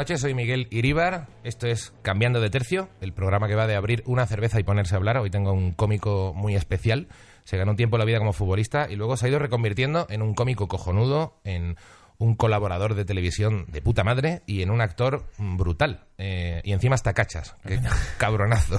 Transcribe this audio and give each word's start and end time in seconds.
Noches, 0.00 0.22
soy 0.22 0.32
Miguel 0.32 0.66
Iríbar. 0.70 1.26
Esto 1.44 1.66
es 1.66 1.92
Cambiando 2.00 2.40
de 2.40 2.48
Tercio, 2.48 2.88
el 3.02 3.12
programa 3.12 3.48
que 3.48 3.54
va 3.54 3.66
de 3.66 3.76
abrir 3.76 4.02
una 4.06 4.24
cerveza 4.24 4.58
y 4.58 4.62
ponerse 4.62 4.94
a 4.94 4.96
hablar. 4.96 5.18
Hoy 5.18 5.28
tengo 5.28 5.52
un 5.52 5.72
cómico 5.72 6.32
muy 6.34 6.56
especial. 6.56 7.08
Se 7.44 7.58
ganó 7.58 7.72
un 7.72 7.76
tiempo 7.76 7.98
la 7.98 8.06
vida 8.06 8.16
como 8.16 8.32
futbolista 8.32 8.90
y 8.90 8.96
luego 8.96 9.18
se 9.18 9.26
ha 9.26 9.28
ido 9.28 9.38
reconvirtiendo 9.38 10.06
en 10.08 10.22
un 10.22 10.32
cómico 10.32 10.68
cojonudo, 10.68 11.34
en 11.44 11.76
un 12.20 12.34
colaborador 12.34 12.94
de 12.94 13.06
televisión 13.06 13.64
de 13.68 13.80
puta 13.80 14.04
madre 14.04 14.42
y 14.46 14.60
en 14.60 14.70
un 14.70 14.82
actor 14.82 15.24
brutal. 15.38 16.04
Eh, 16.18 16.60
y 16.64 16.72
encima 16.72 16.94
hasta 16.94 17.14
cachas. 17.14 17.56
Qué 17.66 17.80
cabronazo. 18.18 18.78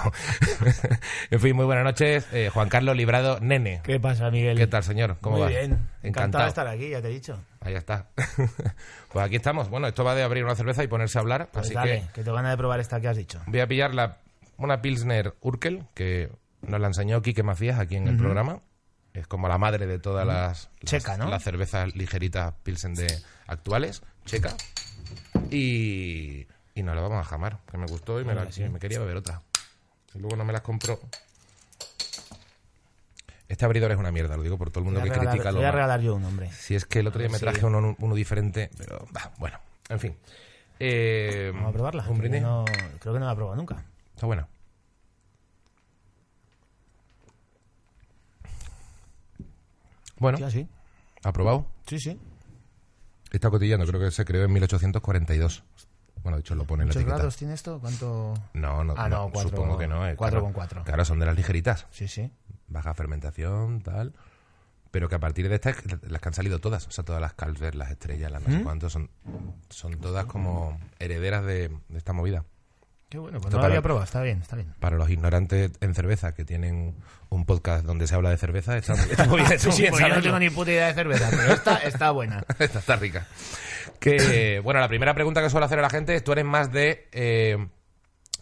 en 1.31 1.39
fin, 1.39 1.55
muy 1.55 1.65
buenas 1.65 1.83
noches. 1.83 2.27
Eh, 2.33 2.49
Juan 2.53 2.69
Carlos 2.69 2.95
Librado, 2.95 3.39
nene. 3.39 3.81
¿Qué 3.83 3.99
pasa, 3.99 4.29
Miguel? 4.29 4.57
¿Qué 4.57 4.67
tal, 4.67 4.83
señor? 4.83 5.17
¿Cómo 5.21 5.37
Muy 5.37 5.45
va? 5.45 5.49
bien. 5.49 5.89
Encantado 6.03 6.43
de 6.43 6.49
estar 6.49 6.67
aquí, 6.67 6.89
ya 6.91 7.01
te 7.01 7.07
he 7.07 7.11
dicho. 7.11 7.43
Ahí 7.61 7.73
está. 7.73 8.09
pues 9.11 9.25
aquí 9.25 9.37
estamos. 9.37 9.69
Bueno, 9.69 9.87
esto 9.87 10.03
va 10.03 10.13
de 10.13 10.21
abrir 10.21 10.43
una 10.43 10.55
cerveza 10.55 10.83
y 10.83 10.87
ponerse 10.87 11.17
a 11.17 11.21
hablar. 11.21 11.49
Pues 11.51 11.65
así 11.65 11.73
dale, 11.73 12.01
que 12.01 12.13
que 12.13 12.23
tengo 12.23 12.35
ganas 12.35 12.51
de 12.51 12.57
probar 12.57 12.79
esta 12.79 13.01
que 13.01 13.07
has 13.07 13.17
dicho. 13.17 13.41
voy 13.47 13.59
a 13.59 13.67
pillar 13.67 13.95
la, 13.95 14.19
una 14.57 14.83
Pilsner 14.83 15.33
Urkel, 15.41 15.85
que 15.95 16.29
nos 16.61 16.79
la 16.79 16.87
enseñó 16.87 17.23
Quique 17.23 17.41
Macías 17.41 17.79
aquí 17.79 17.95
en 17.95 18.07
el 18.07 18.17
programa. 18.17 18.61
Es 19.13 19.27
como 19.27 19.47
la 19.49 19.57
madre 19.57 19.87
de 19.87 19.99
todas 19.99 20.25
las, 20.25 20.69
Checa, 20.85 21.09
las, 21.11 21.19
¿no? 21.19 21.29
las 21.29 21.43
cervezas 21.43 21.93
ligeritas 21.95 22.53
Pilsen 22.63 22.93
de 22.95 23.07
actuales, 23.47 24.01
checa. 24.25 24.55
Y, 25.49 26.47
y 26.75 26.83
nos 26.83 26.95
la 26.95 27.01
vamos 27.01 27.19
a 27.19 27.23
jamar, 27.29 27.59
que 27.69 27.77
me 27.77 27.85
gustó 27.87 28.21
y 28.21 28.25
me, 28.25 28.33
la- 28.33 28.45
me 28.69 28.79
quería 28.79 28.99
beber 28.99 29.17
otra. 29.17 29.41
Y 30.13 30.19
luego 30.19 30.35
no 30.37 30.45
me 30.45 30.53
las 30.53 30.61
compró. 30.61 30.99
Este 33.49 33.65
abridor 33.65 33.91
es 33.91 33.97
una 33.97 34.11
mierda, 34.13 34.37
lo 34.37 34.43
digo 34.43 34.57
por 34.57 34.69
todo 34.69 34.79
el 34.79 34.85
mundo 34.85 35.01
que 35.03 35.09
regalar, 35.09 35.29
critica 35.33 35.51
lo 35.51 35.57
voy 35.57 35.65
a 35.65 35.71
regalar 35.71 35.99
yo 35.99 36.15
un 36.15 36.23
hombre. 36.23 36.49
Si 36.53 36.73
es 36.73 36.85
que 36.85 36.99
el 36.99 37.07
otro 37.07 37.19
día 37.19 37.27
me 37.29 37.37
Sí. 37.37 37.43
traje 37.43 37.65
uno, 37.65 37.95
uno 37.99 38.15
diferente, 38.15 38.69
pero 38.77 39.05
bah, 39.11 39.31
bueno, 39.39 39.59
en 39.89 39.99
fin. 39.99 40.15
Eh, 40.79 41.51
Vamos 41.53 41.69
a 41.69 41.73
probarla. 41.73 42.03
Un 42.07 42.17
brindis. 42.17 42.41
no- 42.41 42.63
creo 42.99 43.13
que 43.13 43.19
no 43.19 43.25
la 43.25 43.33
he 43.33 43.35
probado 43.35 43.57
nunca. 43.57 43.83
Está 44.15 44.25
buena. 44.25 44.47
Bueno, 50.21 50.37
Sí, 50.37 50.43
así. 50.45 50.67
aprobado. 51.23 51.65
Sí, 51.87 51.99
sí. 51.99 52.17
Está 53.31 53.49
cotillando, 53.49 53.85
creo 53.85 53.99
que 53.99 54.11
se 54.11 54.23
creó 54.25 54.43
en 54.45 54.53
1842. 54.53 55.63
Bueno, 56.23 56.37
de 56.37 56.41
hecho 56.41 56.53
lo 56.55 56.65
pone 56.65 56.83
en 56.83 56.89
la 56.89 56.91
¿Muchos 56.91 57.01
etiqueta. 57.01 57.17
grados 57.17 57.35
tiene 57.37 57.53
esto? 57.55 57.79
¿Cuánto? 57.79 58.33
No, 58.53 58.83
no, 58.83 58.93
Ah, 58.95 59.09
no, 59.09 59.25
no, 59.25 59.31
cuatro- 59.31 59.49
supongo 59.49 59.77
que 59.77 59.87
no. 59.87 60.07
eh, 60.07 60.15
cuatro 60.15 60.35
claro. 60.39 60.43
con 60.43 60.53
cuatro. 60.53 60.83
Claro, 60.83 61.03
son 61.05 61.19
de 61.19 61.25
las 61.25 61.35
ligeritas. 61.35 61.87
Sí, 61.91 62.07
sí. 62.07 62.31
Baja 62.67 62.93
fermentación, 62.93 63.81
tal. 63.81 64.13
Pero 64.91 65.07
que 65.09 65.15
a 65.15 65.19
partir 65.19 65.47
de 65.49 65.55
estas, 65.55 65.77
las 66.03 66.21
que 66.21 66.29
han 66.29 66.33
salido 66.33 66.59
todas, 66.59 66.85
o 66.87 66.91
sea, 66.91 67.03
todas 67.05 67.21
las 67.21 67.33
Carlsberg, 67.33 67.75
las 67.75 67.89
estrellas, 67.91 68.29
las 68.31 68.43
no 68.43 68.49
¿Mm? 68.49 68.57
sé 68.57 68.63
cuántos, 68.63 68.91
son, 68.93 69.09
son 69.69 69.97
todas 69.99 70.25
como 70.25 70.77
herederas 70.99 71.43
de, 71.45 71.69
de 71.89 71.97
esta 71.97 72.11
movida. 72.13 72.43
Qué 73.11 73.19
bueno, 73.19 73.39
pues 73.39 73.47
Esto 73.47 73.57
no 73.57 73.61
para- 73.63 73.73
había 73.73 73.81
probado. 73.81 74.05
Está 74.05 74.21
bien, 74.21 74.39
está 74.41 74.55
bien. 74.55 74.73
Para 74.79 74.95
los 74.95 75.09
ignorantes 75.09 75.71
en 75.81 75.93
cerveza 75.93 76.33
que 76.33 76.45
tienen 76.45 76.95
un 77.27 77.45
podcast 77.45 77.85
donde 77.85 78.07
se 78.07 78.15
habla 78.15 78.29
de 78.29 78.37
cerveza, 78.37 78.77
está 78.77 78.95
muy, 78.95 79.03
está 79.11 79.25
muy 79.27 79.35
bien, 79.81 79.91
Pues 79.91 80.01
yo 80.01 80.15
no 80.15 80.21
tengo 80.21 80.39
ni 80.39 80.49
puta 80.49 80.71
idea 80.71 80.87
de 80.87 80.93
cerveza, 80.93 81.27
pero 81.29 81.51
esta 81.53 81.75
está 81.79 82.11
buena. 82.11 82.41
Esta 82.57 82.79
está 82.79 82.95
rica. 82.95 83.27
Que, 83.99 84.61
bueno, 84.63 84.79
la 84.79 84.87
primera 84.87 85.13
pregunta 85.13 85.41
que 85.41 85.49
suelo 85.49 85.65
hacer 85.65 85.79
a 85.79 85.81
la 85.81 85.89
gente 85.89 86.15
es, 86.15 86.23
¿tú 86.23 86.31
eres 86.31 86.45
más 86.45 86.71
de, 86.71 87.09
eh, 87.11 87.57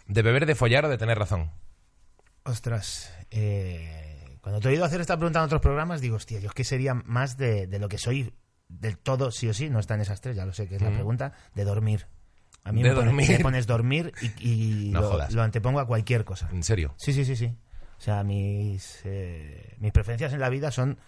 de 0.06 0.22
beber, 0.22 0.46
de 0.46 0.54
follar 0.54 0.84
o 0.84 0.88
de 0.88 0.98
tener 0.98 1.18
razón? 1.18 1.50
Ostras, 2.44 3.12
eh, 3.32 4.38
cuando 4.40 4.60
te 4.60 4.68
he 4.68 4.70
oído 4.70 4.84
hacer 4.84 5.00
esta 5.00 5.16
pregunta 5.16 5.40
en 5.40 5.46
otros 5.46 5.60
programas, 5.62 6.00
digo, 6.00 6.14
hostia, 6.14 6.38
yo 6.38 6.46
es 6.46 6.54
que 6.54 6.62
sería 6.62 6.94
más 6.94 7.36
de, 7.36 7.66
de 7.66 7.78
lo 7.80 7.88
que 7.88 7.98
soy 7.98 8.32
del 8.68 8.98
todo, 8.98 9.32
sí 9.32 9.48
o 9.48 9.52
sí, 9.52 9.68
no 9.68 9.80
está 9.80 9.94
en 9.96 10.02
esas 10.02 10.20
tres, 10.20 10.36
ya 10.36 10.46
lo 10.46 10.52
sé 10.52 10.68
que 10.68 10.76
es 10.76 10.82
la 10.82 10.90
pregunta, 10.92 11.32
de 11.56 11.64
dormir. 11.64 12.06
A 12.64 12.72
mí 12.72 12.82
De 12.82 12.90
me, 12.90 12.94
pones, 12.94 13.06
dormir. 13.12 13.30
me 13.30 13.38
pones 13.40 13.66
dormir 13.66 14.12
y, 14.40 14.86
y 14.88 14.90
No 14.90 15.00
lo, 15.00 15.10
jodas. 15.10 15.32
lo 15.32 15.42
antepongo 15.42 15.80
a 15.80 15.86
cualquier 15.86 16.24
cosa. 16.24 16.48
¿En 16.52 16.62
serio? 16.62 16.94
Sí, 16.98 17.12
sí, 17.12 17.24
sí, 17.24 17.36
sí. 17.36 17.46
O 17.98 18.00
sea, 18.02 18.22
mis, 18.24 19.00
eh, 19.04 19.76
mis 19.78 19.92
preferencias 19.92 20.32
en 20.32 20.40
la 20.40 20.48
vida 20.48 20.70
son 20.70 20.98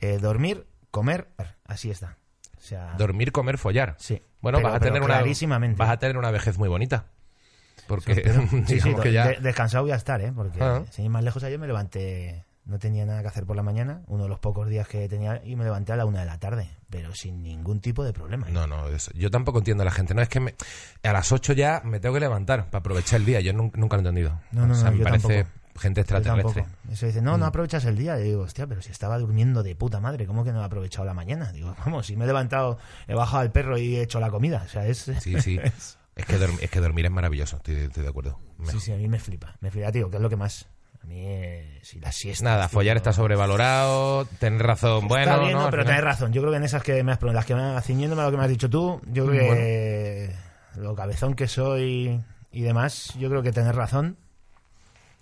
eh, 0.00 0.18
dormir, 0.18 0.66
comer, 0.90 1.28
así 1.66 1.90
está. 1.90 2.16
O 2.58 2.60
sea, 2.60 2.94
Dormir, 2.98 3.32
comer, 3.32 3.58
follar. 3.58 3.96
sí. 3.98 4.22
Bueno, 4.40 4.58
Pero- 4.58 4.68
vas 4.68 4.76
a 4.76 4.80
tener 4.80 5.02
una 5.02 5.22
vas 5.76 5.90
a 5.90 5.98
tener 5.98 6.16
una 6.18 6.30
vejez 6.30 6.58
muy 6.58 6.68
bonita. 6.68 7.06
Porque 7.86 8.14
Sí, 8.66 8.66
sí, 8.66 8.74
digamos 8.74 9.00
que 9.02 9.12
ya 9.12 9.28
de- 9.28 9.36
descansado 9.40 9.84
voy 9.84 9.92
a 9.92 9.96
estar, 9.96 10.20
¿eh? 10.22 10.32
Porque 10.34 10.58
Ah. 10.62 10.82
sin 10.90 11.04
ir 11.06 11.10
más 11.10 11.22
lejos 11.24 11.42
ayer 11.44 11.58
me 11.58 11.66
levanté, 11.66 12.44
no 12.66 12.78
tenía 12.78 13.04
nada 13.04 13.20
que 13.22 13.28
hacer 13.28 13.44
por 13.44 13.56
la 13.56 13.62
mañana, 13.62 14.02
uno 14.06 14.22
de 14.24 14.28
los 14.28 14.38
pocos 14.38 14.68
días 14.68 14.88
que 14.88 15.08
tenía, 15.08 15.42
y 15.44 15.54
me 15.56 15.64
levanté 15.64 15.92
a 15.92 15.96
la 15.96 16.06
una 16.06 16.20
de 16.20 16.26
la 16.26 16.38
tarde, 16.38 16.70
pero 16.90 17.14
sin 17.14 17.42
ningún 17.42 17.80
tipo 17.80 18.04
de 18.04 18.12
problema. 18.12 18.48
No, 18.48 18.66
no, 18.66 18.88
eso- 18.88 19.10
yo 19.14 19.30
tampoco 19.30 19.58
entiendo 19.58 19.82
a 19.82 19.84
la 19.84 19.90
gente. 19.90 20.14
No, 20.14 20.22
es 20.22 20.28
que 20.28 20.40
me- 20.40 20.54
a 21.02 21.12
las 21.12 21.30
8 21.32 21.52
ya 21.52 21.82
me 21.84 22.00
tengo 22.00 22.14
que 22.14 22.20
levantar 22.20 22.66
para 22.70 22.80
aprovechar 22.80 23.20
el 23.20 23.26
día. 23.26 23.40
Yo 23.40 23.52
nun- 23.52 23.72
nunca, 23.74 23.96
lo 23.96 24.02
he 24.02 24.08
entendido. 24.08 24.40
No, 24.52 24.66
no, 24.66 24.72
o 24.72 24.76
sea, 24.76 24.86
no, 24.86 24.92
me 24.92 24.98
yo 24.98 25.04
parece 25.04 25.28
tampoco. 25.44 25.80
gente 25.80 26.00
extraterrestre. 26.02 26.64
Eso 26.90 27.06
dice, 27.06 27.20
no, 27.20 27.36
no 27.36 27.46
aprovechas 27.46 27.84
el 27.84 27.96
día. 27.98 28.18
Y 28.18 28.22
digo, 28.24 28.42
hostia, 28.42 28.66
pero 28.66 28.80
si 28.80 28.90
estaba 28.92 29.18
durmiendo 29.18 29.62
de 29.62 29.74
puta 29.76 30.00
madre, 30.00 30.26
¿cómo 30.26 30.44
que 30.44 30.52
no 30.52 30.62
he 30.62 30.64
aprovechado 30.64 31.04
la 31.04 31.14
mañana? 31.14 31.52
Digo, 31.52 31.74
vamos, 31.84 32.06
si 32.06 32.16
me 32.16 32.24
he 32.24 32.26
levantado, 32.26 32.78
he 33.08 33.14
bajado 33.14 33.42
al 33.42 33.52
perro 33.52 33.76
y 33.76 33.96
he 33.96 34.02
hecho 34.02 34.20
la 34.20 34.30
comida. 34.30 34.62
O 34.64 34.68
sea, 34.68 34.86
es... 34.86 35.10
Sí, 35.20 35.40
sí. 35.40 35.58
Es 36.16 36.26
que, 36.26 36.38
dorm- 36.38 36.58
es 36.60 36.70
que 36.70 36.78
dormir 36.80 37.06
es 37.06 37.10
maravilloso, 37.10 37.56
estoy, 37.56 37.74
estoy 37.74 38.04
de 38.04 38.08
acuerdo. 38.08 38.38
Me- 38.58 38.70
Sí, 38.70 38.78
sí, 38.78 38.92
a 38.92 38.96
mí 38.96 39.08
me 39.08 39.18
flipa. 39.18 39.56
Me 39.60 39.72
flipa, 39.72 39.90
tío, 39.90 40.08
que 40.10 40.16
es 40.18 40.22
lo 40.22 40.30
que 40.30 40.36
más... 40.36 40.68
A 41.04 41.06
mí, 41.06 41.22
eh, 41.26 41.80
si 41.82 42.00
la 42.00 42.10
siesta... 42.12 42.44
Nada, 42.44 42.62
tío, 42.68 42.70
follar 42.78 42.96
está 42.96 43.12
sobrevalorado, 43.12 44.24
tener 44.38 44.62
razón, 44.62 45.06
bueno, 45.06 45.32
Está 45.32 45.44
bien, 45.44 45.52
¿no? 45.52 45.68
pero 45.70 45.84
tenés 45.84 46.02
razón. 46.02 46.32
Yo 46.32 46.40
creo 46.40 46.50
que 46.50 46.56
en 46.56 46.64
esas 46.64 46.82
que 46.82 47.02
me 47.04 47.12
has 47.12 47.18
preguntado, 47.18 47.40
las 47.40 47.46
que 47.46 47.54
me 47.54 47.82
ciñéndome 47.82 48.22
a 48.22 48.24
lo 48.24 48.30
que 48.30 48.36
me 48.38 48.44
has 48.44 48.48
dicho 48.48 48.70
tú, 48.70 49.02
yo 49.12 49.26
creo 49.26 49.52
que 49.54 50.34
lo 50.76 50.94
cabezón 50.94 51.34
que 51.34 51.46
soy 51.46 52.22
y 52.52 52.62
demás, 52.62 53.12
yo 53.18 53.28
creo 53.28 53.42
que 53.42 53.52
tener 53.52 53.76
razón 53.76 54.16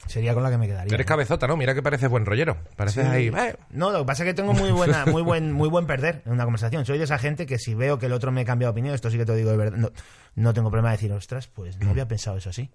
sería 0.07 0.35
con 0.35 0.45
la 0.45 0.51
que 0.51 0.59
me 0.59 0.69
quedaría. 0.69 0.95
Eres 0.95 1.07
cabezota, 1.07 1.49
¿no? 1.49 1.57
Mira 1.57 1.75
que 1.75 1.83
pareces 1.83 2.09
buen 2.09 2.27
rollero. 2.27 2.59
Pareces 2.77 3.07
ahí... 3.07 3.27
eh, 3.29 3.57
No, 3.71 3.91
lo 3.91 4.01
que 4.01 4.05
pasa 4.05 4.23
es 4.23 4.29
que 4.29 4.35
tengo 4.35 4.53
muy 4.53 4.71
buena, 4.71 5.05
muy 5.11 5.23
buen, 5.23 5.53
muy 5.53 5.69
buen 5.69 5.87
perder 5.87 6.23
en 6.27 6.33
una 6.33 6.45
conversación. 6.45 6.85
Soy 6.87 6.99
de 6.99 7.05
esa 7.05 7.19
gente 7.19 7.45
que 7.45 7.59
si 7.59 7.75
veo 7.75 7.99
que 7.99 8.07
el 8.07 8.13
otro 8.13 8.31
me 8.31 8.45
cambia 8.45 8.67
de 8.69 8.71
opinión, 8.73 8.95
esto 8.95 9.11
sí 9.11 9.19
que 9.19 9.25
te 9.25 9.33
lo 9.33 9.37
digo 9.39 9.51
de 9.51 9.57
verdad, 9.57 9.77
no, 9.79 9.91
no 10.37 10.55
tengo 10.55 10.71
problema 10.71 10.91
de 10.91 10.97
decir, 10.97 11.13
ostras, 11.13 11.49
pues 11.49 11.79
no 11.79 11.91
había 11.93 12.07
pensado 12.07 12.37
eso 12.37 12.51
así. 12.51 12.71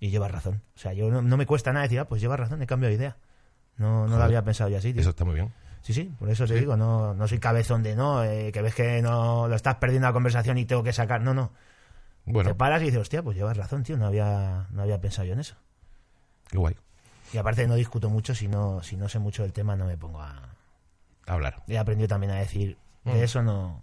Y 0.00 0.10
llevas 0.10 0.30
razón. 0.30 0.62
O 0.74 0.78
sea, 0.78 0.92
yo 0.94 1.10
no, 1.10 1.20
no 1.22 1.36
me 1.36 1.46
cuesta 1.46 1.72
nada 1.72 1.82
decir, 1.84 2.00
ah, 2.00 2.08
pues 2.08 2.20
llevas 2.20 2.40
razón, 2.40 2.60
he 2.62 2.66
cambiado 2.66 2.90
de 2.90 2.96
idea. 2.96 3.16
No, 3.76 4.06
no 4.08 4.16
lo 4.18 4.24
había 4.24 4.42
pensado 4.42 4.68
yo 4.70 4.78
así, 4.78 4.92
tío. 4.92 5.00
Eso 5.02 5.10
está 5.10 5.24
muy 5.24 5.34
bien. 5.34 5.52
Sí, 5.82 5.92
sí, 5.94 6.12
por 6.18 6.28
eso 6.28 6.46
te 6.46 6.54
digo, 6.54 6.76
no, 6.76 7.14
no 7.14 7.26
soy 7.28 7.38
cabezón 7.38 7.82
de 7.82 7.96
no, 7.96 8.22
eh, 8.24 8.50
que 8.52 8.60
ves 8.60 8.74
que 8.74 9.00
no 9.00 9.48
lo 9.48 9.54
estás 9.54 9.76
perdiendo 9.76 10.06
la 10.08 10.12
conversación 10.12 10.58
y 10.58 10.64
tengo 10.66 10.82
que 10.82 10.92
sacar. 10.92 11.20
No, 11.22 11.32
no. 11.34 11.52
Bueno, 12.26 12.50
Te 12.50 12.54
paras 12.54 12.82
y 12.82 12.86
dices, 12.86 13.00
hostia, 13.00 13.22
pues 13.22 13.36
llevas 13.36 13.56
razón, 13.56 13.82
tío, 13.82 13.96
no 13.96 14.06
había, 14.06 14.66
no 14.70 14.82
había 14.82 15.00
pensado 15.00 15.26
yo 15.26 15.32
en 15.34 15.40
eso. 15.40 15.56
qué 16.48 16.58
guay. 16.58 16.76
Y 17.32 17.38
aparte 17.38 17.66
no 17.66 17.74
discuto 17.76 18.10
mucho, 18.10 18.34
si 18.34 18.48
no, 18.48 18.82
si 18.82 18.96
no 18.96 19.08
sé 19.08 19.18
mucho 19.18 19.42
del 19.42 19.52
tema 19.52 19.76
no 19.76 19.86
me 19.86 19.96
pongo 19.96 20.20
a... 20.20 20.50
Hablar. 21.26 21.62
He 21.68 21.78
aprendido 21.78 22.08
también 22.08 22.32
a 22.32 22.36
decir, 22.36 22.76
Mm. 23.04 23.12
de 23.12 23.24
eso 23.24 23.42
no... 23.42 23.80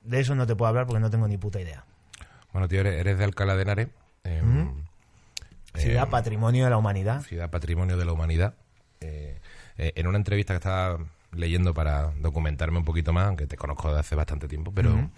De 0.00 0.20
eso 0.20 0.34
no 0.34 0.46
te 0.46 0.56
puedo 0.56 0.68
hablar 0.68 0.86
porque 0.86 1.00
no 1.00 1.10
tengo 1.10 1.28
ni 1.28 1.36
puta 1.38 1.60
idea. 1.60 1.84
Bueno, 2.52 2.66
tío, 2.66 2.80
eres, 2.80 2.98
eres 3.00 3.16
de 3.18 3.24
Alcalá 3.24 3.54
de 3.56 3.62
Henares. 3.62 3.88
Ciudad 5.84 6.08
patrimonio 6.08 6.64
de 6.64 6.70
la 6.70 6.76
humanidad. 6.76 7.22
Ciudad 7.22 7.50
Patrimonio 7.50 7.96
de 7.96 8.04
la 8.04 8.12
Humanidad. 8.12 8.54
Eh, 9.00 9.38
eh, 9.76 9.92
en 9.96 10.06
una 10.06 10.18
entrevista 10.18 10.54
que 10.54 10.58
estaba 10.58 10.98
leyendo 11.32 11.74
para 11.74 12.12
documentarme 12.20 12.78
un 12.78 12.84
poquito 12.84 13.12
más, 13.12 13.26
aunque 13.28 13.46
te 13.46 13.56
conozco 13.56 13.92
de 13.92 14.00
hace 14.00 14.14
bastante 14.14 14.48
tiempo, 14.48 14.72
pero 14.74 15.10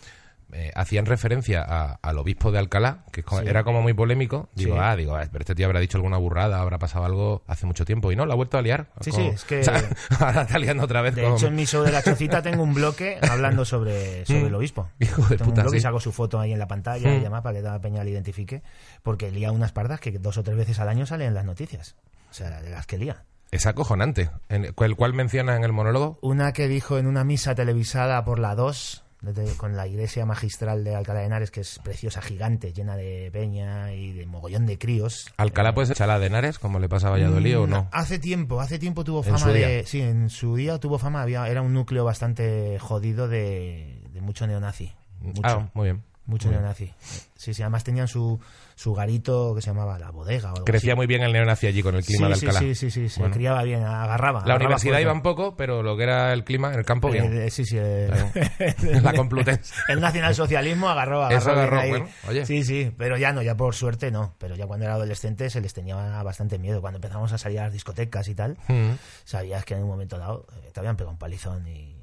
eh, 0.53 0.71
hacían 0.75 1.07
referencia 1.07 1.63
a- 1.67 1.99
al 2.03 2.19
obispo 2.19 2.53
de 2.53 2.59
Alcalá, 2.59 3.05
que 3.13 3.23
Sí. 3.23 3.37
era 3.47 3.65
como 3.65 3.83
muy 3.83 3.95
polémico. 3.95 4.49
Digo, 4.55 4.75
Sí. 4.75 4.81
ah, 4.83 4.95
digo, 4.97 5.15
pero 5.33 5.41
este 5.43 5.55
tío 5.55 5.67
habrá 5.67 5.81
dicho 5.81 5.99
alguna 5.99 6.17
burrada, 6.19 6.61
habrá 6.61 6.79
pasado 6.79 7.05
algo 7.05 7.43
hace 7.47 7.67
mucho 7.67 7.85
tiempo. 7.85 8.13
Y 8.13 8.17
no, 8.17 8.27
lo 8.27 8.33
ha 8.33 8.37
vuelto 8.37 8.57
a 8.59 8.63
liar. 8.63 8.87
Sí, 9.01 9.11
sí, 9.13 9.23
es 9.23 9.45
que- 9.45 9.61
o 9.61 9.65
sea, 9.65 9.83
ahora 10.21 10.43
está 10.43 10.59
liando 10.59 10.85
otra 10.85 11.03
vez 11.03 11.15
De 11.15 11.27
hecho, 11.29 11.49
en 11.49 11.57
mi 11.57 11.67
show 11.67 11.83
de 11.83 11.93
la 11.93 12.03
chocita 12.03 12.43
tengo 12.43 12.63
un 12.63 12.75
bloque 12.75 13.19
hablando 13.31 13.65
sobre, 13.65 14.25
sobre 14.27 14.43
Mm. 14.43 14.47
el 14.47 14.55
obispo. 14.55 14.89
Hijo 15.01 15.23
de 15.23 15.37
tengo 15.37 15.51
puta, 15.51 15.61
un 15.63 15.65
bloque 15.65 15.71
sí. 15.71 15.77
y 15.79 15.81
saco 15.81 16.01
su 16.01 16.13
foto 16.13 16.39
ahí 16.41 16.53
en 16.53 16.59
la 16.59 16.69
pantalla 16.69 17.13
y 17.15 17.19
Mm. 17.19 17.23
demás 17.23 17.43
para 17.43 17.57
que 17.57 17.63
la 17.63 17.81
peña 17.81 18.05
le 18.05 18.11
identifique. 18.11 18.63
Porque 19.03 19.31
lía 19.31 19.51
unas 19.53 19.73
pardas 19.73 20.01
que 20.01 20.13
dos 20.19 20.39
o 20.39 20.43
tres 20.43 20.57
veces 20.57 20.79
al 20.81 20.89
año 20.89 21.07
salen 21.07 21.29
en 21.29 21.35
las 21.35 21.45
noticias. 21.45 21.97
O 22.31 22.35
sea, 22.35 22.61
de 22.61 22.71
las 22.71 22.87
que 22.87 22.99
lía. 22.99 23.25
Es 23.53 23.65
acojonante. 23.67 24.31
El 24.49 24.75
cual 24.75 25.15
menciona 25.15 25.55
en 25.57 25.63
el 25.65 25.73
monólogo. 25.73 26.19
Una 26.21 26.53
que 26.53 26.67
dijo 26.69 26.99
en 26.99 27.07
una 27.07 27.23
misa 27.25 27.55
televisada 27.55 28.25
por 28.25 28.39
la 28.41 28.55
2, 28.57 29.05
desde- 29.33 29.57
con 29.57 29.77
la 29.77 29.87
iglesia 29.87 30.25
magistral 30.27 30.85
de 30.85 30.95
Alcalá 30.95 31.21
de 31.21 31.27
Henares, 31.27 31.51
que 31.51 31.61
es 31.61 31.79
preciosa, 31.83 32.23
gigante, 32.23 32.73
llena 32.73 32.97
de 32.97 33.31
peña 33.33 33.93
y 33.93 34.13
de 34.13 34.27
mogollón 34.27 34.67
de 34.67 34.79
críos. 34.79 35.27
Alcalá 35.37 35.75
puede 35.75 35.87
ser 35.95 35.97
de 36.07 36.27
Henares, 36.27 36.59
como 36.59 36.79
le 36.79 36.89
pasa 36.89 37.09
a 37.09 37.11
Valladolid, 37.11 37.59
o 37.59 37.67
no. 37.67 37.83
Mm, 37.85 37.89
Hace 37.93 38.19
tiempo, 38.19 38.61
hace 38.61 38.79
tiempo 38.79 39.05
tuvo 39.05 39.23
fama 39.23 39.53
de. 39.53 39.85
Sí, 39.87 40.01
en 40.01 40.31
su 40.31 40.57
día 40.57 40.79
tuvo 40.79 40.99
fama, 40.99 41.23
había, 41.23 41.49
era 41.49 41.63
un 41.63 41.73
núcleo 41.75 42.05
bastante 42.05 42.79
jodido 42.79 43.29
de, 43.29 44.03
de 44.13 44.21
mucho 44.21 44.47
neonazi. 44.47 44.93
Mucho. 45.21 45.41
Ah, 45.45 45.71
muy 45.75 45.85
bien. 45.85 46.03
Mucho 46.27 46.51
neonazi. 46.51 46.93
Sí, 47.37 47.55
sí, 47.55 47.63
además 47.63 47.85
tenían 47.85 48.09
su, 48.09 48.41
su 48.75 48.93
garito 48.95 49.55
que 49.55 49.63
se 49.63 49.69
llamaba 49.71 49.97
La 49.99 50.11
Bodega. 50.11 50.49
O 50.53 50.55
algo 50.57 50.65
Crecía 50.65 50.95
así. 50.95 50.97
muy 50.97 51.07
bien 51.07 51.23
el 51.23 51.33
neonazi 51.33 51.69
allí 51.69 51.83
con 51.85 51.95
el 51.95 52.05
clima 52.05 52.35
sí, 52.35 52.41
de 52.41 52.49
Alcalá. 52.49 52.59
sí, 52.61 52.75
sí, 52.75 52.91
sí, 52.91 53.09
se 53.09 53.21
Bueno. 53.21 53.35
criaba 53.37 53.63
bien, 53.63 53.85
agarraba. 53.85 54.41
La 54.41 54.45
agarraba 54.47 54.57
universidad 54.57 54.99
iba 54.99 55.13
un 55.13 55.23
poco, 55.23 55.55
pero 55.57 55.85
lo 55.85 55.97
que 55.97 56.03
era 56.03 56.33
el 56.33 56.43
clima 56.43 56.73
en 56.73 56.81
el 56.81 56.85
campo, 56.85 57.11
bien. 57.11 57.33
Eh, 57.33 57.47
eh, 57.47 57.51
sí, 57.51 57.65
sí. 57.65 57.77
eh, 57.79 58.11
La 59.03 59.13
Complutense. 59.13 59.73
El 59.89 60.01
nacionalsocialismo 60.01 60.89
agarró, 60.89 61.21
agarró, 61.23 61.37
Eso 61.39 61.51
agarró, 61.53 61.89
bueno, 61.89 62.09
oye. 62.29 62.45
Sí, 62.45 62.65
sí, 62.65 62.93
pero 62.99 63.17
ya 63.17 63.33
no, 63.33 63.43
ya 63.43 63.55
por 63.57 63.75
suerte 63.77 64.11
no. 64.11 64.35
Pero 64.39 64.57
ya 64.57 64.67
cuando 64.67 64.87
era 64.87 64.95
adolescente 64.95 65.49
se 65.51 65.61
les 65.61 65.73
tenía 65.75 65.95
bastante 66.25 66.59
miedo. 66.59 66.81
Cuando 66.81 66.97
empezamos 66.97 67.33
a 67.33 67.39
salir 67.39 67.61
a 67.61 67.65
las 67.65 67.73
discotecas 67.73 68.27
y 68.29 68.35
tal, 68.35 68.57
Mm. 68.67 68.93
sabías 69.25 69.65
que 69.65 69.75
en 69.75 69.83
un 69.83 69.89
momento 69.89 70.19
dado 70.19 70.47
eh, 70.65 70.71
te 70.73 70.81
habían 70.81 70.97
pegado 70.97 71.13
un 71.13 71.19
palizón 71.19 71.69
y, 71.69 71.96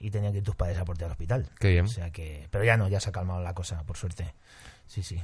y 0.00 0.10
tenían 0.10 0.32
que 0.32 0.38
ir 0.38 0.44
tus 0.44 0.56
padres 0.56 0.78
a 0.78 0.84
por 0.84 0.96
ti 0.96 1.04
al 1.04 1.10
hospital. 1.10 1.48
Qué 1.58 1.70
bien. 1.70 1.84
O 1.86 1.88
sea 1.88 2.10
que, 2.10 2.46
pero 2.50 2.64
ya 2.64 2.76
no, 2.76 2.88
ya 2.88 3.00
se 3.00 3.08
ha 3.10 3.12
calmado 3.12 3.42
la 3.42 3.54
cosa, 3.54 3.82
por 3.84 3.96
suerte. 3.96 4.34
Sí, 4.86 5.02
sí. 5.02 5.20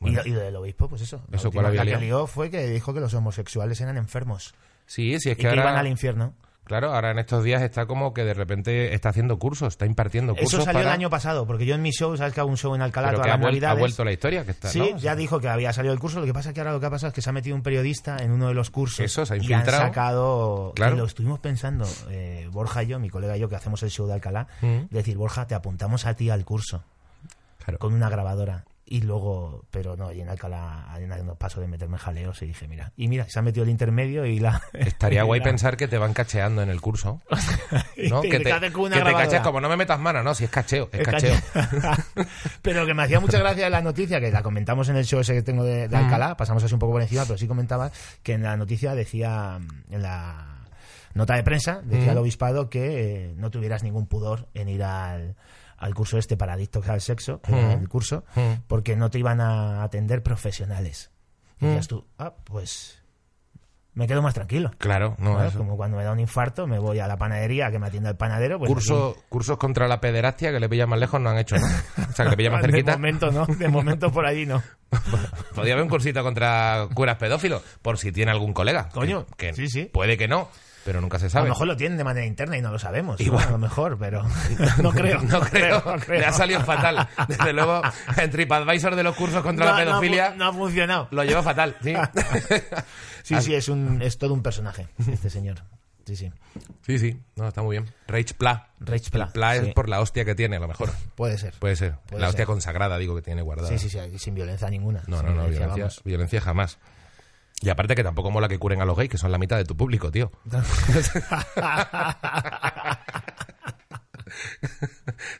Bueno. 0.00 0.20
Y, 0.24 0.28
y 0.28 0.32
lo 0.32 0.40
del 0.40 0.56
obispo, 0.56 0.88
pues 0.88 1.02
eso. 1.02 1.22
La 1.30 1.36
¿Eso 1.38 1.50
cuál 1.50 1.66
había 1.66 1.84
la 1.84 1.98
que 1.98 2.04
lió 2.06 2.26
fue 2.26 2.50
que 2.50 2.66
dijo 2.68 2.94
que 2.94 3.00
los 3.00 3.12
homosexuales 3.14 3.80
eran 3.80 3.96
enfermos 3.96 4.54
Sí, 4.86 5.18
sí, 5.20 5.30
es 5.30 5.34
y 5.34 5.36
que 5.36 5.42
que 5.42 5.48
ahora... 5.48 5.62
iban 5.62 5.76
al 5.76 5.86
infierno. 5.88 6.34
Claro, 6.68 6.94
ahora 6.94 7.10
en 7.10 7.18
estos 7.18 7.42
días 7.42 7.62
está 7.62 7.86
como 7.86 8.14
que 8.14 8.24
de 8.24 8.34
repente 8.34 8.94
está 8.94 9.08
haciendo 9.08 9.38
cursos, 9.38 9.68
está 9.74 9.86
impartiendo 9.86 10.34
cursos 10.34 10.52
Eso 10.54 10.62
salió 10.64 10.80
para... 10.80 10.90
el 10.90 10.94
año 10.94 11.10
pasado, 11.10 11.46
porque 11.46 11.66
yo 11.66 11.74
en 11.74 11.82
mi 11.82 11.90
show, 11.90 12.16
sabes 12.16 12.32
que 12.34 12.40
hago 12.40 12.48
un 12.50 12.56
show 12.56 12.74
en 12.74 12.82
Alcalá 12.82 13.08
Pero 13.08 13.18
todas 13.22 13.26
que 13.26 13.32
ha, 13.66 13.72
vuel- 13.74 13.78
vuelto 13.78 14.04
la 14.04 14.12
historia, 14.12 14.44
que 14.44 14.50
está, 14.52 14.68
Sí, 14.68 14.78
¿no? 14.78 14.98
ya 14.98 15.16
dijo 15.16 15.40
que 15.40 15.48
había 15.48 15.72
salido 15.72 15.92
el 15.94 15.98
curso. 16.00 16.20
Lo 16.20 16.26
que 16.26 16.32
pasa 16.34 16.50
es 16.50 16.54
que 16.54 16.60
ahora 16.60 16.72
lo 16.72 16.80
que 16.80 16.86
ha 16.86 16.90
pasado 16.90 17.08
es 17.08 17.14
que 17.14 17.22
se 17.22 17.30
ha 17.30 17.32
metido 17.32 17.56
un 17.56 17.62
periodista 17.62 18.18
en 18.18 18.30
uno 18.30 18.48
de 18.48 18.54
los 18.54 18.70
cursos. 18.70 19.00
Eso, 19.00 19.24
se 19.26 19.34
ha 19.34 19.36
y 19.36 19.40
han 19.40 19.44
infiltrado. 19.44 19.82
sacado. 19.82 20.72
Claro. 20.76 20.94
Y 20.94 20.98
lo 20.98 21.04
estuvimos 21.06 21.38
pensando, 21.40 21.86
eh, 22.10 22.48
Borja 22.52 22.82
y 22.82 22.88
yo, 22.88 22.98
mi 22.98 23.08
colega 23.10 23.36
y 23.36 23.40
yo, 23.40 23.48
que 23.48 23.56
hacemos 23.56 23.82
el 23.82 23.90
show 23.90 24.06
de 24.06 24.12
Alcalá, 24.14 24.46
Mm. 24.60 24.88
decir, 24.90 25.16
Borja, 25.16 25.46
te 25.46 25.54
apuntamos 25.54 26.04
a 26.06 26.14
ti 26.14 26.28
al 26.30 26.44
curso 26.44 26.84
Claro. 27.64 27.78
con 27.78 27.92
una 27.94 28.08
grabadora. 28.10 28.64
Y 28.90 29.02
luego, 29.02 29.66
pero 29.70 29.96
no, 29.96 30.10
y 30.12 30.22
en 30.22 30.30
Alcalá 30.30 30.86
no 31.24 31.34
paso 31.34 31.60
de 31.60 31.68
meterme 31.68 31.98
jaleos 31.98 32.40
y 32.40 32.46
dije, 32.46 32.66
mira. 32.66 32.92
Y 32.96 33.08
mira, 33.08 33.28
se 33.28 33.38
ha 33.38 33.42
metido 33.42 33.64
el 33.64 33.70
intermedio 33.70 34.24
y 34.24 34.40
la. 34.40 34.62
Estaría 34.72 35.20
y 35.20 35.24
guay 35.26 35.40
la- 35.40 35.44
pensar 35.44 35.76
que 35.76 35.88
te 35.88 35.98
van 35.98 36.14
cacheando 36.14 36.62
en 36.62 36.70
el 36.70 36.80
curso. 36.80 37.20
¿no? 38.08 38.22
que 38.22 38.30
te 38.30 38.44
te, 38.44 38.50
que 38.50 39.12
caches 39.12 39.40
como 39.40 39.60
no 39.60 39.68
me 39.68 39.76
metas 39.76 40.00
mano, 40.00 40.22
no, 40.22 40.34
si 40.34 40.44
es 40.44 40.50
cacheo, 40.50 40.88
es 40.92 41.00
Es 41.00 41.06
cacheo. 41.06 41.34
pero 42.62 42.86
que 42.86 42.94
me 42.94 43.02
hacía 43.02 43.20
mucha 43.20 43.38
gracia 43.38 43.68
la 43.68 43.82
noticia, 43.82 44.20
que 44.20 44.30
la 44.30 44.42
comentamos 44.42 44.88
en 44.88 44.96
el 44.96 45.04
show 45.04 45.20
ese 45.20 45.34
que 45.34 45.42
tengo 45.42 45.64
de, 45.64 45.88
de 45.88 45.96
Mm. 45.98 46.04
Alcalá, 46.04 46.36
pasamos 46.36 46.62
así 46.64 46.72
un 46.74 46.80
poco 46.80 46.92
por 46.92 47.02
encima, 47.02 47.24
pero 47.24 47.36
sí 47.36 47.46
comentaba 47.46 47.90
que 48.22 48.32
en 48.34 48.42
la 48.42 48.56
noticia 48.56 48.94
decía, 48.94 49.58
en 49.90 50.02
la 50.02 50.66
nota 51.14 51.34
de 51.34 51.42
prensa, 51.42 51.80
decía 51.84 52.08
Mm. 52.08 52.10
el 52.12 52.18
obispado 52.18 52.70
que 52.70 53.26
eh, 53.30 53.34
no 53.36 53.50
tuvieras 53.50 53.82
ningún 53.82 54.06
pudor 54.06 54.48
en 54.54 54.68
ir 54.68 54.82
al, 54.84 55.34
al 55.78 55.94
curso 55.94 56.18
este 56.18 56.36
para 56.36 56.54
adictos 56.54 56.88
al 56.88 57.00
sexo, 57.00 57.40
Mm. 57.48 57.54
el 57.54 57.88
curso, 57.88 58.24
Mm. 58.34 58.62
porque 58.66 58.96
no 58.96 59.10
te 59.10 59.18
iban 59.18 59.40
a 59.40 59.82
atender 59.82 60.22
profesionales. 60.22 61.10
Y 61.60 61.64
Mm. 61.64 61.68
decías 61.68 61.88
tú, 61.88 62.06
ah, 62.18 62.34
pues 62.44 63.02
me 63.94 64.06
quedo 64.06 64.22
más 64.22 64.34
tranquilo. 64.34 64.70
Claro, 64.78 65.16
no. 65.18 65.36
Como 65.56 65.76
cuando 65.76 65.96
me 65.96 66.04
da 66.04 66.12
un 66.12 66.20
infarto, 66.20 66.68
me 66.68 66.78
voy 66.78 67.00
a 67.00 67.08
la 67.08 67.16
panadería 67.16 67.66
a 67.66 67.70
que 67.72 67.80
me 67.80 67.88
atienda 67.88 68.10
el 68.10 68.16
panadero. 68.16 68.58
Pues 68.60 68.70
Curso- 68.70 69.16
cursos 69.28 69.56
contra 69.58 69.88
la 69.88 70.00
pederastia 70.00 70.52
que 70.52 70.60
le 70.60 70.68
pillan 70.68 70.88
más 70.88 71.00
lejos 71.00 71.20
no 71.20 71.30
han 71.30 71.38
hecho, 71.38 71.56
¿no? 71.58 71.66
O 71.66 72.12
sea, 72.12 72.24
que 72.26 72.30
le 72.30 72.36
pillan 72.36 72.52
más 72.52 72.62
cerquita. 72.64 72.92
De 72.92 72.96
momento 72.98 73.30
no, 73.32 73.46
de 73.46 73.68
momento 73.68 74.12
por 74.12 74.24
allí 74.24 74.46
no. 74.46 74.62
Podría 75.54 75.74
haber 75.74 75.82
un 75.82 75.90
cursito 75.90 76.22
contra 76.22 76.86
curas 76.94 77.16
pedófilos, 77.16 77.60
por 77.82 77.98
si 77.98 78.12
tiene 78.12 78.30
algún 78.30 78.52
colega. 78.52 78.88
Coño, 78.90 79.26
que, 79.36 79.48
que 79.48 79.54
sí, 79.54 79.68
sí. 79.68 79.84
Puede 79.92 80.16
que 80.16 80.28
no, 80.28 80.48
pero 80.84 81.00
nunca 81.00 81.18
se 81.18 81.26
A 81.26 81.30
sabe. 81.30 81.48
lo 81.48 81.54
mejor 81.54 81.66
lo 81.66 81.76
tienen 81.76 81.98
de 81.98 82.04
manera 82.04 82.26
interna 82.26 82.56
y 82.56 82.62
no 82.62 82.70
lo 82.70 82.78
sabemos. 82.78 83.20
Igual. 83.20 83.42
¿no? 83.44 83.48
A 83.48 83.52
lo 83.52 83.58
mejor, 83.58 83.98
pero 83.98 84.22
no 84.82 84.90
creo. 84.92 85.20
No 85.28 85.40
creo, 85.40 85.82
no 85.84 85.98
creo. 85.98 86.20
le 86.20 86.26
ha 86.26 86.32
salido 86.32 86.60
fatal. 86.64 87.08
Desde 87.28 87.52
luego, 87.52 87.82
en 88.16 88.30
TripAdvisor 88.30 88.94
de 88.96 89.02
los 89.02 89.14
cursos 89.16 89.42
contra 89.42 89.66
la 89.72 89.76
pedofilia 89.76 90.34
No, 90.36 90.46
ha 90.48 90.52
funcionado. 90.52 91.08
lo 91.10 91.24
lleva 91.24 91.42
fatal, 91.42 91.76
sí. 91.82 91.94
Sí, 93.22 93.40
sí, 93.42 93.54
es, 93.54 93.68
un, 93.68 94.00
es 94.02 94.16
todo 94.18 94.32
un 94.34 94.42
personaje, 94.42 94.88
este 95.10 95.28
señor. 95.30 95.58
Sí, 96.06 96.16
sí. 96.16 96.32
Sí, 96.86 96.98
sí, 96.98 97.20
no, 97.36 97.48
está 97.48 97.60
muy 97.62 97.76
bien. 97.78 97.92
Rage 98.06 98.32
Pla. 98.32 98.68
Rage 98.80 99.10
Pla, 99.10 99.26
Pla 99.30 99.56
sí. 99.60 99.66
es 99.68 99.74
por 99.74 99.90
la 99.90 100.00
hostia 100.00 100.24
que 100.24 100.34
tiene, 100.34 100.56
a 100.56 100.60
lo 100.60 100.68
mejor. 100.68 100.90
Puede 101.14 101.36
ser. 101.36 101.52
Puede 101.58 101.76
ser. 101.76 101.96
Puede 102.08 102.22
la 102.22 102.28
hostia 102.28 102.40
ser. 102.42 102.46
consagrada, 102.46 102.96
digo, 102.96 103.14
que 103.14 103.20
tiene 103.20 103.42
guardada. 103.42 103.68
Sí, 103.68 103.78
sí, 103.78 103.90
sí, 103.90 104.18
sin 104.18 104.34
violencia 104.34 104.70
ninguna. 104.70 105.02
No, 105.06 105.18
Sin 105.18 105.26
no, 105.26 105.34
no, 105.34 105.48
violencia, 105.48 105.88
violencia 106.04 106.40
jamás. 106.40 106.78
Y 107.60 107.70
aparte 107.70 107.94
que 107.96 108.04
tampoco 108.04 108.30
mola 108.30 108.48
que 108.48 108.58
curen 108.58 108.80
a 108.80 108.84
los 108.84 108.96
gays, 108.96 109.10
que 109.10 109.18
son 109.18 109.32
la 109.32 109.38
mitad 109.38 109.56
de 109.56 109.64
tu 109.64 109.76
público, 109.76 110.10
tío. 110.12 110.30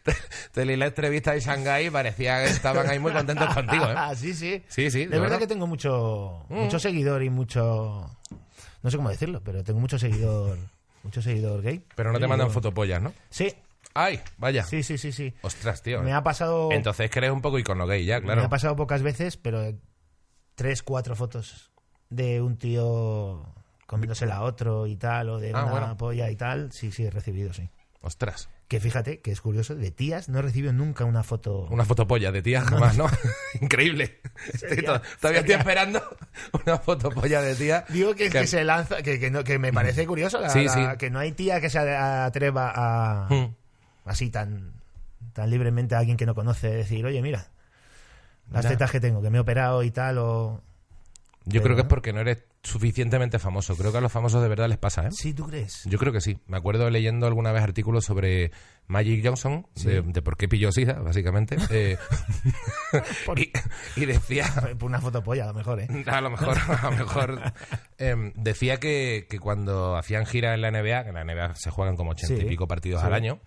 Te, 0.03 0.13
te 0.53 0.65
leí 0.65 0.77
la 0.77 0.87
entrevista 0.87 1.35
en 1.35 1.41
Shanghái 1.41 1.87
y 1.87 1.91
parecía 1.91 2.39
que 2.45 2.51
estaban 2.51 2.89
ahí 2.89 2.99
muy 2.99 3.13
contentos 3.13 3.53
contigo, 3.55 3.85
¿eh? 3.91 3.95
sí, 4.17 4.35
sí. 4.35 4.65
Sí, 4.69 4.91
sí, 4.91 5.01
De, 5.01 5.07
de 5.07 5.09
verdad 5.11 5.23
verdad. 5.23 5.39
que 5.41 5.47
tengo 5.47 5.67
mucho, 5.67 6.45
Mm. 6.49 6.55
mucho 6.63 6.79
seguidor 6.79 7.23
y 7.23 7.31
mucho... 7.31 8.11
No 8.83 8.91
sé 8.91 8.97
cómo 8.97 9.11
decirlo, 9.11 9.43
pero 9.45 9.63
tengo 9.65 9.81
mucho 9.81 9.99
seguidor 9.99 10.57
mucho 11.05 11.23
seguidor 11.23 11.63
gay. 11.63 11.85
Pero 11.95 12.13
no 12.13 12.19
te 12.19 12.27
mandan 12.27 12.51
fotopollas, 12.51 13.01
¿no? 13.01 13.13
Sí, 13.31 13.55
¡Ay! 13.95 14.21
Vaya. 14.37 14.65
sí, 14.65 14.83
sí, 14.83 14.99
sí, 14.99 15.13
sí. 15.13 15.33
Ostras, 15.43 15.83
tío. 15.83 16.03
Me 16.03 16.13
ha 16.13 16.23
pasado... 16.23 16.71
Entonces 16.73 17.11
eres 17.17 17.31
un 17.31 17.41
poco 17.41 17.59
icono 17.59 17.87
gay 17.87 18.05
ya, 18.05 18.19
Me 18.21 18.27
claro. 18.27 18.43
ha 18.45 18.49
pasado 18.49 18.77
pocas 18.77 19.03
veces, 19.03 19.37
pero 19.37 19.73
tres, 20.55 20.83
cuatro 20.83 21.15
fotos 21.17 21.68
de 22.11 22.41
un 22.43 22.57
tío 22.57 23.45
comiéndosela 23.87 24.37
a 24.37 24.43
otro 24.43 24.87
y 24.87 24.97
tal, 24.97 25.29
o 25.31 25.39
de 25.39 25.53
Ah, 25.55 25.63
una 25.65 25.71
bueno. 25.71 25.97
polla 25.97 26.31
y 26.31 26.37
tal. 26.37 26.71
Sí, 26.73 26.93
sí, 26.93 27.05
he 27.05 27.11
recibido, 27.11 27.53
sí. 27.53 27.69
Ostras. 28.03 28.49
Que 28.69 28.81
fíjate, 28.81 29.21
que 29.21 29.31
es 29.33 29.41
curioso, 29.41 29.75
de 29.75 29.91
tías 29.91 30.29
no 30.29 30.39
he 30.41 30.43
recibido 30.43 30.75
nunca 30.75 31.05
una 31.07 31.23
foto. 31.23 31.67
Una 31.71 31.87
fotopolla 31.87 32.31
de 32.31 32.43
tía, 32.43 32.61
jamás, 32.61 32.99
¿no? 32.99 33.07
Increíble. 33.63 34.21
Estoy 34.53 34.83
to- 34.85 35.01
todavía 35.21 35.41
estoy 35.41 35.55
esperando 35.55 36.03
una 36.67 36.79
fotopolla 36.79 37.41
de 37.41 37.55
tía. 37.55 37.85
Digo 37.89 38.15
que, 38.15 38.29
que 38.29 38.47
se 38.47 38.63
lanza, 38.65 39.03
que, 39.03 39.19
que, 39.19 39.31
no- 39.31 39.43
que 39.43 39.59
me 39.59 39.73
parece 39.73 40.07
curioso, 40.07 40.39
la- 40.39 40.51
Sí, 40.51 40.65
la- 40.65 40.73
sí. 40.93 40.99
que 40.99 41.09
no 41.11 41.19
hay 41.19 41.33
tía 41.33 41.61
que 41.63 41.71
se 41.71 41.79
atreva 41.79 42.73
a. 42.75 43.29
Mm. 43.35 43.55
así 44.05 44.29
tan, 44.31 44.75
tan 45.33 45.49
libremente 45.49 45.95
a 45.95 45.99
alguien 46.01 46.19
que 46.19 46.27
no 46.27 46.35
conoce 46.35 46.69
decir, 46.69 47.05
oye, 47.07 47.23
mira, 47.23 47.49
las 48.51 48.65
Ya. 48.65 48.71
tetas 48.71 48.91
que 48.91 49.01
tengo, 49.01 49.23
que 49.23 49.31
me 49.31 49.39
he 49.39 49.41
operado 49.41 49.83
y 49.83 49.91
tal, 49.91 50.19
o. 50.19 50.63
Yo 51.49 51.63
creo 51.63 51.77
que 51.77 51.83
es 51.83 51.89
porque 51.89 52.13
no 52.13 52.21
eres 52.21 52.45
suficientemente 52.63 53.39
famoso. 53.39 53.77
Creo 53.77 53.91
que 53.91 53.99
a 53.99 54.01
los 54.01 54.13
famosos 54.13 54.43
de 54.43 54.49
verdad 54.49 54.69
les 54.69 54.79
pasa, 54.79 55.07
¿eh? 55.07 55.11
Sí, 55.13 55.33
¿tú 55.33 55.47
crees? 55.47 55.83
Yo 55.85 55.99
creo 55.99 56.13
que 56.13 56.21
sí. 56.21 56.39
Me 56.47 56.57
acuerdo 56.57 56.91
leyendo 56.91 57.27
alguna 57.27 57.53
vez 57.53 57.63
artículos 57.63 58.05
sobre 58.05 58.51
Magic 58.87 59.25
Johnson, 59.25 59.67
de, 59.83 60.03
de 60.03 60.23
por 60.23 60.37
qué 60.37 60.49
pilló 60.49 60.73
sida, 60.73 60.95
básicamente. 60.95 61.57
eh, 61.71 61.97
y, 63.37 63.53
y 64.03 64.07
decía, 64.07 64.47
Por 64.79 64.89
una 64.89 65.01
fotopolla, 65.01 65.45
a 65.45 65.49
lo 65.49 65.55
mejor, 65.55 65.81
¿eh? 65.81 65.89
a 66.07 66.21
lo 66.21 66.31
mejor, 66.31 66.57
a 66.59 66.91
lo 66.91 66.97
mejor 66.97 67.41
em, 67.99 68.33
decía 68.37 68.79
que, 68.79 69.27
que 69.29 69.39
cuando 69.39 69.97
hacían 69.97 70.27
gira 70.27 70.55
en 70.55 70.61
la 70.61 70.71
NBA, 70.71 71.05
que 71.05 71.09
en 71.11 71.15
la 71.15 71.25
NBA 71.25 71.55
se 71.55 71.71
juegan 71.71 71.97
como 71.97 72.11
ochenta 72.11 72.37
Sí, 72.37 72.43
y 72.43 72.49
pico 72.49 72.67
partidos 72.69 73.01
sí. 73.01 73.07
al 73.07 73.15
año, 73.15 73.41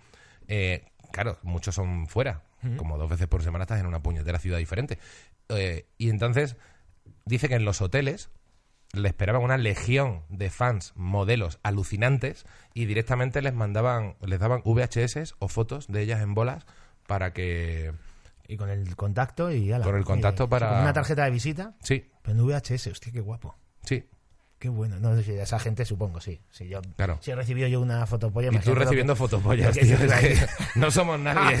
eh, 0.48 0.84
claro, 1.12 1.38
muchos 1.42 1.74
son 1.74 2.06
fuera, 2.06 2.42
como 2.76 2.96
dos 2.96 3.10
veces 3.10 3.26
por 3.26 3.42
semana 3.42 3.64
estás 3.64 3.80
en 3.80 3.86
una 3.86 4.00
puñetera 4.02 4.38
ciudad 4.38 4.58
diferente. 4.58 4.98
Eh, 5.48 5.86
y 5.98 6.10
entonces 6.10 6.56
dice 7.24 7.48
que 7.48 7.54
en 7.56 7.64
los 7.64 7.80
hoteles 7.80 8.30
le 8.92 9.08
esperaban 9.08 9.42
una 9.42 9.56
legión 9.56 10.22
de 10.28 10.50
fans, 10.50 10.92
modelos 10.96 11.58
alucinantes 11.62 12.44
y 12.74 12.84
directamente 12.84 13.40
les 13.40 13.54
mandaban, 13.54 14.16
les 14.20 14.38
daban 14.38 14.62
VHS 14.64 15.34
o 15.38 15.48
fotos 15.48 15.86
de 15.88 16.02
ellas 16.02 16.20
en 16.20 16.34
bolas 16.34 16.66
para 17.06 17.32
que... 17.32 17.92
Y 18.48 18.56
con 18.58 18.68
el 18.68 18.94
contacto 18.96 19.50
y 19.50 19.72
ala, 19.72 19.84
Con 19.84 19.96
el 19.96 20.04
contacto 20.04 20.44
y- 20.44 20.46
para- 20.48 20.80
una 20.82 20.92
tarjeta 20.92 21.24
de 21.24 21.30
visita, 21.30 21.74
Sí, 21.82 22.10
pero 22.22 22.38
en 22.38 22.44
VHS, 22.46 22.88
hostia, 22.90 23.12
qué 23.12 23.20
guapo. 23.20 23.56
sí, 23.82 24.04
Qué 24.62 24.68
bueno. 24.68 25.00
No 25.00 25.16
sé 25.16 25.24
si 25.24 25.32
esa 25.32 25.58
gente 25.58 25.84
supongo, 25.84 26.20
sí. 26.20 26.38
Si 26.52 26.68
yo 26.68 26.80
Claro. 26.94 27.18
si 27.20 27.32
he 27.32 27.34
recibido 27.34 27.66
yo 27.66 27.80
una 27.80 28.06
fotopolla, 28.06 28.48
Y 28.52 28.58
tú 28.60 28.76
recibiendo 28.76 29.14
que- 29.14 29.18
fotopollas, 29.18 29.72
tío. 29.76 29.82
Es 29.96 30.00
que 30.20 30.46
no 30.78 30.88
somos 30.92 31.18
nadie. 31.18 31.60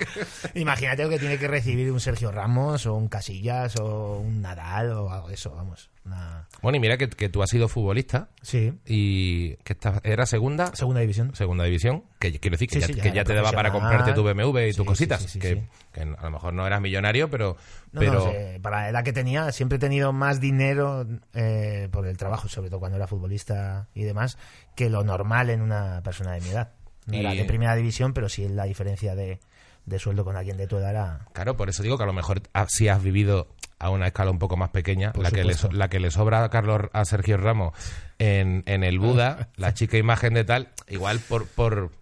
Imagínate 0.54 1.02
lo 1.02 1.10
que 1.10 1.18
tiene 1.18 1.36
que 1.38 1.46
recibir 1.46 1.92
un 1.92 2.00
Sergio 2.00 2.32
Ramos 2.32 2.86
o 2.86 2.94
un 2.94 3.08
Casillas 3.08 3.76
o 3.76 4.18
un 4.20 4.40
Nadal 4.40 4.92
o 4.92 5.10
algo 5.12 5.28
de 5.28 5.34
eso, 5.34 5.50
vamos. 5.54 5.90
Una... 6.06 6.48
bueno, 6.62 6.76
y 6.76 6.80
mira 6.80 6.96
que, 6.96 7.10
que 7.10 7.28
tú 7.28 7.42
has 7.42 7.50
sido 7.50 7.68
futbolista 7.68 8.30
Sí, 8.40 8.72
y 8.86 9.56
que 9.56 9.74
estás, 9.74 10.00
era 10.04 10.24
segunda, 10.24 10.74
segunda 10.74 11.00
división. 11.02 11.34
segunda 11.34 11.64
división, 11.64 12.04
que 12.18 12.38
quiero 12.40 12.54
decir 12.54 12.68
que 12.68 12.74
Sí, 12.76 12.80
ya, 12.80 12.86
sí, 12.88 12.94
ya 12.94 13.02
que 13.02 13.08
era 13.08 13.14
ya 13.16 13.24
te 13.24 13.34
daba 13.34 13.52
para 13.52 13.70
comprarte 13.72 14.12
tu 14.12 14.22
BMW 14.24 14.58
y 14.68 14.72
tus 14.72 14.84
cositas. 14.86 15.24
que, 15.38 15.64
a 15.94 16.04
lo 16.24 16.30
mejor 16.30 16.52
no 16.52 16.66
eras 16.66 16.80
millonario, 16.80 17.30
pero... 17.30 17.56
No, 17.92 18.00
pero 18.00 18.12
no 18.14 18.32
sé, 18.32 18.58
para 18.60 18.82
la 18.82 18.88
edad 18.90 19.04
que 19.04 19.12
tenía, 19.12 19.50
siempre 19.52 19.76
he 19.76 19.78
tenido 19.78 20.12
más 20.12 20.40
dinero 20.40 21.06
eh, 21.34 21.88
por 21.90 22.06
el 22.06 22.16
trabajo, 22.16 22.48
sobre 22.48 22.70
todo 22.70 22.80
cuando 22.80 22.96
era 22.96 23.06
futbolista 23.06 23.88
y 23.94 24.02
demás, 24.02 24.36
que 24.74 24.90
lo 24.90 25.04
normal 25.04 25.50
en 25.50 25.62
una 25.62 26.02
persona 26.02 26.32
de 26.32 26.40
mi 26.40 26.48
edad. 26.50 26.72
No 27.06 27.16
Y- 27.16 27.20
era 27.20 27.34
de 27.34 27.44
primera 27.44 27.74
división, 27.76 28.12
pero 28.12 28.28
sí 28.28 28.46
la 28.48 28.64
diferencia 28.64 29.14
de, 29.14 29.40
de 29.86 29.98
sueldo 29.98 30.24
con 30.24 30.36
alguien 30.36 30.56
de 30.56 30.66
tu 30.66 30.76
edad 30.76 30.90
era... 30.90 31.20
Claro, 31.32 31.56
por 31.56 31.68
eso 31.68 31.82
digo 31.82 31.96
que 31.96 32.02
a 32.02 32.06
lo 32.06 32.12
mejor 32.12 32.42
si 32.68 32.88
has 32.88 33.02
vivido 33.02 33.48
a 33.78 33.90
una 33.90 34.08
escala 34.08 34.32
un 34.32 34.40
poco 34.40 34.56
más 34.56 34.70
pequeña, 34.70 35.12
Por 35.12 35.22
la 35.22 35.30
que, 35.30 35.44
le, 35.44 35.54
la 35.70 35.88
que 35.88 36.00
le 36.00 36.10
sobra 36.10 36.42
a 36.42 36.50
Carlos 36.50 36.82
a 36.92 37.04
Sergio 37.04 37.36
Ramos 37.36 37.72
en, 38.18 38.64
en 38.66 38.82
el 38.82 38.98
Buda, 38.98 39.50
la 39.56 39.72
chica 39.72 39.96
imagen 39.96 40.34
de 40.34 40.42
tal, 40.44 40.70
igual 40.88 41.20
por, 41.20 41.46
por 41.46 41.92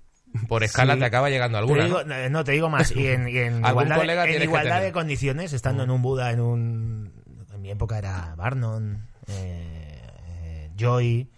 por 0.49 0.63
escala 0.65 0.95
Sí. 0.95 1.01
te 1.01 1.05
acaba 1.07 1.31
llegando 1.31 1.57
Te 1.57 1.61
alguna. 1.61 1.85
digo- 1.85 2.05
¿no? 2.31 2.45
te 2.45 2.53
digo 2.53 2.69
más. 2.71 2.95
Y 2.95 3.07
en, 3.09 3.29
y 3.29 3.39
en 3.39 3.55
Algún 3.65 3.85
igualdad, 3.85 4.79
en 4.79 4.83
de 4.85 4.93
condiciones, 4.93 5.53
estando 5.53 5.83
en 5.85 5.91
un 5.91 6.03
Buda, 6.03 6.31
en 6.33 6.41
un. 6.41 7.13
En 7.55 7.63
mi 7.63 7.71
época 7.71 7.99
era 7.99 8.35
Barnon, 8.37 9.07
eh, 9.29 10.01
eh, 10.43 10.71
Joy. 10.79 11.31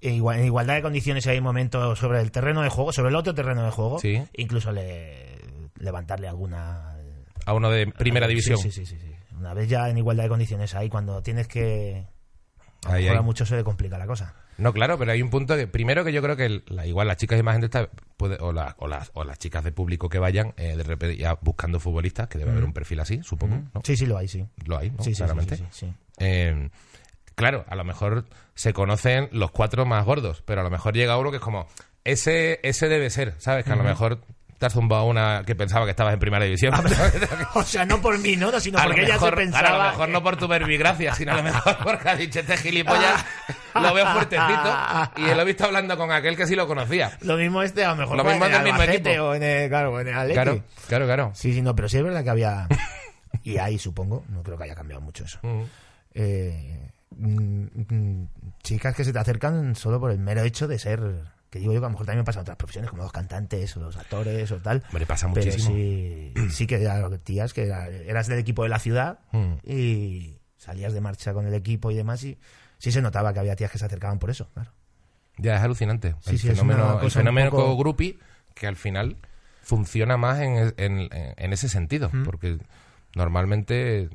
e 0.00 0.10
igual- 0.10 0.38
en 0.40 0.44
igualdad 0.46 0.74
de 0.74 0.82
condiciones 0.82 1.26
hay 1.26 1.40
momentos 1.40 1.98
sobre 1.98 2.20
el 2.20 2.30
terreno 2.30 2.62
de 2.62 2.68
juego, 2.68 2.92
sobre 2.92 3.08
el 3.08 3.16
otro 3.16 3.34
terreno 3.34 3.64
de 3.64 3.70
juego, 3.70 3.98
Sí. 3.98 4.22
incluso 4.34 4.70
le, 4.72 5.38
levantarle 5.78 6.28
alguna 6.28 6.96
A 7.46 7.54
uno 7.54 7.70
de 7.70 7.86
primera 7.86 8.26
división. 8.26 8.58
Sí, 8.58 8.70
sí, 8.70 8.84
sí, 8.86 8.98
sí. 8.98 9.14
Una 9.38 9.52
vez 9.54 9.68
ya 9.68 9.88
en 9.88 9.98
igualdad 9.98 10.24
de 10.24 10.28
condiciones 10.28 10.74
ahí, 10.74 10.88
cuando 10.88 11.22
tienes 11.22 11.48
que. 11.48 12.06
Ahí. 12.86 13.08
mucho 13.22 13.46
se 13.46 13.56
le 13.56 13.64
complica 13.64 13.96
la 13.98 14.06
cosa. 14.06 14.34
No, 14.58 14.72
claro, 14.72 14.98
pero 14.98 15.12
hay 15.12 15.20
un 15.22 15.30
punto 15.30 15.56
que, 15.56 15.66
primero 15.66 16.04
que 16.04 16.12
yo 16.12 16.22
creo 16.22 16.36
que 16.36 16.46
el- 16.46 16.64
la- 16.68 16.86
igual 16.86 17.06
las 17.08 17.16
chicas 17.16 17.38
y 17.38 17.42
más 17.42 17.54
gente 17.54 17.66
está, 17.66 17.88
puede, 18.16 18.36
o, 18.40 18.52
la- 18.52 18.74
o 18.78 18.86
las, 18.88 19.10
o 19.14 19.24
las 19.24 19.38
chicas 19.38 19.64
de 19.64 19.72
público 19.72 20.08
que 20.08 20.18
vayan 20.18 20.54
eh, 20.56 20.76
de 20.76 20.82
repente 20.82 21.16
ya 21.16 21.38
buscando 21.40 21.80
futbolistas, 21.80 22.28
que 22.28 22.38
debe 22.38 22.50
haber 22.52 22.64
un 22.64 22.72
perfil 22.72 23.00
así, 23.00 23.22
supongo, 23.22 23.56
¿no? 23.74 23.80
Sí, 23.84 23.96
sí, 23.96 24.06
lo 24.06 24.16
hay, 24.18 24.28
sí. 24.28 24.46
Lo 24.66 24.78
hay, 24.78 24.90
¿no? 24.90 25.02
Sí, 25.02 25.10
sí, 25.14 25.16
Claramente. 25.22 25.56
sí, 25.56 25.64
sí, 25.70 25.86
sí. 25.86 25.92
Eh, 26.18 26.68
claro, 27.34 27.64
a 27.68 27.74
lo 27.74 27.84
mejor 27.84 28.26
se 28.54 28.72
conocen 28.72 29.28
los 29.32 29.50
cuatro 29.50 29.84
más 29.86 30.04
gordos, 30.04 30.42
pero 30.46 30.60
a 30.60 30.64
lo 30.64 30.70
mejor 30.70 30.94
llega 30.94 31.16
uno 31.18 31.30
que 31.30 31.38
es 31.38 31.42
como, 31.42 31.66
ese, 32.04 32.60
ese 32.62 32.88
debe 32.88 33.10
ser, 33.10 33.34
¿sabes? 33.38 33.64
Que 33.64 33.72
a 33.72 33.76
lo 33.76 33.82
mejor 33.84 34.20
te 34.58 34.66
has 34.66 34.72
zumbado 34.72 35.04
una 35.06 35.42
que 35.44 35.54
pensaba 35.54 35.84
que 35.84 35.90
estabas 35.90 36.14
en 36.14 36.20
primera 36.20 36.44
división. 36.44 36.74
O 37.54 37.62
sea, 37.62 37.84
no 37.84 38.00
por 38.00 38.18
mí, 38.18 38.36
¿no? 38.36 38.58
Sino 38.60 38.78
porque 38.82 39.02
ella 39.02 39.18
se 39.18 39.32
pensaba. 39.32 39.68
a 39.68 39.84
lo 39.86 39.90
mejor 39.90 40.08
no 40.08 40.22
por 40.22 40.36
tu 40.36 40.48
verbigracia, 40.48 41.14
sino 41.14 41.32
a 41.32 41.36
lo 41.36 41.42
mejor 41.44 41.76
porque 41.82 42.08
ha 42.08 42.16
dicho 42.16 42.40
este 42.40 42.56
gilipollas, 42.56 43.24
lo 43.74 43.94
veo 43.94 44.06
fuertecito 44.12 44.76
y 45.16 45.34
lo 45.34 45.42
he 45.42 45.44
visto 45.44 45.64
hablando 45.64 45.96
con 45.96 46.10
aquel 46.10 46.36
que 46.36 46.46
sí 46.46 46.56
lo 46.56 46.66
conocía. 46.66 47.16
Lo 47.20 47.36
mismo 47.36 47.62
este, 47.62 47.84
a 47.84 47.90
lo 47.90 47.96
mejor 47.96 48.16
Lo 48.16 48.24
mismo 48.24 48.44
en 48.46 48.52
del 48.52 48.60
el 48.60 48.64
mismo 48.64 48.82
equipo. 48.82 49.10
o 49.24 49.34
en 49.34 49.42
el, 49.42 49.68
claro, 49.68 50.00
en 50.00 50.08
el. 50.08 50.32
Claro, 50.32 50.62
claro, 50.88 51.04
claro. 51.06 51.30
Sí, 51.34 51.52
sí, 51.52 51.62
no, 51.62 51.74
pero 51.74 51.88
sí 51.88 51.98
es 51.98 52.04
verdad 52.04 52.24
que 52.24 52.30
había. 52.30 52.68
Y 53.42 53.58
ahí 53.58 53.78
supongo, 53.78 54.24
no 54.28 54.42
creo 54.42 54.56
que 54.56 54.64
haya 54.64 54.74
cambiado 54.74 55.02
mucho 55.02 55.24
eso. 55.24 55.38
Eh, 56.14 56.88
mm, 57.10 57.66
mm, 57.94 58.28
chicas 58.62 58.94
que 58.94 59.04
se 59.04 59.12
te 59.12 59.18
acercan 59.18 59.74
solo 59.76 60.00
por 60.00 60.10
el 60.12 60.18
mero 60.18 60.42
hecho 60.42 60.66
de 60.66 60.78
ser. 60.78 61.00
Que 61.54 61.60
digo 61.60 61.72
yo 61.72 61.78
que 61.78 61.84
a 61.86 61.88
lo 61.88 61.92
mejor 61.92 62.06
también 62.06 62.22
me 62.22 62.24
pasa 62.24 62.40
en 62.40 62.42
otras 62.42 62.56
profesiones, 62.56 62.90
como 62.90 63.04
los 63.04 63.12
cantantes 63.12 63.76
o 63.76 63.80
los 63.80 63.96
actores 63.96 64.50
o 64.50 64.56
tal. 64.56 64.82
Hombre, 64.88 65.06
pasa 65.06 65.30
Pero 65.32 65.46
muchísimo. 65.46 65.72
sí, 65.72 66.32
sí 66.50 66.66
que 66.66 66.78
tías 67.22 67.52
que 67.54 67.66
era- 67.66 67.86
eras 67.86 68.26
del 68.26 68.40
equipo 68.40 68.64
de 68.64 68.70
la 68.70 68.80
ciudad 68.80 69.20
Mm. 69.30 69.52
y 69.64 70.38
salías 70.56 70.92
de 70.94 71.00
marcha 71.00 71.32
con 71.32 71.46
el 71.46 71.54
equipo 71.54 71.92
y 71.92 71.94
demás 71.94 72.24
y 72.24 72.38
sí 72.78 72.90
se 72.90 73.00
notaba 73.00 73.32
que 73.32 73.38
había 73.38 73.54
tías 73.54 73.70
que 73.70 73.78
se 73.78 73.84
acercaban 73.84 74.18
por 74.18 74.30
eso, 74.30 74.48
claro. 74.52 74.72
Ya, 75.38 75.54
es 75.54 75.62
alucinante. 75.62 76.16
Sí, 76.22 76.30
el 76.32 76.38
sí, 76.40 76.48
es 76.48 76.54
fenómeno, 76.58 76.86
el 76.94 76.98
cosa 76.98 77.04
un 77.20 77.22
fenómeno 77.22 77.50
poco- 77.52 77.76
groupie 77.76 78.18
que 78.54 78.66
al 78.66 78.74
final 78.74 79.16
funciona 79.62 80.16
más 80.16 80.40
en, 80.40 80.74
en- 80.76 81.08
en 81.12 81.52
ese 81.52 81.68
sentido. 81.68 82.10
Porque 82.24 82.58
normalmente, 83.14 84.10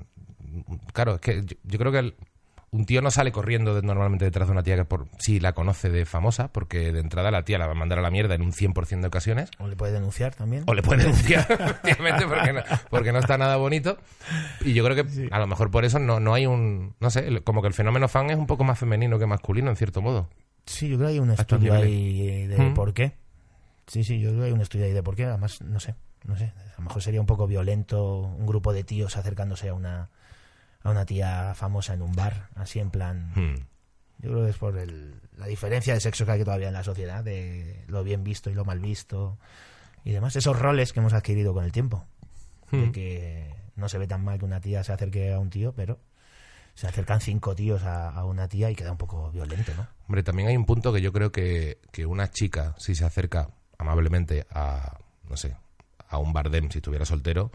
claro, 0.94 1.16
es 1.16 1.22
que 1.22 1.42
yo, 1.46 1.56
yo 1.64 1.80
creo 1.80 1.92
que 1.94 2.00
el- 2.00 2.16
un 2.72 2.86
tío 2.86 3.02
no 3.02 3.10
sale 3.12 3.32
corriendo 3.32 3.74
de- 3.76 3.82
normalmente 3.82 4.26
detrás 4.26 4.48
de 4.48 4.52
una 4.52 4.64
tía 4.64 4.76
que 4.76 4.86
por 4.86 5.08
si 5.18 5.40
la 5.40 5.54
conoce 5.54 5.90
de 5.90 6.06
famosa, 6.06 6.50
porque 6.52 6.92
de 6.92 7.00
entrada 7.00 7.32
la 7.32 7.44
tía 7.44 7.58
la 7.58 7.66
va 7.66 7.72
a 7.72 7.76
mandar 7.76 8.00
a 8.00 8.02
la 8.02 8.12
mierda 8.12 8.36
en 8.36 8.42
un 8.44 8.52
100% 8.54 9.02
de 9.02 9.08
ocasiones. 9.08 9.50
O 9.58 9.68
le 9.68 9.76
puede 9.76 9.94
denunciar 9.94 10.36
también. 10.36 10.64
O 10.68 10.74
le 10.74 10.82
puede 10.84 11.02
denunciar, 11.04 11.48
efectivamente, 11.50 12.26
porque 12.28 12.54
no, 12.54 12.62
porque 12.90 13.12
no 13.12 13.20
está 13.20 13.38
nada 13.38 13.56
bonito. 13.58 13.98
Y 14.62 14.74
yo 14.74 14.84
creo 14.86 14.96
que 15.04 15.30
a 15.32 15.40
lo 15.40 15.48
mejor 15.48 15.72
por 15.72 15.86
eso 15.86 16.00
no, 16.00 16.20
no 16.20 16.34
hay 16.34 16.46
un. 16.46 16.96
No 17.00 17.10
sé, 17.10 17.42
como 17.44 17.62
que 17.62 17.68
el 17.70 17.74
fenómeno 17.74 18.08
fan 18.08 18.30
es 18.30 18.38
un 18.38 18.46
poco 18.48 18.64
más 18.64 18.78
femenino 18.78 19.18
que 19.18 19.26
masculino, 19.26 19.70
en 19.70 19.76
cierto 19.76 20.02
modo. 20.02 20.30
Sí, 20.66 20.88
yo 20.90 20.98
creo 20.98 21.08
que 21.08 21.14
hay 21.14 21.20
un 21.20 21.32
estudio 21.32 21.74
ahí 21.74 22.46
de 22.46 22.58
Mm. 22.60 22.74
por 22.76 22.94
qué. 22.94 23.14
Sí, 23.88 24.04
sí, 24.04 24.20
yo 24.20 24.30
creo 24.30 24.42
que 24.42 24.46
hay 24.48 24.52
un 24.54 24.62
estudio 24.62 24.86
ahí 24.86 24.94
de 24.94 25.02
por 25.02 25.16
qué. 25.16 25.26
Además, 25.26 25.62
no 25.64 25.80
sé, 25.80 25.96
no 26.26 26.38
sé. 26.38 26.46
A 26.46 26.74
lo 26.78 26.84
mejor 26.84 27.02
sería 27.02 27.20
un 27.20 27.26
poco 27.26 27.48
violento 27.48 28.20
un 28.20 28.46
grupo 28.46 28.72
de 28.74 28.84
tíos 28.84 29.18
acercándose 29.18 29.70
a 29.70 29.74
una 29.74 30.10
a 30.84 30.90
una 30.92 31.06
tía 31.06 31.54
famosa 31.56 31.94
en 31.94 32.02
un 32.02 32.14
bar, 32.16 32.50
así 32.56 32.80
en 32.80 32.90
plan. 32.92 33.32
Hmm. 33.36 33.56
Yo 34.22 34.32
creo 34.32 34.44
que 34.46 34.50
es 34.52 34.58
por 34.58 34.78
el- 34.78 35.20
la 35.38 35.48
diferencia 35.48 35.94
de 35.94 36.00
sexo 36.02 36.26
que 36.26 36.32
hay 36.34 36.44
todavía 36.44 36.68
en 36.68 36.74
la 36.74 36.84
sociedad, 36.84 37.24
de 37.24 37.84
lo 37.88 38.04
bien 38.04 38.24
visto 38.24 38.50
y 38.50 38.54
lo 38.54 38.66
mal 38.66 38.80
visto 38.80 39.38
y 40.04 40.12
demás. 40.12 40.36
Esos 40.36 40.58
roles 40.60 40.92
que 40.94 41.00
hemos 41.00 41.14
adquirido 41.14 41.54
con 41.54 41.64
el 41.64 41.72
tiempo. 41.72 42.06
De 42.72 42.78
Hmm. 42.88 42.92
que 42.92 43.56
no 43.76 43.88
se 43.90 43.98
ve 43.98 44.08
tan 44.08 44.24
mal 44.24 44.38
que 44.40 44.46
una 44.46 44.60
tía 44.62 44.84
se 44.84 44.92
acerque 44.94 45.34
a 45.34 45.40
un 45.40 45.50
tío, 45.50 45.74
pero 45.74 46.00
se 46.76 46.88
acercan 46.88 47.20
cinco 47.20 47.56
tíos 47.56 47.84
a, 47.84 48.10
a 48.10 48.26
una 48.26 48.48
tía 48.48 48.70
y 48.72 48.76
queda 48.76 48.92
un 48.92 48.98
poco 48.98 49.32
violento, 49.32 49.74
¿no? 49.76 49.88
Hombre, 50.08 50.24
también 50.24 50.48
hay 50.50 50.56
un 50.58 50.66
punto 50.66 50.94
que 50.94 51.02
yo 51.02 51.12
creo 51.12 51.32
que, 51.32 51.80
que 51.92 52.06
una 52.06 52.30
chica, 52.32 52.76
si 52.78 52.96
se 52.96 53.06
acerca 53.06 53.50
amablemente 53.78 54.46
a, 54.52 54.98
no 55.30 55.36
sé, 55.38 55.56
a 56.08 56.18
un 56.20 56.32
bardem, 56.34 56.70
si 56.70 56.78
estuviera 56.80 57.06
soltero, 57.06 57.52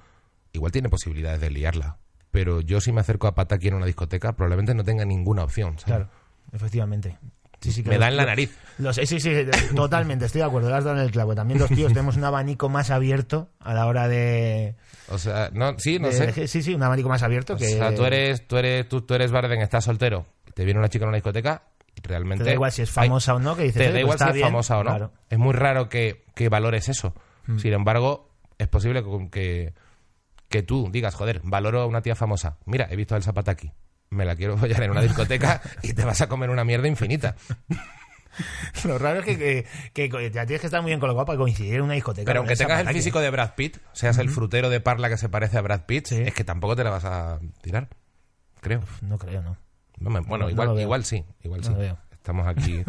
igual 0.52 0.72
tiene 0.72 0.88
posibilidades 0.88 1.40
de 1.40 1.50
liarla. 1.50 1.96
Pero 2.34 2.60
yo 2.60 2.80
si 2.80 2.90
me 2.90 3.00
acerco 3.00 3.28
a 3.28 3.34
pata 3.36 3.54
aquí 3.54 3.68
en 3.68 3.74
una 3.74 3.86
discoteca, 3.86 4.32
probablemente 4.32 4.74
no 4.74 4.82
tenga 4.82 5.04
ninguna 5.04 5.44
opción. 5.44 5.78
¿sabes? 5.78 5.84
Claro, 5.84 6.08
efectivamente. 6.52 7.16
Sí, 7.60 7.70
sí, 7.70 7.84
Me 7.84 7.96
da 7.96 8.08
en 8.08 8.16
la 8.16 8.26
nariz. 8.26 8.50
los- 8.78 8.96
sí, 8.96 9.20
sí, 9.20 9.30
totalmente, 9.76 10.24
estoy 10.26 10.40
de 10.40 10.44
acuerdo, 10.46 10.68
le 10.68 10.74
has 10.74 10.82
dado 10.84 10.96
en 10.98 11.04
el 11.04 11.12
clavo. 11.12 11.36
También 11.36 11.60
los 11.60 11.70
tíos 11.70 11.92
tenemos 11.94 12.16
un 12.16 12.24
abanico 12.24 12.68
más 12.68 12.90
abierto 12.90 13.50
a 13.60 13.72
la 13.72 13.86
hora 13.86 14.08
de... 14.08 14.74
O 15.08 15.16
sea, 15.18 15.50
no, 15.52 15.78
sí, 15.78 16.00
no 16.00 16.08
de 16.08 16.32
sé. 16.32 16.48
Sí, 16.48 16.62
sí, 16.62 16.74
un 16.74 16.82
abanico 16.82 17.08
más 17.08 17.22
abierto 17.22 17.54
O 17.54 17.56
que... 17.56 17.68
sea, 17.68 17.94
tú 17.94 18.04
eres, 18.04 18.46
tú 18.48 18.56
eres, 18.56 18.88
tú, 18.88 19.02
tú 19.02 19.14
eres 19.14 19.30
bardem, 19.30 19.60
estás 19.60 19.84
soltero, 19.84 20.26
te 20.54 20.64
viene 20.64 20.80
una 20.80 20.88
chica 20.88 21.04
en 21.04 21.10
una 21.10 21.16
discoteca, 21.18 21.62
realmente... 22.02 22.42
Te 22.44 22.50
da 22.50 22.54
igual 22.54 22.72
si 22.72 22.82
es 22.82 22.98
hay- 22.98 23.06
famosa 23.06 23.34
o 23.34 23.38
no, 23.38 23.54
que 23.56 23.62
dices... 23.62 23.76
te 23.80 23.88
"Oye, 23.88 23.88
da 23.88 23.92
pues 23.92 24.02
igual 24.02 24.18
si 24.18 24.24
es 24.24 24.34
bien". 24.34 24.46
famosa 24.48 24.78
o 24.78 24.82
no. 24.84 24.90
Claro. 24.90 25.12
Es 25.30 25.38
muy 25.38 25.52
raro 25.54 25.88
que, 25.88 26.24
que 26.34 26.48
valores 26.48 26.88
eso. 26.88 27.14
Mm. 27.46 27.58
Sin 27.58 27.72
embargo, 27.72 28.28
es 28.58 28.66
posible 28.68 29.02
que, 29.04 29.28
que, 29.30 29.72
que 30.48 30.62
tú 30.62 30.88
digas, 30.92 31.14
joder, 31.14 31.40
valoro 31.44 31.80
a 31.80 31.86
una 31.86 32.02
tía 32.02 32.14
famosa. 32.14 32.58
Mira, 32.64 32.86
he 32.90 32.96
visto 32.96 33.14
al 33.14 33.22
Zapataki. 33.22 33.72
Me 34.10 34.24
la 34.24 34.36
quiero 34.36 34.56
follar 34.56 34.82
en 34.84 34.90
una 34.92 35.00
discoteca 35.02 35.60
y 35.82 35.92
te 35.94 36.04
vas 36.04 36.20
a 36.20 36.28
comer 36.28 36.50
una 36.50 36.64
mierda 36.64 36.86
infinita. 36.88 37.34
Lo 38.84 38.98
raro 38.98 39.20
es 39.20 39.24
que, 39.26 39.38
que, 39.38 39.64
que- 39.92 40.08
que 40.10 40.30
ya 40.30 40.44
tienes 40.44 40.60
que 40.60 40.66
estar 40.66 40.82
muy 40.82 40.90
bien 40.90 40.98
colocado 41.00 41.24
para 41.26 41.38
coincidir 41.38 41.74
en 41.76 41.82
una 41.82 41.94
discoteca. 41.94 42.26
Pero 42.26 42.40
aunque 42.40 42.56
tengas 42.56 42.80
el 42.80 42.88
físico 42.92 43.20
de 43.20 43.30
Brad 43.30 43.54
Pitt, 43.54 43.78
seas 43.92 44.18
el 44.18 44.28
frutero 44.28 44.70
de 44.70 44.80
parla 44.80 45.08
que 45.08 45.16
se 45.16 45.28
parece 45.28 45.56
a 45.58 45.60
Brad 45.62 45.82
Pitt, 45.86 46.06
Sí. 46.08 46.20
es 46.20 46.34
que 46.34 46.42
tampoco 46.44 46.74
te 46.74 46.82
la 46.84 46.90
vas 46.90 47.04
a 47.04 47.38
tirar. 47.62 47.88
Creo. 48.60 48.82
No 49.02 49.18
creo, 49.18 49.40
no. 49.42 49.56
No 49.98 50.10
me- 50.10 50.20
bueno, 50.20 50.38
No, 50.38 50.44
no 50.46 50.50
igual, 50.50 50.80
igual 50.80 51.04
sí, 51.04 51.24
igual 51.44 51.62
sí. 51.62 51.72
Estamos 52.12 52.46
aquí. 52.48 52.82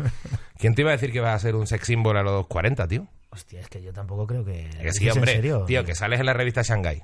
¿Quién 0.58 0.74
te 0.76 0.82
iba 0.82 0.90
a 0.92 0.94
decir 0.94 1.12
que 1.12 1.20
va 1.20 1.34
a 1.34 1.40
ser 1.40 1.56
un 1.56 1.68
sex 1.68 1.86
symbol 1.86 2.18
a 2.18 2.24
los 2.24 2.48
40, 2.48 2.88
tío? 2.88 3.08
Hostia, 3.36 3.60
es 3.60 3.68
que 3.68 3.82
yo 3.82 3.92
tampoco 3.92 4.26
creo 4.26 4.46
que... 4.46 4.70
Que 4.82 4.94
sí, 4.94 5.10
¿Es 5.10 5.14
hombre. 5.14 5.34
en 5.34 5.38
serio? 5.40 5.66
Tío, 5.66 5.84
que 5.84 5.94
sales 5.94 6.22
en 6.22 6.26
la 6.26 6.32
revista 6.32 6.62
Shanghai. 6.62 7.04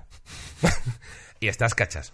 y 1.41 1.49
estás 1.49 1.75
cachas. 1.75 2.13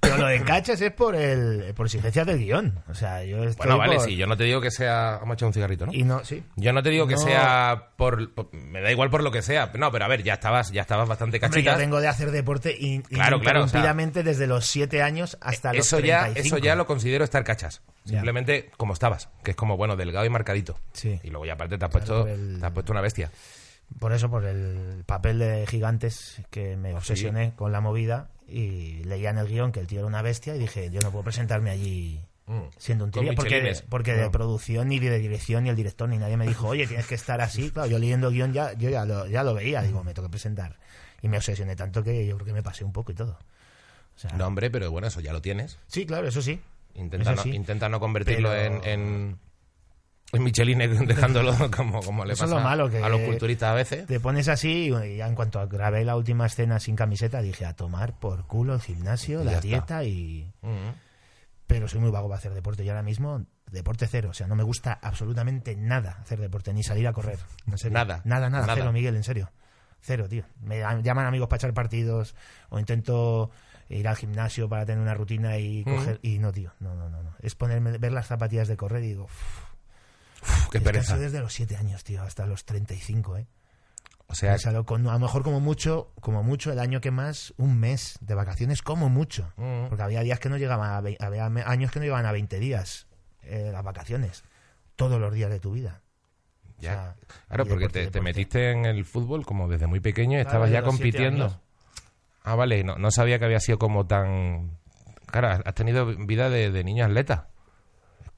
Pero 0.00 0.16
lo 0.16 0.26
de 0.26 0.42
cachas 0.42 0.80
es 0.80 0.92
por 0.92 1.14
el 1.14 1.74
por 1.74 1.86
exigencias 1.86 2.26
del 2.26 2.38
guion. 2.38 2.82
O 2.88 2.94
sea, 2.94 3.24
yo 3.24 3.42
estoy 3.44 3.66
Bueno, 3.66 3.78
vale, 3.78 3.96
por- 3.96 4.04
sí, 4.04 4.16
yo 4.16 4.26
no 4.26 4.36
te 4.36 4.44
digo 4.44 4.60
que 4.60 4.70
sea... 4.70 5.18
Vamos 5.20 5.30
a 5.30 5.34
echar 5.34 5.46
un 5.48 5.52
cigarrito, 5.52 5.86
¿no? 5.86 5.92
Y 5.92 6.02
no, 6.04 6.24
sí. 6.24 6.42
Yo 6.56 6.72
no 6.72 6.82
te 6.82 6.90
digo 6.90 7.06
que 7.06 7.14
No. 7.14 7.20
sea 7.20 7.90
por, 7.96 8.32
por- 8.34 8.52
Me 8.54 8.80
da 8.80 8.90
igual 8.90 9.10
por 9.10 9.22
lo 9.22 9.30
que 9.30 9.42
sea. 9.42 9.70
No, 9.74 9.90
pero 9.90 10.04
a 10.04 10.08
ver, 10.08 10.22
ya 10.22 10.34
estabas, 10.34 10.70
ya 10.72 10.82
estabas 10.82 11.08
bastante 11.08 11.40
cachita. 11.40 11.72
yo 11.72 11.78
vengo 11.78 12.00
de 12.00 12.08
hacer 12.08 12.30
deporte 12.30 12.76
in- 12.78 13.02
Claro, 13.02 13.40
claro, 13.40 13.64
o 13.64 13.68
sea- 13.68 13.80
ininterrumpidamente 13.80 14.22
desde 14.22 14.46
los 14.46 14.66
7 14.66 15.02
años 15.02 15.36
hasta 15.40 15.72
los 15.72 15.86
eso 15.86 15.98
ya, 16.00 16.24
35. 16.24 16.56
eso 16.56 16.64
ya 16.64 16.74
lo 16.76 16.86
considero 16.86 17.24
estar 17.24 17.44
cachas. 17.44 17.82
Simplemente 18.04 18.70
como 18.78 18.94
estabas, 18.94 19.28
que 19.44 19.50
es 19.50 19.56
como, 19.56 19.76
bueno, 19.76 19.94
delgado 19.96 20.24
y 20.24 20.30
marcadito. 20.30 20.78
Sí. 20.92 21.20
Y 21.22 21.28
luego 21.28 21.44
ya 21.44 21.52
aparte 21.54 21.76
te 21.76 21.84
has, 21.84 21.90
Claro, 21.90 22.06
puesto, 22.06 22.26
el- 22.28 22.58
te 22.60 22.66
has 22.66 22.72
puesto 22.72 22.92
una 22.92 23.00
bestia. 23.02 23.30
Por 23.98 24.12
eso, 24.12 24.30
por 24.30 24.44
el 24.44 25.02
papel 25.06 25.38
de 25.38 25.66
gigantes 25.66 26.40
que 26.50 26.76
me 26.76 26.94
obsesioné 26.94 27.52
con 27.56 27.72
la 27.72 27.80
movida 27.80 28.28
y 28.48 29.04
leía 29.04 29.30
en 29.30 29.38
el 29.38 29.46
guion 29.48 29.72
que 29.72 29.80
el 29.80 29.86
tío 29.86 29.98
era 29.98 30.06
una 30.06 30.22
bestia 30.22 30.56
y 30.56 30.58
dije, 30.58 30.90
yo 30.90 31.00
no 31.00 31.10
puedo 31.10 31.24
presentarme 31.24 31.70
allí 31.70 32.20
Mm. 32.46 32.62
siendo 32.78 33.04
un 33.04 33.10
tío 33.10 33.22
porque, 33.36 33.74
porque 33.90 34.14
de 34.14 34.22
No. 34.22 34.30
producción 34.30 34.88
ni 34.88 34.98
de 34.98 35.18
dirección 35.18 35.64
ni 35.64 35.68
el 35.68 35.76
director 35.76 36.08
ni 36.08 36.16
nadie 36.16 36.38
me 36.38 36.46
dijo, 36.46 36.66
oye, 36.66 36.86
tienes 36.86 37.06
que 37.06 37.14
estar 37.14 37.42
así. 37.42 37.70
Claro, 37.74 37.88
yo 37.90 37.98
leyendo 37.98 38.28
el 38.28 38.34
guion 38.34 38.54
ya, 38.54 38.72
yo 38.72 38.88
ya 38.88 39.04
lo, 39.04 39.26
ya 39.26 39.42
lo 39.42 39.52
veía, 39.52 39.82
digo, 39.82 40.02
me 40.02 40.14
tengo 40.14 40.28
que 40.28 40.32
presentar. 40.32 40.78
Y 41.20 41.28
me 41.28 41.36
obsesioné 41.36 41.76
tanto 41.76 42.02
que 42.02 42.26
yo 42.26 42.36
creo 42.36 42.46
que 42.46 42.52
me 42.54 42.62
pasé 42.62 42.84
un 42.84 42.92
poco 42.92 43.12
y 43.12 43.14
todo. 43.14 43.38
O 44.16 44.18
sea, 44.18 44.32
No, 44.32 44.46
hombre, 44.46 44.70
pero 44.70 44.90
bueno, 44.90 45.08
eso 45.08 45.20
ya 45.20 45.34
lo 45.34 45.42
tienes. 45.42 45.78
Sí, 45.88 46.06
claro, 46.06 46.26
eso 46.26 46.40
sí. 46.40 46.58
Intenta, 46.94 47.32
Eso 47.32 47.36
no, 47.36 47.42
sí. 47.42 47.50
intenta 47.54 47.88
no 47.90 48.00
convertirlo 48.00 48.48
Pero- 48.48 48.82
en, 48.82 48.84
en, 48.88 49.38
en 50.32 50.42
Michelin, 50.42 50.78
dejándolo 51.06 51.54
como, 51.76 52.00
como 52.00 52.24
le 52.24 52.34
Eso 52.34 52.44
es 52.44 52.50
pasa 52.50 52.60
lo 52.62 52.68
malo, 52.68 52.90
que- 52.90 53.02
a 53.02 53.08
los 53.08 53.20
culturistas 53.20 53.70
a 53.70 53.74
veces. 53.74 54.06
Te 54.06 54.20
pones 54.20 54.48
así 54.48 54.90
y 54.92 55.16
ya 55.16 55.26
en 55.26 55.34
cuanto 55.34 55.66
grabé 55.68 56.04
la 56.04 56.16
última 56.16 56.46
escena 56.46 56.78
sin 56.80 56.96
camiseta 56.96 57.40
dije 57.42 57.64
a 57.66 57.74
tomar 57.74 58.18
por 58.18 58.46
culo 58.46 58.74
el 58.74 58.80
gimnasio, 58.80 59.40
Y 59.42 59.44
la 59.44 59.52
está. 59.52 59.60
dieta 59.66 60.04
y... 60.04 60.52
Mm. 60.62 60.90
Pero 61.66 61.86
soy 61.86 62.00
muy 62.00 62.10
vago 62.10 62.28
para 62.28 62.38
hacer 62.38 62.54
deporte. 62.54 62.82
Y 62.82 62.88
ahora 62.88 63.02
mismo, 63.02 63.44
deporte 63.70 64.06
cero. 64.06 64.30
O 64.30 64.32
sea, 64.32 64.46
no 64.46 64.56
me 64.56 64.62
gusta 64.62 64.98
absolutamente 65.02 65.76
nada 65.76 66.16
hacer 66.22 66.40
deporte, 66.40 66.72
ni 66.72 66.82
salir 66.82 67.06
a 67.06 67.12
correr. 67.12 67.38
Nada. 67.90 68.22
Nada, 68.24 68.48
nada. 68.48 68.66
Nada. 68.66 68.74
Cero, 68.74 68.90
Miguel, 68.90 69.16
en 69.16 69.22
serio. 69.24 69.50
Cero, 70.00 70.28
tío. 70.30 70.44
Me 70.62 70.78
llaman 71.02 71.26
amigos 71.26 71.46
para 71.48 71.58
echar 71.58 71.74
partidos 71.74 72.34
o 72.70 72.78
intento 72.78 73.50
ir 73.90 74.08
al 74.08 74.16
gimnasio 74.16 74.66
para 74.68 74.86
tener 74.86 75.02
una 75.02 75.12
rutina 75.12 75.58
y 75.58 75.82
Mm. 75.84 75.94
coger... 75.94 76.20
Y 76.22 76.38
no, 76.38 76.52
tío. 76.52 76.72
No, 76.80 76.94
no, 76.94 77.10
no. 77.10 77.22
no. 77.22 77.34
Es 77.40 77.54
ponerme, 77.54 77.98
ver 77.98 78.12
las 78.12 78.26
zapatillas 78.28 78.68
de 78.68 78.76
correr 78.78 79.04
y 79.04 79.08
digo... 79.08 79.28
"Uf, 80.42 80.68
qué 80.70 80.80
pereza. 80.80 81.16
desde 81.16 81.40
los 81.40 81.52
7 81.52 81.76
años, 81.76 82.04
tío, 82.04 82.22
hasta 82.22 82.46
los 82.46 82.64
35, 82.64 83.36
¿eh? 83.38 83.46
O 84.30 84.34
sea, 84.34 84.58
con, 84.84 85.08
a 85.08 85.14
lo 85.14 85.18
mejor 85.20 85.42
como 85.42 85.58
mucho, 85.58 86.12
como 86.20 86.42
mucho 86.42 86.70
el 86.70 86.78
año 86.78 87.00
que 87.00 87.10
más, 87.10 87.54
un 87.56 87.80
mes 87.80 88.18
de 88.20 88.34
vacaciones, 88.34 88.82
como 88.82 89.08
mucho. 89.08 89.50
Mm. 89.56 89.86
Porque 89.88 90.02
había 90.02 90.20
días 90.20 90.38
que 90.38 90.50
no 90.50 90.58
llegaban 90.58 90.90
a, 90.90 90.96
había 90.98 91.46
años 91.46 91.90
que 91.90 91.98
no 91.98 92.04
llegaban 92.04 92.26
a 92.26 92.32
20 92.32 92.58
días 92.58 93.06
eh, 93.42 93.70
las 93.72 93.82
vacaciones. 93.82 94.44
Todos 94.96 95.18
los 95.18 95.32
días 95.32 95.50
de 95.50 95.60
tu 95.60 95.72
vida. 95.72 96.02
ya. 96.78 96.90
O 96.90 96.94
sea, 96.94 97.16
claro, 97.48 97.64
porque 97.64 97.84
deporte, 97.84 97.86
te, 97.86 97.92
te 97.92 98.04
deporte. 98.04 98.20
metiste 98.20 98.70
en 98.70 98.84
el 98.84 99.06
fútbol 99.06 99.46
como 99.46 99.66
desde 99.66 99.86
muy 99.86 100.00
pequeño 100.00 100.32
Claro, 100.32 100.48
estabas 100.48 100.70
ya 100.70 100.82
compitiendo. 100.82 101.62
Ah, 102.44 102.54
vale, 102.54 102.84
no, 102.84 102.96
no 102.96 103.10
sabía 103.10 103.38
que 103.38 103.46
había 103.46 103.60
sido 103.60 103.78
como 103.78 104.06
tan... 104.06 104.76
Claro, 105.26 105.62
has 105.64 105.74
tenido 105.74 106.04
vida 106.04 106.50
de, 106.50 106.70
de 106.70 106.84
niño 106.84 107.06
atleta. 107.06 107.47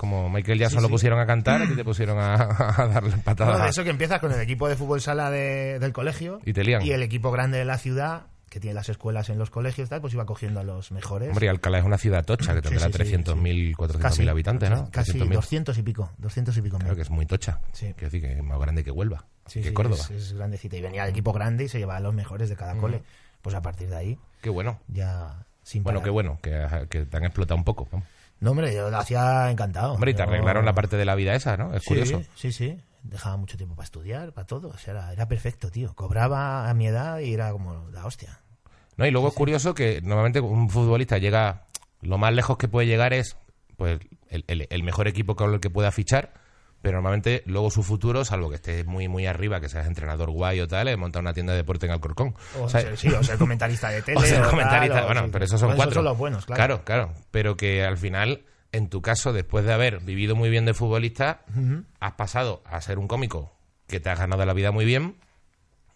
Como 0.00 0.30
Michael 0.30 0.58
Jackson 0.58 0.78
Sí, 0.80 0.82
lo 0.84 0.88
pusieron 0.88 1.18
a 1.20 1.26
cantar 1.26 1.60
y 1.70 1.76
te 1.76 1.84
pusieron 1.84 2.18
a, 2.18 2.32
a 2.34 2.86
darle 2.86 3.10
Bueno, 3.10 3.22
patadas. 3.22 3.62
de 3.64 3.68
eso 3.68 3.84
que 3.84 3.90
empiezas 3.90 4.18
con 4.18 4.32
el 4.32 4.40
equipo 4.40 4.66
de 4.66 4.74
fútbol 4.76 5.02
sala 5.02 5.30
de- 5.30 5.78
del 5.78 5.92
colegio 5.92 6.40
Y 6.46 6.54
te 6.54 6.64
lían. 6.64 6.80
y 6.80 6.92
el 6.92 7.02
equipo 7.02 7.30
grande 7.30 7.58
de 7.58 7.66
la 7.66 7.76
ciudad, 7.76 8.22
que 8.48 8.60
tiene 8.60 8.72
las 8.72 8.88
escuelas 8.88 9.28
en 9.28 9.38
los 9.38 9.50
colegios, 9.50 9.90
tal, 9.90 10.00
pues 10.00 10.14
iba 10.14 10.24
cogiendo 10.24 10.58
a 10.58 10.64
los 10.64 10.90
mejores. 10.90 11.28
Hombre, 11.28 11.44
y 11.44 11.48
Alcalá 11.50 11.80
es 11.80 11.84
una 11.84 11.98
ciudad 11.98 12.24
tocha 12.24 12.54
que 12.54 12.62
tendrá 12.62 12.86
sí, 12.86 12.92
sí, 13.04 13.14
300.000, 13.14 13.76
400.000 13.76 14.30
habitantes, 14.30 14.70
¿no? 14.70 14.88
Casi 14.90 15.12
300.000. 15.18 15.34
200 15.34 15.76
y 15.78 15.82
pico, 15.82 16.10
200 16.16 16.56
y 16.56 16.62
pico 16.62 16.78
Claro 16.78 16.92
mil. 16.92 16.96
que 16.96 17.02
es 17.02 17.10
muy 17.10 17.26
tocha. 17.26 17.60
Sí. 17.72 17.92
Quiero 17.94 18.10
decir 18.10 18.22
que 18.22 18.32
es 18.38 18.42
más 18.42 18.58
grande 18.58 18.82
que 18.82 18.90
Huelva, 18.90 19.26
Sí, 19.44 19.60
que 19.60 19.74
Córdoba. 19.74 19.96
Es, 20.02 20.10
es 20.10 20.32
grandecita. 20.32 20.78
Y 20.78 20.80
venía 20.80 21.04
el 21.04 21.10
equipo 21.10 21.34
grande 21.34 21.64
y 21.64 21.68
se 21.68 21.78
llevaba 21.78 21.98
a 21.98 22.00
los 22.00 22.14
mejores 22.14 22.48
de 22.48 22.56
cada 22.56 22.74
cole. 22.76 23.02
Pues 23.42 23.54
a 23.54 23.60
partir 23.60 23.90
de 23.90 23.96
ahí, 23.96 24.18
Qué 24.40 24.48
bueno. 24.48 24.80
ya 24.88 25.44
sin 25.62 25.82
Bueno, 25.82 25.98
parar. 25.98 26.04
qué 26.06 26.10
bueno, 26.10 26.38
que, 26.42 26.86
que 26.88 27.04
te 27.04 27.16
han 27.18 27.24
explotado 27.24 27.58
un 27.58 27.64
poco. 27.64 27.86
¿no? 27.92 28.02
No, 28.40 28.52
hombre, 28.52 28.74
yo 28.74 28.90
lo 28.90 28.96
hacía 28.98 29.50
encantado. 29.50 29.92
Hombre, 29.94 30.12
y 30.12 30.14
te 30.14 30.22
Yo- 30.22 30.28
arreglaron 30.28 30.64
la 30.64 30.72
parte 30.72 30.96
de 30.96 31.04
la 31.04 31.14
vida 31.14 31.34
esa, 31.34 31.56
¿no? 31.56 31.74
Es 31.74 31.82
Sí, 31.82 31.88
curioso. 31.88 32.22
Sí, 32.34 32.52
sí. 32.52 32.78
Dejaba 33.02 33.36
mucho 33.36 33.56
tiempo 33.56 33.74
para 33.76 33.84
estudiar, 33.84 34.32
para 34.32 34.46
todo. 34.46 34.68
O 34.68 34.78
sea, 34.78 34.92
era, 34.92 35.12
era 35.12 35.28
perfecto, 35.28 35.70
tío. 35.70 35.94
Cobraba 35.94 36.68
a 36.68 36.74
mi 36.74 36.86
edad 36.86 37.18
y 37.20 37.32
era 37.34 37.52
como 37.52 37.88
la 37.90 38.04
hostia. 38.06 38.40
¿No? 38.96 39.06
Y 39.06 39.10
luego 39.10 39.28
es 39.28 39.34
curioso 39.34 39.74
que 39.74 40.00
normalmente 40.02 40.40
un 40.40 40.68
futbolista 40.68 41.16
llega, 41.18 41.66
lo 42.02 42.18
más 42.18 42.32
lejos 42.34 42.56
que 42.58 42.68
puede 42.68 42.86
llegar 42.86 43.12
es 43.12 43.36
pues 43.76 43.98
el, 44.28 44.44
el- 44.46 44.66
el 44.70 44.82
mejor 44.82 45.08
equipo 45.08 45.36
con 45.36 45.52
el 45.54 45.60
que 45.60 45.70
pueda 45.70 45.90
fichar, 45.92 46.34
pero 46.82 46.96
normalmente 46.96 47.42
luego 47.46 47.70
su 47.70 47.82
futuro, 47.82 48.24
salvo 48.24 48.48
que 48.48 48.56
estés 48.56 48.86
muy 48.86 49.06
muy 49.08 49.26
arriba, 49.26 49.60
que 49.60 49.68
seas 49.68 49.86
entrenador 49.86 50.30
guay 50.30 50.60
o 50.60 50.68
tal, 50.68 50.88
es 50.88 50.96
montar 50.96 51.20
una 51.22 51.32
tienda 51.34 51.52
de 51.52 51.58
deporte 51.58 51.86
en 51.86 51.92
Alcorcón. 51.92 52.34
O, 52.58 52.62
O 52.64 52.68
sea, 52.68 52.80
ser, 52.80 52.96
sí, 52.96 53.08
o 53.08 53.22
ser 53.22 53.36
comentarista 53.38 53.90
de 53.90 54.02
tele. 54.02 54.18
o 54.18 54.22
ser 54.22 54.40
tal, 54.40 54.50
comentarista, 54.50 55.02
o- 55.02 55.06
bueno, 55.06 55.24
sí, 55.24 55.28
pero 55.32 55.44
esos 55.44 55.60
son 55.60 55.76
cuatro. 55.76 55.94
son 55.94 56.04
los 56.04 56.16
buenos, 56.18 56.46
claro. 56.46 56.56
Claro, 56.58 56.84
claro, 56.84 57.12
pero 57.30 57.56
que 57.56 57.84
al 57.84 57.98
final, 57.98 58.44
en 58.72 58.88
tu 58.88 59.02
caso, 59.02 59.32
después 59.32 59.64
de 59.64 59.72
haber 59.72 60.00
vivido 60.00 60.34
muy 60.36 60.48
bien 60.50 60.64
de 60.64 60.74
futbolista, 60.74 61.42
has 62.00 62.12
pasado 62.12 62.62
a 62.64 62.80
ser 62.80 62.98
un 62.98 63.08
cómico 63.08 63.52
que 63.86 64.00
te 64.00 64.08
has 64.10 64.18
ganado 64.18 64.44
la 64.46 64.52
vida 64.54 64.70
muy 64.72 64.84
bien, 64.84 65.16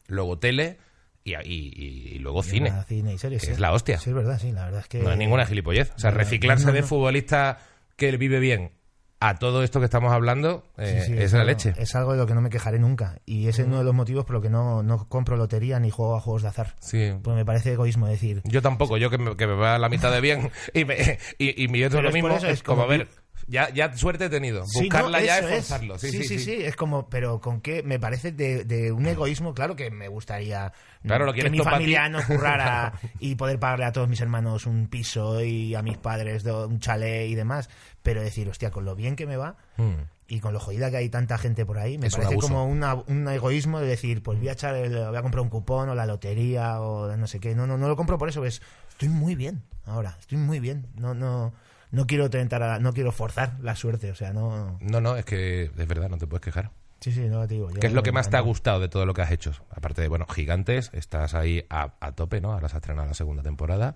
luego 0.09 0.39
tele 0.39 0.79
y, 1.23 1.35
y- 1.37 2.13
y 2.15 2.19
luego 2.19 2.43
cine. 2.43 2.69
Era 2.69 2.85
cine 2.85 3.15
y 3.15 3.19
series, 3.19 3.41
que 3.41 3.47
sí. 3.47 3.53
es 3.53 3.61
la 3.61 3.73
hostia. 3.73 3.99
Sí, 3.99 4.11
es 4.11 4.17
verdad, 4.17 4.39
sí. 4.39 4.53
La 4.53 4.65
verdad 4.67 4.81
es 4.81 4.89
que... 4.89 4.99
No 5.01 5.11
es 5.11 5.17
ninguna 5.17 5.47
gilipollez. 5.47 5.93
O 5.97 5.99
sea, 5.99 6.11
No, 6.11 6.19
reciclarse 6.19 6.67
no, 6.67 6.73
de 6.73 6.83
futbolista 6.83 7.59
que 7.97 8.15
vive 8.19 8.39
bien 8.41 8.73
a 9.21 9.37
todo 9.39 9.63
esto 9.63 9.79
que 9.81 9.87
estamos 9.87 10.13
hablando 10.13 10.65
eh, 10.77 11.03
Sí, 11.07 11.13
sí, 11.15 11.19
es 11.19 11.33
la 11.33 11.45
leche. 11.45 11.73
Es 11.79 11.95
algo 11.95 12.13
de 12.13 12.19
lo 12.19 12.27
que 12.27 12.35
no 12.35 12.41
me 12.43 12.51
quejaré 12.51 12.79
nunca. 12.79 13.19
Y 13.25 13.49
ese 13.49 13.63
es 13.63 13.69
uno 13.69 13.79
de 13.79 13.85
los 13.85 13.95
motivos 13.95 14.25
por 14.27 14.35
los 14.35 14.43
que 14.43 14.51
no, 14.51 14.83
no 14.83 15.09
compro 15.09 15.37
lotería 15.37 15.81
ni 15.81 15.91
juego 15.91 16.17
a 16.17 16.21
juegos 16.21 16.43
de 16.43 16.49
azar. 16.49 16.75
Sí. 16.81 17.13
Pues 17.23 17.35
me 17.37 17.45
parece 17.45 17.73
egoísmo 17.73 18.07
decir, 18.07 18.43
Yo 18.45 18.61
tampoco, 18.61 18.97
yo 18.99 19.09
que 19.11 19.19
me, 19.19 19.37
que 19.37 19.47
me 19.47 19.55
va 19.55 19.79
la 19.79 19.89
mitad 19.89 20.13
de 20.13 20.21
bien 20.21 20.51
y, 20.75 20.85
me, 20.85 21.19
y, 21.39 21.65
y 21.65 21.69
mi 21.69 21.83
otro 21.85 22.03
lo 22.03 22.11
mismo, 22.13 22.29
es 22.37 22.45
es 22.45 22.63
como, 22.63 22.83
a 22.83 22.85
como- 22.85 22.99
ver, 22.99 23.09
ya, 23.47 23.71
ya 23.71 23.97
suerte 23.97 24.27
he 24.27 24.31
tenido. 24.31 24.65
Sí, 24.67 24.81
Buscarla 24.83 25.21
no, 25.21 25.25
ya 25.25 25.39
es 25.39 25.47
forzarlo. 25.49 25.99
Sí 25.99 26.11
sí, 26.11 26.25
sí, 26.25 26.39
sí, 26.39 26.53
Es 26.63 26.77
como, 26.77 27.09
pero 27.09 27.41
con 27.41 27.61
qué 27.61 27.83
me 27.83 27.99
parece 27.99 28.33
de, 28.33 28.65
de 28.65 28.93
un 28.93 29.07
egoísmo, 29.07 29.55
claro 29.55 29.77
que 29.77 29.91
me 29.91 30.09
gustaría 30.09 30.73
Claro, 31.03 31.27
lo 31.27 31.33
que 31.35 31.49
mi 31.51 31.59
familia 31.61 32.09
no 32.09 32.25
currara 32.27 32.93
y 33.21 33.35
poder 33.35 33.59
pagarle 33.59 33.85
a 33.85 33.93
todos 33.93 34.09
mis 34.09 34.21
hermanos 34.21 34.67
un 34.67 34.87
piso 34.89 35.43
y 35.45 35.75
a 35.75 35.83
mis 35.83 35.99
padres 35.99 36.45
un 36.45 36.79
chalet 36.81 37.29
y 37.29 37.35
demás. 37.35 37.69
Pero 38.03 38.23
decir, 38.23 38.49
hostia, 38.49 38.71
con 38.71 38.85
lo 38.85 38.95
bien 38.95 39.17
que 39.17 39.27
me 39.27 39.37
va 39.37 39.57
Mm. 39.77 39.95
y 40.29 40.39
con 40.41 40.53
lo 40.53 40.61
jodida 40.61 40.91
que 40.91 40.99
hay 40.99 41.09
tanta 41.09 41.37
gente 41.37 41.67
por 41.67 41.79
ahí, 41.79 41.99
me 41.99 42.07
Es 42.07 42.15
parece 42.17 42.37
como 42.37 42.65
una- 42.65 42.95
un 42.95 43.29
egoísmo 43.29 43.81
de 43.81 43.87
decir, 43.89 44.23
pues 44.23 44.39
voy 44.39 44.49
a 44.49 44.53
echar 44.53 44.75
el- 44.77 44.95
voy 45.09 45.17
a 45.17 45.23
comprar 45.23 45.43
un 45.43 45.49
cupón 45.49 45.89
o 45.89 45.95
la 45.95 46.07
lotería 46.07 46.81
o 46.81 47.17
no 47.17 47.27
sé 47.27 47.41
qué. 47.41 47.55
No, 47.55 47.67
no, 47.67 47.77
no 47.77 47.89
lo 47.89 47.97
compro 47.97 48.17
por 48.17 48.29
eso, 48.29 48.41
pues 48.41 48.63
estoy 48.91 49.09
muy 49.09 49.35
bien 49.35 49.63
ahora, 49.85 50.17
estoy 50.21 50.39
muy 50.39 50.61
bien. 50.61 50.87
No, 50.97 51.13
no, 51.15 51.53
no 51.95 52.07
quiero 52.07 52.29
tentar 52.31 52.63
a- 52.63 52.79
no 52.79 52.93
quiero 52.93 53.13
forzar 53.13 53.59
la 53.61 53.75
suerte, 53.77 54.11
o 54.11 54.15
sea, 54.15 54.33
no. 54.33 54.77
No, 54.81 55.01
no, 55.01 55.17
es 55.17 55.25
que 55.25 55.65
es 55.77 55.87
verdad, 55.89 56.09
no 56.11 56.19
te 56.19 56.27
puedes 56.27 56.43
quejar. 56.45 56.71
Sí, 57.01 57.13
sí, 57.13 57.21
no 57.23 57.47
te 57.47 57.55
digo. 57.55 57.69
¿Qué 57.69 57.87
es 57.87 57.93
lo 57.93 58.03
que 58.03 58.13
más 58.13 58.31
te 58.31 58.37
ha 58.37 58.41
gustado 58.41 58.81
de 58.81 58.89
todo 58.89 59.05
lo 59.07 59.13
que 59.15 59.23
has 59.23 59.31
hecho? 59.31 59.53
Aparte 59.71 60.01
de, 60.03 60.09
bueno, 60.09 60.27
Gigantes, 60.27 60.91
estás 60.95 61.35
ahí 61.35 61.65
a, 61.71 61.95
a 62.01 62.13
tope, 62.13 62.41
¿no? 62.41 62.53
Ahora 62.53 62.69
se 62.69 62.77
ha 62.77 62.79
estrenado 62.79 63.07
la 63.09 63.15
segunda 63.15 63.43
temporada 63.43 63.95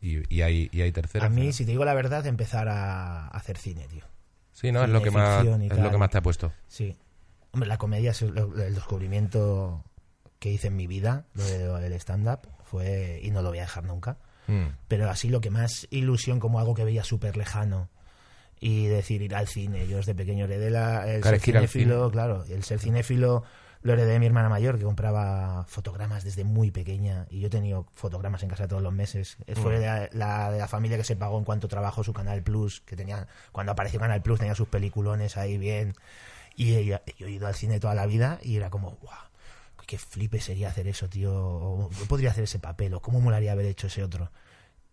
y, 0.00 0.22
y 0.34 0.42
hay, 0.42 0.68
y 0.72 0.82
hay 0.82 0.92
tercera. 0.92 1.26
A 1.26 1.28
mí, 1.30 1.46
¿no? 1.46 1.52
si 1.52 1.64
te 1.64 1.70
digo 1.70 1.84
la 1.84 1.94
verdad, 1.94 2.26
empezar 2.26 2.68
a 2.68 3.28
hacer 3.28 3.56
cine, 3.56 3.86
tío. 3.88 4.04
Sí, 4.52 4.70
¿no? 4.70 4.84
Es 4.84 4.90
lo 4.90 5.02
que 5.02 5.10
más, 5.10 5.44
es 5.46 5.78
lo 5.78 5.90
que 5.90 5.98
más 5.98 6.10
te 6.10 6.18
ha 6.18 6.22
puesto. 6.22 6.52
Sí. 6.68 6.96
Hombre, 7.52 7.68
la 7.68 7.78
comedia 7.78 8.10
es 8.10 8.20
el, 8.22 8.36
el 8.36 8.74
descubrimiento 8.74 9.84
que 10.38 10.50
hice 10.50 10.68
en 10.68 10.76
mi 10.76 10.86
vida, 10.86 11.24
lo 11.34 11.78
del 11.78 11.92
stand-up, 11.94 12.40
fue, 12.64 13.20
y 13.22 13.30
no 13.30 13.42
lo 13.42 13.50
voy 13.50 13.58
a 13.58 13.62
dejar 13.62 13.84
nunca. 13.84 14.18
Mm. 14.46 14.66
Pero 14.88 15.08
así 15.10 15.28
lo 15.28 15.40
que 15.40 15.50
más 15.50 15.86
ilusión, 15.90 16.40
como 16.40 16.58
algo 16.58 16.74
que 16.74 16.84
veía 16.84 17.04
súper 17.04 17.36
lejano, 17.36 17.88
y 18.60 18.86
decir 18.86 19.22
ir 19.22 19.34
al 19.34 19.48
cine. 19.48 19.86
Yo 19.88 19.96
desde 19.96 20.14
pequeño 20.14 20.44
heredé 20.44 20.70
la, 20.70 21.06
el 21.12 21.20
Claro, 21.20 21.36
ser 21.36 21.40
cinéfilo, 21.40 22.10
claro, 22.10 22.44
el 22.48 22.62
ser 22.62 22.78
cinéfilo 22.78 23.42
lo 23.82 23.94
heredé 23.94 24.12
de 24.12 24.18
mi 24.20 24.26
hermana 24.26 24.48
mayor, 24.48 24.78
que 24.78 24.84
compraba 24.84 25.64
fotogramas 25.66 26.22
desde 26.22 26.44
muy 26.44 26.70
pequeña, 26.70 27.26
y 27.30 27.40
yo 27.40 27.48
he 27.48 27.50
tenido 27.50 27.88
fotogramas 27.94 28.40
en 28.44 28.48
casa 28.50 28.68
todos 28.68 28.80
los 28.82 28.92
meses. 28.92 29.36
Mm. 29.48 29.52
Fue 29.60 29.80
la, 29.80 30.08
la 30.12 30.52
de 30.52 30.58
la 30.58 30.68
familia 30.68 30.96
que 30.96 31.02
se 31.02 31.16
pagó 31.16 31.36
en 31.38 31.44
cuanto 31.44 31.66
trabajó 31.66 32.04
su 32.04 32.12
Canal 32.12 32.42
Plus, 32.44 32.80
que 32.82 32.94
tenía, 32.94 33.26
cuando 33.50 33.72
apareció 33.72 33.98
Canal 33.98 34.22
Plus 34.22 34.38
tenía 34.38 34.54
sus 34.54 34.68
peliculones 34.68 35.36
ahí 35.36 35.58
bien, 35.58 35.94
y 36.54 36.74
ella- 36.76 37.02
yo 37.18 37.26
he 37.26 37.32
ido 37.32 37.48
al 37.48 37.56
cine 37.56 37.80
toda 37.80 37.96
la 37.96 38.06
vida, 38.06 38.38
y 38.44 38.56
era 38.56 38.70
como, 38.70 38.92
guau, 39.02 39.18
qué 39.86 39.98
flipe 39.98 40.40
sería 40.40 40.68
hacer 40.68 40.86
eso, 40.88 41.08
tío, 41.08 41.32
o 41.34 41.90
yo 41.90 42.06
podría 42.06 42.30
hacer 42.30 42.44
ese 42.44 42.58
papel, 42.58 42.94
o 42.94 43.00
cómo 43.00 43.20
molaría 43.20 43.52
haber 43.52 43.66
hecho 43.66 43.86
ese 43.88 44.02
otro. 44.02 44.30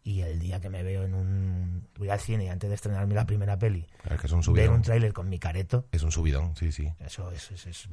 Y 0.04 0.22
el 0.22 0.40
día 0.40 0.60
que 0.62 0.70
me 0.70 0.82
veo 0.82 1.04
en 1.04 1.14
un... 1.14 1.88
Voy 1.98 2.10
al 2.10 2.20
cine 2.20 2.46
y 2.46 2.48
antes 2.48 2.70
de 2.70 2.76
estrenarme 2.76 3.14
la 3.14 3.26
primera 3.26 3.60
peli, 3.60 3.86
es 4.10 4.20
que 4.20 4.28
es 4.28 4.32
un 4.32 4.40
ver 4.40 4.44
subidón. 4.46 4.74
un 4.76 4.82
tráiler 4.82 5.14
con 5.14 5.28
mi 5.30 5.40
careto, 5.40 5.86
Es 5.92 6.04
un 6.04 6.12
subidón, 6.12 6.56
sí, 6.56 6.72
sí. 6.72 6.92
eso 7.00 7.30
es... 7.32 7.52
es, 7.52 7.66
es- 7.68 7.90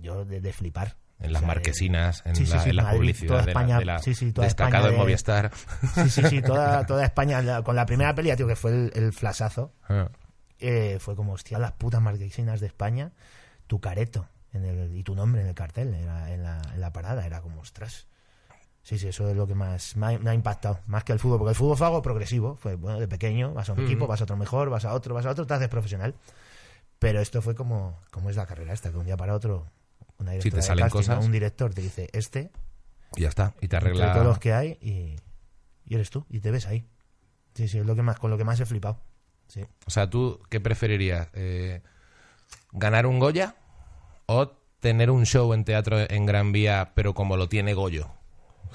yo 0.00 0.24
de, 0.24 0.40
de 0.40 0.52
flipar. 0.52 0.96
En 1.18 1.32
las 1.32 1.40
O 1.42 1.44
sea, 1.44 1.48
de- 1.48 1.54
marquesinas, 1.54 2.22
en, 2.26 2.36
Sí, 2.36 2.44
sí, 2.46 2.52
la, 2.52 2.60
sí, 2.62 2.70
en 2.70 2.76
Madrid, 2.76 2.96
publicidades 2.98 3.26
toda 3.28 3.40
de 3.40 3.44
la- 3.46 3.50
España- 3.52 3.78
de 3.78 3.84
la, 3.84 3.98
sí, 4.00 4.14
sí, 4.14 4.32
toda 4.32 4.46
destacado 4.46 4.86
en 4.88 4.92
de- 4.92 4.98
Movistar. 4.98 5.50
Sí, 5.94 6.10
sí, 6.10 6.22
sí, 6.28 6.42
toda, 6.42 6.84
toda 6.86 7.04
España, 7.04 7.40
la- 7.42 7.62
con 7.62 7.74
la 7.76 7.86
primera 7.86 8.14
peli, 8.14 8.34
tío, 8.36 8.46
que 8.46 8.56
fue 8.56 8.70
el, 8.72 8.92
el 8.94 9.12
flasazo, 9.12 9.72
Ah. 9.88 10.08
eh, 10.58 10.98
fue 11.00 11.16
como, 11.16 11.32
hostia, 11.32 11.58
las 11.58 11.72
putas 11.72 12.00
marquesinas 12.02 12.60
de 12.60 12.66
España, 12.66 13.12
tu 13.66 13.80
careto 13.80 14.28
en 14.54 14.64
el, 14.64 14.96
y 14.96 15.02
tu 15.02 15.14
nombre 15.14 15.42
en 15.42 15.48
el 15.48 15.54
cartel, 15.54 15.92
era- 15.94 16.32
en, 16.32 16.42
la, 16.42 16.62
en 16.74 16.80
la 16.80 16.92
parada, 16.92 17.26
era 17.26 17.42
como, 17.42 17.60
ostras. 17.60 18.06
Sí, 18.82 18.98
sí, 18.98 19.08
eso 19.08 19.28
es 19.30 19.36
lo 19.36 19.46
que 19.46 19.54
más 19.54 19.96
me 19.96 20.06
ha, 20.14 20.18
me 20.18 20.30
ha 20.30 20.34
impactado, 20.34 20.80
más 20.86 21.04
que 21.04 21.12
el 21.12 21.18
fútbol, 21.18 21.38
porque 21.38 21.50
el 21.50 21.56
fútbol 21.56 21.76
fue 21.76 21.86
algo 21.86 22.02
progresivo, 22.02 22.56
fue, 22.56 22.74
bueno, 22.76 23.00
de 23.00 23.08
pequeño, 23.08 23.52
vas 23.54 23.68
a 23.68 23.72
un 23.72 23.80
Mm. 23.80 23.82
equipo, 23.84 24.06
vas 24.06 24.20
a 24.20 24.24
otro 24.24 24.36
mejor, 24.36 24.68
vas 24.70 24.84
a 24.84 24.92
otro, 24.94 25.14
vas 25.14 25.24
a 25.26 25.30
otro, 25.30 25.46
te 25.46 25.54
haces 25.54 25.68
profesional. 25.68 26.14
Pero 26.98 27.20
esto 27.20 27.40
fue 27.42 27.54
como, 27.54 27.98
como 28.10 28.30
es 28.30 28.36
la 28.36 28.46
carrera 28.46 28.72
esta, 28.72 28.90
que 28.90 28.96
un 28.98 29.04
día 29.06 29.16
para 29.16 29.34
otro, 29.34 29.66
una 30.18 30.32
Sí, 30.40 30.50
te 30.50 30.62
salen 30.62 30.84
casting 30.84 30.98
cosas. 31.08 31.24
un 31.24 31.32
director 31.32 31.72
te 31.74 31.80
dice, 31.82 32.08
este, 32.12 32.50
Y 33.16 33.22
ya 33.22 33.28
está. 33.28 33.54
Y 33.60 33.68
te 33.68 33.76
arregla. 33.76 34.12
todos 34.12 34.26
los 34.26 34.38
que 34.38 34.52
hay, 34.52 34.78
y, 34.82 35.16
y 35.86 35.94
eres 35.94 36.10
tú, 36.10 36.26
y 36.28 36.40
te 36.40 36.50
ves 36.50 36.66
ahí. 36.66 36.86
Sí, 37.54 37.68
sí, 37.68 37.78
es 37.78 37.86
lo 37.86 37.94
que 37.96 38.02
más, 38.02 38.18
con 38.18 38.30
lo 38.30 38.36
que 38.38 38.44
más 38.44 38.60
he 38.60 38.66
flipado. 38.66 39.00
Sí. 39.48 39.64
O 39.86 39.90
sea, 39.90 40.10
¿tú 40.10 40.40
qué 40.50 40.60
preferirías? 40.60 41.28
Eh, 41.32 41.82
¿Ganar 42.72 43.06
un 43.06 43.18
Goya 43.18 43.54
o 44.26 44.48
tener 44.80 45.10
un 45.10 45.24
show 45.26 45.52
en 45.54 45.64
teatro 45.64 45.98
en 46.00 46.26
Gran 46.26 46.52
Vía, 46.52 46.92
pero 46.94 47.14
como 47.14 47.36
lo 47.36 47.48
tiene 47.48 47.74
Goyo 47.74 48.08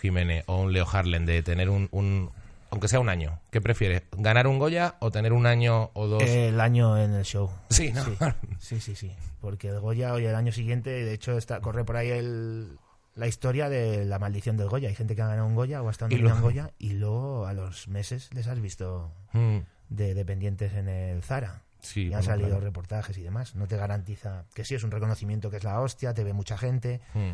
Jiménez 0.01 0.43
o 0.47 0.61
un 0.61 0.73
Leo 0.73 0.87
Harlem, 0.91 1.25
de 1.25 1.43
tener 1.43 1.69
un, 1.69 1.87
un- 1.91 2.31
aunque 2.71 2.87
sea 2.87 2.99
un 2.99 3.09
año? 3.09 3.39
¿Qué 3.51 3.61
prefieres? 3.61 4.03
¿Ganar 4.17 4.47
un 4.47 4.59
Goya 4.59 4.95
o 4.99 5.11
tener 5.11 5.33
un 5.33 5.45
año 5.45 5.89
o 5.93 6.07
dos? 6.07 6.23
El 6.23 6.59
año 6.61 6.97
en 6.97 7.13
el 7.13 7.25
show. 7.25 7.49
sí, 7.69 7.91
¿no? 7.91 8.03
Sí, 8.03 8.15
sí, 8.59 8.79
sí, 8.79 8.95
sí. 8.95 9.11
Porque 9.41 9.69
el 9.69 9.79
Goya 9.79 10.13
hoy 10.13 10.25
el 10.25 10.35
año 10.35 10.51
siguiente, 10.51 10.89
de 10.89 11.13
hecho, 11.13 11.37
está, 11.37 11.61
corre 11.61 11.83
por 11.85 11.97
ahí 11.97 12.09
el, 12.09 12.77
la 13.15 13.27
historia 13.27 13.69
de 13.69 14.05
la 14.05 14.19
maldición 14.19 14.55
del 14.57 14.69
Goya. 14.69 14.89
Hay 14.89 14.95
gente 14.95 15.15
que 15.15 15.21
ha 15.21 15.27
ganado 15.27 15.47
un 15.47 15.55
Goya 15.55 15.81
o 15.81 15.87
ha 15.87 15.91
estado 15.91 16.11
Y 16.11 16.15
nominado 16.15 16.35
a 16.35 16.37
un 16.37 16.41
luego- 16.53 16.61
Goya 16.67 16.73
y 16.79 16.93
luego 16.93 17.45
a 17.47 17.53
los 17.53 17.87
meses 17.87 18.29
les 18.33 18.47
has 18.47 18.59
visto 18.61 19.11
Mm, 19.33 19.57
de 19.89 20.13
dependientes 20.13 20.73
en 20.73 20.87
el 20.89 21.23
Zara. 21.23 21.63
Sí, 21.81 22.01
y 22.01 22.05
han 22.05 22.11
bueno, 22.11 22.23
salido 22.25 22.47
claro. 22.49 22.63
reportajes 22.65 23.17
y 23.17 23.21
demás. 23.23 23.55
No 23.55 23.67
te 23.67 23.77
garantiza 23.77 24.45
que 24.53 24.63
sí 24.65 24.75
es 24.75 24.83
un 24.83 24.91
reconocimiento 24.91 25.49
que 25.49 25.57
es 25.57 25.63
la 25.63 25.79
hostia, 25.81 26.13
te 26.13 26.23
ve 26.23 26.33
mucha 26.33 26.57
gente, 26.57 27.01
Mm, 27.13 27.31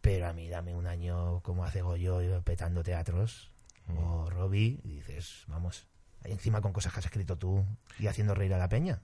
pero 0.00 0.28
a 0.28 0.32
mí 0.32 0.48
dame 0.48 0.74
un 0.74 0.86
año 0.86 1.40
como 1.42 1.64
hace 1.64 1.82
Goyo 1.82 2.42
petando 2.42 2.82
teatros 2.82 3.50
Mm. 3.88 3.98
o 3.98 4.30
Robbie 4.30 4.80
y 4.84 4.96
dices, 4.96 5.44
vamos, 5.46 5.86
ahí 6.24 6.32
encima 6.32 6.60
con 6.60 6.72
cosas 6.72 6.92
que 6.92 6.98
has 7.00 7.04
escrito 7.06 7.36
tú 7.38 7.64
y 8.00 8.06
haciendo 8.08 8.34
reír 8.34 8.52
a 8.54 8.58
la 8.58 8.68
peña. 8.68 9.00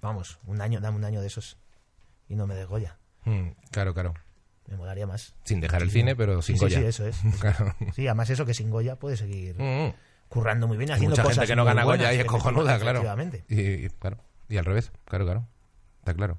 vamos, 0.00 0.38
un 0.46 0.60
año, 0.60 0.80
dame 0.80 0.96
un 0.96 1.04
año 1.04 1.20
de 1.20 1.28
esos 1.28 1.58
y 2.28 2.34
no 2.34 2.46
me 2.46 2.54
des 2.54 2.66
Goya. 2.66 2.98
Mm, 3.24 3.48
claro, 3.70 3.94
claro. 3.94 4.14
Me 4.66 4.76
molaría 4.76 5.06
más. 5.06 5.34
Sin 5.44 5.60
dejar 5.60 5.82
el 5.82 5.90
cine, 5.90 6.16
pero 6.16 6.40
sin 6.42 6.56
Sí, 6.56 6.60
sí, 6.60 6.64
Goya. 6.64 6.78
sí, 6.80 6.84
eso 6.86 7.06
es. 7.06 7.16
Claro. 7.40 7.74
Sí, 7.94 8.06
además 8.06 8.30
eso 8.30 8.44
que 8.46 8.54
sin 8.54 8.70
Goya 8.70 8.96
puede 8.96 9.16
seguir 9.16 9.56
Mm, 9.58 9.62
mm. 9.88 9.94
Currando 10.32 10.66
muy 10.66 10.78
bien, 10.78 10.90
haciendo 10.90 11.10
mucha 11.10 11.22
cosas 11.22 11.36
gente 11.40 11.52
que 11.52 11.56
no 11.56 11.64
gana 11.64 11.84
buenas, 11.84 12.06
Goya 12.06 12.16
y 12.16 12.20
es 12.20 12.24
cojonuda, 12.24 12.78
claro. 12.78 13.02
Y, 13.48 13.60
y, 13.60 13.88
claro. 13.90 14.16
Y 14.48 14.56
al 14.56 14.64
revés, 14.64 14.90
claro, 15.04 15.24
claro. 15.26 15.46
Está 16.00 16.14
claro. 16.14 16.38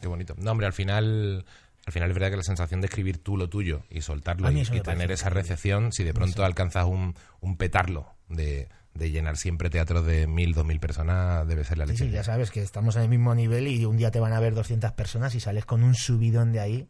Qué 0.00 0.06
bonito. 0.08 0.34
No, 0.38 0.52
hombre, 0.52 0.66
al 0.66 0.72
final, 0.72 1.44
al 1.86 1.92
final 1.92 2.10
es 2.10 2.14
verdad 2.14 2.30
que 2.30 2.36
la 2.36 2.42
sensación 2.42 2.80
de 2.80 2.86
escribir 2.86 3.18
tú 3.18 3.36
lo 3.36 3.48
tuyo 3.48 3.82
y 3.90 4.00
soltarlo 4.02 4.50
y, 4.50 4.64
tener 4.80 5.10
esa 5.10 5.28
recepción, 5.30 5.92
si 5.92 6.04
de 6.04 6.14
pronto 6.14 6.44
alcanzas 6.44 6.84
un, 6.86 7.14
un 7.40 7.56
petarlo 7.56 8.06
de, 8.28 8.68
de 8.94 9.10
llenar 9.10 9.36
siempre 9.36 9.70
teatros 9.70 10.04
de 10.06 10.26
mil, 10.26 10.52
dos 10.54 10.64
mil 10.64 10.78
personas, 10.78 11.46
debe 11.48 11.64
ser 11.64 11.78
la 11.78 11.86
Sí, 11.86 11.92
leche. 11.92 12.04
sí, 12.04 12.10
ya 12.10 12.22
sabes 12.22 12.50
que 12.50 12.62
estamos 12.62 12.96
en 12.96 13.02
el 13.02 13.08
mismo 13.08 13.34
nivel 13.34 13.66
y 13.66 13.84
un 13.86 13.96
día 13.96 14.10
te 14.10 14.20
van 14.20 14.32
a 14.34 14.40
ver 14.40 14.54
200 14.54 14.92
personas 14.92 15.34
y 15.34 15.40
sales 15.40 15.64
con 15.64 15.82
un 15.82 15.94
subidón 15.94 16.52
de 16.52 16.60
ahí 16.60 16.88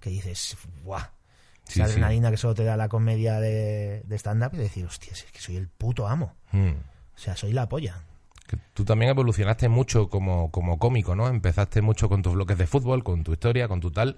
que 0.00 0.10
dices, 0.10 0.56
¡guau! 0.82 1.02
Sí, 1.64 1.80
Esa 1.80 1.86
sí. 1.86 1.92
adrenalina 1.92 2.30
que 2.30 2.36
solo 2.36 2.54
te 2.54 2.64
da 2.64 2.76
la 2.76 2.88
comedia 2.88 3.40
de, 3.40 4.02
de 4.04 4.16
stand-up 4.18 4.50
y 4.54 4.58
decir, 4.58 4.84
hostia, 4.84 5.12
es 5.12 5.24
que 5.32 5.40
soy 5.40 5.56
el 5.56 5.68
puto 5.68 6.06
amo. 6.06 6.34
Mm. 6.52 6.68
O 7.14 7.18
sea, 7.18 7.36
soy 7.36 7.52
la 7.52 7.68
polla. 7.68 8.02
Que 8.46 8.58
tú 8.74 8.84
también 8.84 9.10
evolucionaste 9.10 9.68
mucho 9.70 10.08
como, 10.10 10.50
como 10.50 10.78
cómico, 10.78 11.16
¿no? 11.16 11.26
Empezaste 11.28 11.80
mucho 11.80 12.08
con 12.10 12.20
tus 12.22 12.34
bloques 12.34 12.58
de 12.58 12.66
fútbol, 12.66 13.02
con 13.02 13.24
tu 13.24 13.32
historia, 13.32 13.66
con 13.68 13.80
tu 13.80 13.90
tal, 13.90 14.16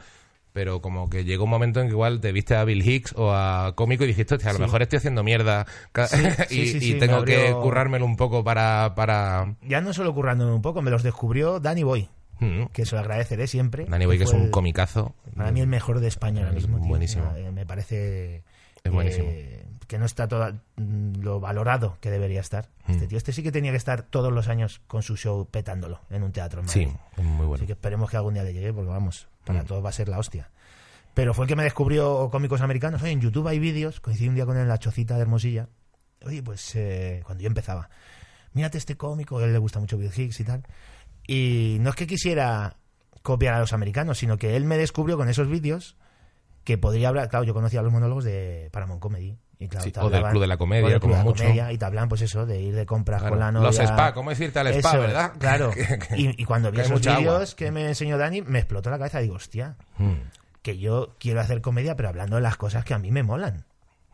pero 0.52 0.80
como 0.82 1.08
que 1.08 1.24
llegó 1.24 1.44
un 1.44 1.50
momento 1.50 1.80
en 1.80 1.86
que 1.86 1.92
igual 1.92 2.20
te 2.20 2.32
viste 2.32 2.56
a 2.56 2.64
Bill 2.64 2.82
Hicks 2.84 3.12
o 3.16 3.32
a 3.32 3.74
cómico 3.76 4.02
y 4.02 4.08
dijiste, 4.08 4.34
hostia, 4.34 4.50
a 4.50 4.52
lo 4.54 4.58
Sí. 4.58 4.62
mejor 4.64 4.82
estoy 4.82 4.96
haciendo 4.96 5.22
mierda 5.22 5.66
ca- 5.92 6.08
Sí, 6.08 6.16
sí, 6.48 6.78
y, 6.96 6.98
tengo 6.98 7.24
que 7.24 7.52
currármelo 7.52 8.04
un 8.06 8.16
poco 8.16 8.42
para... 8.42 8.94
para... 8.96 9.54
Ya 9.62 9.80
no 9.80 9.92
solo 9.92 10.12
currándome 10.14 10.52
un 10.52 10.62
poco, 10.62 10.82
me 10.82 10.90
los 10.90 11.04
descubrió 11.04 11.60
Danny 11.60 11.84
Boy, 11.84 12.08
Mm. 12.40 12.66
que 12.72 12.84
se 12.84 12.94
lo 12.94 13.00
agradeceré 13.00 13.46
siempre. 13.46 13.86
Danny 13.86 14.06
Boy, 14.06 14.18
que 14.18 14.24
es 14.24 14.32
un 14.32 14.42
el- 14.42 14.50
comicazo. 14.50 15.14
Para 15.36 15.52
mí 15.52 15.60
el 15.60 15.66
mejor 15.66 16.00
de 16.00 16.08
España 16.08 16.40
ahora 16.42 16.52
mismo. 16.52 16.78
tío. 16.78 16.88
Buenísimo. 16.88 17.32
Me 17.52 17.64
parece 17.66 18.42
Es 18.84 18.92
buenísimo. 18.92 19.26
eh, 19.30 19.64
que 19.86 19.98
no 19.98 20.04
está 20.04 20.26
toda, 20.28 20.52
mm, 20.76 21.20
lo 21.22 21.40
valorado 21.40 21.96
que 22.00 22.10
debería 22.10 22.40
estar. 22.40 22.68
Mm. 22.86 22.92
Este 22.92 23.06
tío, 23.06 23.18
este 23.18 23.32
sí 23.32 23.42
que 23.42 23.52
tenía 23.52 23.70
que 23.70 23.76
estar 23.76 24.02
todos 24.02 24.32
los 24.32 24.48
años 24.48 24.80
con 24.86 25.02
su 25.02 25.16
show 25.16 25.46
petándolo 25.50 26.00
en 26.10 26.22
un 26.24 26.32
teatro. 26.32 26.60
en 26.60 26.68
Sí, 26.68 26.86
Madrid. 26.86 27.00
muy 27.24 27.46
bueno. 27.46 27.54
Así 27.54 27.66
que 27.66 27.72
esperemos 27.72 28.10
que 28.10 28.16
algún 28.16 28.34
día 28.34 28.42
le 28.42 28.52
llegue, 28.52 28.72
porque 28.72 28.90
vamos, 28.90 29.28
para 29.44 29.62
Mm. 29.62 29.66
todos 29.66 29.84
va 29.84 29.88
a 29.90 29.92
ser 29.92 30.08
la 30.08 30.18
hostia. 30.18 30.50
Pero 31.14 31.32
fue 31.32 31.44
el 31.46 31.48
que 31.48 31.56
me 31.56 31.62
descubrió 31.62 32.28
cómicos 32.30 32.60
americanos. 32.60 33.00
Oye, 33.02 33.12
en 33.12 33.20
YouTube 33.22 33.48
hay 33.48 33.58
vídeos, 33.58 34.00
coincidí 34.00 34.28
un 34.28 34.34
día 34.34 34.44
con 34.44 34.56
él 34.56 34.64
en 34.64 34.68
la 34.68 34.78
chocita 34.78 35.14
de 35.14 35.22
Hermosilla. 35.22 35.68
Oye, 36.26 36.42
pues 36.42 36.74
eh, 36.76 37.22
cuando 37.24 37.42
yo 37.42 37.46
empezaba, 37.46 37.88
mírate 38.52 38.76
este 38.76 38.96
cómico, 38.96 39.38
a 39.38 39.44
él 39.44 39.52
le 39.52 39.58
gusta 39.58 39.78
mucho 39.80 39.96
Bill 39.96 40.10
Hicks 40.14 40.40
y 40.40 40.44
tal. 40.44 40.62
Y 41.26 41.78
no 41.80 41.90
es 41.90 41.96
que 41.96 42.06
quisiera 42.06 42.76
copiar 43.22 43.54
a 43.54 43.60
los 43.60 43.72
americanos, 43.72 44.18
sino 44.18 44.36
que 44.38 44.56
él 44.56 44.64
me 44.64 44.76
descubrió 44.78 45.16
con 45.16 45.28
esos 45.28 45.48
vídeos 45.48 45.96
que 46.64 46.78
podría 46.78 47.08
hablar. 47.08 47.28
Claro, 47.28 47.44
yo 47.44 47.54
conocía 47.54 47.82
los 47.82 47.92
monólogos 47.92 48.24
de 48.24 48.68
Paramount 48.72 49.00
Comedy. 49.00 49.36
Y 49.58 49.68
claro, 49.68 49.84
Sí, 49.84 49.90
te 49.92 50.00
o 50.00 50.10
del 50.10 50.22
Club 50.22 50.42
de 50.42 50.46
la 50.48 50.58
Comedia, 50.58 50.86
o 50.86 50.90
del 50.90 51.00
Club 51.00 51.12
como 51.12 51.14
de 51.14 51.18
la 51.18 51.24
mucho. 51.24 51.42
Comedia, 51.44 51.72
y 51.72 51.78
te 51.78 51.84
hablan, 51.86 52.08
pues 52.10 52.20
eso, 52.20 52.44
de 52.44 52.60
ir 52.60 52.74
de 52.74 52.84
compras 52.84 53.20
Claro. 53.22 53.32
con 53.32 53.38
la 53.40 53.50
novia. 53.52 53.66
Los 53.68 53.78
spa, 53.78 54.12
¿cómo 54.12 54.30
es 54.30 54.38
irte 54.38 54.58
al 54.58 54.66
spa, 54.68 54.90
Eso, 54.90 55.00
verdad? 55.00 55.32
Claro. 55.38 55.70
Y, 56.14 56.40
y 56.42 56.44
cuando 56.44 56.70
vi 56.70 56.80
esos 56.80 57.00
vídeos 57.00 57.54
que 57.54 57.70
me 57.70 57.86
enseñó 57.88 58.18
Dani, 58.18 58.42
me 58.42 58.58
explotó 58.58 58.90
la 58.90 58.98
cabeza. 58.98 59.18
Digo, 59.20 59.36
hostia, 59.36 59.76
Mm. 59.98 60.12
que 60.60 60.76
yo 60.78 61.14
quiero 61.18 61.40
hacer 61.40 61.62
comedia, 61.62 61.96
pero 61.96 62.10
hablando 62.10 62.36
de 62.36 62.42
las 62.42 62.56
cosas 62.58 62.84
que 62.84 62.92
a 62.92 62.98
mí 62.98 63.10
me 63.10 63.22
molan. 63.22 63.64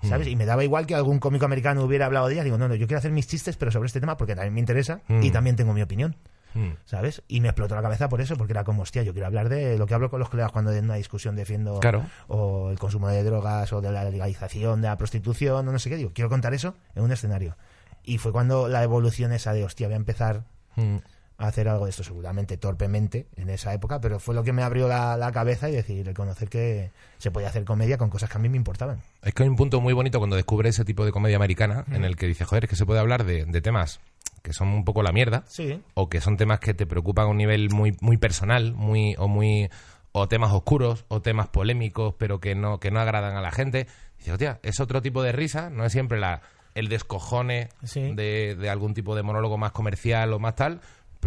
¿Sabes? 0.03 0.27
Mm. 0.29 0.31
Y 0.31 0.37
me 0.37 0.47
daba 0.47 0.63
igual 0.65 0.87
que 0.87 0.95
algún 0.95 1.19
cómico 1.19 1.45
americano 1.45 1.83
hubiera 1.85 2.07
hablado 2.07 2.29
de 2.29 2.35
ellas. 2.35 2.45
Digo, 2.45 2.59
no, 2.59 2.69
no, 2.69 2.75
yo 2.77 2.87
quiero 2.87 2.99
hacer 2.99 3.11
mis 3.13 3.27
chistes, 3.27 3.57
pero 3.57 3.71
sobre 3.73 3.87
este 3.87 3.99
tema 4.01 4.17
porque 4.17 4.35
también 4.37 4.55
me 4.55 4.61
interesa 4.61 5.01
y 5.09 5.29
Mm. 5.31 5.33
también 5.33 5.57
tengo 5.57 5.73
mi 5.73 5.83
opinión. 5.83 6.17
Mm. 6.55 6.71
¿Sabes? 6.85 7.23
Y 7.29 7.41
me 7.41 7.49
explotó 7.49 7.75
la 7.75 7.83
cabeza 7.83 8.09
por 8.09 8.21
eso, 8.21 8.37
porque 8.37 8.53
era 8.53 8.65
como, 8.65 8.83
hostia, 8.83 9.03
yo 9.03 9.13
quiero 9.13 9.27
hablar 9.27 9.49
de 9.49 9.79
lo 9.79 9.87
que 9.87 9.95
hablo 9.95 10.11
con 10.11 10.21
los 10.21 10.29
colegas 10.29 10.53
cuando 10.53 10.73
en 10.73 10.85
una 10.85 10.95
discusión 10.95 11.35
defiendo 11.37 11.81
Claro. 11.81 12.05
o 12.29 12.71
el 12.71 12.79
consumo 12.79 13.09
de 13.09 13.23
drogas 13.25 13.73
o 13.73 13.81
de 13.81 13.91
la 13.93 14.05
legalización 14.05 14.83
de 14.83 14.89
la 14.89 14.97
prostitución 14.99 15.67
o 15.69 15.73
no 15.73 15.79
sé 15.79 15.91
qué. 15.91 15.97
Digo, 15.97 16.11
quiero 16.15 16.29
contar 16.29 16.55
eso 16.55 16.75
en 16.95 17.03
un 17.05 17.13
escenario. 17.13 17.57
Y 18.05 18.19
fue 18.19 18.33
cuando 18.33 18.69
la 18.69 18.83
evolución 18.83 19.33
esa 19.33 19.53
de, 19.53 19.65
hostia, 19.65 19.87
voy 19.87 19.95
a 19.95 19.97
empezar 19.97 20.45
Mm. 20.77 20.97
a 21.39 21.47
hacer 21.49 21.69
algo 21.69 21.85
de 21.87 21.91
esto, 21.91 22.03
seguramente 22.05 22.57
torpemente 22.57 23.27
en 23.37 23.51
esa 23.51 23.75
época, 23.75 24.01
pero 24.01 24.19
fue 24.21 24.35
lo 24.35 24.43
que 24.45 24.53
me 24.53 24.63
abrió 24.63 24.87
la, 24.89 25.17
la 25.17 25.33
cabeza 25.33 25.69
y 25.69 25.73
decir, 25.73 26.07
reconocer 26.07 26.49
que 26.49 26.91
se 27.19 27.31
podía 27.31 27.49
hacer 27.49 27.65
comedia 27.65 27.99
con 27.99 28.09
cosas 28.11 28.31
que 28.31 28.37
a 28.39 28.41
mí 28.41 28.49
me 28.49 28.57
importaban. 28.57 29.03
Es 29.23 29.35
que 29.35 29.43
hay 29.43 29.49
un 29.49 29.57
punto 29.57 29.81
muy 29.81 29.93
bonito 29.93 30.19
cuando 30.19 30.37
descubres 30.37 30.77
ese 30.77 30.85
tipo 30.85 31.05
de 31.05 31.13
comedia 31.13 31.37
americana 31.37 31.85
en 31.91 32.05
el 32.05 32.17
que 32.17 32.27
dices, 32.27 32.47
joder, 32.47 32.65
es 32.65 32.71
que 32.71 32.77
se 32.77 32.87
puede 32.87 33.01
hablar 33.01 33.25
de, 33.25 33.45
de 33.45 33.61
temas 33.61 34.01
que 34.43 34.53
son 34.53 34.69
un 34.69 34.85
poco 34.85 35.03
la 35.03 35.13
mierda 35.13 35.45
Sí. 35.47 35.81
o 35.95 36.09
que 36.09 36.21
son 36.21 36.37
temas 36.37 36.61
que 36.61 36.75
te 36.75 36.87
preocupan 36.87 37.27
a 37.27 37.29
un 37.29 37.37
nivel 37.37 37.71
muy 37.71 37.97
muy 38.01 38.17
personal, 38.17 38.73
muy 38.75 39.15
o 39.19 39.29
muy 39.29 39.69
o 40.13 40.29
temas 40.29 40.53
oscuros 40.53 41.05
o 41.09 41.23
temas 41.23 41.49
polémicos, 41.49 42.15
pero 42.19 42.41
que 42.41 42.55
no 42.55 42.79
que 42.81 42.91
no 42.91 43.01
agradan 43.01 43.37
a 43.37 43.41
la 43.41 43.51
gente. 43.53 43.87
Y 44.17 44.19
dices, 44.19 44.33
hostia, 44.35 44.61
es 44.63 44.79
otro 44.81 45.01
tipo 45.03 45.23
de 45.23 45.33
risa, 45.33 45.71
no 45.71 45.85
es 45.85 45.93
siempre 45.93 46.19
la 46.21 46.43
el 46.75 46.89
descojone 46.89 47.69
Sí. 47.85 48.13
de, 48.15 48.57
de 48.59 48.71
algún 48.71 48.95
tipo 48.95 49.15
de 49.15 49.23
monólogo 49.23 49.59
más 49.59 49.73
comercial 49.73 50.33
o 50.33 50.39
más 50.39 50.57
tal, 50.57 50.81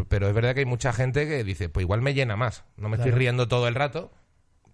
pero 0.10 0.28
es 0.28 0.34
verdad 0.34 0.54
que 0.54 0.60
hay 0.62 0.66
mucha 0.66 0.92
gente 0.92 1.28
que 1.28 1.44
dice, 1.44 1.70
pues 1.70 1.84
igual 1.84 2.02
me 2.02 2.14
llena 2.14 2.36
más, 2.36 2.64
no 2.78 2.90
me 2.90 2.98
estoy 2.98 3.12
riendo 3.12 3.48
todo 3.48 3.68
el 3.68 3.76
rato, 3.76 4.12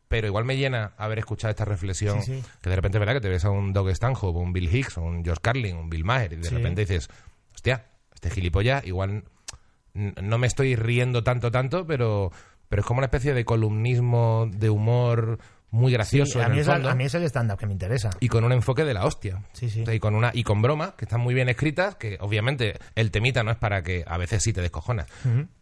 pero 0.08 0.28
igual 0.28 0.46
me 0.46 0.58
llena 0.58 0.94
haber 0.98 1.20
escuchado 1.20 1.50
esta 1.52 1.66
reflexión, 1.66 2.22
Sí, 2.24 2.42
sí. 2.42 2.48
que 2.62 2.70
de 2.70 2.76
repente 2.76 2.98
es 2.98 3.00
verdad 3.00 3.14
que 3.16 3.22
te 3.22 3.30
ves 3.30 3.46
a 3.46 3.50
un 3.50 3.72
Doug 3.74 3.90
Stanhope, 3.90 4.40
un 4.40 4.52
Bill 4.54 4.74
Hicks, 4.76 4.98
un 4.98 5.24
George 5.24 5.42
Carlin, 5.42 5.76
un 5.78 5.90
Bill 5.90 6.04
Maher, 6.06 6.34
y 6.34 6.36
de 6.38 6.44
Sí. 6.46 6.56
repente 6.56 6.82
dices, 6.82 7.10
hostia, 7.54 7.86
este 8.22 8.30
gilipollas 8.30 8.86
igual 8.86 9.24
no 9.94 10.38
me 10.38 10.48
estoy 10.48 10.76
riendo 10.76 11.24
tanto, 11.24 11.52
tanto, 11.52 11.86
pero, 11.86 12.32
pero 12.70 12.82
es 12.82 12.86
como 12.86 13.00
una 13.00 13.08
especie 13.08 13.34
de 13.34 13.44
columnismo 13.44 14.48
de 14.50 14.70
humor 14.70 15.40
muy 15.72 15.92
gracioso 15.92 16.34
Sí, 16.34 16.40
a, 16.40 16.46
en 16.48 16.52
mí 16.54 16.60
es 16.60 16.68
a 16.68 16.96
mí 16.96 17.04
es 17.06 17.14
el 17.16 17.24
stand-up 17.24 17.58
que 17.58 17.66
me 17.66 17.74
interesa. 17.74 18.10
y 18.20 18.28
con 18.28 18.44
un 18.44 18.52
enfoque 18.52 18.84
de 18.86 18.94
la 18.94 19.06
hostia. 19.06 19.44
Sí, 19.54 19.70
sí. 19.70 19.82
O 19.82 19.86
sea, 19.86 19.94
y 19.94 20.00
con 20.00 20.16
una 20.16 20.32
y 20.34 20.44
con 20.44 20.62
bromas 20.62 20.94
que 20.94 21.06
están 21.06 21.22
muy 21.22 21.34
bien 21.34 21.50
escritas, 21.50 21.96
que 21.96 22.18
obviamente 22.22 22.78
el 22.96 23.10
temita 23.12 23.44
no 23.44 23.52
es 23.52 23.58
para 23.58 23.82
que 23.82 24.04
a 24.06 24.18
veces 24.18 24.44
sí 24.44 24.54
te 24.54 24.62
descojonas, 24.62 25.08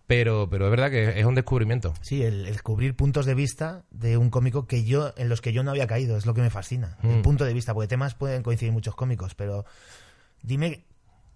pero 0.07 0.47
pero 0.49 0.65
es 0.65 0.71
verdad 0.71 0.89
que 0.91 1.19
es 1.19 1.25
un 1.25 1.35
descubrimiento. 1.35 1.93
Sí, 2.01 2.23
el, 2.23 2.45
el 2.47 2.53
descubrir 2.53 2.95
puntos 2.95 3.25
de 3.25 3.35
vista 3.35 3.83
de 3.91 4.17
un 4.17 4.29
cómico 4.29 4.67
que 4.67 4.83
yo 4.83 5.13
en 5.15 5.29
los 5.29 5.41
que 5.41 5.53
yo 5.53 5.63
no 5.63 5.71
había 5.71 5.87
caído, 5.87 6.17
es 6.17 6.25
lo 6.25 6.33
que 6.33 6.41
me 6.41 6.49
fascina. 6.49 6.97
Mm. 7.03 7.09
El 7.09 7.21
punto 7.21 7.45
de 7.45 7.53
vista, 7.53 7.73
porque 7.73 7.87
temas 7.87 8.15
pueden 8.15 8.43
coincidir 8.43 8.73
muchos 8.73 8.95
cómicos, 8.95 9.35
pero 9.35 9.65
dime 10.41 10.85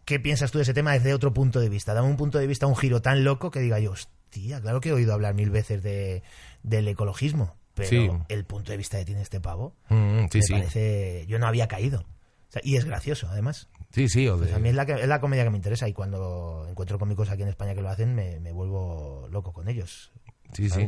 qué 0.06 0.20
piensas 0.20 0.52
tú 0.52 0.58
de 0.58 0.64
ese 0.64 0.74
tema 0.74 0.94
desde 0.94 1.14
otro 1.14 1.34
punto 1.34 1.60
de 1.60 1.70
vista. 1.70 1.94
Dame 1.94 2.08
un 2.10 2.18
punto 2.18 2.38
de 2.40 2.48
vista, 2.48 2.68
un 2.68 2.76
giro 2.76 3.02
tan 3.02 3.24
loco 3.24 3.52
que 3.52 3.60
diga 3.60 3.80
yo, 3.80 3.92
hostia, 3.92 4.60
claro 4.62 4.82
que 4.82 4.90
he 4.90 4.94
oído 4.94 5.14
hablar 5.14 5.34
mil 5.34 5.50
veces 5.50 5.82
de, 5.84 6.24
del 6.64 6.88
ecologismo, 6.88 7.56
pero 7.74 7.90
Sí. 7.90 8.10
el 8.30 8.46
punto 8.46 8.72
de 8.72 8.78
vista 8.78 8.98
que 8.98 9.06
tiene 9.06 9.22
este 9.22 9.40
pavo, 9.40 9.76
Mm, 9.90 10.26
sí, 10.32 10.38
me 10.40 10.42
sí. 10.44 10.54
parece, 10.54 11.26
yo 11.28 11.40
no 11.40 11.48
había 11.48 11.68
caído. 11.68 12.02
O 12.02 12.52
sea, 12.54 12.62
y 12.64 12.76
es 12.78 12.86
gracioso, 12.86 13.28
además. 13.30 13.68
Sí, 13.92 14.08
sí, 14.10 14.28
o 14.28 14.38
de- 14.38 14.44
Pues 14.46 14.54
a 14.56 14.60
mí 14.60 14.70
es 14.70 14.76
la, 14.76 14.86
que- 14.86 14.94
es 14.94 15.08
la 15.08 15.20
comedia 15.22 15.44
que 15.44 15.50
me 15.50 15.58
interesa 15.58 15.88
y 15.88 15.94
cuando 15.94 16.68
encuentro 16.70 17.00
cómicos 17.00 17.30
aquí 17.30 17.42
en 17.42 17.48
España 17.50 17.74
que 17.74 17.82
lo 17.82 17.90
hacen, 17.90 18.14
me, 18.14 18.40
me 18.40 18.52
vuelvo 18.52 19.28
loco 19.32 19.54
con 19.54 19.68
ellos. 19.70 20.12
sí, 20.54 20.70
sí. 20.70 20.88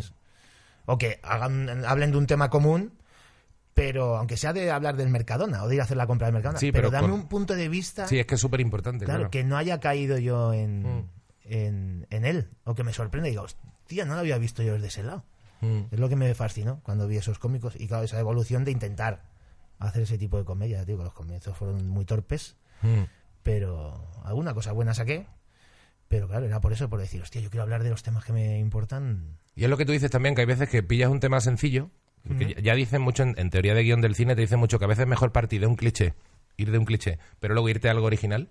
O 0.85 0.99
que 0.99 1.19
hagan, 1.23 1.83
hablen 1.85 2.11
de 2.11 2.17
un 2.17 2.27
tema 2.27 2.51
común, 2.51 2.93
pero 3.75 4.17
aunque 4.17 4.37
sea 4.37 4.53
de 4.53 4.71
hablar 4.71 4.95
del 4.97 5.09
Mercadona 5.09 5.61
o 5.63 5.67
de 5.67 5.75
ir 5.75 5.81
a 5.81 5.83
hacer 5.83 5.97
la 5.97 6.07
compra 6.07 6.25
del 6.27 6.33
Mercadona, 6.33 6.57
Sí, 6.59 6.71
pero, 6.71 6.89
pero 6.89 6.91
dame 6.91 7.09
con- 7.11 7.19
un 7.19 7.27
punto 7.27 7.55
de 7.55 7.69
vista, 7.69 8.07
Sí, 8.07 8.17
es 8.17 8.25
que 8.25 8.33
es 8.35 8.41
súper 8.41 8.61
importante, 8.61 9.05
claro, 9.05 9.19
claro. 9.19 9.31
que 9.31 9.43
no 9.43 9.57
haya 9.57 9.79
caído 9.79 10.17
yo 10.17 10.51
en, 10.53 10.81
Mm. 10.83 11.09
en, 11.43 12.07
en 12.09 12.25
él, 12.25 12.49
o 12.63 12.73
que 12.73 12.83
me 12.83 12.93
sorprenda 12.93 13.27
y 13.27 13.31
diga, 13.31 13.43
hostia, 13.43 14.05
no 14.05 14.15
lo 14.15 14.21
había 14.21 14.37
visto 14.39 14.63
yo 14.63 14.73
desde 14.73 14.87
ese 14.87 15.03
lado. 15.03 15.23
Mm. 15.61 15.81
Es 15.91 15.99
lo 15.99 16.09
que 16.09 16.15
me 16.15 16.33
fascinó 16.33 16.79
cuando 16.83 17.07
vi 17.07 17.17
esos 17.17 17.37
cómicos 17.37 17.75
y 17.79 17.87
claro, 17.87 18.03
esa 18.03 18.19
evolución 18.19 18.65
de 18.65 18.71
intentar 18.71 19.23
hacer 19.77 20.03
ese 20.03 20.17
tipo 20.17 20.37
de 20.37 20.45
comedia, 20.45 20.83
digo, 20.85 21.03
los 21.03 21.13
comienzos 21.13 21.55
fueron 21.57 21.87
muy 21.87 22.05
torpes, 22.05 22.55
Mm. 22.81 23.03
pero 23.43 24.07
alguna 24.23 24.53
cosa 24.53 24.71
buena 24.71 24.93
saqué. 24.93 25.27
Pero 26.07 26.27
claro, 26.27 26.45
era 26.45 26.61
por 26.61 26.71
eso, 26.71 26.89
por 26.89 26.99
decir, 26.99 27.21
hostia, 27.21 27.41
yo 27.41 27.49
quiero 27.49 27.63
hablar 27.63 27.83
de 27.83 27.89
los 27.89 28.03
temas 28.03 28.23
que 28.23 28.31
me 28.31 28.59
importan. 28.59 29.37
Y 29.55 29.63
es 29.63 29.69
lo 29.69 29.75
que 29.75 29.85
tú 29.85 29.91
dices 29.91 30.11
también, 30.11 30.35
que 30.35 30.41
hay 30.41 30.47
veces 30.47 30.69
que 30.69 30.83
pillas 30.83 31.09
un 31.09 31.19
tema 31.19 31.41
sencillo, 31.41 31.89
que 32.37 32.53
ya- 32.55 32.61
ya 32.61 32.75
dicen 32.75 33.01
mucho 33.01 33.23
en, 33.23 33.35
en 33.37 33.49
teoría 33.49 33.73
de 33.73 33.83
guion 33.83 34.01
del 34.01 34.15
cine, 34.15 34.35
te 34.35 34.41
dicen 34.41 34.59
mucho 34.59 34.79
que 34.79 34.85
a 34.85 34.87
veces 34.87 35.03
es 35.03 35.07
mejor 35.07 35.31
partir 35.31 35.61
de 35.61 35.67
un 35.67 35.75
cliché, 35.75 36.13
ir 36.57 36.71
de 36.71 36.77
un 36.77 36.85
cliché, 36.85 37.19
pero 37.39 37.53
luego 37.53 37.69
irte 37.69 37.87
a 37.87 37.91
algo 37.91 38.05
original, 38.05 38.49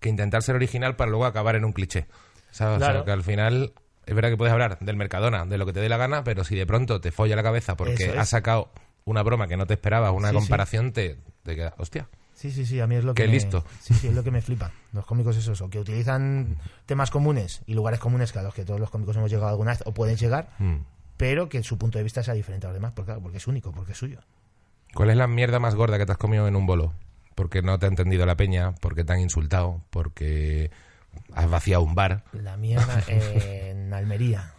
que 0.00 0.08
intentar 0.08 0.42
ser 0.42 0.54
original 0.56 0.96
para 0.96 1.10
luego 1.10 1.24
acabar 1.26 1.56
en 1.56 1.64
un 1.64 1.72
cliché. 1.72 2.06
¿Sabes? 2.50 2.82
O 2.82 2.84
sea, 2.84 3.04
que 3.04 3.10
al 3.10 3.22
final 3.22 3.72
es 4.06 4.14
verdad 4.14 4.30
que 4.30 4.36
puedes 4.36 4.52
hablar 4.52 4.78
del 4.80 4.96
Mercadona, 4.96 5.44
de 5.46 5.58
lo 5.58 5.66
que 5.66 5.72
te 5.72 5.80
dé 5.80 5.88
la 5.88 5.96
gana, 5.96 6.22
pero 6.24 6.44
si 6.44 6.54
de 6.56 6.66
pronto 6.66 7.00
te 7.00 7.10
folla 7.12 7.34
la 7.36 7.42
cabeza 7.42 7.76
porque 7.76 7.94
es. 8.10 8.16
has 8.18 8.28
sacado 8.28 8.70
una 9.06 9.22
broma 9.22 9.48
que 9.48 9.56
no 9.56 9.66
te 9.66 9.74
esperabas, 9.74 10.12
una 10.12 10.28
Sí, 10.28 10.34
sí. 10.34 10.38
comparación, 10.40 10.92
te, 10.92 11.16
te 11.42 11.56
queda, 11.56 11.74
hostia. 11.78 12.08
Sí, 12.34 12.50
sí, 12.50 12.66
sí, 12.66 12.80
a 12.80 12.86
mí 12.86 12.96
es 12.96 13.04
lo 13.04 13.14
que 13.14 13.22
Qué 13.22 13.28
me- 13.28 13.34
listo. 13.34 13.64
Sí, 13.80 13.94
sí, 13.94 14.08
es 14.08 14.14
lo 14.14 14.22
que 14.24 14.30
me 14.30 14.42
flipa. 14.42 14.72
Los 14.92 15.06
cómicos 15.06 15.36
es 15.36 15.46
eso, 15.48 15.70
que 15.70 15.78
utilizan 15.78 16.58
temas 16.84 17.10
comunes 17.10 17.62
y 17.66 17.74
lugares 17.74 18.00
comunes 18.00 18.32
que 18.32 18.38
a 18.40 18.42
los 18.42 18.52
que 18.54 18.64
todos 18.64 18.80
los 18.80 18.90
cómicos 18.90 19.16
hemos 19.16 19.30
llegado 19.30 19.48
alguna 19.48 19.70
vez 19.72 19.82
o 19.86 19.92
pueden 19.94 20.16
llegar, 20.16 20.50
Mm. 20.58 20.76
Pero 21.16 21.48
que 21.48 21.62
su 21.62 21.78
punto 21.78 21.98
de 21.98 22.04
vista 22.04 22.22
sea 22.22 22.34
diferente 22.34 22.66
a 22.66 22.70
los 22.70 22.74
demás, 22.74 22.92
porque, 22.94 23.06
claro, 23.06 23.22
porque 23.22 23.38
es 23.38 23.46
único, 23.46 23.72
porque 23.72 23.92
es 23.92 23.98
suyo. 23.98 24.20
¿Cuál 24.94 25.10
es 25.10 25.16
la 25.16 25.26
mierda 25.26 25.58
más 25.58 25.74
gorda 25.74 25.98
que 25.98 26.06
te 26.06 26.12
has 26.12 26.18
comido 26.18 26.46
en 26.48 26.56
un 26.56 26.66
bolo? 26.66 26.92
Porque 27.34 27.62
no 27.62 27.78
te 27.78 27.86
ha 27.86 27.88
entendido 27.88 28.26
la 28.26 28.36
peña, 28.36 28.74
porque 28.80 29.02
te 29.04 29.12
han 29.12 29.20
insultado, 29.20 29.82
porque 29.90 30.70
has 31.32 31.48
vaciado 31.50 31.82
un 31.82 31.94
bar. 31.94 32.24
La 32.32 32.56
mierda 32.56 33.02
en 33.08 33.92
Almería. 33.94 34.52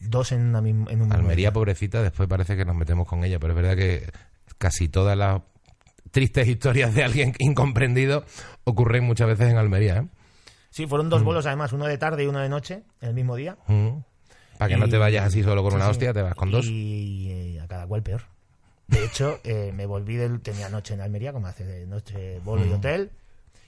Dos 0.00 0.32
en, 0.32 0.40
una 0.46 0.60
misma- 0.60 0.90
en 0.90 1.02
un 1.02 1.12
Almería, 1.12 1.52
pobrecita, 1.52 2.02
después 2.02 2.28
parece 2.28 2.56
que 2.56 2.64
nos 2.64 2.74
metemos 2.76 3.06
con 3.06 3.22
ella, 3.24 3.38
pero 3.38 3.52
es 3.52 3.56
verdad 3.56 3.76
que 3.76 4.10
casi 4.58 4.88
todas 4.88 5.16
las 5.16 5.42
tristes 6.10 6.48
historias 6.48 6.94
de 6.94 7.04
alguien 7.04 7.34
incomprendido 7.38 8.24
ocurren 8.64 9.04
muchas 9.04 9.26
veces 9.28 9.48
en 9.50 9.58
Almería, 9.58 9.98
¿eh? 9.98 10.08
Sí, 10.70 10.86
fueron 10.86 11.08
dos 11.10 11.24
vuelos 11.24 11.46
además, 11.46 11.72
uno 11.72 11.86
de 11.86 11.98
tarde 11.98 12.22
y 12.24 12.26
uno 12.28 12.38
de 12.38 12.48
noche, 12.48 12.84
en 13.00 13.08
el 13.08 13.14
mismo 13.14 13.34
día. 13.34 13.58
Mm. 13.66 13.98
Para 14.60 14.68
que 14.68 14.76
no 14.76 14.86
Y- 14.86 14.90
te 14.90 14.98
vayas 14.98 15.26
así 15.26 15.42
solo 15.42 15.62
con 15.64 15.74
una 15.74 15.86
sí. 15.86 15.90
hostia, 15.90 16.12
te 16.12 16.22
vas 16.22 16.34
con 16.36 16.50
dos. 16.52 16.66
Y 16.66 17.28
eh, 17.30 17.60
a 17.60 17.66
cada 17.66 17.86
cual 17.88 18.02
peor. 18.04 18.22
De 18.86 19.04
hecho, 19.04 19.40
eh, 19.44 19.72
me 19.74 19.86
volví 19.86 20.14
del. 20.16 20.40
Tenía 20.40 20.68
noche 20.68 20.94
en 20.94 21.00
Almería, 21.00 21.32
como 21.32 21.48
hace 21.48 21.64
de 21.64 21.86
noche, 21.86 22.40
Mm. 22.44 22.68
y 22.68 22.72
hotel. 22.72 23.10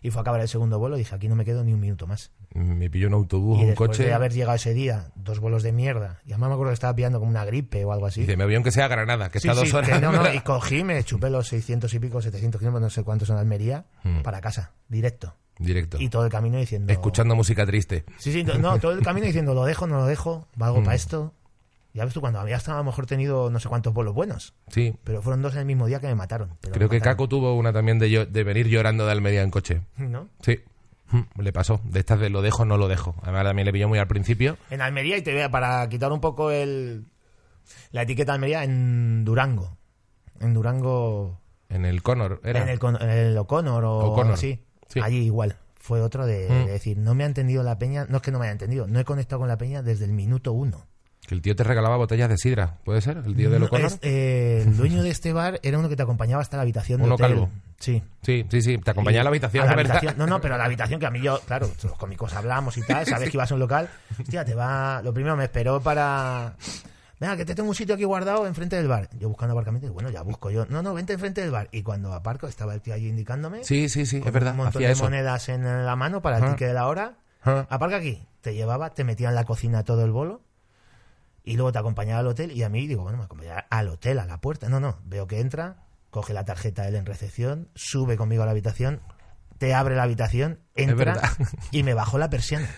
Y 0.04 0.10
fue 0.10 0.18
a 0.18 0.22
acabar 0.22 0.40
el 0.40 0.48
segundo 0.48 0.80
vuelo 0.80 0.96
y 0.96 1.00
dije, 1.00 1.14
aquí 1.14 1.28
no 1.28 1.36
me 1.36 1.44
quedo 1.44 1.62
ni 1.62 1.72
un 1.72 1.78
minuto 1.80 2.06
más. 2.08 2.32
Me 2.54 2.90
pilló 2.90 3.06
un 3.06 3.14
autobús, 3.14 3.58
y 3.58 3.62
un 3.62 3.66
después 3.68 3.90
coche. 3.90 4.02
de 4.04 4.12
haber 4.12 4.32
llegado 4.32 4.56
ese 4.56 4.74
día, 4.74 5.06
dos 5.14 5.38
vuelos 5.38 5.62
de 5.62 5.70
mierda. 5.72 6.20
Y 6.26 6.32
además 6.32 6.48
me 6.50 6.54
acuerdo 6.54 6.70
que 6.72 6.74
estaba 6.74 6.94
pillando 6.94 7.18
como 7.20 7.30
una 7.30 7.44
gripe 7.44 7.84
o 7.84 7.92
algo 7.92 8.06
así. 8.06 8.22
Dice, 8.22 8.36
me 8.36 8.44
voy 8.44 8.56
aunque 8.56 8.72
sea 8.72 8.88
Granada, 8.88 9.30
que 9.30 9.38
Sí, 9.40 9.48
está 9.48 9.58
dos 9.58 9.70
sí, 9.70 9.76
horas. 9.76 9.88
que 9.88 10.00
no, 10.00 10.10
no, 10.12 10.34
y 10.34 10.40
cogí, 10.40 10.82
me 10.84 11.02
chupé 11.04 11.30
los 11.30 11.46
600 11.48 11.94
y 11.94 11.98
pico, 12.00 12.20
700 12.20 12.58
kilómetros, 12.58 12.82
no 12.82 12.90
sé 12.90 13.04
cuántos 13.04 13.28
de 13.28 13.38
Almería, 13.38 13.84
Mm. 14.02 14.22
para 14.22 14.40
casa, 14.40 14.72
directo. 14.88 15.34
Directo. 15.62 15.96
Y 16.00 16.08
todo 16.08 16.24
el 16.24 16.30
camino 16.30 16.58
diciendo... 16.58 16.92
Escuchando 16.92 17.34
música 17.34 17.64
triste. 17.66 18.04
Sí, 18.18 18.32
sí, 18.32 18.44
no, 18.44 18.78
todo 18.78 18.92
el 18.92 19.02
camino 19.02 19.26
diciendo, 19.26 19.54
lo 19.54 19.64
dejo, 19.64 19.86
no 19.86 19.96
lo 19.98 20.06
dejo, 20.06 20.48
valgo 20.56 20.80
Mm. 20.80 20.84
para 20.84 20.96
esto. 20.96 21.32
Ya 21.94 22.04
ves 22.06 22.14
tú, 22.14 22.20
cuando 22.22 22.40
había 22.40 22.56
hasta 22.56 22.72
a 22.72 22.78
lo 22.78 22.84
mejor 22.84 23.04
tenido 23.06 23.50
no 23.50 23.60
sé 23.60 23.68
cuántos 23.68 23.92
vuelos 23.92 24.14
buenos, 24.14 24.54
Sí. 24.68 24.94
pero 25.04 25.20
fueron 25.20 25.42
dos 25.42 25.52
en 25.54 25.60
el 25.60 25.66
mismo 25.66 25.86
día 25.86 26.00
que 26.00 26.06
me 26.06 26.14
mataron. 26.14 26.56
pero 26.60 26.72
Creo 26.72 26.86
me 26.88 26.90
que 26.92 26.98
mataron. 27.00 27.14
Caco 27.16 27.28
tuvo 27.28 27.54
una 27.54 27.72
también 27.72 27.98
de, 27.98 28.10
yo- 28.10 28.24
de 28.24 28.44
venir 28.44 28.66
llorando 28.68 29.04
de 29.04 29.12
Almería 29.12 29.42
en 29.42 29.50
coche. 29.50 29.82
¿No? 29.98 30.28
Sí. 30.40 30.60
Mm, 31.10 31.40
Le 31.42 31.52
pasó. 31.52 31.82
De 31.84 32.00
estas 32.00 32.18
de 32.18 32.30
lo 32.30 32.40
dejo, 32.40 32.64
no 32.64 32.78
lo 32.78 32.88
dejo. 32.88 33.14
Además, 33.22 33.44
también 33.44 33.66
le 33.66 33.72
pilló 33.72 33.88
muy 33.88 33.98
al 33.98 34.06
principio. 34.06 34.56
En 34.70 34.80
Almería, 34.80 35.18
y 35.18 35.22
te 35.22 35.32
voy 35.34 35.42
a, 35.42 35.50
para 35.50 35.86
quitar 35.90 36.10
un 36.12 36.20
poco 36.20 36.50
el 36.50 37.04
la 37.90 38.02
etiqueta 38.02 38.32
de 38.32 38.36
Almería, 38.36 38.64
en 38.64 39.22
Durango. 39.26 39.76
En 40.40 40.54
Durango, 40.54 41.38
En 41.68 41.84
el 41.84 42.02
Conor, 42.02 42.40
era. 42.42 42.62
en 42.62 42.68
el, 42.70 42.80
en 43.00 43.08
el 43.10 43.36
O'Connor 43.38 43.84
o 43.84 43.98
O'Connor. 43.98 44.32
así. 44.34 44.64
Sí. 44.92 45.00
Allí 45.02 45.18
igual. 45.18 45.56
Fue 45.78 46.00
otro 46.00 46.26
de, 46.26 46.48
Mm. 46.48 46.66
de 46.66 46.72
decir, 46.72 46.96
no 46.98 47.14
me 47.14 47.24
ha 47.24 47.26
entendido 47.26 47.62
la 47.62 47.78
peña, 47.78 48.06
no 48.08 48.18
es 48.18 48.22
que 48.22 48.30
no 48.30 48.38
me 48.38 48.44
haya 48.46 48.52
entendido, 48.52 48.86
no 48.86 49.00
he 49.00 49.04
conectado 49.04 49.40
con 49.40 49.48
la 49.48 49.58
peña 49.58 49.82
desde 49.82 50.04
el 50.04 50.12
minuto 50.12 50.52
uno. 50.52 50.86
Que 51.26 51.34
el 51.36 51.42
tío 51.42 51.54
te 51.54 51.62
regalaba 51.64 51.96
botellas 51.96 52.28
de 52.28 52.36
sidra. 52.36 52.78
¿Puede 52.84 53.00
ser? 53.00 53.18
El 53.24 53.36
tío 53.36 53.48
de 53.48 53.60
No, 53.60 53.66
es- 53.76 53.98
eh, 54.02 54.62
el 54.66 54.76
dueño 54.76 55.02
de 55.04 55.10
este 55.10 55.32
bar 55.32 55.60
era 55.62 55.78
uno 55.78 55.88
que 55.88 55.94
te 55.96 56.02
acompañaba 56.02 56.42
hasta 56.42 56.56
la 56.56 56.62
habitación 56.64 56.98
de 57.00 57.04
Uno 57.06 57.14
hotel. 57.14 57.28
calvo. 57.30 57.48
Sí. 57.78 58.02
Sí, 58.22 58.44
sí, 58.50 58.60
sí. 58.62 58.78
Te 58.78 58.90
acompañaba 58.90 59.20
a 59.22 59.24
la 59.24 59.30
habitación, 59.30 59.62
A 59.62 59.66
la 59.66 59.70
de 59.72 59.76
verdad. 59.76 59.96
habitación- 59.98 60.18
No, 60.18 60.26
no, 60.26 60.40
pero 60.40 60.54
a 60.54 60.58
la 60.58 60.64
habitación 60.64 60.98
que 61.00 61.06
a 61.06 61.10
mí 61.10 61.20
yo, 61.20 61.40
claro, 61.46 61.68
los 61.82 61.92
cómicos 61.94 62.32
hablamos 62.34 62.76
y 62.76 62.82
tal, 62.82 63.06
sabes 63.06 63.30
que 63.30 63.36
ibas 63.36 63.50
a 63.50 63.54
un 63.54 63.60
local. 63.60 63.88
Hostia, 64.20 64.44
te 64.44 64.54
va. 64.54 65.00
Lo 65.02 65.12
primero 65.14 65.36
me 65.36 65.44
esperó 65.44 65.80
para. 65.80 66.54
Venga, 67.22 67.36
que 67.36 67.44
te 67.44 67.54
tengo 67.54 67.68
un 67.68 67.74
sitio 67.76 67.94
aquí 67.94 68.02
guardado 68.02 68.48
enfrente 68.48 68.74
del 68.74 68.88
bar. 68.88 69.08
Yo 69.16 69.28
buscando 69.28 69.52
aparcamiento, 69.52 69.92
bueno, 69.92 70.10
ya 70.10 70.22
busco 70.22 70.50
yo. 70.50 70.66
No, 70.66 70.82
no, 70.82 70.92
vente 70.92 71.12
enfrente 71.12 71.40
del 71.40 71.52
bar. 71.52 71.68
Y 71.70 71.84
cuando 71.84 72.12
aparco, 72.12 72.48
estaba 72.48 72.74
el 72.74 72.80
tío 72.80 72.94
allí 72.94 73.06
indicándome. 73.08 73.62
Sí, 73.62 73.88
sí, 73.88 74.06
sí, 74.06 74.18
con 74.18 74.26
es 74.26 74.34
verdad. 74.34 74.50
Un 74.50 74.56
montón 74.56 74.82
de 74.82 74.90
eso. 74.90 75.04
monedas 75.04 75.48
en 75.48 75.86
la 75.86 75.94
mano 75.94 76.20
para 76.20 76.38
el 76.38 76.42
Ah. 76.42 76.50
ticket 76.50 76.66
de 76.66 76.74
la 76.74 76.88
hora. 76.88 77.18
Ah. 77.44 77.64
Aparca 77.70 77.94
aquí. 77.94 78.26
Te 78.40 78.54
llevaba, 78.56 78.90
te 78.90 79.04
metía 79.04 79.28
en 79.28 79.36
la 79.36 79.44
cocina 79.44 79.84
todo 79.84 80.04
el 80.04 80.10
bolo. 80.10 80.42
Y 81.44 81.54
luego 81.54 81.70
te 81.70 81.78
acompañaba 81.78 82.18
al 82.18 82.26
hotel. 82.26 82.50
Y 82.50 82.64
a 82.64 82.68
mí 82.68 82.88
digo, 82.88 83.04
bueno, 83.04 83.18
me 83.18 83.24
acompañaba 83.24 83.66
al 83.70 83.88
hotel, 83.88 84.18
a 84.18 84.26
la 84.26 84.40
puerta. 84.40 84.68
No, 84.68 84.80
no. 84.80 84.98
Veo 85.04 85.28
que 85.28 85.38
entra, 85.38 85.76
coge 86.10 86.34
la 86.34 86.44
tarjeta 86.44 86.82
de 86.82 86.88
él 86.88 86.96
en 86.96 87.06
recepción, 87.06 87.68
sube 87.76 88.16
conmigo 88.16 88.42
a 88.42 88.46
la 88.46 88.50
habitación, 88.52 89.00
te 89.58 89.74
abre 89.74 89.94
la 89.94 90.02
habitación, 90.02 90.58
entra 90.74 91.20
y 91.70 91.84
me 91.84 91.94
bajó 91.94 92.18
la 92.18 92.30
persiana. 92.30 92.68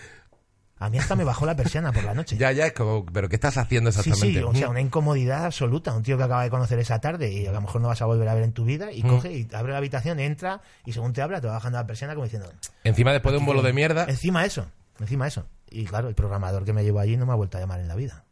A 0.77 0.89
mí 0.89 0.97
hasta 0.97 1.15
me 1.15 1.23
bajó 1.23 1.45
la 1.45 1.55
persiana 1.55 1.93
por 1.93 2.03
la 2.03 2.13
noche. 2.13 2.35
Ya, 2.39 2.51
ya, 2.51 2.65
es 2.67 2.73
como, 2.73 3.05
¿pero 3.05 3.29
qué 3.29 3.35
estás 3.35 3.57
haciendo 3.57 3.91
Sí, 3.91 3.99
exactamente? 3.99 4.39
sí, 4.39 4.45
o 4.45 4.53
sea, 4.53 4.69
una 4.69 4.81
incomodidad 4.81 5.45
absoluta. 5.45 5.93
Un 5.93 6.03
tío 6.03 6.17
que 6.17 6.23
acaba 6.23 6.43
de 6.43 6.49
conocer 6.49 6.77
esa 6.79 6.99
tarde 6.99 7.31
y 7.31 7.45
a 7.47 7.51
lo 7.53 7.61
mejor 7.61 7.79
no 7.81 7.87
vas 7.87 8.01
a 8.01 8.05
volver 8.05 8.27
a 8.27 8.33
ver 8.33 8.43
en 8.43 8.51
tu 8.51 8.65
vida 8.65 8.91
y 8.91 9.01
Mm. 9.03 9.07
coge 9.07 9.31
y 9.33 9.47
abre 9.53 9.71
la 9.71 9.77
habitación, 9.77 10.19
entra 10.19 10.61
y 10.85 10.91
según 10.91 11.13
te 11.13 11.21
habla 11.21 11.39
te 11.39 11.47
va 11.47 11.53
bajando 11.53 11.77
la 11.77 11.87
persiana 11.87 12.13
como 12.13 12.25
diciendo, 12.25 12.51
Encima, 12.83 13.13
después 13.13 13.31
de 13.33 13.39
un 13.39 13.45
bolo 13.45 13.61
de 13.61 13.71
mierda, 13.73 14.05
Encima 14.09 14.43
eso, 14.45 14.65
encima 14.99 15.27
eso. 15.27 15.45
Y 15.69 15.85
claro, 15.85 16.09
el 16.09 16.15
programador 16.15 16.65
que 16.65 16.73
me 16.73 16.83
llevó 16.83 16.99
allí 16.99 17.15
no 17.17 17.25
me 17.25 17.31
ha 17.31 17.35
vuelto 17.35 17.57
a 17.57 17.61
llamar 17.61 17.79
en 17.79 17.87
la 17.87 17.95
vida. 17.95 18.25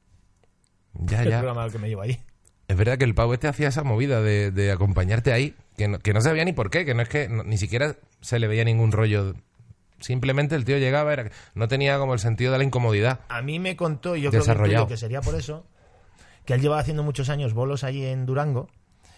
ya, 0.94 1.24
El 1.24 1.30
ya. 1.30 1.40
programador 1.40 1.72
que 1.72 1.80
me 1.80 1.88
llevó 1.90 2.02
allí. 2.02 2.20
Es 2.68 2.78
verdad 2.78 2.98
que 2.98 3.04
el 3.04 3.14
pavo 3.16 3.34
este 3.34 3.48
hacía 3.48 3.68
esa 3.70 3.84
movida 3.84 4.22
de, 4.22 4.52
de 4.52 4.72
acompañarte 4.72 5.34
ahí, 5.34 5.56
que 5.78 5.88
no, 5.88 6.00
que 6.00 6.14
no 6.14 6.22
sabía 6.22 6.46
ni 6.46 6.54
por 6.54 6.70
qué, 6.70 6.86
que 6.86 6.94
no 6.94 7.02
es 7.02 7.10
que 7.10 7.28
no- 7.28 7.44
ni 7.44 7.58
siquiera 7.58 7.96
se 8.22 8.40
le 8.40 8.48
veía 8.48 8.64
ningún 8.64 8.92
rollo. 8.92 9.34
Simplemente 10.04 10.56
el 10.56 10.66
tío 10.66 10.78
llegaba, 10.78 11.14
era, 11.14 11.32
no 11.56 11.68
tenía 11.70 11.98
como 11.98 12.14
el 12.14 12.20
sentido 12.20 12.52
de 12.52 12.58
la 12.58 12.64
incomodidad. 12.66 13.22
A 13.30 13.42
mí 13.42 13.58
me 13.60 13.76
contó, 13.78 14.16
yo 14.18 14.30
creo 14.32 14.44
que, 14.88 14.98
sería 14.98 15.22
por 15.22 15.36
eso, 15.36 15.66
que 16.46 16.54
él 16.54 16.62
llevaba 16.62 16.82
haciendo 16.82 17.04
muchos 17.04 17.30
años 17.30 17.54
bolos 17.54 17.84
allí 17.86 18.06
en 18.06 18.26
Durango 18.26 18.68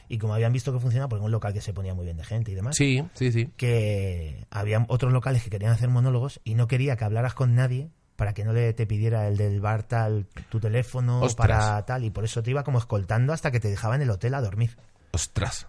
y 0.08 0.20
como 0.20 0.36
habían 0.36 0.54
visto 0.54 0.72
que 0.72 0.80
funcionaba, 0.80 1.10
porque 1.10 1.22
era 1.22 1.26
un 1.26 1.32
local 1.32 1.54
que 1.54 1.62
se 1.62 1.74
ponía 1.74 1.96
muy 1.96 2.06
bien 2.06 2.18
de 2.18 2.24
gente 2.24 2.52
y 2.52 2.56
demás, 2.56 2.76
Sí, 2.76 3.04
sí, 3.16 3.32
sí. 3.32 3.50
que 3.58 4.46
había 4.52 4.86
otros 4.88 5.12
locales 5.12 5.44
que 5.44 5.50
querían 5.50 5.72
hacer 5.72 5.90
monólogos 5.90 6.40
y 6.44 6.54
no 6.54 6.68
quería 6.68 6.96
que 6.98 7.04
hablaras 7.04 7.34
con 7.34 7.56
nadie 7.56 7.90
para 8.16 8.34
que 8.36 8.46
no 8.46 8.54
le 8.54 8.72
te 8.74 8.86
pidiera 8.86 9.28
el 9.28 9.36
del 9.38 9.60
bar 9.60 9.84
tal 9.84 10.28
tu 10.50 10.60
teléfono 10.60 11.22
Ostras. 11.22 11.48
para 11.66 11.86
tal 11.86 12.04
y 12.04 12.12
por 12.12 12.24
eso 12.24 12.44
te 12.44 12.52
iba 12.52 12.64
como 12.64 12.78
escoltando 12.78 13.34
hasta 13.34 13.50
que 13.52 13.60
te 13.60 13.68
dejaba 13.70 13.96
en 13.96 14.04
el 14.04 14.12
hotel 14.12 14.36
a 14.36 14.42
dormir. 14.42 14.78
Ostras. 15.12 15.68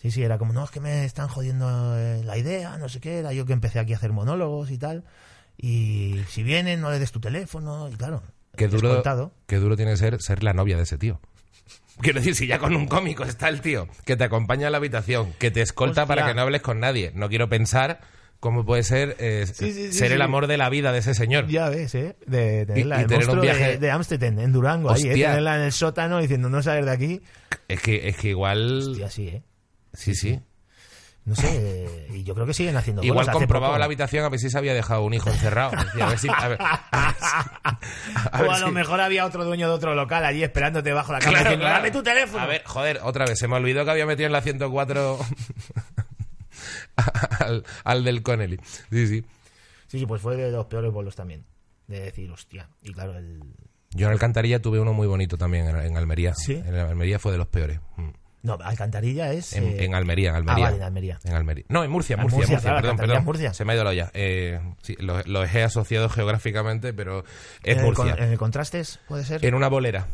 Sí, 0.00 0.10
sí, 0.12 0.22
era 0.22 0.38
como, 0.38 0.52
no, 0.52 0.64
es 0.64 0.70
que 0.70 0.80
me 0.80 1.04
están 1.04 1.28
jodiendo 1.28 1.66
eh, 1.98 2.22
la 2.24 2.38
idea, 2.38 2.78
no 2.78 2.88
sé 2.88 3.00
qué, 3.00 3.18
era 3.18 3.32
yo 3.32 3.44
que 3.46 3.52
empecé 3.52 3.78
aquí 3.80 3.92
a 3.92 3.96
hacer 3.96 4.12
monólogos 4.12 4.70
y 4.70 4.78
tal. 4.78 5.04
Y 5.56 6.20
si 6.28 6.42
vienen, 6.44 6.80
no 6.80 6.90
le 6.90 6.98
des 7.00 7.10
tu 7.10 7.20
teléfono, 7.20 7.88
y 7.88 7.94
claro, 7.94 8.22
Qué 8.56 8.68
duro, 8.68 9.02
qué 9.46 9.56
duro 9.56 9.76
tiene 9.76 9.92
que 9.92 9.96
ser 9.98 10.20
ser 10.22 10.42
la 10.44 10.52
novia 10.52 10.76
de 10.76 10.84
ese 10.84 10.98
tío. 10.98 11.20
Quiero 12.00 12.20
decir, 12.20 12.34
si 12.36 12.46
ya 12.46 12.58
con 12.58 12.74
un 12.76 12.86
cómico 12.86 13.24
está 13.24 13.48
el 13.48 13.60
tío 13.60 13.88
que 14.04 14.16
te 14.16 14.22
acompaña 14.24 14.68
a 14.68 14.70
la 14.70 14.76
habitación, 14.78 15.32
que 15.38 15.50
te 15.50 15.62
escolta 15.62 16.02
Hostia. 16.02 16.14
para 16.16 16.28
que 16.28 16.34
no 16.34 16.42
hables 16.42 16.62
con 16.62 16.78
nadie, 16.80 17.10
no 17.14 17.28
quiero 17.28 17.48
pensar 17.48 18.00
cómo 18.38 18.64
puede 18.64 18.84
ser 18.84 19.16
eh, 19.18 19.46
Sí, 19.52 19.72
sí, 19.72 19.88
sí, 19.88 19.92
ser 19.98 20.12
el 20.12 20.22
amor 20.22 20.46
de 20.46 20.58
la 20.58 20.68
vida 20.70 20.92
de 20.92 20.98
ese 20.98 21.14
señor. 21.14 21.48
Ya 21.48 21.68
ves, 21.70 21.92
¿eh? 21.96 22.16
De 22.26 22.66
tenerla, 22.66 22.96
Y- 22.96 22.98
y 23.00 23.02
el 23.02 23.08
tener 23.08 23.30
un 23.30 23.40
viaje- 23.40 23.78
de, 23.78 23.90
Amsterdam, 23.90 24.38
en 24.38 24.52
Durango, 24.52 24.90
ahí, 24.90 25.02
¿eh? 25.02 25.08
Hostia. 25.10 25.28
Tenerla 25.30 25.56
en 25.56 25.62
el 25.62 25.72
sótano 25.72 26.20
diciendo, 26.20 26.48
no 26.48 26.62
salir 26.62 26.84
de 26.84 26.92
aquí. 26.92 27.20
Es 27.66 27.80
que, 27.82 28.08
es 28.08 28.16
que 28.16 28.28
igual... 28.28 28.90
Hostia, 28.90 29.10
sí, 29.10 29.26
¿eh? 29.28 29.42
Sí, 29.98 30.14
sí. 30.14 30.40
No 31.24 31.34
sé, 31.36 31.46
eh, 31.52 32.08
y 32.14 32.24
yo 32.24 32.34
creo 32.34 32.46
que 32.46 32.54
siguen 32.54 32.74
haciendo 32.78 33.02
Igual 33.02 33.30
comprobaba 33.30 33.72
poco- 33.74 33.78
la 33.80 33.84
habitación 33.84 34.24
a 34.24 34.30
ver 34.30 34.40
si 34.40 34.48
se 34.48 34.56
había 34.56 34.72
dejado 34.72 35.02
un 35.02 35.12
hijo 35.12 35.28
encerrado. 35.28 35.72
Decía, 35.72 36.06
a 36.06 36.08
ver 36.08 36.18
si... 36.18 36.28
A 36.34 36.48
ver, 36.48 36.58
a 36.62 38.40
ver 38.40 38.48
o 38.48 38.52
a 38.52 38.58
lo 38.60 38.72
mor 38.72 39.00
había 39.02 39.26
otro 39.26 39.44
dueño 39.44 39.68
de 39.68 39.74
otro 39.74 39.94
local 39.94 40.24
allí 40.24 40.42
esperándote 40.42 40.90
bajo 40.94 41.12
la 41.12 41.18
cama 41.18 41.32
Claro, 41.32 41.44
diciendo, 41.50 41.64
claro. 41.64 41.76
dame 41.80 41.90
tu 41.90 42.02
teléfono. 42.02 42.42
A 42.42 42.46
ver, 42.46 42.62
joder, 42.64 43.00
otra 43.02 43.26
vez, 43.26 43.38
se 43.38 43.46
me 43.46 43.56
olvidó 43.56 43.84
que 43.84 43.90
había 43.90 44.06
metido 44.06 44.26
en 44.26 44.32
la 44.32 44.40
104 44.40 45.18
al, 47.40 47.64
al 47.84 48.04
del 48.04 48.22
Connelly. 48.22 48.58
Sí, 48.90 49.06
sí. 49.06 49.24
Sí, 49.88 49.98
sí, 49.98 50.06
pues 50.06 50.20
fue 50.22 50.36
de 50.36 50.50
los 50.50 50.66
peores 50.66 50.92
bolos 50.92 51.14
también. 51.14 51.44
De 51.88 52.00
decir, 52.00 52.30
hostia. 52.30 52.68
Y 52.82 52.92
claro, 52.92 53.16
el... 53.16 53.42
Yo 53.90 54.06
en 54.06 54.12
Alcantarilla 54.12 54.60
tuve 54.60 54.80
uno 54.80 54.92
muy 54.92 55.06
bonito 55.06 55.36
también 55.38 55.66
en, 55.68 55.76
en 55.76 55.96
Almería. 55.96 56.34
¿Sí? 56.34 56.54
En 56.54 56.74
Almería 56.74 57.18
fue 57.18 57.32
de 57.32 57.38
los 57.38 57.48
peores. 57.48 57.80
Mm. 57.96 58.08
No, 58.42 58.56
Alcantarilla 58.62 59.32
es... 59.32 59.52
En, 59.54 59.64
eh, 59.64 59.84
en 59.84 59.94
Almería, 59.94 60.30
en 60.30 60.36
Almería. 60.36 60.54
Ah, 60.66 60.70
vale, 60.70 60.76
en 60.76 60.82
Almería. 60.84 61.18
En 61.24 61.34
Almería. 61.34 61.64
No, 61.68 61.82
en 61.84 61.90
Murcia, 61.90 62.16
Ah, 62.18 62.22
Murcia, 62.22 62.38
Murcia, 62.38 62.58
claro, 62.60 62.80
perdón, 62.80 62.96
perdón. 62.96 63.24
Murcia. 63.24 63.52
Se 63.52 63.64
me 63.64 63.72
ha 63.72 63.74
ido 63.74 63.84
la 63.84 63.90
olla. 63.90 64.10
Eh, 64.14 64.60
sí, 64.82 64.96
lo, 65.00 65.20
lo 65.24 65.44
he 65.44 65.62
asociado 65.64 66.08
geográficamente, 66.08 66.92
pero 66.92 67.24
es 67.64 67.72
en, 67.74 67.78
el, 67.80 67.84
Murcia. 67.86 68.14
con- 68.14 68.22
en 68.24 68.30
el 68.30 68.38
Contrastes, 68.38 69.00
¿puede 69.08 69.24
ser? 69.24 69.44
En 69.44 69.54
una 69.54 69.68
bolera 69.68 70.06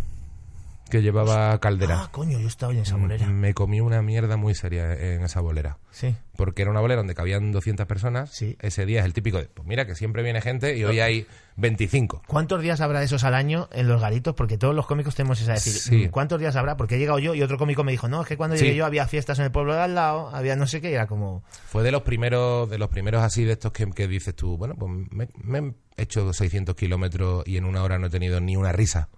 que 0.90 1.03
llevaba 1.03 1.59
caldera. 1.61 2.03
Ah, 2.05 2.09
coño, 2.12 2.38
yo 2.38 2.47
estaba 2.49 2.73
en 2.73 2.81
esa 2.81 2.97
bolera. 2.97 3.27
Mm, 3.27 3.33
Me 3.40 3.55
comí 3.55 3.81
una 3.81 4.03
mierda 4.03 4.37
muy 4.37 4.55
seria 4.55 4.92
en 4.94 5.23
esa 5.23 5.40
bolera. 5.40 5.79
Sí. 5.90 6.14
Porque 6.37 6.62
era 6.62 6.70
una 6.70 6.81
bolera 6.81 6.99
donde 6.99 7.14
cabían 7.14 7.53
200 7.53 7.87
personas. 7.87 8.31
Sí. 8.31 8.57
Ese 8.61 8.85
día 8.87 9.01
es 9.01 9.07
el 9.07 9.12
típico 9.12 9.38
de, 9.38 9.44
pues 9.47 9.66
mira 9.66 9.87
que 9.87 9.94
siempre 9.94 10.23
viene 10.23 10.40
gente 10.40 10.77
y 10.77 10.85
hoy 10.85 11.01
hay 11.01 11.27
25. 11.57 12.23
¿Cuántos 12.27 12.61
días 12.61 12.81
habrá 12.81 12.99
de 12.99 13.07
esos 13.07 13.25
al 13.25 13.35
año 13.35 13.68
en 13.73 13.88
los 13.88 14.01
garitos? 14.01 14.35
Porque 14.35 14.59
todos 14.59 14.75
los 14.75 14.87
cómicos 14.87 15.14
tenemos 15.14 15.40
esa 15.40 15.53
decir. 15.55 15.73
Sí. 15.73 16.07
mm, 16.07 16.11
¿Cuántos 16.11 16.38
días 16.38 16.55
habrá? 16.57 16.77
Porque 16.77 16.97
he 16.97 16.99
llegado 16.99 17.18
yo 17.18 17.35
y 17.35 17.42
otro 17.42 17.57
cómico 17.59 17.83
me 17.85 17.92
dijo, 17.92 18.09
no, 18.09 18.23
es 18.23 18.29
que 18.29 18.37
cuando 18.37 18.57
Sí. 18.57 18.64
llegué 18.64 18.77
yo 18.77 18.85
había 18.87 19.07
fiestas 19.07 19.38
en 19.38 19.47
el 19.47 19.53
pueblo 19.53 19.75
de 19.75 19.81
al 19.81 19.94
lado, 19.94 20.29
había 20.35 20.55
no 20.57 20.66
sé 20.66 20.81
qué, 20.81 20.90
y 20.90 20.94
era 20.94 21.07
como... 21.07 21.42
Fue 21.66 21.83
de 21.83 21.92
los 21.92 22.03
primeros, 22.03 22.68
de 22.68 22.79
los 22.79 22.88
primeros 22.88 23.23
así 23.23 23.44
de 23.44 23.53
estos 23.53 23.73
que, 23.73 23.88
que 23.90 24.07
dices 24.09 24.35
tú, 24.35 24.57
bueno, 24.59 24.75
pues 24.75 24.90
me, 25.11 25.29
me 25.42 25.75
he 25.97 26.03
hecho 26.03 26.33
600 26.33 26.75
kilómetros 26.75 27.44
y 27.47 27.57
en 27.57 27.64
una 27.64 27.83
hora 27.83 27.99
no 27.99 28.09
he 28.09 28.11
tenido 28.11 28.40
ni 28.40 28.57
una 28.57 28.73
risa. 28.73 29.09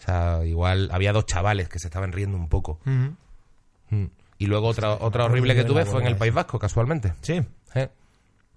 O 0.00 0.02
sea, 0.02 0.40
igual 0.46 0.88
había 0.92 1.12
dos 1.12 1.26
chavales 1.26 1.68
que 1.68 1.78
se 1.78 1.88
estaban 1.88 2.10
riendo 2.12 2.36
un 2.36 2.48
poco. 2.48 2.80
Mm. 2.84 4.04
Y 4.38 4.46
luego 4.46 4.68
otra, 4.68 4.92
otra 4.94 5.24
horrible 5.24 5.54
que 5.54 5.64
tuve 5.64 5.84
fue 5.84 6.00
en 6.00 6.06
el 6.08 6.16
País. 6.16 6.32
Vasco, 6.32 6.58
casualmente. 6.58 7.12
Sí. 7.20 7.42
¿Eh? 7.74 7.88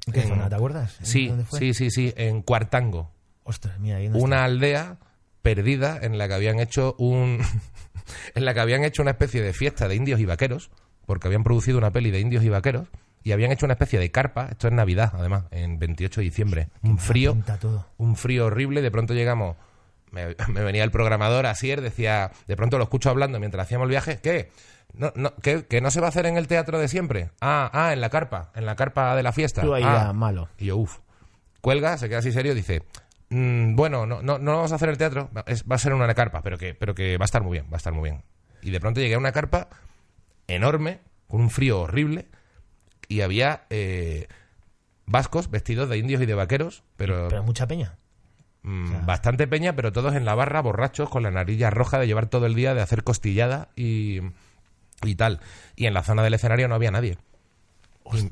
¿En 0.08 0.14
qué 0.14 0.22
En- 0.22 0.28
zona? 0.30 0.50
¿Te 0.50 0.56
acuerdas? 0.56 1.00
¿En 1.00 1.06
Sí, 1.06 1.28
dónde 1.28 1.44
fue? 1.46 1.60
sí, 1.60 1.74
sí, 1.74 1.92
sí, 1.92 2.14
en 2.16 2.42
Cuartango. 2.42 3.12
Ostras, 3.44 3.78
mira, 3.80 3.98
ahí 3.98 4.08
no 4.08 4.18
una 4.20 4.44
aldea 4.46 4.98
perdida 5.42 6.00
en 6.02 6.18
la 6.18 6.28
que 6.30 6.34
habían 6.36 6.60
hecho 6.62 6.96
un 6.98 7.40
en 8.36 8.46
la 8.46 8.54
que 8.54 8.62
habían 8.62 8.84
hecho 8.86 9.02
una 9.02 9.12
especie 9.12 9.42
de 9.42 9.52
fiesta 9.54 9.88
de 9.90 9.96
indios 9.96 10.20
y 10.22 10.26
vaqueros 10.26 10.72
porque 11.06 11.28
habían 11.28 11.44
producido 11.44 11.78
una 11.78 11.92
peli 11.92 12.12
de 12.12 12.22
indios 12.22 12.44
y 12.46 12.50
vaqueros 12.50 12.88
y 13.24 13.34
habían 13.34 13.52
hecho 13.52 13.66
una 13.66 13.74
especie 13.74 14.00
de 14.00 14.12
carpa, 14.12 14.48
esto 14.52 14.68
es 14.68 14.74
Navidad 14.74 15.12
además, 15.16 15.44
en 15.52 15.80
28 15.80 16.22
de 16.22 16.26
diciembre, 16.26 16.70
un 16.82 16.98
frío, 16.98 17.38
todo. 17.60 17.86
un 17.98 18.16
frío 18.16 18.46
horrible, 18.46 18.82
de 18.82 18.92
pronto 18.92 19.14
llegamos, 19.14 19.58
me, 20.14 20.36
me 20.48 20.64
venía 20.64 20.84
el 20.86 20.92
programador, 20.92 21.46
Asier, 21.46 21.82
decía, 21.82 22.32
de 22.48 22.56
pronto 22.56 22.78
lo 22.78 22.86
escucho 22.86 23.10
hablando 23.10 23.40
mientras 23.40 23.66
hacíamos 23.66 23.86
el 23.86 23.90
viaje, 23.90 24.20
¿qué? 24.24 24.50
No, 24.94 25.12
no, 25.16 25.34
¿qué, 25.42 25.66
¿Que 25.66 25.82
no 25.82 25.90
se 25.92 26.00
va 26.00 26.06
a 26.06 26.10
hacer 26.10 26.26
en 26.28 26.38
el 26.38 26.48
teatro 26.48 26.78
de 26.80 26.88
siempre? 26.88 27.32
Ah, 27.42 27.70
ah, 27.74 27.94
en 27.94 28.00
la 28.02 28.10
carpa, 28.10 28.52
en 28.56 28.66
la 28.66 28.76
carpa 28.76 29.16
de 29.16 29.24
la 29.24 29.32
fiesta. 29.32 29.62
Tú 29.62 29.74
ahí 29.74 29.84
Ah. 29.86 30.14
malo. 30.14 30.50
Y 30.58 30.66
yo, 30.68 30.78
uff. 30.78 31.00
Cuelga, 31.62 31.98
se 31.98 32.10
queda 32.10 32.20
así 32.20 32.32
serio, 32.32 32.54
dice, 32.54 32.84
"Mm, 33.30 33.76
bueno, 33.76 34.06
no, 34.06 34.22
no, 34.22 34.38
no 34.38 34.52
vamos 34.56 34.72
a 34.72 34.76
hacer 34.76 34.90
el 34.90 34.98
teatro, 34.98 35.30
va- 35.36 35.44
es- 35.48 35.64
va 35.64 35.76
a 35.76 35.80
ser 35.80 35.94
una 35.94 36.14
carpa, 36.14 36.42
pero 36.44 36.58
que, 36.58 36.76
pero 36.76 36.94
que 36.94 37.18
va 37.18 37.24
a 37.24 37.26
estar 37.26 37.42
muy 37.42 37.54
bien, 37.54 37.66
va 37.72 37.76
a 37.76 37.78
estar 37.78 37.94
muy 37.94 38.10
bien. 38.10 38.24
Y 38.62 38.70
de 38.72 38.80
pronto 38.80 39.00
llegué 39.00 39.16
a 39.16 39.18
una 39.18 39.32
carpa 39.32 39.70
enorme, 40.48 41.00
con 41.28 41.42
un 41.42 41.50
frío 41.50 41.82
horrible, 41.82 42.28
y 43.08 43.22
había 43.22 43.64
eh, 43.72 44.28
vascos 45.06 45.50
vestidos 45.50 45.90
de 45.90 45.98
indios 45.98 46.22
y 46.22 46.26
de 46.26 46.34
vaqueros, 46.36 46.84
pero, 46.98 47.28
Pero 47.30 47.44
mucha 47.44 47.66
peña. 47.68 47.96
Mm, 48.64 49.06
bastante 49.06 49.48
peña, 49.48 49.76
pero 49.76 49.92
todos 49.92 50.16
en 50.16 50.26
la 50.26 50.36
barra, 50.36 50.62
borrachos, 50.62 51.10
con 51.10 51.24
la 51.24 51.32
narilla 51.32 51.70
roja 51.70 52.00
de 52.00 52.08
llevar 52.08 52.28
todo 52.28 52.46
el 52.46 52.56
día, 52.56 52.74
de 52.74 52.82
hacer 52.82 53.04
costillada 53.04 53.70
y, 53.76 54.20
y 55.04 55.16
tal. 55.16 55.40
Y 55.76 55.86
en 55.86 55.94
la 55.94 56.04
zona 56.04 56.24
del 56.24 56.34
escenario 56.34 56.68
no 56.68 56.76
había 56.76 56.92
nadie. 56.92 57.18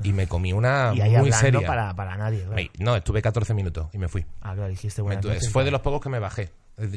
Y, 0.02 0.10
y 0.10 0.12
me 0.12 0.26
comí 0.26 0.52
una 0.52 0.92
y 0.94 1.00
ahí 1.00 1.16
muy 1.16 1.32
seria. 1.32 1.66
para, 1.66 1.94
para 1.94 2.16
nadie. 2.16 2.44
claro. 2.44 2.62
No, 2.78 2.94
estuve 2.96 3.22
14 3.22 3.54
minutos 3.54 3.88
y 3.92 3.98
me 3.98 4.08
fui. 4.08 4.24
Ah, 4.42 4.52
claro, 4.54 4.68
dijiste 4.68 5.02
tuve- 5.02 5.14
noches, 5.16 5.50
fue 5.50 5.64
de 5.64 5.70
los 5.70 5.80
pocos 5.80 6.00
que 6.02 6.08
me 6.10 6.18
bajé. 6.18 6.50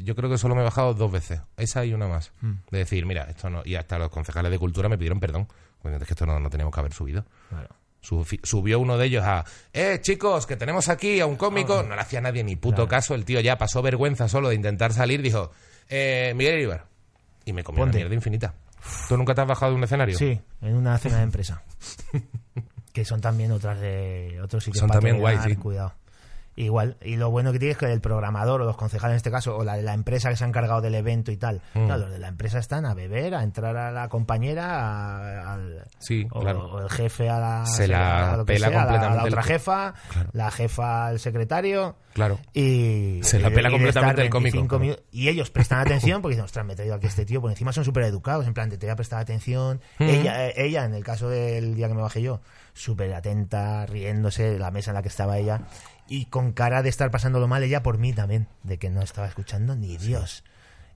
Yo 0.03 0.15
creo 0.15 0.29
que 0.29 0.37
solo 0.37 0.55
me 0.55 0.61
he 0.61 0.63
bajado 0.65 0.93
dos 0.93 1.11
veces. 1.11 1.41
Esa 1.57 1.85
y 1.85 1.93
una 1.93 2.07
más. 2.07 2.31
Mm. 2.41 2.51
De 2.71 2.77
decir, 2.79 3.05
mira, 3.05 3.23
esto 3.29 3.49
no. 3.49 3.61
Y 3.65 3.75
hasta 3.75 3.97
los 3.97 4.09
concejales 4.09 4.51
de 4.51 4.59
cultura 4.59 4.89
me 4.89 4.97
pidieron 4.97 5.19
perdón. 5.19 5.47
Porque 5.81 5.97
es 5.97 6.03
que 6.05 6.13
esto 6.13 6.25
no, 6.25 6.39
no 6.39 6.49
teníamos 6.49 6.73
que 6.73 6.79
haber 6.79 6.93
subido. 6.93 7.25
Claro. 7.49 7.69
Subió 8.05 8.79
uno 8.79 8.97
de 8.97 9.07
ellos 9.07 9.23
a, 9.25 9.43
eh, 9.73 9.99
chicos, 10.01 10.45
que 10.45 10.55
tenemos 10.55 10.89
aquí 10.89 11.19
a 11.19 11.25
un 11.25 11.35
cómico. 11.35 11.81
No 11.83 11.95
le 11.95 12.01
hacía 12.01 12.21
nadie 12.21 12.43
ni 12.43 12.55
puto 12.55 12.75
Claro. 12.75 12.87
caso. 12.89 13.15
El 13.15 13.25
tío 13.25 13.39
ya 13.39 13.57
pasó 13.57 13.81
vergüenza 13.81 14.27
solo 14.29 14.49
de 14.49 14.55
intentar 14.55 14.93
salir. 14.93 15.21
Dijo, 15.21 15.51
eh, 15.89 16.33
Miguel 16.35 16.55
Iribar. 16.55 16.85
Y 17.45 17.53
me 17.53 17.63
comió 17.63 17.81
Ponte. 17.81 17.97
una 17.97 18.03
mierda 18.03 18.15
infinita. 18.15 18.53
¿Tú 19.09 19.17
nunca 19.17 19.33
te 19.33 19.41
has 19.41 19.47
bajado 19.47 19.71
de 19.71 19.77
un 19.77 19.83
escenario? 19.83 20.17
Sí, 20.17 20.39
en 20.61 20.75
una 20.75 20.97
cena 20.99 21.17
de 21.17 21.23
empresa. 21.23 21.63
que 22.93 23.03
son 23.03 23.19
también 23.21 23.51
otras 23.51 23.79
de 23.79 24.39
otros 24.41 24.63
sitios 24.63 24.79
Son 24.79 24.87
para 24.87 24.99
también 24.99 25.19
guay, 25.19 25.37
sí. 25.43 25.55
cuidado. 25.55 25.93
Igual, 26.57 26.95
y 27.01 27.17
lo 27.17 27.29
bueno 27.31 27.51
que 27.51 27.59
tiene 27.59 27.73
es 27.73 27.77
que 27.77 27.91
el 27.91 27.99
programador 27.99 28.61
o 28.61 28.65
los 28.65 28.77
concejales 28.77 29.13
en 29.13 29.17
este 29.17 29.29
caso, 29.31 29.57
o 29.57 29.63
la 29.65 29.75
de 29.75 29.83
la 29.83 29.93
empresa 29.93 30.29
que 30.29 30.37
se 30.37 30.45
ha 30.45 30.47
encargado 30.47 30.79
del 30.79 30.95
evento 30.95 31.31
y 31.31 31.37
tal, 31.37 31.61
Mm. 31.73 31.85
claro, 31.85 32.01
los 32.03 32.11
de 32.11 32.19
la 32.19 32.29
empresa 32.29 32.59
están 32.59 32.85
a 32.85 32.93
beber, 32.93 33.35
a 33.35 33.43
entrar 33.43 33.75
a 33.75 33.91
la 33.91 34.07
compañera, 34.07 34.65
a- 34.77 35.53
al, 35.53 35.83
Sí, 35.99 36.25
o, 36.31 36.39
claro. 36.39 36.65
o 36.71 36.81
el 36.81 36.89
jefe 36.89 37.29
a 37.29 37.39
la, 37.39 37.65
Se 37.65 37.87
la 37.89 38.33
a 38.35 38.45
pela 38.45 38.69
sea, 38.69 38.69
a 38.69 38.71
la- 38.71 38.81
a 38.81 38.85
la, 38.85 38.91
completamente 38.91 39.27
el 39.27 39.33
otra 39.33 39.43
jefa, 39.43 39.93
Claro. 40.11 40.29
la 40.33 40.51
jefa 40.51 41.07
al 41.07 41.19
secretario, 41.19 41.95
Claro. 42.13 42.39
y 42.53 43.19
Se 43.23 43.39
la 43.39 43.49
pela 43.49 43.67
y 43.67 43.71
completamente 43.73 44.21
el 44.21 44.29
cómico. 44.29 44.53
25 44.53 44.79
minu- 44.79 45.03
y 45.11 45.27
ellos 45.27 45.49
prestan 45.51 45.79
atención 45.79 46.21
porque 46.21 46.35
dicen, 46.35 46.45
ostras, 46.45 46.65
me 46.65 46.71
he 46.71 46.75
traído 46.77 46.95
aquí 46.95 47.07
este 47.07 47.25
tío, 47.25 47.41
porque 47.41 47.53
encima 47.53 47.73
son 47.73 47.83
súper 47.83 48.03
educados, 48.03 48.47
en 48.47 48.53
plan, 48.53 48.69
te 48.69 48.77
voy 48.77 48.89
a 48.89 48.95
prestar 48.95 49.19
atención. 49.19 49.81
Ujú. 49.99 50.09
ella, 50.09 50.47
eh, 50.47 50.53
ella, 50.55 50.85
en 50.85 50.93
el 50.93 51.03
caso 51.03 51.27
del 51.29 51.75
día 51.75 51.89
que 51.89 51.93
me 51.95 52.01
bajé 52.01 52.21
yo, 52.21 52.39
súper 52.73 53.13
atenta, 53.13 53.85
riéndose, 53.85 54.57
la 54.57 54.71
mesa 54.71 54.91
en 54.91 54.95
la 54.95 55.01
que 55.01 55.07
estaba 55.09 55.37
ella, 55.37 55.61
y 56.07 56.25
con 56.25 56.51
cara 56.53 56.83
de 56.83 56.89
estar 56.89 57.09
pasándolo 57.11 57.47
mal 57.47 57.63
ella 57.63 57.81
por 57.83 57.97
mí 57.97 58.13
también, 58.13 58.47
de 58.63 58.77
que 58.77 58.89
no 58.89 59.01
estaba 59.01 59.27
escuchando 59.27 59.75
ni 59.75 59.97
Dios. 59.97 60.43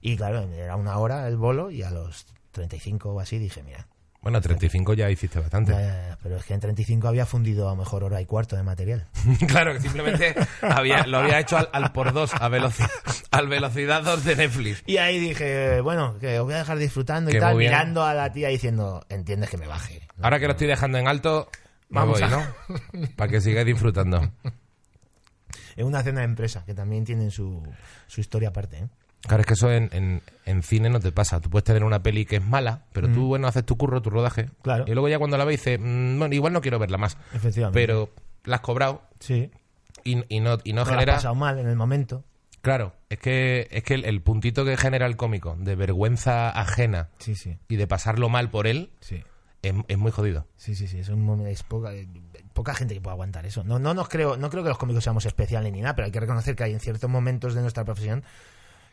Y 0.00 0.16
claro, 0.16 0.42
era 0.52 0.76
una 0.76 0.96
hora 0.98 1.26
el 1.28 1.36
bolo 1.36 1.70
y 1.70 1.82
a 1.82 1.90
los 1.90 2.26
35 2.52 3.10
o 3.12 3.20
así 3.20 3.38
dije, 3.38 3.62
mira, 3.62 3.86
Bueno, 4.22 4.40
35 4.40 4.94
ya 4.94 5.10
hiciste 5.10 5.38
bastante. 5.40 5.72
ya, 5.72 5.80
ya, 5.80 6.08
ya, 6.10 6.18
pero 6.22 6.36
es 6.36 6.44
que 6.44 6.54
en 6.54 6.60
35 6.60 7.08
había 7.08 7.26
fundido 7.26 7.68
a 7.68 7.72
lo 7.72 7.76
mejor 7.76 8.04
hora 8.04 8.20
y 8.20 8.26
cuarto 8.26 8.56
de 8.56 8.62
material. 8.62 9.06
claro, 9.48 9.72
que 9.74 9.80
simplemente 9.80 10.34
había, 10.62 11.06
lo 11.06 11.18
había 11.18 11.38
hecho 11.40 11.56
al, 11.58 11.68
al 11.72 11.92
por 11.92 12.12
dos, 12.12 12.32
a 12.34 12.48
velocidad, 12.48 12.90
al 13.30 13.48
velocidad 13.48 14.02
2 14.02 14.24
de 14.24 14.36
Netflix. 14.36 14.82
Y 14.86 14.96
ahí 14.98 15.18
dije, 15.18 15.80
bueno, 15.80 16.18
que 16.18 16.38
os 16.38 16.44
voy 16.44 16.54
a 16.54 16.58
dejar 16.58 16.78
disfrutando 16.78 17.30
y 17.30 17.34
Que 17.34 17.40
tal, 17.40 17.56
bien. 17.58 17.70
mirando 17.72 18.04
a 18.04 18.14
la 18.14 18.32
tía 18.32 18.48
diciendo, 18.48 19.04
entiendes 19.08 19.50
que 19.50 19.56
me 19.58 19.66
baje. 19.66 20.00
Ahora 20.22 20.38
que 20.38 20.46
lo 20.46 20.52
estoy 20.52 20.66
dejando 20.66 20.98
en 20.98 21.08
alto, 21.08 21.48
me 21.88 22.00
Vamos 22.00 22.20
voy, 22.20 22.28
a- 22.28 22.30
¿no? 22.30 23.06
Para 23.16 23.30
que 23.30 23.40
sigáis 23.40 23.66
disfrutando. 23.66 24.30
Es 25.80 25.86
una 25.86 26.02
cena 26.02 26.20
de 26.20 26.26
empresa, 26.26 26.64
que 26.64 26.74
también 26.74 27.04
tienen 27.04 27.30
su, 27.30 27.62
su 28.06 28.20
historia 28.20 28.50
aparte. 28.50 28.78
¿eh? 28.78 28.88
Claro, 29.22 29.40
es 29.40 29.46
que 29.46 29.54
eso 29.54 29.70
en, 29.72 29.88
en- 29.92 30.22
en 30.46 30.62
cine 30.62 30.88
no 30.90 31.00
te 31.00 31.12
pasa. 31.12 31.40
Tú 31.40 31.50
puedes 31.50 31.64
tener 31.64 31.84
una 31.84 32.02
peli 32.02 32.24
que 32.26 32.36
es 32.36 32.44
mala, 32.44 32.84
pero 32.92 33.08
tú, 33.10 33.26
bueno, 33.28 33.48
haces 33.48 33.64
tu 33.66 33.76
curro, 33.76 34.00
tu 34.02 34.10
rodaje. 34.10 34.44
Mm. 34.44 34.48
Claro. 34.62 34.84
Y 34.86 34.92
luego 34.92 35.08
ya 35.08 35.18
cuando 35.18 35.36
la 35.36 35.44
ves 35.44 35.58
dices, 35.60 35.78
"Mm, 35.80 36.18
bueno, 36.18 36.34
igual 36.34 36.52
no 36.52 36.60
quiero 36.60 36.78
verla 36.78 36.98
más. 36.98 37.16
Efectivamente. 37.34 37.78
Pero 37.80 38.10
la 38.44 38.56
has 38.56 38.62
cobrado 38.62 39.02
sí. 39.18 39.50
y, 40.04 40.22
y 40.34 40.40
no, 40.40 40.58
y 40.64 40.72
no 40.72 40.82
has 40.82 40.88
genera... 40.88 41.14
pasado 41.16 41.34
mal 41.34 41.58
en 41.58 41.68
el 41.68 41.76
momento. 41.76 42.24
Claro, 42.62 42.94
es 43.08 43.18
que, 43.18 43.68
es 43.70 43.82
que 43.84 43.94
el, 43.94 44.04
el 44.04 44.20
puntito 44.20 44.64
que 44.66 44.76
genera 44.76 45.06
el 45.06 45.16
cómico 45.16 45.56
de 45.58 45.76
vergüenza 45.76 46.50
ajena 46.50 47.08
Sí, 47.18 47.34
sí, 47.34 47.56
y 47.68 47.76
de 47.76 47.86
pasarlo 47.86 48.28
mal 48.28 48.50
por 48.50 48.66
él 48.66 48.90
sí. 49.00 49.22
es, 49.62 49.74
es 49.88 49.96
muy 49.98 50.10
jodido. 50.10 50.46
Sí, 50.56 50.74
sí, 50.74 50.86
sí, 50.86 50.98
es 50.98 51.08
un 51.08 51.22
momento, 51.24 51.50
es 51.50 51.62
poca, 51.62 51.90
poca 52.52 52.74
gente 52.74 52.94
que 52.94 53.00
puede 53.00 53.12
aguantar 53.14 53.46
eso. 53.46 53.64
No, 53.64 53.78
no 53.78 53.94
nos 53.94 54.08
creo, 54.08 54.36
no 54.36 54.50
creo 54.50 54.62
que 54.62 54.68
los 54.68 54.78
cómicos 54.78 55.04
seamos 55.04 55.24
especiales 55.26 55.72
ni 55.72 55.80
nada, 55.80 55.94
pero 55.94 56.06
hay 56.06 56.12
que 56.12 56.20
reconocer 56.20 56.54
que 56.56 56.64
hay 56.64 56.72
en 56.72 56.80
ciertos 56.80 57.08
momentos 57.10 57.54
de 57.54 57.62
nuestra 57.62 57.84
profesión 57.84 58.24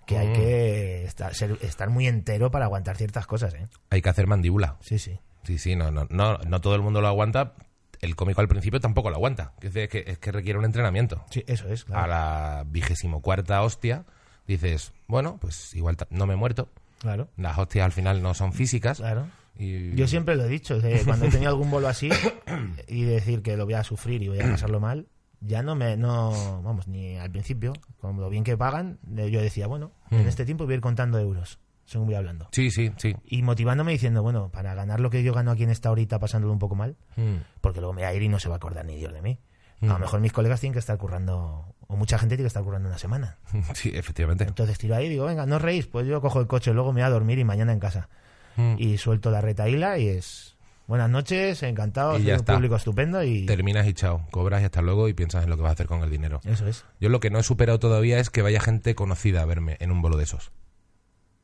que 0.06 0.18
hay 0.18 0.28
Mm. 0.30 0.34
que 0.34 1.04
estar, 1.06 1.36
ser- 1.36 1.58
estar 1.62 1.90
muy 1.90 2.08
entero 2.08 2.50
para 2.52 2.66
aguantar 2.66 2.96
ciertas 2.98 3.28
cosas, 3.28 3.54
¿eh? 3.56 3.68
Hay 3.90 4.02
que 4.02 4.10
hacer 4.10 4.26
mandíbula. 4.28 4.78
Sí, 4.82 5.00
sí. 5.00 5.20
Sí, 5.44 5.58
sí, 5.58 5.76
no, 5.76 5.92
no, 5.92 6.08
no, 6.10 6.38
no 6.40 6.62
todo 6.62 6.76
el 6.76 6.82
mundo 6.82 7.02
lo 7.02 7.08
aguanta. 7.08 7.54
El 8.00 8.16
cómico 8.16 8.42
al 8.42 8.48
principio 8.48 8.80
tampoco 8.80 9.10
lo 9.10 9.16
aguanta. 9.16 9.54
Es 9.62 9.72
que, 9.90 10.04
es 10.08 10.18
que, 10.20 10.32
requiere 10.32 10.60
un 10.60 10.66
entrenamiento. 10.66 11.26
Sí, 11.32 11.44
eso 11.48 11.68
es, 11.70 11.84
claro. 11.84 12.04
A 12.04 12.08
la 12.08 12.64
vigésimo 12.68 13.22
cuarta 13.22 13.62
hostia 13.64 14.06
dices, 14.48 14.94
bueno, 15.08 15.38
pues 15.42 15.74
igual 15.74 15.98
no 16.12 16.26
me 16.28 16.34
he 16.36 16.38
muerto. 16.38 16.70
Claro, 17.00 17.28
Las 17.38 17.58
hostias 17.58 17.86
al 17.86 17.92
final 17.92 18.22
no 18.22 18.34
son 18.34 18.54
físicas. 18.54 18.98
claro. 19.00 19.28
Y... 19.60 19.96
Yo 19.96 20.08
siempre 20.08 20.36
lo 20.36 20.46
he 20.46 20.48
dicho, 20.50 20.80
cuando 21.06 21.26
he 21.26 21.30
tenido 21.30 21.50
algún 21.50 21.70
bolo 21.72 21.88
así 21.88 22.10
y 22.88 23.04
decir 23.04 23.42
que 23.42 23.58
lo 23.58 23.66
voy 23.66 23.74
a 23.76 23.84
sufrir 23.84 24.22
y 24.24 24.28
voy 24.30 24.40
a 24.40 24.50
pasarlo 24.50 24.80
mal, 24.80 25.08
ya 25.40 25.62
no 25.64 25.76
me, 25.76 25.98
no, 25.98 26.62
vamos, 26.64 26.88
ni 26.88 27.18
al 27.18 27.30
principio, 27.32 27.74
con 28.00 28.20
lo 28.20 28.30
bien 28.30 28.44
que 28.44 28.58
pagan, 28.58 29.00
yo 29.04 29.42
decía, 29.42 29.68
bueno, 29.68 29.92
en 30.12 30.26
Mm. 30.26 30.28
este 30.28 30.46
tiempo 30.46 30.66
voy 30.66 30.74
a 30.74 30.76
ir 30.78 30.82
contando 30.82 31.20
euros, 31.20 31.60
según 31.86 32.08
voy 32.08 32.16
hablando. 32.16 32.48
Sí, 32.52 32.72
sí, 32.72 32.92
sí. 32.98 33.16
Y 33.26 33.44
motivándome 33.44 33.92
diciendo, 33.92 34.24
bueno, 34.24 34.50
para 34.52 34.74
ganar 34.74 35.00
lo 35.00 35.10
que 35.10 35.22
yo 35.24 35.34
gano 35.34 35.52
aquí 35.52 35.64
en 35.64 35.70
esta 35.70 35.92
horita 35.92 36.18
pasándolo 36.20 36.54
un 36.54 36.60
poco 36.60 36.76
mal, 36.76 36.96
Mm. 37.16 37.36
porque 37.62 37.80
luego 37.82 37.94
me 37.94 38.02
voy 38.02 38.10
a 38.10 38.14
ir 38.14 38.24
y 38.24 38.30
no 38.30 38.40
se 38.40 38.50
va 38.50 38.56
a 38.56 38.58
acordar 38.58 38.86
ni 38.86 38.96
Dios 38.96 39.14
de 39.14 39.22
mí. 39.22 39.40
A 39.82 39.86
lo 39.86 39.98
Mm. 39.98 40.02
mejor 40.02 40.20
mis 40.22 40.34
colegas 40.34 40.60
tienen 40.60 40.74
que 40.74 40.80
estar 40.80 40.98
currando, 40.98 41.76
o 41.86 41.96
mucha 41.96 42.18
gente 42.18 42.36
tiene 42.36 42.46
que 42.46 42.48
estar 42.48 42.64
currando 42.64 42.90
una 42.90 42.98
semana. 42.98 43.38
Sí, 43.76 43.92
efectivamente. 43.94 44.44
Entonces 44.46 44.78
tiro 44.80 44.96
ahí 44.96 45.06
y 45.06 45.10
digo, 45.10 45.26
venga, 45.26 45.46
no 45.46 45.58
os 45.58 45.62
reís, 45.62 45.86
pues 45.86 46.08
yo 46.08 46.20
cojo 46.20 46.40
el 46.40 46.48
coche, 46.48 46.74
luego 46.74 46.92
me 46.94 47.02
voy 47.02 47.08
a 47.08 47.12
dormir 47.12 47.38
y 47.38 47.44
mañana 47.44 47.74
en 47.74 47.80
casa. 47.80 48.10
Mm. 48.58 48.76
Y 48.78 48.98
suelto 48.98 49.32
la 49.32 49.40
retaíla 49.42 49.98
y 49.98 50.08
es 50.10 50.56
buenas 50.88 51.10
noches, 51.10 51.64
encantado, 51.64 52.18
Y 52.20 52.24
ya 52.24 52.34
un 52.34 52.40
está. 52.40 52.56
público 52.56 52.76
estupendo 52.76 53.24
y 53.24 53.46
Terminas 53.46 53.88
y 53.88 53.94
chao. 53.94 54.26
Cobras 54.32 54.62
y 54.62 54.66
hasta 54.66 54.82
luego 54.82 55.08
y 55.10 55.14
piensas 55.14 55.44
en 55.44 55.50
lo 55.50 55.56
que 55.58 55.62
vas 55.64 55.70
a 55.70 55.74
hacer 55.74 55.88
con 55.88 56.02
el 56.04 56.10
dinero. 56.10 56.40
eso 56.46 56.68
es. 56.68 56.84
Yo 57.00 57.10
lo 57.10 57.20
que 57.20 57.30
no 57.30 57.40
he 57.40 57.44
superado 57.44 57.78
todavía 57.80 58.20
es 58.20 58.30
que 58.30 58.42
vaya 58.42 58.60
gente 58.60 58.96
conocida 58.96 59.42
a 59.42 59.46
verme 59.46 59.78
en 59.80 59.92
un 59.92 60.02
bolo 60.02 60.18
de 60.18 60.24
esos. 60.24 60.52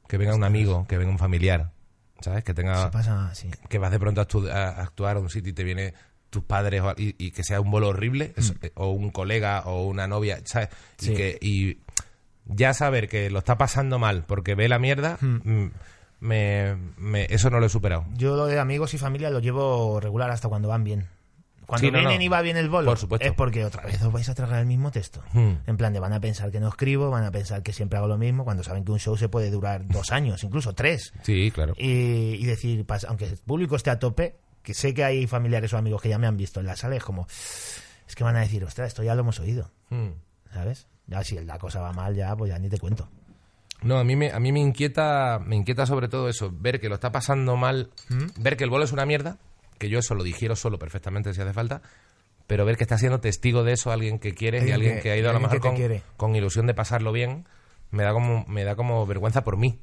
Que 0.08 0.18
venga 0.18 0.36
un 0.36 0.44
amigo, 0.44 0.86
que 0.88 0.98
venga 0.98 1.12
un 1.12 1.18
familiar, 1.20 1.72
¿sabes? 2.22 2.44
Que 2.44 2.54
tenga... 2.54 2.84
Se 2.86 2.90
pasa 2.90 3.32
que 3.70 3.78
vas 3.80 3.92
de 3.92 4.00
pronto 4.00 4.22
a, 4.52 4.70
actuar 4.82 5.18
a 5.18 5.20
un 5.20 5.30
sitio 5.30 5.52
y 5.52 5.54
te 5.54 5.64
viene 5.64 5.94
tus 6.30 6.44
padres 6.44 6.82
o- 6.82 6.94
y, 6.98 7.16
y 7.18 7.32
que 7.32 7.44
sea 7.44 7.62
un 7.62 7.70
bolo 7.70 7.90
horrible 7.90 8.34
es- 8.38 8.54
eh, 8.62 8.72
o 8.76 8.90
un 8.92 9.12
colega 9.12 9.62
o 9.66 9.84
una 9.86 10.08
novia 10.08 10.40
¿sabes? 10.46 10.70
y 11.02 11.14
que 11.14 11.38
y 11.42 11.78
ya 12.46 12.74
saber 12.74 13.08
que 13.08 13.30
lo 13.30 13.38
está 13.40 13.58
pasando 13.58 14.00
mal 14.00 14.24
porque 14.28 14.56
ve 14.56 14.68
la 14.68 14.80
mierda 14.80 15.18
mm, 15.22 15.68
me, 16.24 16.76
me- 16.98 17.28
eso 17.30 17.50
no 17.50 17.60
lo 17.60 17.66
he 17.66 17.70
superado 17.70 18.06
Yo 18.16 18.36
lo 18.36 18.46
de 18.46 18.58
amigos 18.60 18.94
y 18.94 18.98
familia 18.98 19.30
lo 19.30 19.40
llevo 19.40 20.00
regular 20.00 20.30
hasta 20.32 20.48
cuando 20.50 20.68
van 20.70 20.84
bien. 20.84 21.08
Cuando 21.66 21.88
Sí, 21.88 21.92
no, 21.92 22.00
vienen 22.00 22.18
no. 22.18 22.24
y 22.24 22.28
va 22.28 22.42
bien 22.42 22.58
el 22.58 22.70
bolo, 22.70 22.88
Por 22.92 22.98
supuesto. 22.98 23.26
es 23.26 23.34
porque 23.34 23.64
otra 23.64 23.84
vez 23.84 24.02
os 24.04 24.12
vais 24.12 24.28
a 24.28 24.36
tragar 24.36 24.60
el 24.60 24.66
mismo 24.66 24.92
texto. 24.92 25.22
Hmm. 25.32 25.54
En 25.66 25.78
plan 25.78 25.94
de 25.94 26.00
van 26.00 26.12
a 26.14 26.20
pensar 26.20 26.52
que 26.52 26.60
no 26.60 26.68
escribo, 26.68 27.10
van 27.10 27.24
a 27.24 27.32
pensar 27.32 27.64
que 27.64 27.72
siempre 27.72 27.98
hago 27.98 28.08
lo 28.08 28.18
mismo, 28.18 28.44
cuando 28.44 28.64
saben 28.64 28.84
que 28.84 28.92
un 28.92 29.00
show 29.00 29.16
se 29.18 29.30
puede 29.30 29.50
durar 29.50 29.88
dos 29.88 30.12
años, 30.12 30.44
incluso 30.44 30.74
tres. 30.74 31.14
sí 31.24 31.52
claro 31.54 31.74
Y, 31.78 32.36
y 32.36 32.46
decir, 32.46 32.86
aunque 33.08 33.26
el 33.26 33.38
público 33.38 33.76
esté 33.78 33.90
a 33.92 34.00
tope, 34.00 34.36
que 34.62 34.74
sé 34.74 34.94
que 34.94 35.04
hay 35.06 35.26
familiares 35.26 35.74
o 35.74 35.78
amigos 35.78 36.02
que 36.02 36.10
ya 36.10 36.18
me 36.18 36.28
han 36.28 36.36
visto 36.38 36.60
en 36.60 36.66
la 36.66 36.76
sala, 36.76 36.96
es 36.98 37.04
como, 37.04 37.28
es 37.30 38.14
que 38.16 38.24
van 38.26 38.36
a 38.36 38.42
decir, 38.42 38.64
ostras, 38.66 38.90
esto 38.90 39.02
ya 39.04 39.16
lo 39.16 39.22
hemos 39.22 39.40
oído, 39.40 39.72
Mm. 39.90 40.10
¿sabes? 40.54 40.88
Ya 41.08 41.24
si 41.24 41.40
la 41.40 41.58
cosa 41.60 41.80
va 41.82 41.92
mal, 41.94 42.14
ya, 42.16 42.36
pues 42.36 42.50
ya 42.50 42.60
ni 42.60 42.68
te 42.70 42.78
cuento. 42.78 43.08
No 43.84 43.98
a 44.00 44.04
mí 44.04 44.16
me 44.16 44.32
a 44.32 44.40
mí 44.40 44.52
me 44.52 44.60
inquieta 44.60 45.40
me 45.46 45.56
inquieta 45.56 45.86
sobre 45.86 46.08
todo 46.08 46.30
eso 46.30 46.52
ver 46.54 46.80
que 46.80 46.90
lo 46.90 46.96
está 46.96 47.12
pasando 47.12 47.56
mal 47.56 47.90
ver 48.38 48.58
que 48.58 48.64
el 48.64 48.70
bolo 48.70 48.84
es 48.84 48.92
una 48.92 49.06
mierda 49.06 49.38
que 49.78 49.90
yo 49.90 50.00
eso 50.00 50.16
lo 50.16 50.24
digiero 50.24 50.56
solo 50.56 50.80
perfectamente 50.80 51.34
si 51.34 51.42
hace 51.42 51.54
falta 51.54 51.82
pero 52.48 52.66
ver 52.66 52.78
que 52.78 52.84
está 52.84 52.98
siendo 52.98 53.20
testigo 53.20 53.64
de 53.64 53.74
eso 53.74 53.92
alguien 53.92 54.20
que 54.20 54.34
quieres 54.34 54.66
y 54.68 54.72
Alguien 54.72 54.96
que- 54.96 55.02
que, 55.02 55.12
ha 55.12 55.18
ido 55.18 55.30
a 55.30 55.34
lo 55.34 55.40
mejor 55.40 55.60
con, 55.60 55.76
quiere. 55.76 56.02
con 56.18 56.36
ilusión 56.36 56.68
de 56.68 56.74
pasarlo 56.74 57.12
bien 57.12 57.46
me 57.92 58.04
da 58.04 58.12
como 58.14 58.46
me 58.48 58.64
da 58.64 58.76
como 58.76 59.06
vergüenza 59.06 59.44
por 59.44 59.58
mí 59.58 59.80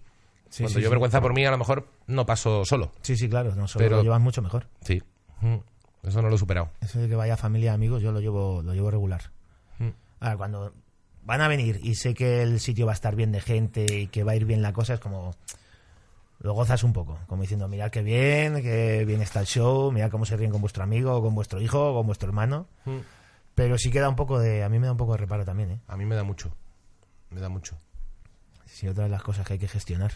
Sí, 0.51 0.65
cuando 0.65 0.79
sí, 0.79 0.83
yo 0.83 0.89
sí. 0.89 0.91
vergüenza 0.91 1.21
por 1.21 1.33
mí 1.33 1.45
a 1.47 1.51
lo 1.53 1.59
mejor 1.59 1.87
no 2.09 2.27
paso 2.27 2.65
solo 2.65 2.91
Sí, 3.03 3.17
sí, 3.17 3.29
claro, 3.29 3.55
no 3.55 3.69
solo 3.69 3.85
Pero- 3.85 3.97
lo 3.99 4.03
llevas 4.03 4.21
mucho 4.21 4.43
mejor. 4.43 4.67
sí 4.83 5.03
Mm. 5.43 5.57
Eso 6.03 6.21
no 6.23 6.29
lo 6.31 6.35
he 6.37 6.39
superado. 6.39 6.71
Eso 6.81 6.99
de 6.99 7.09
que 7.09 7.15
vaya 7.15 7.37
familia, 7.37 7.73
amigos, 7.75 8.03
yo 8.03 8.11
lo 8.11 8.21
llevo, 8.21 8.63
lo 8.63 8.73
llevo 8.75 8.91
regular. 8.91 9.31
Mm. 9.79 9.89
Ahora, 10.21 10.37
cuando 10.39 10.75
van 11.31 11.43
a 11.43 11.47
venir 11.47 11.79
y 11.81 11.95
sé 11.95 12.13
que 12.13 12.43
el 12.43 12.59
sitio 12.59 12.87
va 12.87 12.93
a 12.93 12.95
estar 12.95 13.15
bien 13.15 13.31
de 13.31 13.41
gente 13.41 13.87
y 13.89 14.09
que 14.09 14.25
va 14.25 14.33
a 14.33 14.35
ir 14.35 14.47
bien 14.47 14.63
la 14.63 14.73
cosa, 14.73 14.95
es 14.95 15.01
como 15.01 15.33
lo 16.41 16.55
gozas 16.55 16.83
un 16.83 16.93
poco, 16.93 17.21
como 17.29 17.43
diciendo, 17.43 17.69
mirad 17.69 17.93
qué 17.93 18.03
bien, 18.03 18.61
qué 18.63 19.05
bien 19.07 19.23
está 19.23 19.39
el 19.39 19.47
show, 19.47 19.93
mirad 19.93 20.11
cómo 20.11 20.27
se 20.27 20.37
ríen 20.37 20.51
con 20.51 20.61
vuestro 20.61 20.83
amigo, 20.83 21.23
con 21.23 21.33
vuestro 21.37 21.61
hijo, 21.61 21.95
con 21.95 22.05
vuestro 22.05 22.29
hermano. 22.29 22.67
Mm. 22.85 22.97
Pero 23.55 23.79
sí 23.79 23.93
queda 23.93 24.09
un 24.09 24.17
poco 24.17 24.41
de, 24.41 24.65
a 24.65 24.69
mí 24.69 24.81
me 24.81 24.87
da 24.87 24.93
un 24.93 24.99
poco 24.99 25.13
de 25.13 25.19
reparo 25.19 25.45
también, 25.45 25.71
¿eh? 25.71 25.81
A 25.87 25.97
mí 25.97 26.05
me 26.05 26.17
da 26.17 26.25
mucho. 26.25 26.51
Me 27.31 27.41
da 27.41 27.49
mucho. 27.49 27.79
Sí, 28.65 28.89
otra 28.89 29.05
de 29.05 29.11
las 29.11 29.23
cosas 29.23 29.47
que 29.47 29.53
hay 29.53 29.59
que 29.61 29.69
gestionar. 29.69 30.15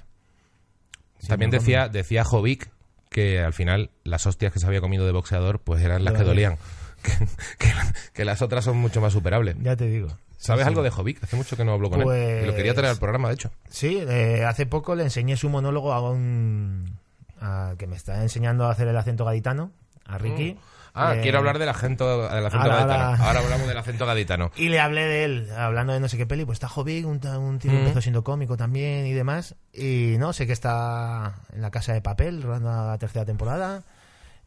Sí, 1.21 1.29
También 1.29 1.53
decía, 1.53 1.89
decía 1.89 2.25
Jovic 2.25 2.73
que 3.09 3.39
al 3.41 3.53
final 3.53 3.93
las 4.03 4.27
hostias 4.27 4.53
que 4.53 4.59
se 4.59 4.67
había 4.67 4.81
comido 4.81 5.07
de 5.07 5.13
boxeador 5.13 5.61
pues 5.61 5.81
eran 5.81 6.03
las 6.03 6.15
que 6.15 6.25
dolían. 6.25 6.59
Que, 7.05 7.13
que- 7.59 7.73
que 8.13 8.25
las 8.25 8.43
otras 8.43 8.65
son 8.65 8.77
mucho 8.79 9.01
más 9.01 9.13
superables. 9.13 9.57
Ya 9.61 9.77
te 9.77 9.87
digo. 9.87 10.09
¿Sabes 10.39 10.65
Sí, 10.65 10.69
algo 10.69 10.81
sí. 10.81 10.85
de 10.85 10.91
Jovic? 10.91 11.23
Hace 11.25 11.37
mucho 11.37 11.57
que 11.57 11.65
no 11.65 11.73
hablo 11.73 11.89
con 11.91 12.01
él. 12.01 12.05
Pues- 12.05 12.43
Y 12.43 12.47
lo 12.47 12.55
quería 12.55 12.75
traer 12.75 12.91
al 12.91 12.99
programa, 12.99 13.29
de 13.29 13.35
hecho. 13.35 13.51
Sí, 13.71 13.99
eh, 14.09 14.45
hace 14.45 14.67
poco 14.67 14.95
le 14.95 15.05
enseñé 15.05 15.37
su 15.37 15.49
monólogo 15.49 15.93
a 15.93 16.11
un... 16.11 16.99
a- 17.41 17.75
que 17.79 17.87
me 17.87 17.97
está 17.97 18.21
enseñando 18.23 18.67
a 18.67 18.71
hacer 18.73 18.89
el 18.89 18.97
acento 18.97 19.25
gaditano, 19.25 19.71
a 20.07 20.19
Ricky. 20.19 20.59
Ah, 20.97 21.17
Eh, 21.17 21.23
quiero 21.23 21.39
hablar 21.39 21.59
del 21.59 21.69
acento, 21.71 22.29
del 22.29 22.47
acento 22.47 22.63
ahora- 22.65 22.77
gaditano. 22.77 23.05
ahora- 23.05 23.25
Ahora 23.27 23.41
hablamos 23.41 23.67
del 23.69 23.77
acento 23.79 24.07
gaditano. 24.07 24.51
Y 24.57 24.69
le 24.69 24.79
hablé 24.81 25.05
de 25.05 25.25
él, 25.25 25.51
hablando 25.57 25.93
de 25.93 25.99
no 26.01 26.09
sé 26.09 26.17
qué 26.17 26.27
peli, 26.27 26.45
pues 26.45 26.57
está 26.57 26.69
Jovic, 26.69 27.05
un, 27.07 27.27
un 27.27 27.59
tío 27.59 27.71
que 27.71 27.77
Mm. 27.79 27.81
empezó 27.81 28.01
siendo 28.01 28.23
cómico 28.23 28.57
también 28.57 29.07
y 29.07 29.13
demás. 29.13 29.57
Y 29.73 30.17
no, 30.19 30.33
sé 30.33 30.47
que 30.47 30.53
está 30.53 31.35
en 31.53 31.63
la 31.63 31.71
casa 31.71 31.93
de 31.95 32.01
papel, 32.03 32.43
rodando 32.43 32.71
la 32.71 32.99
tercera 32.99 33.25
temporada. 33.25 33.83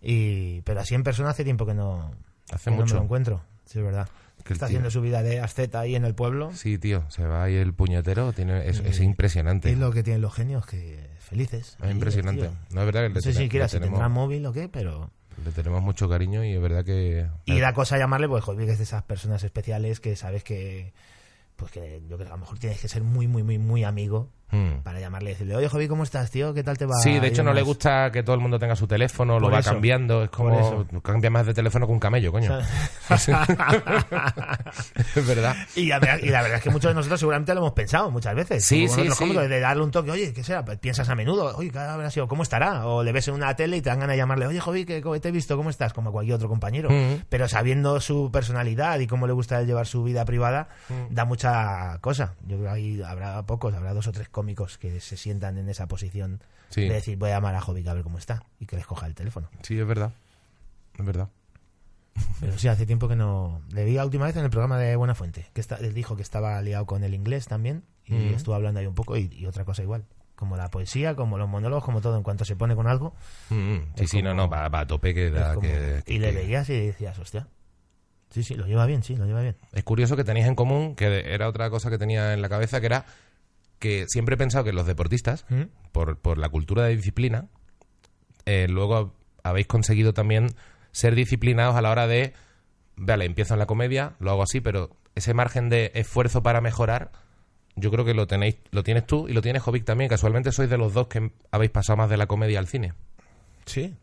Y, 0.01 0.61
pero 0.61 0.79
así 0.81 0.93
en 0.95 1.03
persona 1.03 1.31
hace 1.31 1.43
tiempo 1.43 1.65
que 1.65 1.73
no, 1.73 2.11
Hace 2.51 2.71
que 2.71 2.77
no 2.77 2.85
me 2.85 2.91
lo 2.91 3.03
encuentro, 3.03 3.41
sí 3.65 3.79
es 3.79 3.85
verdad. 3.85 4.07
Que 4.43 4.53
está 4.53 4.67
haciendo 4.67 4.89
su 4.89 5.01
vida 5.01 5.23
de 5.23 5.41
asceta 5.41 5.81
ahí 5.81 5.95
en 5.95 6.05
el 6.05 6.15
pueblo. 6.15 6.53
Sí, 6.53 6.77
tío, 6.77 7.03
se 7.09 7.25
va 7.25 7.43
ahí 7.43 7.55
el 7.55 7.73
puñetero, 7.73 8.31
tiene, 8.31 8.69
es, 8.69 8.99
impresionante. 9.01 9.69
Es 9.71 9.77
lo 9.77 9.91
que 9.91 10.03
tienen 10.03 10.21
los 10.21 10.33
genios, 10.33 10.65
que 10.65 11.09
felices. 11.19 11.75
Es 11.83 11.91
impresionante. 11.91 12.43
Tío. 12.43 12.51
No 12.71 12.81
es 12.81 12.85
verdad 12.85 13.01
que 13.01 13.09
No 13.09 13.15
le, 13.15 13.21
sé 13.21 13.33
tene- 13.33 13.43
siquiera 13.43 13.65
le 13.65 13.69
si 13.69 13.75
tenemos, 13.75 13.95
tendrá 13.95 14.07
móvil 14.07 14.45
o 14.45 14.53
qué, 14.53 14.69
pero... 14.69 15.11
le 15.43 15.51
tenemos 15.51 15.81
mucho 15.81 16.07
cariño 16.07 16.45
y 16.45 16.53
es 16.53 16.61
verdad 16.61 16.85
que... 16.85 17.27
Y 17.43 17.59
da 17.59 17.73
cosa 17.73 17.97
llamarle, 17.97 18.29
pues 18.29 18.41
Jovic 18.43 18.69
es 18.69 18.77
de 18.77 18.85
esas 18.85 19.03
personas 19.03 19.43
especiales 19.43 19.99
que 19.99 20.15
sabes 20.15 20.43
que... 20.45 20.93
Pues 21.57 21.71
que 21.71 22.01
yo 22.07 22.15
creo 22.15 22.19
que 22.19 22.31
a 22.33 22.35
lo 22.35 22.37
mejor 22.37 22.59
tienes 22.59 22.79
que 22.79 22.87
ser 22.87 23.03
muy, 23.03 23.27
muy, 23.27 23.43
muy, 23.43 23.57
muy 23.57 23.83
amigo 23.83 24.29
Mm. 24.49 24.81
para 24.83 25.01
llamarle 25.01 25.31
y 25.31 25.33
decirle, 25.33 25.55
oye 25.57 25.67
Jovic, 25.67 25.89
¿cómo 25.89 26.03
estás, 26.03 26.31
tío? 26.31 26.53
¿Qué 26.53 26.63
tal 26.63 26.77
te 26.77 26.85
va? 26.85 26.95
Sí, 27.03 27.19
de 27.19 27.27
hecho 27.27 27.43
no 27.43 27.53
le 27.53 27.61
gusta 27.63 28.11
que 28.11 28.23
todo 28.23 28.33
el 28.35 28.41
mundo 28.41 28.57
tenga 28.57 28.77
su 28.77 28.87
teléfono, 28.87 29.37
lo 29.39 29.51
va 29.51 29.59
eso. 29.59 29.71
cambiando, 29.71 30.23
es 30.23 30.29
como 30.29 30.57
eso. 30.57 30.85
cambia 31.01 31.29
más 31.29 31.45
de 31.45 31.53
teléfono 31.53 31.85
que 31.85 31.91
un 31.91 31.99
camello, 31.99 32.31
coño. 32.31 32.57
es 35.15 35.27
verdad. 35.27 35.55
y, 35.75 35.85
la 35.87 35.99
verdad, 35.99 36.19
y 36.21 36.29
la 36.29 36.41
verdad 36.41 36.57
es 36.57 36.63
que 36.63 36.69
muchos 36.69 36.89
de 36.91 36.95
nosotros 36.95 37.19
seguramente 37.19 37.53
lo 37.53 37.59
hemos 37.61 37.73
pensado 37.73 38.09
muchas 38.11 38.35
veces. 38.35 38.65
Sí, 38.65 38.87
sí, 38.87 39.03
sí. 39.09 39.17
cómicos, 39.17 39.49
De 39.49 39.59
darle 39.59 39.83
un 39.83 39.91
toque, 39.91 40.11
oye, 40.11 40.33
¿qué 40.33 40.43
será? 40.43 40.63
Pues 40.63 40.77
piensas 40.79 41.07
a 41.09 41.15
menudo, 41.15 41.55
oye, 41.57 41.71
¿qué 41.71 41.79
habrá 41.79 42.09
sido? 42.09 42.27
¿Cómo 42.27 42.43
estará? 42.43 42.85
O 42.87 43.03
le 43.03 43.11
ves 43.11 43.27
en 43.27 43.33
una 43.35 43.55
tele 43.55 43.77
y 43.77 43.81
te 43.81 43.89
dan 43.89 43.99
ganas 43.99 44.13
de 44.13 44.17
llamarle, 44.17 44.47
oye, 44.47 44.59
Jovic, 44.59 44.87
que 44.87 45.19
te 45.19 45.29
he 45.29 45.31
visto, 45.31 45.57
¿cómo 45.57 45.69
estás? 45.69 45.93
Como 45.93 46.11
cualquier 46.11 46.35
otro 46.35 46.49
compañero. 46.49 46.89
Mm. 46.89 47.23
Pero 47.29 47.47
sabiendo 47.47 47.99
su 47.99 48.29
personalidad 48.31 48.99
y 48.99 49.07
cómo 49.07 49.27
le 49.27 49.33
gusta 49.33 49.61
llevar 49.63 49.87
su 49.87 50.03
vida 50.03 50.25
privada, 50.25 50.67
Mm. 50.89 51.13
da 51.13 51.25
mucha 51.25 51.97
cosa. 52.01 52.33
Yo 52.45 52.57
creo 52.57 52.63
que 52.63 52.69
ahí 52.69 53.01
habrá 53.01 53.41
pocos, 53.45 53.73
habrá 53.73 53.93
dos 53.93 54.07
o 54.07 54.11
tres 54.11 54.29
cómicos 54.37 54.77
que 54.77 54.99
se 54.99 55.17
sientan 55.17 55.57
en 55.57 55.67
esa 55.69 55.87
posición 55.87 56.39
Sí. 56.69 56.81
de 56.81 56.93
decir, 56.93 57.17
voy 57.17 57.29
a 57.31 57.35
llamar 57.35 57.55
a 57.55 57.61
Jovic 57.61 57.87
a 57.87 57.93
ver 57.95 58.03
cómo 58.03 58.17
está 58.19 58.43
y 58.59 58.65
que 58.67 58.75
les 58.75 58.85
coja 58.85 59.07
el 59.07 59.15
teléfono. 59.15 59.49
Sí, 59.63 59.79
es 59.79 59.87
verdad. 59.87 60.11
Es 60.99 61.05
verdad. 61.05 61.29
Pero 62.39 62.57
sí, 62.57 62.67
hace 62.67 62.85
tiempo 62.85 63.07
que 63.07 63.15
no. 63.15 63.61
Le 63.71 63.83
vi 63.85 63.93
la 63.93 64.05
última 64.05 64.25
vez 64.25 64.35
en 64.35 64.43
el 64.43 64.49
programa 64.49 64.77
de 64.79 64.95
Buena 64.95 65.15
Fuente, 65.15 65.47
que 65.53 65.61
está, 65.61 65.75
él 65.77 65.93
dijo 65.93 66.15
que 66.15 66.21
estaba 66.21 66.61
liado 66.61 66.85
con 66.85 67.03
el 67.03 67.13
inglés 67.13 67.47
también 67.47 67.83
y 68.05 68.13
Mm. 68.13 68.33
estuvo 68.35 68.53
hablando 68.55 68.79
ahí 68.79 68.85
un 68.87 68.95
poco 68.95 69.17
y, 69.17 69.29
y 69.33 69.45
otra 69.47 69.65
cosa 69.65 69.81
igual. 69.83 70.05
Como 70.35 70.55
la 70.55 70.69
poesía, 70.69 71.15
como 71.15 71.37
los 71.39 71.49
monólogos, 71.49 71.83
como 71.83 71.99
todo. 72.01 72.15
En 72.17 72.23
cuanto 72.23 72.45
se 72.45 72.55
pone 72.55 72.75
con 72.75 72.87
algo, 72.87 73.15
Mm, 73.49 73.55
mm. 73.55 73.81
Sí, 73.97 74.07
sí, 74.07 74.21
no, 74.21 74.31
como- 74.31 74.43
no, 74.43 74.49
va, 74.49 74.67
va 74.69 74.81
a 74.81 74.87
tope 74.87 75.13
que, 75.13 75.29
da, 75.31 75.49
es 75.49 75.55
como- 75.55 75.61
que- 75.67 76.03
y 76.05 76.19
le 76.19 76.31
veías 76.31 76.69
y 76.69 76.73
decías, 76.87 77.17
hostia. 77.17 77.47
Sí, 78.29 78.43
sí, 78.43 78.55
lo 78.55 78.65
lleva 78.67 78.85
bien, 78.85 79.03
sí, 79.03 79.15
lo 79.15 79.25
lleva 79.25 79.41
bien. 79.41 79.55
Es 79.71 79.83
curioso 79.83 80.15
que 80.17 80.23
tenéis 80.23 80.45
en 80.47 80.55
común, 80.55 80.95
que 80.95 81.33
era 81.33 81.47
otra 81.47 81.69
cosa 81.69 81.89
que 81.89 81.97
tenía 81.97 82.33
en 82.33 82.41
la 82.41 82.49
cabeza, 82.49 82.79
que 82.81 82.85
era 82.87 83.05
que 83.79 84.05
siempre 84.07 84.35
he 84.35 84.37
pensado 84.37 84.63
que 84.63 84.73
los 84.73 84.87
deportistas, 84.87 85.45
¿Mm? 85.49 85.63
por, 85.91 86.17
por 86.17 86.37
la 86.37 86.49
cultura 86.49 86.83
de 86.83 86.95
disciplina, 86.95 87.47
eh, 88.45 88.67
luego 88.69 89.13
habéis 89.43 89.67
conseguido 89.67 90.13
también 90.13 90.55
ser 90.91 91.15
disciplinados 91.15 91.75
a 91.75 91.81
la 91.81 91.91
hora 91.91 92.07
de, 92.07 92.33
vale, 92.95 93.25
empiezo 93.25 93.53
en 93.53 93.59
la 93.59 93.65
comedia, 93.65 94.13
lo 94.19 94.31
hago 94.31 94.43
así, 94.43 94.61
pero 94.61 94.95
ese 95.15 95.33
margen 95.33 95.69
de 95.69 95.91
esfuerzo 95.95 96.43
para 96.43 96.61
mejorar, 96.61 97.11
yo 97.75 97.91
creo 97.91 98.05
que 98.05 98.13
lo 98.13 98.27
tenéis, 98.27 98.57
lo 98.71 98.83
tienes 98.83 99.05
tú 99.05 99.27
y 99.27 99.33
lo 99.33 99.41
tienes 99.41 99.61
Jovic 99.61 99.85
también. 99.85 100.09
Casualmente 100.09 100.51
sois 100.51 100.69
de 100.69 100.77
los 100.77 100.93
dos 100.93 101.07
que 101.07 101.31
habéis 101.51 101.71
pasado 101.71 101.97
más 101.97 102.09
de 102.09 102.17
la 102.17 102.27
comedia 102.27 102.59
al 102.59 102.67
cine. 102.67 102.93
Sí. 103.65 103.95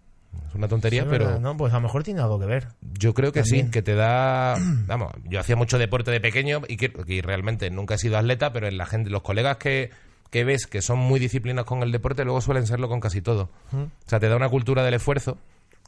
Es 0.49 0.55
una 0.55 0.69
tontería, 0.69 1.03
Sí, 1.03 1.09
pero 1.11 1.39
No, 1.41 1.57
pues 1.57 1.73
a 1.73 1.77
lo 1.77 1.83
mejor 1.83 2.03
tiene 2.03 2.21
algo 2.21 2.39
que 2.39 2.47
ver. 2.47 2.69
yo 2.99 3.13
creo 3.15 3.33
que 3.33 3.43
También. 3.43 3.67
sí, 3.67 3.71
que 3.73 3.83
te 3.83 3.95
da... 3.95 4.57
Vamos, 4.87 5.13
yo 5.25 5.41
hacía 5.41 5.57
mucho 5.57 5.79
deporte 5.79 6.11
de 6.11 6.21
pequeño 6.21 6.63
y, 6.69 6.77
que, 6.77 6.93
y 7.07 7.21
realmente 7.21 7.71
nunca 7.71 7.95
he 7.95 7.99
sido 7.99 8.19
atleta, 8.19 8.53
pero 8.53 8.67
en 8.69 8.77
la 8.79 8.87
gente, 8.87 9.11
los 9.11 9.23
colegas 9.23 9.57
que, 9.59 9.91
que 10.31 10.45
ves 10.45 10.67
que 10.67 10.83
son 10.83 10.99
muy 10.99 11.19
disciplinados 11.21 11.67
con 11.67 11.83
el 11.83 11.93
deporte, 11.93 12.25
luego 12.25 12.41
suelen 12.41 12.67
serlo 12.67 12.89
con 12.89 13.01
casi 13.01 13.21
todo. 13.23 13.51
O 13.73 13.89
sea, 14.09 14.21
te 14.21 14.29
da 14.29 14.37
una 14.37 14.49
cultura 14.49 14.83
del 14.85 14.95
esfuerzo 14.95 15.39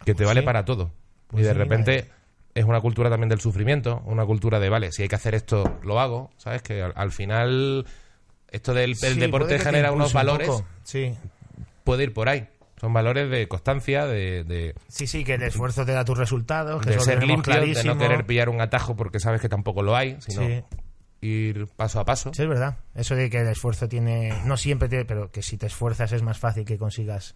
que 0.05 0.13
te 0.13 0.19
Pues 0.19 0.27
vale 0.29 0.41
sí. 0.41 0.47
para 0.47 0.65
todo. 0.65 0.91
Pues 1.29 1.43
y 1.43 1.47
de 1.47 1.53
sí, 1.53 1.59
repente 1.59 2.11
es 2.55 2.65
una 2.65 2.81
cultura 2.81 3.11
también 3.11 3.29
del 3.29 3.41
sufrimiento, 3.41 4.03
una 4.07 4.25
cultura 4.25 4.59
de, 4.61 4.69
vale, 4.69 4.93
si 4.93 5.03
hay 5.03 5.09
que 5.09 5.15
hacer 5.17 5.35
esto, 5.35 5.79
lo 5.83 6.01
hago, 6.01 6.31
¿sabes? 6.39 6.63
Que 6.63 6.83
al, 6.83 6.93
al 6.97 7.11
final 7.13 7.85
esto 8.51 8.73
del 8.75 8.91
el 8.91 8.97
Sí, 8.97 9.21
deporte 9.21 9.59
genera 9.59 9.93
unos 9.93 10.09
un 10.09 10.15
valores, 10.15 10.49
poco. 10.49 10.67
Sí. 10.85 11.13
puede 11.85 12.05
ir 12.05 12.15
por 12.15 12.29
ahí. 12.29 12.49
Son 12.81 12.93
valores 12.93 13.31
de 13.31 13.49
constancia, 13.49 14.05
de, 14.07 14.45
de, 14.45 14.75
sí, 14.89 15.07
sí, 15.07 15.25
que 15.25 15.35
el 15.35 15.43
esfuerzo 15.43 15.87
te 15.87 15.93
da 15.93 16.05
tus 16.05 16.19
resultados, 16.19 16.83
que 16.83 16.91
de 16.91 17.01
ser 17.01 17.21
limpio, 17.25 17.55
de 17.55 17.61
no 17.61 17.65
clarísimo. 17.73 17.99
querer 17.99 18.27
pillar 18.27 18.49
un 18.51 18.61
atajo 18.61 18.95
porque 18.97 19.19
sabes 19.19 19.41
que 19.41 19.49
tampoco 19.49 19.83
lo 19.83 19.97
hay, 19.97 20.17
sino 20.21 20.43
Sí. 20.47 20.63
ir 21.23 21.67
paso 21.69 22.01
a 22.01 22.05
paso. 22.05 22.33
Sí, 22.35 22.43
es 22.43 22.49
verdad. 22.49 22.77
Eso 22.95 23.15
de 23.17 23.31
que 23.31 23.41
el 23.41 23.49
esfuerzo 23.49 23.89
tiene. 23.89 24.33
No 24.45 24.57
siempre 24.59 24.89
tiene, 24.91 25.07
pero 25.07 25.31
que 25.31 25.43
si 25.43 25.57
te 25.57 25.67
esfuerzas 25.67 26.13
es 26.13 26.23
más 26.23 26.39
fácil 26.39 26.65
que 26.67 26.77
consigas 26.77 27.35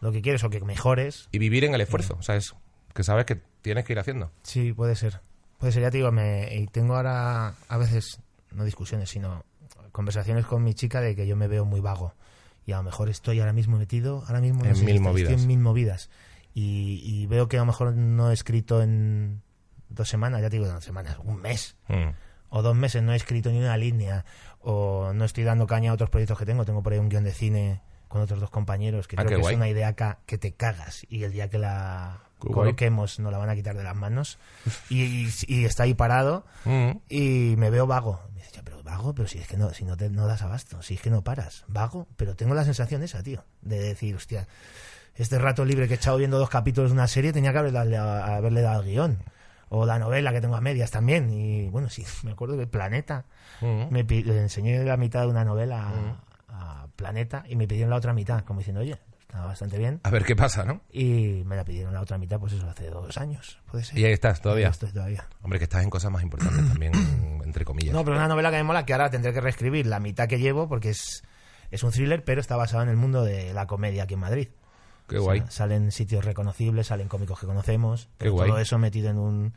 lo 0.00 0.12
que 0.12 0.22
quieres 0.22 0.44
o 0.44 0.50
que 0.50 0.60
mejores. 0.60 1.28
Y 1.32 1.38
vivir 1.38 1.64
en 1.64 1.74
el 1.74 1.80
esfuerzo, 1.80 2.16
o 2.18 2.22
sea, 2.22 2.36
es 2.36 2.54
que 2.94 3.02
sabes 3.02 3.24
que 3.26 3.40
tienes 3.62 3.84
que 3.84 3.92
ir 3.92 3.98
haciendo. 3.98 4.30
Sí, 4.42 4.72
puede 4.72 4.94
ser. 4.94 5.20
Puede 5.58 5.72
ser, 5.72 5.82
ya 5.82 5.90
te 5.90 5.96
digo, 5.96 6.12
me, 6.12 6.54
y 6.54 6.66
tengo 6.68 6.94
ahora 6.94 7.54
a 7.68 7.76
veces, 7.78 8.20
no 8.52 8.62
discusiones, 8.64 9.10
sino 9.10 9.42
conversaciones 9.90 10.46
con 10.46 10.62
mi 10.62 10.74
chica 10.74 11.00
de 11.00 11.16
que 11.16 11.26
yo 11.26 11.34
me 11.34 11.48
veo 11.48 11.64
muy 11.64 11.80
vago. 11.80 12.14
Y 12.66 12.72
a 12.72 12.76
lo 12.78 12.82
mejor 12.82 13.08
estoy 13.08 13.40
ahora 13.40 13.52
mismo 13.54 13.78
metido, 13.78 14.24
ahora 14.26 14.40
mismo 14.40 14.62
no 14.64 14.68
En 14.68 14.74
sé 14.74 14.80
si 14.80 14.86
mil 14.86 14.96
estoy- 14.96 15.04
movidas. 15.08 15.30
estoy 15.30 15.42
en 15.42 15.48
mil 15.48 15.58
movidas. 15.60 16.10
Y, 16.52 17.00
y 17.04 17.26
veo 17.26 17.48
que 17.48 17.56
a 17.56 17.60
lo 17.60 17.66
mejor 17.66 17.94
no 17.94 18.30
he 18.30 18.34
escrito 18.34 18.82
en 18.82 19.40
dos 19.88 20.08
semanas, 20.08 20.40
ya 20.42 20.50
te 20.50 20.56
digo, 20.56 20.68
dos 20.68 20.84
semanas, 20.84 21.16
un 21.24 21.40
mes. 21.40 21.76
Mm. 21.88 22.10
o 22.48 22.62
dos 22.62 22.76
meses 22.76 23.02
no 23.02 23.12
he 23.12 23.16
escrito 23.16 23.50
ni 23.50 23.58
una 23.58 23.76
línea 23.76 24.24
o 24.60 25.12
no 25.14 25.24
estoy 25.24 25.44
dando 25.44 25.66
caña 25.66 25.90
a 25.90 25.94
otros 25.94 26.10
proyectos 26.10 26.38
que 26.38 26.46
tengo. 26.46 26.64
Tengo 26.64 26.82
por 26.82 26.92
ahí 26.92 26.98
un 26.98 27.08
guion 27.08 27.24
de 27.24 27.32
cine 27.32 27.82
con 28.08 28.20
otros 28.22 28.40
dos 28.40 28.50
compañeros 28.50 29.08
que 29.08 29.16
Ah, 29.18 29.24
creo 29.24 29.38
que 29.38 29.42
guay. 29.42 29.54
es 29.54 29.56
una 29.56 29.68
idea 29.68 29.94
que 29.94 30.38
te 30.38 30.52
cagas 30.52 31.04
y 31.08 31.24
el 31.24 31.32
día 31.32 31.48
que 31.50 31.58
la 31.58 32.18
Qué 32.40 32.48
guay. 32.48 32.54
coloquemos 32.54 33.18
nos 33.18 33.32
la 33.32 33.38
van 33.38 33.48
a 33.50 33.54
quitar 33.54 33.76
de 33.76 33.82
las 33.84 33.96
manos 33.96 34.38
y, 34.88 35.02
y- 35.02 35.30
y 35.48 35.64
está 35.64 35.84
ahí 35.84 35.94
parado 35.94 36.44
Mm. 36.64 36.90
y 37.08 37.54
me 37.56 37.70
veo 37.70 37.86
vago. 37.86 38.20
Me 38.34 38.40
dice, 38.40 38.52
"Ya, 38.54 38.62
pero 38.62 38.82
vago, 38.82 39.14
pero 39.14 39.26
si 39.28 39.38
es 39.38 39.48
que 39.48 39.56
no, 39.56 39.72
si 39.74 39.84
no 39.84 39.96
te 39.96 40.10
no 40.10 40.26
das 40.26 40.42
abasto, 40.42 40.82
si 40.82 40.94
es 40.94 41.00
que 41.00 41.10
no 41.10 41.22
paras, 41.22 41.64
vago, 41.68 42.06
pero 42.16 42.36
tengo 42.36 42.54
la 42.54 42.64
sensación 42.64 43.02
esa, 43.02 43.22
tío, 43.22 43.44
de 43.62 43.78
decir, 43.80 44.14
hostia, 44.14 44.46
este 45.14 45.38
rato 45.38 45.64
libre 45.64 45.88
que 45.88 45.94
he 45.94 45.96
echado 45.96 46.18
viendo 46.18 46.38
dos 46.38 46.50
capítulos 46.50 46.90
de 46.90 46.94
una 46.94 47.08
serie 47.08 47.32
tenía 47.32 47.52
que 47.52 47.58
haberle, 47.58 47.96
haberle 47.96 48.60
dado 48.60 48.80
al 48.80 48.84
guion. 48.86 49.18
O 49.68 49.84
la 49.84 49.98
novela 49.98 50.32
que 50.32 50.40
tengo 50.40 50.54
a 50.54 50.60
medias 50.60 50.92
también. 50.92 51.28
Y 51.30 51.68
bueno, 51.70 51.88
sí, 51.88 52.04
me 52.22 52.30
acuerdo 52.32 52.56
que 52.58 52.66
Planeta, 52.66 53.24
Mm. 53.62 53.86
me 53.90 54.02
le 54.04 54.42
enseñé 54.42 54.84
la 54.84 54.98
mitad 54.98 55.22
de 55.22 55.28
una 55.28 55.42
novela 55.44 55.90
a, 56.56 56.86
Planeta 56.96 57.44
y 57.46 57.56
me 57.56 57.68
pidieron 57.68 57.90
la 57.90 57.96
otra 57.96 58.14
mitad, 58.14 58.42
como 58.44 58.60
diciendo, 58.60 58.80
oye, 58.80 58.98
está 59.20 59.44
bastante 59.44 59.76
bien. 59.76 60.00
A 60.02 60.10
ver 60.10 60.24
qué 60.24 60.34
pasa, 60.34 60.64
¿no? 60.64 60.80
Y 60.90 61.42
me 61.44 61.54
la 61.54 61.64
pidieron 61.64 61.92
la 61.92 62.00
otra 62.00 62.16
mitad, 62.16 62.40
pues 62.40 62.54
eso, 62.54 62.66
hace 62.68 62.88
dos 62.88 63.18
años, 63.18 63.58
puede 63.70 63.84
ser. 63.84 63.98
Y 63.98 64.04
ahí 64.06 64.12
estás 64.12 64.40
todavía. 64.40 64.68
Ahí 64.68 64.72
estoy 64.72 64.92
todavía. 64.92 65.28
Hombre, 65.42 65.58
que 65.58 65.64
estás 65.64 65.82
en 65.82 65.90
cosas 65.90 66.10
más 66.10 66.22
importantes 66.22 66.66
también, 66.68 66.92
entre 67.44 67.64
comillas. 67.66 67.92
No, 67.92 68.02
pero 68.02 68.16
una 68.16 68.28
novela 68.28 68.50
que 68.50 68.56
me 68.56 68.62
mola 68.62 68.86
que 68.86 68.94
ahora 68.94 69.10
tendré 69.10 69.34
que 69.34 69.40
reescribir 69.42 69.86
la 69.86 70.00
mitad 70.00 70.26
que 70.26 70.38
llevo 70.38 70.68
porque 70.68 70.90
es, 70.90 71.22
es 71.70 71.82
un 71.82 71.90
thriller, 71.90 72.24
pero 72.24 72.40
está 72.40 72.56
basado 72.56 72.82
en 72.82 72.88
el 72.88 72.96
mundo 72.96 73.24
de 73.24 73.52
la 73.52 73.66
comedia 73.66 74.04
aquí 74.04 74.14
en 74.14 74.20
Madrid. 74.20 74.48
Qué 75.06 75.18
O 75.18 75.20
sea, 75.20 75.24
guay. 75.24 75.42
salen 75.48 75.92
sitios 75.92 76.24
reconocibles, 76.24 76.86
salen 76.86 77.08
cómicos 77.08 77.38
que 77.38 77.46
conocemos. 77.46 78.06
Qué 78.06 78.14
pero 78.18 78.32
guay. 78.32 78.48
Todo 78.48 78.58
eso 78.58 78.78
metido 78.78 79.10
en 79.10 79.18
un... 79.18 79.52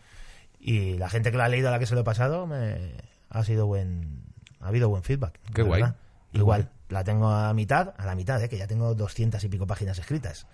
Y 0.60 0.98
la 0.98 1.10
gente 1.10 1.32
que 1.32 1.38
lo 1.38 1.44
ha 1.44 1.48
leído, 1.48 1.70
a 1.70 1.72
la 1.72 1.80
que 1.80 1.86
se 1.86 1.96
lo 1.96 2.02
he 2.02 2.04
pasado, 2.04 2.46
me... 2.46 2.98
ha 3.30 3.44
sido 3.46 3.66
buen... 3.66 4.26
Ha 4.60 4.68
habido 4.68 4.90
buen 4.90 5.04
feedback. 5.04 5.40
Qué 5.54 5.62
guay. 5.62 5.82
Qué 5.82 6.40
Igual, 6.40 6.64
guay. 6.64 6.79
La 6.90 7.04
tengo 7.04 7.30
a 7.30 7.54
mitad, 7.54 7.94
a 7.98 8.06
la 8.06 8.16
mitad, 8.16 8.42
¿eh? 8.44 8.50
que 8.50 8.58
ya 8.58 8.68
tengo 8.68 8.94
doscientas 8.96 9.44
y 9.44 9.48
pico 9.50 9.66
páginas 9.68 9.98
escritas. 10.00 10.46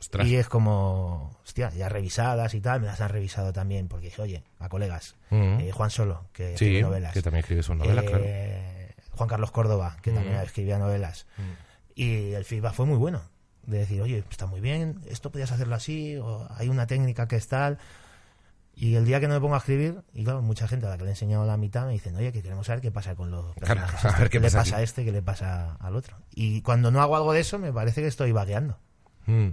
Ostras. 0.00 0.26
Y 0.26 0.36
es 0.36 0.48
como, 0.48 1.38
hostia, 1.44 1.70
ya 1.70 1.88
revisadas 1.88 2.54
y 2.54 2.60
tal, 2.60 2.80
me 2.80 2.86
las 2.88 3.00
han 3.00 3.08
revisado 3.08 3.52
también, 3.52 3.86
porque 3.88 4.06
dije, 4.06 4.20
oye, 4.22 4.42
a 4.58 4.68
colegas, 4.68 5.14
Mm. 5.30 5.60
eh, 5.60 5.70
Juan 5.72 5.90
Solo, 5.90 6.26
que 6.32 6.48
Sí, 6.58 6.64
escribe 6.66 6.82
novelas. 6.82 7.12
que 7.14 7.22
también 7.22 7.40
escribe 7.40 7.62
sus 7.62 7.76
novelas, 7.76 8.04
claro. 8.04 8.24
Eh, 8.26 8.94
Juan 9.12 9.28
Carlos 9.28 9.50
Córdoba, 9.52 9.96
que 10.02 10.10
también 10.10 10.36
Mm. 10.38 10.44
escribía 10.44 10.78
novelas. 10.78 11.26
Y 11.94 12.32
el 12.32 12.44
feedback 12.44 12.74
fue 12.74 12.86
muy 12.86 12.96
bueno. 12.98 13.22
De 13.64 13.78
decir, 13.78 14.02
oye, 14.02 14.24
está 14.28 14.46
muy 14.46 14.60
bien, 14.60 15.00
esto 15.06 15.30
podías 15.30 15.52
hacerlo 15.52 15.76
así, 15.76 16.16
o 16.16 16.48
hay 16.56 16.68
una 16.68 16.86
técnica 16.88 17.28
que 17.28 17.36
es 17.36 17.46
tal. 17.46 17.78
Y 18.74 18.94
el 18.96 19.04
día 19.04 19.20
que 19.20 19.28
no 19.28 19.34
me 19.34 19.40
pongo 19.40 19.54
a 19.54 19.58
escribir, 19.58 20.02
y 20.14 20.24
claro, 20.24 20.40
mucha 20.42 20.66
gente 20.66 20.86
a 20.86 20.88
la 20.90 20.96
que 20.96 21.04
le 21.04 21.10
he 21.10 21.12
enseñado 21.12 21.46
la 21.46 21.56
mitad 21.56 21.86
me 21.86 21.92
dicen, 21.92 22.16
oye, 22.16 22.32
que 22.32 22.42
queremos 22.42 22.66
saber 22.66 22.80
qué 22.80 22.90
pasa 22.90 23.14
con 23.14 23.30
los 23.30 23.54
Claro, 23.56 23.80
personajes. 23.82 23.94
a 24.04 24.08
estos, 24.08 24.18
ver 24.20 24.30
qué 24.30 24.40
le 24.40 24.50
pasa 24.50 24.74
a 24.74 24.78
aquí". 24.78 24.84
este, 24.84 25.04
qué 25.04 25.12
le 25.12 25.22
pasa 25.22 25.74
al 25.80 25.94
otro. 25.94 26.16
Y 26.34 26.62
cuando 26.62 26.90
no 26.90 27.00
hago 27.02 27.16
algo 27.16 27.32
de 27.32 27.40
eso, 27.40 27.58
me 27.58 27.72
parece 27.72 28.00
que 28.00 28.08
estoy 28.08 28.32
vagueando. 28.32 28.78
Mm. 29.26 29.48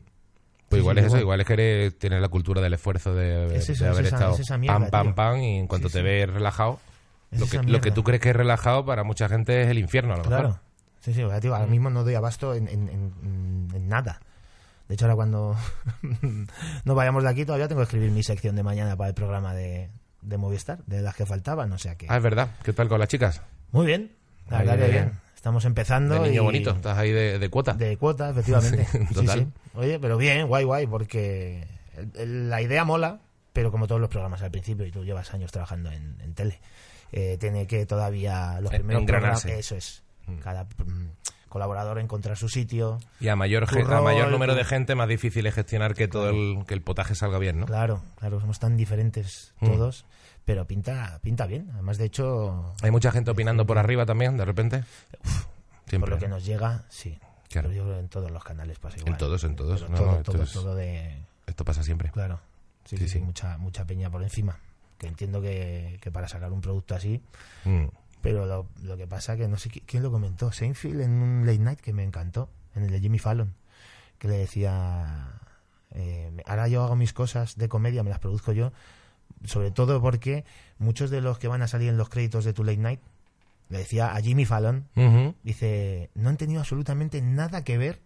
Pues 0.70 0.80
Sí, 0.80 0.82
igual 0.82 0.96
sí, 0.98 1.02
es 1.02 1.08
eso, 1.08 1.18
igual. 1.20 1.42
es 1.42 1.48
que 1.48 1.94
tienes 2.00 2.22
la 2.22 2.28
cultura 2.30 2.62
del 2.62 2.74
esfuerzo 2.74 3.14
de, 3.14 3.56
Es 3.58 3.70
eso, 3.70 3.84
de 3.86 3.90
es 3.90 3.96
haber 3.96 4.06
esa- 4.06 4.16
estado 4.16 4.34
es 4.36 4.40
esa 4.40 4.58
mierda, 4.58 4.80
pam, 4.80 4.90
pam, 4.90 5.06
tío. 5.08 5.16
pam, 5.16 5.38
y 5.40 5.58
en 5.60 5.68
cuanto 5.68 5.90
Sí, 5.90 5.94
te 5.94 6.00
sí. 6.00 6.04
ves 6.06 6.30
relajado, 6.30 6.80
lo 7.32 7.46
que, 7.48 7.64
lo 7.64 7.82
que 7.82 7.92
tú 7.92 8.04
crees 8.04 8.22
que 8.22 8.30
es 8.30 8.36
relajado 8.36 8.86
para 8.86 9.04
mucha 9.04 9.28
gente 9.28 9.62
es 9.64 9.68
el 9.68 9.80
infierno, 9.80 10.14
a 10.14 10.18
lo 10.18 10.24
mejor. 10.24 10.40
Claro. 10.40 10.60
Sí, 11.02 11.14
sí, 11.14 11.22
tío, 11.42 11.56
ahora 11.56 11.68
mismo 11.68 11.90
no 11.90 12.04
doy 12.04 12.14
abasto 12.16 12.54
en, 12.56 12.68
en- 12.68 12.88
en- 12.90 13.68
en 13.74 13.90
nada. 13.90 14.22
De 14.90 14.96
hecho, 14.96 15.06
ahora 15.06 15.16
cuando 15.16 15.56
nos 16.84 16.96
vayamos 16.96 17.24
de 17.24 17.30
aquí, 17.30 17.46
todavía 17.46 17.68
tengo 17.68 17.80
que 17.82 17.86
escribir 17.86 18.12
mi 18.12 18.24
sección 18.24 18.56
de 18.56 18.64
mañana 18.64 18.98
para 18.98 19.10
el 19.10 19.14
programa 19.16 19.54
de, 19.54 19.90
de 20.22 20.38
Movistar, 20.38 20.80
de 20.88 21.02
las 21.02 21.16
que 21.16 21.26
faltaban, 21.26 21.72
o 21.72 21.78
sea 21.78 21.96
que... 21.96 22.08
Ah, 22.10 22.18
es 22.18 22.24
verdad. 22.24 22.50
¿Qué 22.64 22.74
tal 22.74 22.90
con 22.90 23.00
las 23.00 23.08
chicas? 23.08 23.42
Muy 23.72 23.86
bien, 23.86 24.12
la 24.50 24.58
verdad 24.60 24.78
que 24.80 24.88
bien. 24.92 25.12
Estamos 25.36 25.64
empezando 25.64 26.16
De 26.16 26.30
niño 26.32 26.42
y- 26.42 26.46
bonito, 26.46 26.72
estás 26.72 26.98
ahí 26.98 27.12
de, 27.12 27.40
de 27.40 27.50
cuota. 27.50 27.74
De 27.74 27.96
cuota, 27.98 28.30
efectivamente. 28.32 28.86
Sí, 28.92 29.14
total. 29.14 29.40
sí. 29.40 29.48
Oye, 29.76 30.00
pero 30.00 30.18
bien, 30.18 30.48
guay, 30.48 30.66
guay, 30.66 30.86
porque 30.88 31.66
el- 31.96 32.12
el- 32.16 32.50
la 32.50 32.62
idea 32.62 32.84
mola, 32.84 33.20
pero 33.54 33.72
como 33.72 33.88
todos 33.88 34.02
los 34.02 34.10
programas 34.10 34.42
al 34.42 34.52
principio, 34.52 34.86
y 34.86 34.92
tú 34.92 35.06
llevas 35.06 35.34
años 35.34 35.52
trabajando 35.52 35.92
en, 35.92 36.18
en 36.22 36.34
tele, 36.34 36.60
eh, 37.14 37.38
tiene 37.40 37.68
que 37.68 37.86
todavía 37.86 38.60
los 38.60 38.72
En- 38.74 38.80
primeros 38.80 39.02
engranarse. 39.04 39.42
programas... 39.44 39.66
Eso 39.66 39.76
es. 39.78 40.04
Cada 40.44 40.64
mm, 40.66 41.08
colaborador 41.50 42.00
encontrar 42.00 42.38
su 42.38 42.48
sitio. 42.50 43.00
Y 43.20 43.28
a 43.28 43.36
mayor, 43.36 43.66
a 43.92 44.02
mayor 44.02 44.30
número 44.32 44.56
de 44.56 44.64
gente, 44.64 44.96
más 44.96 45.08
difícil 45.10 45.46
es 45.48 45.54
gestionar 45.56 45.94
que 45.96 46.08
todo 46.08 46.30
el, 46.30 46.66
que 46.66 46.74
el 46.74 46.82
potaje 46.82 47.16
salga 47.16 47.38
bien, 47.40 47.60
¿no? 47.60 47.66
Claro, 47.66 48.02
claro, 48.20 48.40
somos 48.40 48.60
tan 48.60 48.78
diferentes 48.78 49.54
Mm. 49.60 49.66
todos, 49.68 50.06
pero 50.46 50.66
pinta, 50.66 51.20
pinta 51.22 51.46
bien. 51.46 51.70
Además, 51.74 51.98
de 51.98 52.06
hecho, 52.06 52.74
Hay 52.82 52.92
mucha 52.92 53.12
gente 53.12 53.32
opinando 53.32 53.66
por 53.66 53.78
arriba 53.78 54.06
también, 54.06 54.38
de 54.38 54.46
repente. 54.46 54.84
Siempre. 55.88 56.00
por 56.00 56.10
lo 56.12 56.18
que 56.20 56.28
¿no? 56.28 56.36
nos 56.36 56.46
llega, 56.46 56.84
sí. 56.90 57.18
Claro. 57.50 57.70
Pero 57.70 57.72
yo 57.80 57.84
creo 57.84 57.96
que 57.96 58.00
en 58.02 58.10
todos 58.10 58.30
los 58.32 58.44
canales 58.44 58.78
pasa 58.78 58.98
igual. 58.98 59.14
En 59.14 59.18
todos, 59.18 59.44
en 59.44 59.56
todos. 59.56 59.90
No, 59.90 59.98
todo, 59.98 60.06
no, 60.12 60.18
esto 60.20 60.32
todo, 60.32 60.44
es- 60.44 60.54
todo 60.54 60.76
de... 60.76 61.18
Esto 61.48 61.66
pasa 61.66 61.82
siempre. 61.84 62.12
Claro. 62.12 62.40
Sí, 62.86 62.96
Sí, 62.98 63.04
sí, 63.06 63.10
sí. 63.10 63.20
sí, 63.20 63.26
Mucha, 63.26 63.58
mucha 63.58 63.86
peña 63.86 64.10
por 64.12 64.22
encima. 64.22 64.60
Que 65.00 65.08
entiendo 65.08 65.42
que, 65.42 65.98
que 66.02 66.12
para 66.12 66.28
sacar 66.28 66.52
un 66.52 66.62
producto 66.62 66.94
así. 66.94 67.22
Mm. 67.66 67.86
Pero 68.22 68.46
lo, 68.46 68.68
lo 68.84 68.98
que 68.98 69.08
pasa 69.08 69.38
que 69.38 69.48
no 69.48 69.58
sé 69.58 69.70
qui- 69.70 69.84
quién 69.86 70.04
lo 70.04 70.12
comentó. 70.12 70.52
Seinfeld 70.52 71.02
en 71.02 71.12
un 71.12 71.46
late 71.46 71.60
night 71.60 71.80
que 71.80 71.94
me 71.94 72.04
encantó. 72.04 72.50
En 72.76 72.84
el 72.84 72.92
de 72.92 73.00
Jimmy 73.00 73.20
Fallon. 73.20 73.54
Que 74.18 74.28
le 74.28 74.38
decía. 74.38 75.40
eh, 75.92 76.32
ahora 76.46 76.68
yo 76.68 76.84
hago 76.84 76.96
mis 76.96 77.14
cosas 77.14 77.56
de 77.58 77.70
comedia, 77.70 78.04
me 78.04 78.10
las 78.10 78.20
produzco 78.20 78.52
yo. 78.52 78.72
Sobre 79.46 79.72
todo 79.72 80.02
porque 80.02 80.44
muchos 80.80 81.10
de 81.10 81.22
los 81.22 81.40
que 81.40 81.48
van 81.48 81.62
a 81.62 81.68
salir 81.68 81.88
en 81.90 81.98
los 81.98 82.10
créditos 82.10 82.44
de 82.46 82.54
tu 82.54 82.64
late 82.64 82.78
night. 82.78 83.00
Le 83.70 83.78
decía 83.80 84.14
a 84.16 84.20
Jimmy 84.22 84.46
Fallon. 84.46 84.88
Dice, 85.44 86.10
no 86.16 86.30
han 86.30 86.38
tenido 86.38 86.60
absolutamente 86.60 87.22
nada 87.22 87.64
que 87.64 87.78
ver 87.78 88.02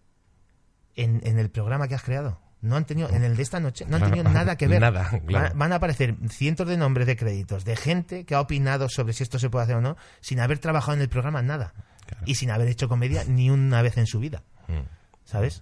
en, 0.96 1.22
en 1.26 1.40
el 1.40 1.50
programa 1.50 1.88
que 1.88 1.96
has 1.96 2.04
creado. 2.04 2.38
No 2.64 2.76
han 2.78 2.86
tenido, 2.86 3.10
en 3.10 3.24
el 3.24 3.36
de 3.36 3.44
esta 3.44 3.60
noche, 3.60 3.86
no 3.88 3.98
han 3.98 4.04
tenido 4.04 4.24
nada 4.24 4.56
que 4.58 4.68
ver. 4.68 4.80
Nada, 4.82 5.10
claro. 5.28 5.50
Van, 5.50 5.58
van 5.60 5.74
a 5.74 5.76
aparecer 5.76 6.16
cientos 6.30 6.68
de 6.68 6.78
nombres 6.78 7.06
de 7.06 7.16
créditos 7.18 7.66
de 7.66 7.76
gente 7.76 8.24
que 8.26 8.36
ha 8.36 8.42
opinado 8.42 8.88
sobre 8.90 9.14
si 9.14 9.22
esto 9.24 9.38
se 9.38 9.50
puede 9.50 9.66
hacer 9.66 9.76
o 9.76 9.82
no, 9.82 9.98
sin 10.22 10.40
haber 10.40 10.60
trabajado 10.60 10.94
en 10.96 11.02
el 11.02 11.10
programa 11.10 11.42
nada. 11.42 11.74
Claro. 12.08 12.24
Y 12.26 12.36
sin 12.36 12.52
haber 12.52 12.70
hecho 12.70 12.88
comedia 12.88 13.24
ni 13.26 13.50
una 13.50 13.82
vez 13.82 13.98
en 13.98 14.08
su 14.08 14.20
vida. 14.20 14.44
Mm. 14.68 14.80
¿Sabes? 15.26 15.62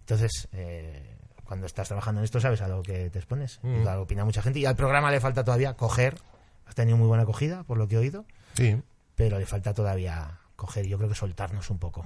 Entonces, 0.00 0.48
eh, 0.52 1.16
cuando 1.44 1.66
estás 1.66 1.88
trabajando 1.88 2.20
en 2.20 2.24
esto, 2.24 2.40
sabes 2.40 2.62
a 2.62 2.68
lo 2.68 2.82
que 2.82 3.10
te 3.10 3.18
expones. 3.18 3.60
Mm. 3.62 3.82
Claro, 3.82 4.02
opina 4.02 4.24
mucha 4.24 4.40
gente. 4.42 4.58
Y 4.58 4.64
al 4.66 4.74
programa 4.76 5.10
le 5.10 5.20
falta 5.20 5.44
todavía 5.44 5.74
coger. 5.74 6.16
Has 6.66 6.74
tenido 6.74 6.96
muy 6.96 7.06
buena 7.08 7.24
acogida, 7.24 7.62
por 7.64 7.76
lo 7.78 7.88
que 7.88 7.94
he 7.96 7.98
oído 7.98 8.24
Sí. 8.54 8.82
pero 9.14 9.38
le 9.38 9.46
falta 9.46 9.72
todavía 9.74 10.38
coger 10.56 10.86
y 10.86 10.88
yo 10.88 10.96
creo 10.98 11.08
que 11.08 11.14
soltarnos 11.14 11.70
un 11.70 11.78
poco. 11.78 12.04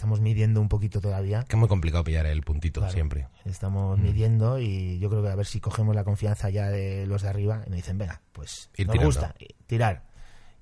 Estamos 0.00 0.22
midiendo 0.22 0.62
un 0.62 0.68
poquito 0.70 0.98
todavía. 1.02 1.44
Que 1.44 1.56
es 1.56 1.60
muy 1.60 1.68
complicado 1.68 2.02
pillar 2.04 2.24
el 2.24 2.40
puntito 2.40 2.80
Claro. 2.80 2.90
siempre. 2.94 3.28
Estamos 3.44 3.98
Mm. 3.98 4.02
midiendo 4.02 4.58
y 4.58 4.98
yo 4.98 5.10
creo 5.10 5.22
que 5.22 5.28
a 5.28 5.34
ver 5.34 5.44
si 5.44 5.60
cogemos 5.60 5.94
la 5.94 6.04
confianza 6.04 6.48
ya 6.48 6.70
de 6.70 7.04
los 7.06 7.20
de 7.20 7.28
arriba 7.28 7.62
y 7.66 7.68
nos 7.68 7.76
dicen, 7.76 7.98
venga, 7.98 8.22
pues 8.32 8.70
Ir 8.78 8.86
nos 8.86 8.94
tirando. 8.94 9.06
gusta, 9.08 9.34
tirar. 9.66 10.04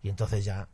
Y 0.02 0.08
entonces 0.08 0.44
ya 0.44 0.66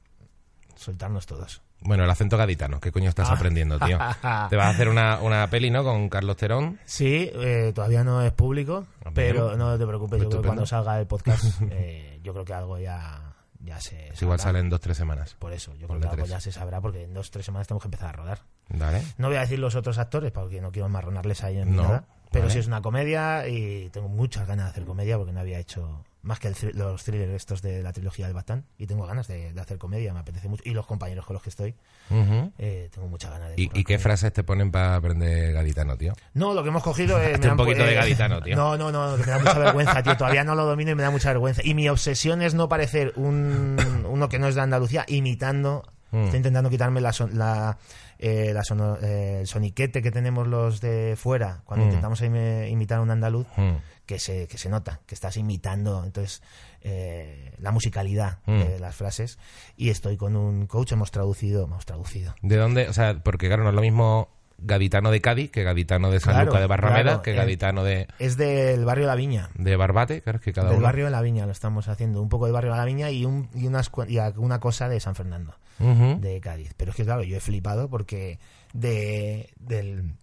soltarnos 0.77 1.27
todos. 1.27 1.61
Bueno, 1.83 2.05
el 2.05 2.11
acento 2.11 2.39
gaditano, 2.39 2.81
¿qué 2.81 2.91
coño 2.91 3.11
estás 3.11 3.29
Ah. 3.29 3.35
aprendiendo, 3.35 3.79
tío? 3.79 3.99
Te 4.49 4.57
vas 4.57 4.67
a 4.67 4.71
hacer 4.71 4.89
una, 4.89 5.19
una 5.21 5.47
peli, 5.51 5.71
¿no? 5.71 5.85
Con 5.85 6.09
Carlos 6.09 6.39
Terón. 6.39 6.81
Sí, 6.87 7.31
eh, 7.35 7.71
todavía 7.75 8.03
no 8.03 8.23
es 8.23 8.33
público, 8.33 8.87
Ah, 9.05 9.11
pero 9.13 9.59
no 9.59 9.77
te 9.77 9.87
preocupes, 9.87 10.23
yo 10.23 10.31
creo 10.31 10.41
que 10.41 10.47
cuando 10.49 10.65
salga 10.65 10.99
el 10.99 11.07
podcast, 11.07 11.45
eh, 11.71 12.19
yo 12.23 12.33
creo 12.33 12.47
que 12.47 12.55
algo 12.55 12.79
ya, 12.79 13.34
ya 13.65 13.81
se 13.81 14.07
Pues 14.09 14.23
igual 14.23 14.39
sabrá. 14.39 14.51
sale 14.53 14.59
en 14.61 14.71
dos, 14.71 14.81
tres 14.81 14.97
semanas. 14.97 15.35
Por 15.39 15.53
eso, 15.53 15.75
yo 15.77 15.89
creo 15.89 16.01
que 16.01 16.07
algo 16.09 16.27
ya 16.27 16.41
se 16.41 16.53
sabrá 16.53 16.81
porque 16.81 17.05
en 17.05 17.15
dos 17.15 17.31
tres 17.31 17.47
semanas 17.47 17.67
tenemos 17.67 17.83
que 17.83 17.89
empezar 17.89 18.09
a 18.11 18.13
rodar. 18.13 18.41
¿Vale? 18.69 19.03
No 19.19 19.29
voy 19.29 19.37
a 19.37 19.41
decir 19.41 19.59
los 19.59 19.75
otros 19.75 19.99
actores 19.99 20.33
porque 20.33 20.61
no 20.61 20.71
quiero 20.73 20.89
marronarles 20.89 21.43
ahí 21.45 21.59
en 21.59 21.75
No, 21.77 21.83
nada. 21.83 22.05
Pero 22.31 22.45
vale. 22.45 22.53
sí 22.53 22.59
es 22.59 22.67
una 22.67 22.83
comedia 22.83 23.47
y 23.49 23.91
tengo 23.91 24.09
muchas 24.09 24.47
ganas 24.47 24.67
de 24.67 24.71
hacer 24.71 24.85
comedia 24.85 25.17
porque 25.19 25.33
no 25.33 25.41
había 25.41 25.59
hecho 25.59 26.05
más 26.25 26.41
que 26.41 26.49
el 26.49 26.55
los 26.75 27.05
thrillers 27.05 27.33
estos 27.33 27.63
de 27.63 27.83
la 27.83 27.93
trilogía 27.93 28.27
del 28.27 28.35
Batán. 28.35 28.65
Y 28.79 28.87
tengo 28.87 29.07
ganas 29.07 29.29
de, 29.29 29.53
de 29.53 29.61
hacer 29.61 29.79
comedia, 29.79 30.13
me 30.13 30.21
apetece 30.21 30.49
mucho. 30.49 30.63
Y 30.67 30.71
los 30.75 30.87
compañeros 30.87 31.25
con 31.27 31.35
los 31.35 31.43
que 31.43 31.51
estoy, 31.51 31.75
Ujú. 32.11 32.53
eh, 32.59 32.89
tengo 32.93 33.07
muchas 33.09 33.31
ganas 33.31 33.51
de 33.51 33.63
¿Y, 33.63 33.71
y 33.73 33.85
qué 33.85 33.99
frases 33.99 34.33
te 34.33 34.43
ponen 34.43 34.71
para 34.73 34.97
aprender 34.97 35.53
gaditano, 35.53 35.97
tío? 35.97 36.15
No, 36.33 36.53
lo 36.55 36.63
que 36.63 36.71
hemos 36.71 36.83
cogido 36.83 37.21
es... 37.21 37.35
Hazte 37.35 37.51
un 37.51 37.57
poquito 37.57 37.85
de 37.85 37.95
gaditano, 37.95 38.43
tío. 38.43 38.57
No, 38.57 38.77
no, 38.77 38.91
no, 38.91 39.17
que 39.17 39.23
me 39.25 39.31
da 39.31 39.39
mucha 39.39 39.59
vergüenza, 39.59 40.03
tío. 40.03 40.17
Todavía 40.17 40.43
no 40.45 40.55
lo 40.55 40.65
domino 40.67 40.91
y 40.91 40.95
me 40.95 41.03
da 41.03 41.11
mucha 41.11 41.29
vergüenza. 41.29 41.61
Y 41.65 41.75
mi 41.75 41.89
obsesión 41.89 42.43
es 42.43 42.55
no 42.55 42.69
parecer 42.69 43.13
un, 43.17 43.77
uno 44.09 44.29
que 44.29 44.39
no 44.39 44.49
es 44.49 44.55
de 44.55 44.61
Andalucía 44.63 45.05
imitando... 45.09 45.85
Mm. 46.11 46.25
Estoy 46.27 46.37
intentando 46.37 46.71
quitarme 46.71 47.01
la, 47.01 47.13
son- 47.13 47.37
la, 47.37 47.77
eh, 48.21 48.53
la 48.55 48.63
sono- 48.63 48.97
eh, 49.03 49.39
el 49.41 49.47
soniquete 49.49 50.01
que 50.01 50.13
tenemos 50.13 50.47
los 50.47 50.81
de 50.81 51.15
fuera 51.17 51.63
cuando 51.65 51.85
Mm. 51.85 51.89
intentamos 51.89 52.23
imi- 52.23 52.71
imitar 52.71 52.99
a 52.99 53.03
un 53.03 53.11
andaluz, 53.11 53.49
Mm. 53.57 53.73
Que 54.07 54.19
se, 54.19 54.47
que 54.49 54.59
se 54.59 54.69
nota, 54.69 55.01
que 55.07 55.15
estás 55.15 55.37
imitando 55.37 56.05
entonces 56.05 56.43
eh, 56.83 57.53
la 57.59 57.71
musicalidad 57.73 58.39
Mm. 58.47 58.59
de 58.61 58.79
las 58.79 58.95
frases. 58.95 59.39
Y 59.77 59.91
estoy 59.91 60.17
con 60.17 60.37
un 60.37 60.67
coach, 60.67 60.93
hemos 60.93 61.11
traducido, 61.11 61.65
hemos 61.65 61.87
traducido. 61.87 62.35
¿De 62.43 62.57
dónde? 62.57 62.89
O 62.89 62.93
sea, 62.93 63.19
porque 63.23 63.47
claro, 63.47 63.63
no 63.63 63.71
es 63.71 63.75
lo 63.75 63.81
mismo 63.81 64.29
gaditano 64.59 65.11
de 65.11 65.21
Cádiz 65.21 65.51
que 65.51 65.65
gaditano 65.65 66.11
de 66.11 66.21
San 66.21 66.35
Claro, 66.35 66.47
Luca 66.47 66.61
de 66.61 66.67
Barrameda 66.69 67.03
claro, 67.03 67.23
que 67.23 67.33
gaditano 67.33 67.83
de, 67.83 68.07
Es 68.21 68.37
del 68.37 68.85
barrio 68.85 69.07
La 69.07 69.17
Viña. 69.17 69.51
de 69.57 69.75
Barbate, 69.77 70.23
claro, 70.23 70.39
es 70.39 70.45
que 70.45 70.53
cada 70.53 70.69
del 70.69 70.79
uno... 70.79 70.85
barrio 70.87 71.07
de 71.07 71.11
La 71.11 71.23
Viña 71.23 71.45
lo 71.47 71.53
estamos 71.53 71.89
haciendo. 71.89 72.23
Un 72.23 72.29
poco 72.29 72.45
del 72.47 72.53
barrio 72.55 72.71
de 72.73 72.79
La 72.79 72.85
Viña 72.85 73.11
y, 73.11 73.25
un, 73.25 73.49
y, 73.55 73.67
unas, 73.67 73.91
y 74.07 74.19
alguna 74.19 74.61
cosa 74.61 74.89
de 74.89 75.01
San 75.01 75.15
Fernando, 75.17 75.55
Ujú. 75.81 76.21
de 76.21 76.41
Cádiz. 76.41 76.73
Pero 76.77 76.93
es 76.93 76.97
que, 76.97 77.05
claro, 77.05 77.23
yo 77.25 77.37
he 77.37 77.41
flipado 77.41 77.89
porque 77.91 78.39
de, 78.73 79.51
del, 79.59 80.15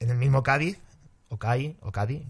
en 0.00 0.10
el 0.10 0.16
mismo 0.16 0.42
Cádiz, 0.42 0.78
o 1.28 1.36
Cai, 1.38 1.76
o 1.82 1.92
Cádiz, 1.92 2.22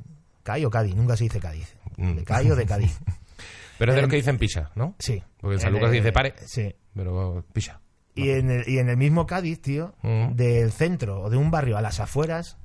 Cai 0.45 0.65
o 0.65 0.71
Cádiz, 0.71 0.95
nunca 0.95 1.17
se 1.17 1.25
dice 1.25 1.41
Cádiz. 1.41 1.75
Mm. 1.97 2.15
De 2.15 2.25
Cai 2.25 2.49
o 2.53 2.55
de 2.55 2.65
Cádiz. 2.67 2.97
Pero 3.79 3.91
es 3.91 3.97
de 3.97 4.03
los 4.03 4.11
que 4.11 4.17
dicen 4.17 4.39
picha, 4.39 4.71
¿no? 4.77 4.95
Sí. 5.01 5.21
Porque 5.41 5.57
en 5.57 5.61
San 5.61 5.73
Lucas 5.73 5.89
el- 5.89 5.95
dice 5.97 6.13
pare, 6.13 6.35
Sí. 6.47 6.73
pero 6.95 7.45
picha. 7.53 7.81
Y 8.15 8.31
en, 8.31 8.49
el, 8.49 8.69
y 8.69 8.79
en 8.79 8.89
el 8.89 8.97
mismo 8.97 9.27
Cádiz, 9.27 9.61
tío, 9.61 9.97
Mm. 10.03 10.35
del 10.37 10.71
centro 10.71 11.21
o 11.23 11.29
de 11.31 11.37
un 11.37 11.51
barrio 11.51 11.77
a 11.77 11.83
las 11.83 11.99
afueras, 11.99 12.57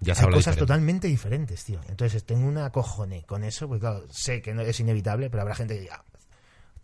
Ya 0.00 0.16
se 0.16 0.22
hay 0.22 0.26
cosas 0.32 0.56
diferente. 0.56 0.60
totalmente 0.60 1.06
diferentes, 1.08 1.62
tío. 1.64 1.80
Entonces 1.88 2.24
tengo 2.24 2.48
una 2.48 2.70
cojone 2.70 3.22
con 3.22 3.44
eso, 3.44 3.68
porque 3.68 3.80
claro, 3.82 4.04
sé 4.10 4.42
que 4.42 4.52
no 4.54 4.62
es 4.62 4.80
inevitable, 4.80 5.30
pero 5.30 5.42
habrá 5.42 5.54
gente 5.54 5.74
que 5.74 5.82
diga, 5.82 6.04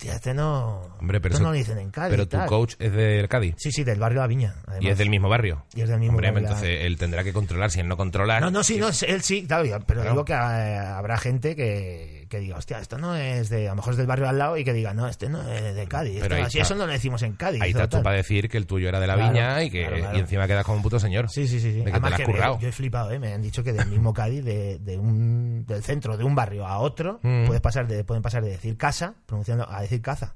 tío, 0.02 0.12
este 0.12 0.34
no, 0.34 0.80
Hombre, 1.00 1.20
pero 1.20 1.34
esto 1.34 1.36
eso- 1.38 1.42
no 1.44 1.50
lo 1.50 1.56
dicen 1.56 1.78
en 1.78 1.90
Cádiz. 1.90 2.10
Pero 2.10 2.26
tu 2.28 2.36
tal". 2.36 2.48
coach 2.48 2.74
es 2.78 2.92
del 2.92 3.28
Cádiz 3.28 3.54
Sí, 3.58 3.72
sí, 3.72 3.84
del 3.84 3.98
barrio 3.98 4.20
La 4.20 4.26
Viña, 4.26 4.54
además. 4.66 4.84
y 4.84 4.88
es 4.88 4.98
del 4.98 5.08
mismo 5.10 5.28
barrio. 5.28 5.64
Y 5.74 5.80
es 5.82 5.88
del 5.88 5.98
mismo 6.00 6.14
Hombre, 6.14 6.30
barrio, 6.30 6.48
entonces 6.48 6.78
él 6.82 6.96
tendrá 6.98 7.24
que 7.24 7.32
controlar. 7.32 7.70
Si 7.70 7.80
él 7.80 7.88
no 7.88 7.96
controla... 7.96 8.40
No, 8.40 8.50
no, 8.50 8.62
sí, 8.62 8.78
no, 8.78 8.88
él 8.88 9.22
sí, 9.22 9.46
claro, 9.46 9.64
pero 9.86 10.00
Claro. 10.02 10.10
digo 10.10 10.24
que 10.24 10.32
eh, 10.32 10.36
habrá 10.78 11.16
gente 11.18 11.54
que, 11.56 12.21
que 12.32 12.40
diga, 12.40 12.56
hostia, 12.56 12.78
esto 12.80 12.98
no 12.98 13.14
es 13.14 13.48
de, 13.50 13.66
a 13.68 13.70
lo 13.70 13.76
mejor 13.76 13.92
es 13.92 13.96
del 13.98 14.06
barrio 14.06 14.28
al 14.28 14.38
lado 14.38 14.56
y 14.56 14.64
que 14.64 14.72
diga, 14.72 14.92
no, 14.94 15.06
este 15.06 15.28
no 15.28 15.40
es 15.52 15.74
de 15.74 15.86
Cádiz. 15.86 16.18
Pero 16.20 16.34
esto- 16.36 16.46
está. 16.48 16.62
eso 16.62 16.74
no 16.74 16.86
lo 16.86 16.92
decimos 16.92 17.22
en 17.22 17.34
Cádiz. 17.34 17.60
Ahí 17.62 17.70
está 17.70 17.88
tú 17.88 18.02
para 18.02 18.16
decir 18.16 18.48
que 18.48 18.56
el 18.56 18.66
tuyo 18.66 18.88
era 18.88 18.98
de 18.98 19.06
la 19.06 19.14
Claro, 19.14 19.32
viña 19.32 19.62
y 19.62 19.70
que 19.70 19.82
claro, 19.82 19.96
claro. 19.98 20.16
y 20.16 20.20
encima 20.20 20.46
quedas 20.48 20.64
como 20.64 20.78
un 20.78 20.82
puto 20.82 20.98
señor. 20.98 21.28
Sí, 21.30 21.46
sí, 21.46 21.60
sí. 21.60 21.72
sí. 21.72 21.78
De 21.80 21.92
que 21.92 22.00
te 22.00 22.10
la 22.10 22.16
has 22.16 22.22
currado. 22.22 22.58
yo 22.58 22.68
he 22.68 22.72
flipado, 22.72 23.10
¿eh? 23.12 23.18
Me 23.18 23.32
han 23.34 23.42
dicho 23.42 23.62
que 23.62 23.72
del 23.72 23.86
mismo 23.88 24.12
Cádiz, 24.14 24.44
de, 24.44 24.78
de 24.78 24.98
un, 24.98 25.64
del 25.66 25.82
centro 25.84 26.16
de 26.16 26.24
un 26.24 26.34
barrio 26.34 26.66
a 26.66 26.78
otro, 26.78 27.20
Mm. 27.22 27.44
puedes 27.46 27.60
pasar 27.60 27.86
de, 27.86 28.02
pueden 28.04 28.22
pasar 28.22 28.42
de 28.42 28.50
decir 28.50 28.76
casa, 28.76 29.14
pronunciando, 29.26 29.68
a 29.70 29.82
decir 29.82 30.00
caza. 30.02 30.34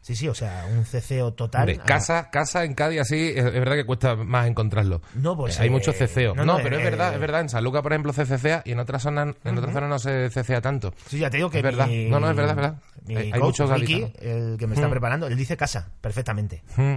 Sí, 0.00 0.16
sí, 0.16 0.26
o 0.28 0.34
sea, 0.34 0.66
un 0.72 0.84
ceceo 0.84 1.32
total. 1.34 1.68
Hombre, 1.68 1.78
casa, 1.86 2.28
casa 2.30 2.64
en 2.64 2.74
Cádiz 2.74 3.02
así, 3.02 3.28
es, 3.28 3.44
es 3.44 3.52
verdad 3.52 3.76
que 3.76 3.84
cuesta 3.86 4.16
más 4.16 4.48
encontrarlo. 4.48 5.00
No, 5.14 5.36
pues, 5.36 5.58
Eh, 5.58 5.62
hay 5.62 5.68
eh, 5.68 5.70
mucho 5.70 5.92
ceceo. 5.92 6.34
no, 6.34 6.44
No, 6.44 6.56
no, 6.56 6.62
pero 6.62 6.76
es 6.76 6.82
eh, 6.82 6.90
verdad, 6.90 7.14
es 7.14 7.20
verdad. 7.20 7.40
En 7.42 7.48
San 7.48 7.62
Lucas, 7.62 7.82
por 7.82 7.92
ejemplo, 7.92 8.12
se 8.12 8.26
cecea 8.26 8.62
y 8.64 8.72
en 8.72 8.80
otras 8.80 9.02
zonas, 9.02 9.36
en 9.44 9.58
otras 9.58 9.72
zonas 9.72 9.88
no 9.90 9.98
se 10.00 10.28
cecea 10.30 10.60
tanto. 10.60 10.92
Sí, 11.06 11.18
ya 11.18 11.30
te 11.30 11.36
digo 11.36 11.50
que 11.50 11.58
Es 11.58 11.62
verdad. 11.62 11.86
No, 11.86 12.18
no, 12.18 12.30
es 12.30 12.36
verdad, 12.36 12.50
es 12.50 12.56
verdad. 12.56 12.76
Mi 13.06 13.16
Hay- 13.16 13.30
coach, 13.32 13.60
muchos 13.60 13.80
Ricky, 13.80 14.12
el 14.20 14.56
que 14.58 14.66
me 14.66 14.74
está 14.74 14.88
Mm. 14.88 14.90
preparando, 14.90 15.26
él 15.28 15.36
dice 15.36 15.56
casa, 15.56 15.90
perfectamente. 16.00 16.62
Mm. 16.76 16.96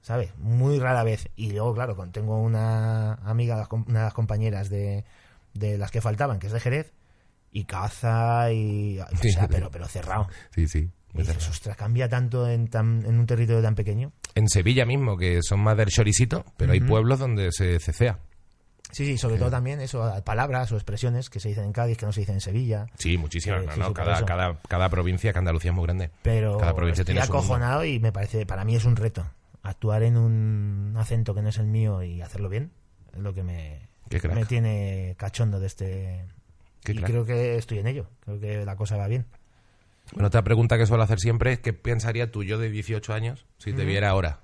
¿sabes? 0.00 0.30
Muy 0.38 0.78
rara 0.78 1.02
vez. 1.02 1.28
Y 1.36 1.50
luego, 1.52 1.74
claro, 1.74 1.94
tengo 2.10 2.40
una 2.40 3.14
amiga, 3.24 3.68
una 3.70 3.98
de 3.98 4.04
las 4.06 4.14
compañeras 4.14 4.70
de, 4.70 5.04
de 5.52 5.76
las 5.76 5.90
que 5.90 6.00
faltaban, 6.00 6.38
que 6.38 6.46
es 6.46 6.52
de 6.54 6.60
Jerez, 6.60 6.94
y 7.52 7.64
caza 7.64 8.50
y... 8.52 8.98
O 9.00 9.06
Sí. 9.20 9.32
sea, 9.32 9.48
pero, 9.48 9.70
pero 9.70 9.86
cerrado. 9.86 10.28
Sí, 10.54 10.66
sí. 10.66 10.90
Y 11.14 11.18
dices, 11.18 11.48
ostras, 11.48 11.76
cambia 11.76 12.08
tanto 12.08 12.48
en, 12.48 12.68
tan, 12.68 13.04
en 13.06 13.18
un 13.18 13.26
territorio 13.26 13.62
tan 13.62 13.74
pequeño. 13.74 14.12
En 14.34 14.48
Sevilla 14.48 14.84
mismo, 14.84 15.16
que 15.16 15.40
son 15.42 15.60
más 15.60 15.76
del 15.76 15.88
choricito, 15.88 16.44
pero 16.56 16.72
hay 16.72 16.80
pueblos 16.80 17.18
donde 17.18 17.50
se 17.52 17.78
cecea. 17.80 18.18
Sí, 18.90 19.04
sí, 19.04 19.18
sobre 19.18 19.36
todo 19.36 19.50
también 19.50 19.80
eso, 19.80 20.10
palabras 20.24 20.72
o 20.72 20.76
expresiones 20.76 21.28
que 21.28 21.40
se 21.40 21.48
dicen 21.48 21.64
en 21.64 21.72
Cádiz, 21.72 21.98
que 21.98 22.06
no 22.06 22.12
se 22.12 22.20
dicen 22.20 22.36
en 22.36 22.40
Sevilla. 22.40 22.86
Sí, 22.96 23.18
muchísimas. 23.18 23.60
Sí, 23.60 23.66
no, 23.66 23.72
sí, 23.74 23.80
no, 23.80 23.88
sí, 23.88 23.94
cada, 23.94 24.24
cada, 24.24 24.58
cada 24.66 24.88
provincia, 24.88 25.32
que 25.32 25.38
Andalucía 25.38 25.70
es 25.70 25.74
muy 25.74 25.84
grande. 25.84 26.10
Pero 26.22 26.56
Cada 26.56 26.74
provincia 26.74 27.02
estoy 27.02 27.14
tiene 27.14 27.26
acojonado 27.26 27.84
y 27.84 27.98
me 28.00 28.12
parece, 28.12 28.46
para 28.46 28.64
mí 28.64 28.76
es 28.76 28.84
un 28.84 28.96
reto. 28.96 29.26
Actuar 29.62 30.04
en 30.04 30.16
un 30.16 30.94
acento 30.96 31.34
que 31.34 31.42
no 31.42 31.50
es 31.50 31.58
el 31.58 31.66
mío 31.66 32.02
y 32.02 32.22
hacerlo 32.22 32.48
bien 32.48 32.70
es 33.12 33.18
lo 33.18 33.34
que 33.34 33.42
me, 33.42 33.88
me 34.34 34.44
tiene 34.46 35.14
cachondo 35.18 35.60
de 35.60 35.66
este... 35.66 36.24
Qué 36.82 36.92
y 36.92 36.96
crack. 36.96 37.10
creo 37.10 37.24
que 37.26 37.56
estoy 37.56 37.80
en 37.80 37.88
ello. 37.88 38.06
Creo 38.24 38.40
que 38.40 38.64
la 38.64 38.76
cosa 38.76 38.96
va 38.96 39.08
bien. 39.08 39.26
Bueno, 40.12 40.28
otra 40.28 40.42
pregunta 40.42 40.78
que 40.78 40.86
suelo 40.86 41.02
hacer 41.02 41.20
siempre 41.20 41.52
es: 41.52 41.58
¿qué 41.60 41.72
pensaría 41.72 42.30
tu 42.30 42.42
yo 42.42 42.58
de 42.58 42.70
18 42.70 43.12
años 43.14 43.46
si 43.58 43.72
te 43.72 43.84
viera 43.84 44.10
ahora? 44.10 44.40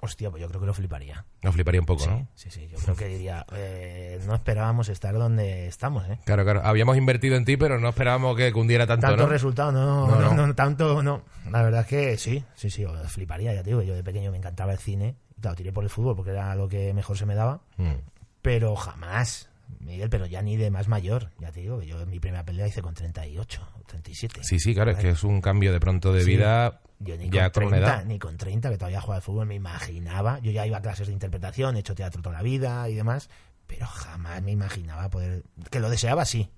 Hostia, 0.00 0.30
pues 0.30 0.40
yo 0.40 0.48
creo 0.48 0.60
que 0.60 0.66
lo 0.68 0.74
fliparía. 0.74 1.24
Nos 1.42 1.54
fliparía 1.54 1.80
un 1.80 1.86
poco, 1.86 2.04
Sí, 2.04 2.10
¿no? 2.10 2.28
sí, 2.36 2.50
sí. 2.50 2.68
Yo 2.70 2.78
creo 2.78 2.94
que 2.94 3.06
diría, 3.08 3.44
eh, 3.52 4.20
no 4.26 4.34
esperábamos 4.36 4.88
estar 4.88 5.12
donde 5.14 5.66
estamos, 5.66 6.06
¿eh? 6.08 6.20
Claro, 6.24 6.44
claro. 6.44 6.62
Habíamos 6.64 6.96
invertido 6.96 7.34
en 7.34 7.44
ti, 7.44 7.56
pero 7.56 7.80
no 7.80 7.88
esperábamos 7.88 8.36
que 8.36 8.52
cundiera 8.52 8.86
tanto, 8.86 9.08
Tanto 9.08 9.24
¿no? 9.24 9.28
resultado, 9.28 9.72
no, 9.72 10.06
No, 10.06 10.20
no, 10.20 10.34
no. 10.34 10.46
no, 10.46 10.54
tanto, 10.54 11.02
no. 11.02 11.22
La 11.50 11.62
verdad 11.62 11.80
es 11.80 11.86
que 11.88 12.16
sí, 12.16 12.44
sí, 12.54 12.70
sí, 12.70 12.82
lo 12.84 12.94
fliparía, 13.08 13.52
ya 13.54 13.64
te 13.64 13.70
digo. 13.70 13.82
Yo 13.82 13.94
de 13.96 14.04
pequeño 14.04 14.30
me 14.30 14.36
encantaba 14.38 14.70
el 14.72 14.78
cine. 14.78 15.16
Claro, 15.40 15.56
tiré 15.56 15.72
por 15.72 15.82
el 15.82 15.90
fútbol 15.90 16.14
porque 16.14 16.30
era 16.30 16.54
lo 16.54 16.68
que 16.68 16.94
mejor 16.94 17.18
se 17.18 17.26
me 17.26 17.34
daba. 17.34 17.60
Mm. 17.76 17.94
Pero 18.40 18.76
jamás, 18.76 19.47
Miguel, 19.80 20.10
pero 20.10 20.26
ya 20.26 20.42
ni 20.42 20.56
de 20.56 20.70
más 20.70 20.88
mayor. 20.88 21.30
Ya 21.38 21.50
te 21.52 21.60
digo, 21.60 21.82
yo 21.82 22.00
en 22.00 22.10
mi 22.10 22.20
primera 22.20 22.44
pelea 22.44 22.66
hice 22.66 22.82
con 22.82 22.94
38 22.94 23.68
o 23.78 23.82
37. 23.84 24.40
Sí, 24.44 24.58
sí, 24.58 24.74
claro, 24.74 24.90
es 24.92 24.98
que 24.98 25.10
es 25.10 25.24
un 25.24 25.40
cambio 25.40 25.72
de 25.72 25.80
pronto 25.80 26.12
de 26.12 26.22
Sí. 26.22 26.30
vida 26.36 26.80
Yo 26.98 27.16
ni 27.16 27.30
ya 27.30 27.50
con 27.50 27.62
con 27.64 27.64
una 27.68 27.76
30, 27.78 27.94
edad. 27.96 28.04
ni 28.06 28.18
con 28.18 28.36
30, 28.36 28.70
que 28.70 28.76
todavía 28.78 29.00
jugaba 29.00 29.16
al 29.16 29.22
fútbol, 29.22 29.46
me 29.46 29.54
imaginaba. 29.54 30.38
Yo 30.40 30.50
ya 30.50 30.66
iba 30.66 30.78
a 30.78 30.82
clases 30.82 31.06
de 31.06 31.12
interpretación, 31.12 31.76
he 31.76 31.80
hecho 31.80 31.94
teatro 31.94 32.20
toda 32.22 32.36
la 32.36 32.42
vida 32.42 32.88
y 32.88 32.94
demás, 32.94 33.30
pero 33.66 33.86
jamás 33.86 34.42
me 34.42 34.52
imaginaba 34.52 35.08
poder. 35.10 35.44
Que 35.70 35.80
lo 35.80 35.90
deseaba, 35.90 36.24
sí, 36.24 36.50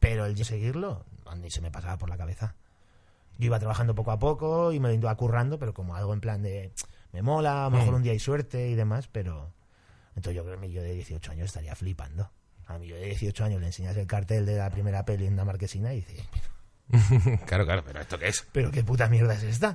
pero 0.00 0.26
el 0.26 0.42
seguirlo, 0.44 1.04
ni 1.40 1.50
se 1.50 1.60
me 1.60 1.70
pasaba 1.70 1.96
por 1.98 2.08
la 2.08 2.16
cabeza. 2.16 2.54
Yo 3.38 3.46
iba 3.46 3.58
trabajando 3.58 3.94
poco 3.96 4.12
a 4.12 4.18
poco 4.18 4.72
y 4.72 4.78
me 4.80 4.88
lo 4.88 4.94
iba 4.94 5.14
currando, 5.16 5.58
pero 5.58 5.74
como 5.74 5.96
algo 5.96 6.14
en 6.14 6.20
plan 6.20 6.40
de. 6.42 6.72
Me 7.12 7.20
mola, 7.22 7.66
a 7.66 7.70
lo 7.70 7.76
mejor 7.76 7.92
Mm. 7.94 7.96
un 7.96 8.02
día 8.04 8.12
hay 8.12 8.18
suerte 8.20 8.68
y 8.68 8.74
demás, 8.74 9.08
pero. 9.10 9.52
Entonces 10.16 10.36
yo 10.36 10.44
creo 10.44 10.60
que 10.60 10.70
yo 10.70 10.82
de 10.82 10.94
18 10.94 11.32
años 11.32 11.46
estaría 11.46 11.74
flipando. 11.74 12.30
A 12.66 12.78
mí 12.78 12.86
yo 12.88 12.96
de 12.96 13.06
18 13.06 13.44
años 13.44 13.60
le 13.60 13.66
enseñas 13.68 13.96
el 13.96 14.06
cartel 14.06 14.46
de 14.46 14.56
la 14.56 14.70
primera 14.70 15.04
peli 15.04 15.26
en 15.26 15.34
una 15.34 15.44
marquesina 15.44 15.92
y 15.92 15.96
dices, 15.96 16.22
claro, 17.46 17.64
claro, 17.64 17.82
pero 17.86 18.00
¿esto 18.00 18.18
qué 18.18 18.28
es? 18.28 18.46
¿pero 18.52 18.70
qué 18.70 18.82
puta 18.84 19.08
mierda 19.08 19.34
es 19.34 19.42
esta? 19.42 19.74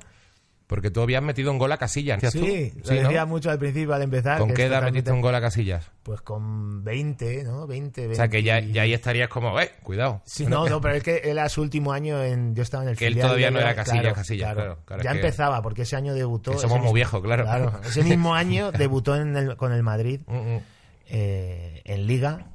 Porque 0.68 0.92
tú 0.92 1.02
habías 1.02 1.24
metido 1.24 1.52
un 1.52 1.58
gol 1.58 1.72
a 1.72 1.78
Casillas, 1.80 2.22
¿decías 2.22 2.34
Sí, 2.34 2.72
tú? 2.84 2.90
lo 2.94 2.96
¿no? 3.02 3.02
decía 3.08 3.26
mucho 3.26 3.50
al 3.50 3.58
principio 3.58 3.92
al 3.96 4.04
empezar. 4.04 4.38
¿Con 4.38 4.54
qué 4.54 4.66
edad 4.66 4.84
metiste 4.84 5.12
un 5.12 5.20
gol 5.20 5.34
a 5.34 5.42
Casillas? 5.42 5.90
Pues 6.04 6.22
con 6.22 6.84
20, 6.84 7.44
¿no? 7.44 7.66
20, 7.66 8.02
20. 8.02 8.14
O 8.14 8.16
sea, 8.16 8.28
que 8.28 8.44
ya, 8.44 8.60
ya 8.60 8.84
ahí 8.84 8.94
estarías 8.94 9.30
como, 9.30 9.60
eh, 9.60 9.72
cuidado. 9.82 10.22
Sí, 10.26 10.46
no, 10.46 10.70
no, 10.70 10.80
pero 10.80 10.94
es 10.94 11.02
que 11.02 11.22
era 11.24 11.50
su 11.50 11.64
último 11.64 11.92
año 11.92 12.22
en. 12.24 12.54
Yo 12.54 12.62
estaba 12.62 12.84
en 12.84 12.90
el 12.90 12.98
Que 12.98 13.08
él 13.08 13.18
todavía 13.20 13.50
no 13.50 13.58
era 13.60 13.74
Casillas, 13.74 14.02
claro, 14.02 14.16
Casillas, 14.16 14.54
claro, 14.54 14.78
claro, 14.86 15.02
ya 15.04 15.12
empezaba, 15.14 15.60
porque 15.64 15.82
ese 15.82 15.96
año 15.96 16.14
debutó. 16.14 16.52
Que 16.52 16.58
ese 16.58 16.68
somos 16.68 16.78
muy 16.78 16.84
mismo- 16.86 16.94
viejos, 16.94 17.24
claro. 17.24 17.82
Ese 17.84 18.04
mismo 18.04 18.36
año 18.36 18.72
debutó 18.72 19.16
en 19.16 19.36
el- 19.36 19.56
con 19.58 19.74
el 19.74 19.82
Madrid 19.82 20.22
Mm, 20.28 20.36
mm. 20.36 20.60
eh, 21.08 21.82
en 21.84 22.06
Liga, 22.06 22.46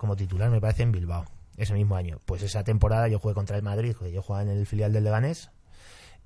como 0.00 0.16
titular, 0.16 0.50
me 0.50 0.60
parece, 0.60 0.82
en 0.82 0.92
Bilbao. 0.92 1.24
Ese 1.56 1.74
mismo 1.74 1.94
año. 1.94 2.18
Pues 2.24 2.42
esa 2.42 2.64
temporada 2.64 3.06
yo 3.08 3.18
jugué 3.18 3.34
contra 3.34 3.56
el 3.56 3.62
Madrid, 3.62 3.94
que 3.94 4.10
yo 4.10 4.22
jugaba 4.22 4.42
en 4.42 4.48
el 4.48 4.66
filial 4.66 4.92
del 4.92 5.04
Leganés. 5.04 5.50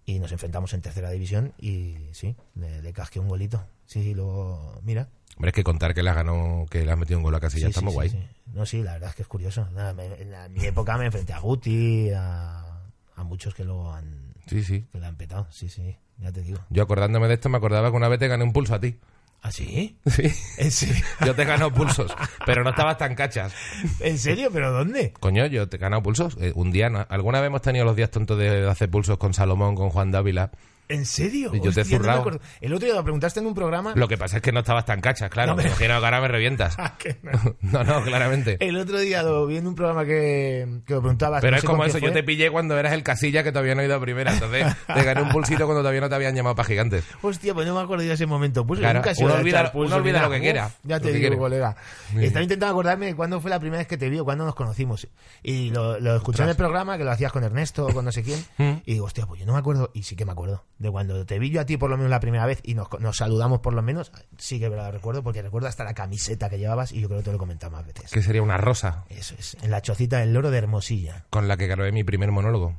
Y 0.06 0.18
nos 0.20 0.30
enfrentamos 0.32 0.72
en 0.74 0.82
tercera 0.82 1.10
división 1.10 1.54
y 1.58 1.96
sí, 2.12 2.36
le, 2.54 2.82
le 2.82 2.92
casqué 2.92 3.18
un 3.20 3.26
golito. 3.28 3.64
Sí, 3.86 4.02
sí, 4.02 4.14
luego, 4.14 4.80
mira, 4.84 5.08
Hombre, 5.36 5.48
es 5.48 5.54
que 5.54 5.64
contar 5.64 5.94
que 5.94 6.00
has 6.08 6.14
ganado, 6.14 6.66
que 6.70 6.84
le 6.84 6.92
has 6.92 6.98
metido 6.98 7.18
un 7.18 7.24
gol 7.24 7.34
a 7.34 7.40
Casillas 7.40 7.64
Sí, 7.64 7.70
está 7.70 7.80
sí, 7.80 7.84
muy 7.86 7.90
sí, 7.92 7.94
guay. 7.96 8.08
sí. 8.10 8.18
No, 8.52 8.66
sí, 8.66 8.82
la 8.82 8.92
verdad 8.92 9.08
es 9.10 9.16
que 9.16 9.22
es 9.22 9.28
curioso. 9.28 9.68
Nada, 9.72 9.92
me- 9.94 10.06
en, 10.22 10.30
la- 10.30 10.44
en 10.46 10.52
mi 10.52 10.64
época 10.64 10.96
me 10.98 11.06
enfrenté 11.06 11.32
a 11.32 11.38
Guti, 11.40 12.10
a, 12.14 12.82
a 13.16 13.24
muchos 13.24 13.54
que 13.54 13.64
luego 13.64 13.92
han, 13.92 14.34
Sí, 14.46 14.62
sí. 14.62 14.86
que 14.92 14.98
la 15.00 15.08
han 15.08 15.16
petado. 15.16 15.48
Sí, 15.50 15.68
sí, 15.68 15.96
ya 16.18 16.30
te 16.30 16.42
digo. 16.42 16.60
Yo 16.70 16.82
acordándome 16.84 17.26
de 17.26 17.34
esto 17.34 17.48
me 17.48 17.56
acordaba 17.56 17.90
que 17.90 17.96
una 17.96 18.06
vez 18.08 18.18
te 18.20 18.28
gané 18.28 18.44
un 18.44 18.52
pulso 18.52 18.74
a 18.74 18.80
ti. 18.80 19.00
¿Ah, 19.45 19.53
sí? 19.53 19.95
Sí. 20.07 20.22
¿En 20.57 20.70
serio? 20.70 21.05
Yo 21.26 21.34
te 21.34 21.42
he 21.42 21.45
ganado 21.45 21.70
pulsos, 21.70 22.11
pero 22.47 22.64
no 22.64 22.70
estabas 22.70 22.97
tan 22.97 23.14
cachas. 23.14 23.53
¿En 24.01 24.16
serio? 24.16 24.49
¿Pero 24.51 24.72
dónde? 24.72 25.12
Coño, 25.20 25.45
yo 25.45 25.68
te 25.68 25.76
he 25.76 25.78
ganado 25.78 26.03
pulsos. 26.03 26.38
Eh, 26.40 26.53
un 26.55 26.72
día, 26.72 26.88
¿no? 26.88 27.05
alguna 27.11 27.40
vez 27.40 27.49
hemos 27.49 27.61
tenido 27.61 27.84
los 27.84 27.95
días 27.95 28.11
tontos 28.11 28.38
de 28.38 28.66
hacer 28.66 28.90
pulsos 28.90 29.18
con 29.18 29.34
Salomón, 29.34 29.74
con 29.74 29.90
Juan 29.90 30.11
Dávila. 30.11 30.51
¿En 30.89 31.07
serio? 31.07 31.53
Yo 31.55 31.61
te 31.72 31.80
he 31.80 31.82
Hostia, 31.82 31.99
no 31.99 32.05
me 32.05 32.12
zurrado. 32.22 32.41
El 32.61 32.74
otro 32.74 32.87
día 32.87 32.95
lo 32.95 33.03
preguntaste 33.03 33.41
en 33.41 33.47
un 33.47 33.55
programa. 33.55 33.93
Lo 33.95 34.07
que 34.07 34.18
pasa 34.18 34.37
es 34.37 34.43
que 34.43 34.53
no 34.53 34.61
estabas 34.61 34.85
tan 34.85 35.01
cachas, 35.01 35.30
claro. 35.30 35.53
No, 35.53 35.62
me 35.62 35.70
que 35.70 35.91
ahora 35.91 36.20
me 36.20 36.28
revientas. 36.28 36.76
Ah, 36.85 36.97
que 36.99 37.16
no. 37.22 37.32
No, 37.62 37.82
no, 37.85 38.03
claramente. 38.03 38.57
El 38.61 38.76
otro 38.76 38.99
día 38.99 39.22
lo 39.22 39.47
vi 39.47 39.57
en 39.57 39.66
un 39.66 39.74
programa 39.74 40.05
que, 40.05 40.80
que 40.87 40.95
lo 40.95 41.01
preguntabas. 41.01 41.41
Pero 41.41 41.53
no 41.53 41.57
es 41.57 41.64
como 41.64 41.85
eso, 41.85 41.99
yo 41.99 42.12
te 42.12 42.22
pillé 42.22 42.51
cuando 42.51 42.78
eras 42.78 42.93
el 42.93 43.03
casilla 43.03 43.43
que 43.43 43.53
todavía 43.53 43.74
no 43.74 43.80
he 43.82 43.87
ido 43.87 43.95
a 43.97 44.01
primera. 44.01 44.32
Entonces 44.32 44.66
te 44.95 45.03
gané 45.03 45.22
un 45.22 45.30
pulsito 45.30 45.64
cuando 45.64 45.80
todavía 45.80 46.01
no 46.03 46.09
te 46.09 46.14
habían 46.14 46.35
llamado 46.35 46.55
para 46.55 46.66
gigantes. 46.68 47.05
Hostia, 47.22 47.55
pues 47.55 47.66
no 47.66 47.74
me 47.74 47.80
acuerdo 47.80 48.05
de 48.05 48.12
ese 48.12 48.26
momento. 48.26 48.66
Pues 48.66 48.80
Claro, 48.80 48.99
nunca 48.99 49.12
he 49.12 49.24
uno 49.24 49.35
olvida- 49.35 49.72
pulso 49.72 49.95
uno 49.95 49.97
olvida 49.97 50.22
lo 50.22 50.30
que 50.30 50.41
quiera, 50.41 50.66
Uf, 50.66 50.72
ya 50.85 51.01
te 51.01 51.09
digo, 51.09 51.20
quiere. 51.20 51.37
colega. 51.39 51.76
Sí. 52.11 52.24
Estaba 52.24 52.43
intentando 52.43 52.72
acordarme 52.72 53.07
de 53.07 53.14
cuándo 53.16 53.41
fue 53.41 53.51
la 53.51 53.59
primera 53.61 53.78
vez 53.78 53.87
que 53.89 53.97
te 53.97 54.11
vi 54.11 54.18
o 54.18 54.24
cuándo 54.24 54.45
nos 54.45 54.55
conocimos. 54.55 55.09
Y 55.43 55.70
lo, 55.70 55.99
lo 56.01 56.16
escuché 56.16 56.43
en 56.43 56.51
el 56.51 56.57
programa, 56.57 56.99
que 56.99 57.05
lo 57.05 57.11
hacías 57.11 57.32
con 57.32 57.43
Ernesto 57.45 57.87
o 57.87 57.93
con 57.93 58.05
no 58.05 58.12
sé 58.12 58.22
quién. 58.22 58.45
Mm. 58.59 58.82
y 58.85 58.93
digo, 58.95 59.07
hostia, 59.07 59.26
pues 59.26 59.41
yo 59.41 59.47
no 59.47 59.55
me 59.55 59.59
acuerdo. 59.61 59.91
Y 59.95 60.03
sí 60.03 60.14
que 60.16 60.24
me 60.26 60.32
acuerdo. 60.32 60.62
De 60.78 60.90
cuando 60.90 61.24
te 61.24 61.38
vi 61.38 61.50
yo 61.50 61.60
a 61.60 61.64
ti 61.66 61.76
por 61.76 61.88
lo 61.88 61.96
menos 61.96 62.10
la 62.10 62.18
primera 62.20 62.44
vez 62.46 62.60
y 62.64 62.74
nos, 62.74 62.88
nos 62.98 63.16
saludamos 63.16 63.60
por 63.60 63.74
lo 63.74 63.82
menos. 63.82 64.10
Sí 64.38 64.58
que 64.58 64.68
me 64.68 64.76
lo 64.76 64.90
recuerdo 64.90 65.22
porque 65.22 65.40
recuerdo 65.40 65.68
hasta 65.68 65.84
la 65.84 65.94
camiseta 65.94 66.50
que 66.50 66.58
llevabas 66.58 66.90
y 66.92 67.00
yo 67.00 67.06
creo 67.08 67.20
que 67.20 67.24
te 67.24 67.30
lo 67.30 67.36
he 67.36 67.38
comentado 67.38 67.70
más 67.70 67.86
veces. 67.86 68.10
Que 68.10 68.22
sería 68.22 68.42
una 68.42 68.56
rosa 68.56 69.04
Eso 69.08 69.34
es. 69.38 69.56
En 69.62 69.70
la 69.70 69.80
chocita 69.82 70.18
del 70.18 70.32
loro 70.32 70.50
de 70.50 70.58
Hermosilla. 70.58 71.26
con 71.30 71.46
la 71.46 71.56
que 71.56 71.68
grabé 71.68 71.92
mi 71.92 72.02
primer 72.02 72.32
monólogo. 72.32 72.74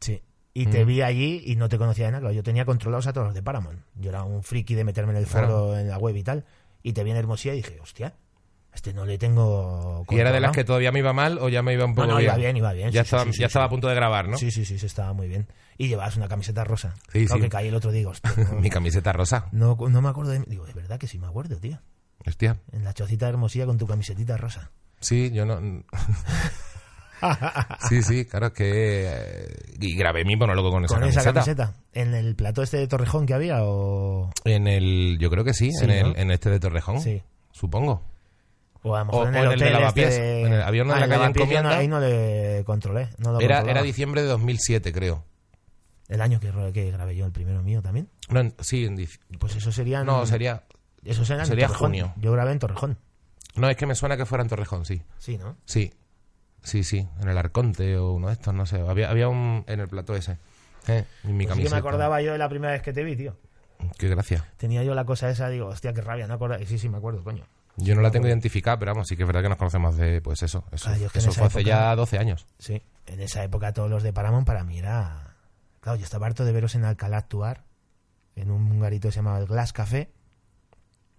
Sí. 0.00 0.22
Y 0.56 0.66
Mm. 0.66 0.70
te 0.70 0.84
vi 0.84 1.02
allí 1.02 1.42
y 1.46 1.56
no 1.56 1.68
te 1.68 1.76
conocía 1.78 2.06
de 2.06 2.12
nada. 2.12 2.30
Yo 2.30 2.44
tenía 2.44 2.64
controlados 2.64 3.08
a 3.08 3.12
todos 3.12 3.26
los 3.26 3.34
de 3.34 3.42
Paramount. 3.42 3.80
Yo 3.96 4.10
era 4.10 4.22
un 4.22 4.44
friki 4.44 4.76
de 4.76 4.84
meterme 4.84 5.10
en 5.10 5.18
el 5.18 5.26
foro, 5.26 5.46
Claro. 5.70 5.78
en 5.78 5.88
la 5.88 5.98
web 5.98 6.14
y 6.16 6.22
tal. 6.22 6.44
Y 6.84 6.92
te 6.92 7.02
vi 7.02 7.10
en 7.10 7.16
Hermosilla 7.16 7.54
y 7.54 7.56
dije, 7.56 7.80
hostia, 7.80 8.14
este 8.72 8.94
no 8.94 9.04
le 9.04 9.18
tengo. 9.18 10.04
¿Y 10.08 10.18
era 10.20 10.30
de 10.30 10.38
las 10.38 10.52
que 10.52 10.62
todavía 10.62 10.92
me 10.92 11.00
iba 11.00 11.12
mal 11.12 11.38
o 11.38 11.48
ya 11.48 11.62
me 11.62 11.72
iba 11.72 11.84
un 11.84 11.90
No, 11.90 11.96
poco 11.96 12.06
no, 12.08 12.16
bien? 12.18 12.26
iba 12.28 12.36
bien, 12.36 12.56
iba 12.56 12.72
bien. 12.72 12.90
Ya, 12.92 13.02
sí, 13.02 13.06
estaba, 13.06 13.24
sí, 13.24 13.32
sí, 13.32 13.40
ya 13.40 13.46
estaba 13.46 13.64
a 13.64 13.68
punto 13.68 13.88
de 13.88 13.96
grabar, 13.96 14.28
¿no? 14.28 14.36
Sí, 14.38 14.52
sí, 14.52 14.64
sí, 14.64 14.78
sí, 14.78 14.86
estaba 14.86 15.12
muy 15.12 15.26
bien. 15.26 15.48
Y 15.78 15.88
llevabas 15.88 16.16
una 16.16 16.28
camiseta 16.28 16.62
rosa. 16.64 16.94
Sí, 17.12 17.26
Claro 17.26 17.36
sí. 17.36 17.40
que 17.42 17.48
caí 17.48 17.68
el 17.68 17.74
otro 17.74 17.90
día, 17.90 17.98
digo, 18.00 18.10
hostia, 18.12 18.32
no, 18.52 18.60
Mi 18.60 18.70
camiseta 18.70 19.12
rosa. 19.12 19.46
no, 19.52 19.76
no 19.76 20.02
me 20.02 20.08
acuerdo 20.08 20.30
de... 20.32 20.40
Digo, 20.46 20.66
es 20.66 20.74
verdad 20.74 20.98
que 20.98 21.06
sí 21.08 21.18
me 21.18 21.26
acuerdo, 21.26 21.56
tío. 21.58 21.78
Hostia. 22.26 22.58
En 22.72 22.84
la 22.84 22.94
chocita 22.94 23.26
de 23.26 23.30
Hermosilla 23.32 23.66
con 23.66 23.76
tu 23.78 23.86
camisetita 23.86 24.36
rosa. 24.36 24.70
Sí, 25.00 25.30
yo 25.32 25.44
no... 25.46 25.60
Sí, 27.88 28.02
sí, 28.02 28.26
claro, 28.26 28.48
es 28.48 28.52
que... 28.52 29.56
Y 29.80 29.96
grabé 29.96 30.24
mi 30.26 30.36
monólogo 30.36 30.70
con 30.70 30.84
esa 30.84 30.94
Con 30.94 31.00
camiseta. 31.00 31.20
esa 31.22 31.32
camiseta. 31.32 31.72
¿En 31.94 32.12
el 32.14 32.34
plató 32.34 32.62
este 32.62 32.76
de 32.76 32.86
Torrejón 32.86 33.24
que 33.24 33.32
había 33.32 33.58
o...? 33.62 34.30
En 34.44 34.66
el... 34.66 35.16
Yo 35.18 35.30
creo 35.30 35.42
que 35.42 35.54
sí, 35.54 35.70
Sí, 35.72 35.84
en, 35.84 35.90
el, 35.90 36.16
en 36.18 36.30
este 36.30 36.50
de 36.50 36.60
Torrejón. 36.60 37.00
Sí. 37.00 37.22
Supongo. 37.52 38.02
O 38.82 38.94
a 38.94 39.04
lo 39.04 39.10
O- 39.10 39.24
mejor 39.24 39.28
en 39.28 39.34
o 39.36 39.38
el 39.38 39.46
en 39.46 39.52
el 39.52 39.58
de 39.60 39.70
Lavapiés. 39.70 40.08
este 40.10 40.42
En 40.42 40.52
el- 40.52 40.62
había 40.62 40.82
uno 40.82 40.92
en 40.94 41.00
la 41.00 41.08
calle 41.08 41.20
no- 41.22 41.26
Encomienda. 41.30 41.78
Ahí 41.78 41.88
no 41.88 41.98
le 42.00 42.62
controlé. 42.66 43.08
No 43.16 43.32
lo 43.32 43.40
Era, 43.40 43.56
controlaba. 43.56 43.70
era 43.70 43.82
diciembre 43.82 44.20
de 44.22 44.28
2007, 44.28 44.92
creo. 44.92 45.24
El 46.14 46.20
año 46.20 46.38
que, 46.38 46.90
grabé 46.92 47.16
yo 47.16 47.26
el 47.26 47.32
primero 47.32 47.62
mío 47.62 47.82
también. 47.82 48.08
No, 48.28 48.40
en- 48.40 48.54
sí, 48.60 48.84
en 48.84 48.96
dic- 48.96 49.18
Pues 49.38 49.56
eso 49.56 49.72
sería... 49.72 50.04
No, 50.04 50.24
sería... 50.26 50.62
Eso 51.04 51.24
sería, 51.24 51.44
sería 51.44 51.68
junio. 51.68 52.12
Yo 52.16 52.32
grabé 52.32 52.52
en 52.52 52.58
Torrejón. 52.60 52.98
No, 53.56 53.68
es 53.68 53.76
que 53.76 53.86
me 53.86 53.94
suena 53.94 54.16
que 54.16 54.24
fuera 54.24 54.42
en 54.42 54.48
Torrejón, 54.48 54.84
sí. 54.84 55.02
Sí, 55.18 55.36
¿no? 55.38 55.56
Sí, 55.64 55.92
sí, 56.62 56.82
sí, 56.84 57.06
en 57.20 57.28
el 57.28 57.36
Arconte 57.36 57.96
o 57.98 58.12
uno 58.12 58.28
de 58.28 58.34
estos, 58.34 58.54
no 58.54 58.64
sé. 58.64 58.80
Había, 58.80 59.10
había 59.10 59.28
un 59.28 59.64
en 59.66 59.80
el 59.80 59.88
plató 59.88 60.14
ese. 60.14 60.38
Eh, 60.86 61.04
en 61.24 61.36
mi 61.36 61.44
Pues 61.46 61.56
sí 61.56 61.62
que 61.62 61.68
camiseta. 61.68 61.74
me 61.74 61.78
acordaba 61.78 62.22
yo 62.22 62.32
de 62.32 62.38
la 62.38 62.48
primera 62.48 62.72
vez 62.72 62.82
que 62.82 62.92
te 62.92 63.02
vi, 63.04 63.16
tío. 63.16 63.36
Qué 63.98 64.08
gracia. 64.08 64.44
Tenía 64.56 64.82
yo 64.84 64.94
la 64.94 65.04
cosa 65.04 65.28
esa, 65.30 65.48
digo, 65.48 65.66
hostia, 65.66 65.92
qué 65.92 66.00
rabia, 66.00 66.26
no 66.26 66.34
acordaba. 66.34 66.62
Y 66.62 66.66
sí, 66.66 66.78
sí, 66.78 66.88
me 66.88 66.96
acuerdo, 66.98 67.22
coño. 67.24 67.44
Yo 67.76 67.94
no 67.96 68.02
la 68.02 68.10
tengo 68.12 68.28
identificada, 68.28 68.78
pero 68.78 68.92
vamos, 68.92 69.08
sí 69.08 69.16
que 69.16 69.24
es 69.24 69.26
verdad 69.26 69.42
que 69.42 69.48
nos 69.48 69.58
conocemos 69.58 69.96
de, 69.96 70.20
pues 70.22 70.42
eso. 70.44 70.64
Eso, 70.70 70.88
Ah, 70.90 70.96
yo 70.96 71.06
es 71.06 71.12
que 71.12 71.18
en 71.18 71.22
eso 71.24 71.30
esa 71.32 71.40
fue 71.40 71.46
hace 71.48 71.60
época- 71.60 71.76
ya 71.76 71.96
12 71.96 72.18
años. 72.18 72.46
Sí. 72.58 72.80
En 73.06 73.20
esa 73.20 73.42
época 73.44 73.72
todos 73.72 73.90
los 73.90 74.02
de 74.04 74.12
Paramount 74.12 74.46
para 74.46 74.62
mí 74.64 74.78
era 74.78 75.33
claro, 75.84 75.98
yo 75.98 76.04
estaba 76.04 76.26
harto 76.26 76.46
de 76.46 76.52
veros 76.52 76.74
en 76.74 76.84
Alcalá 76.86 77.18
actuar, 77.18 77.64
en 78.36 78.50
un 78.50 78.80
garito 78.80 79.08
que 79.08 79.12
se 79.12 79.16
llamaba 79.16 79.38
el 79.38 79.46
Glass 79.46 79.74
Café, 79.74 80.10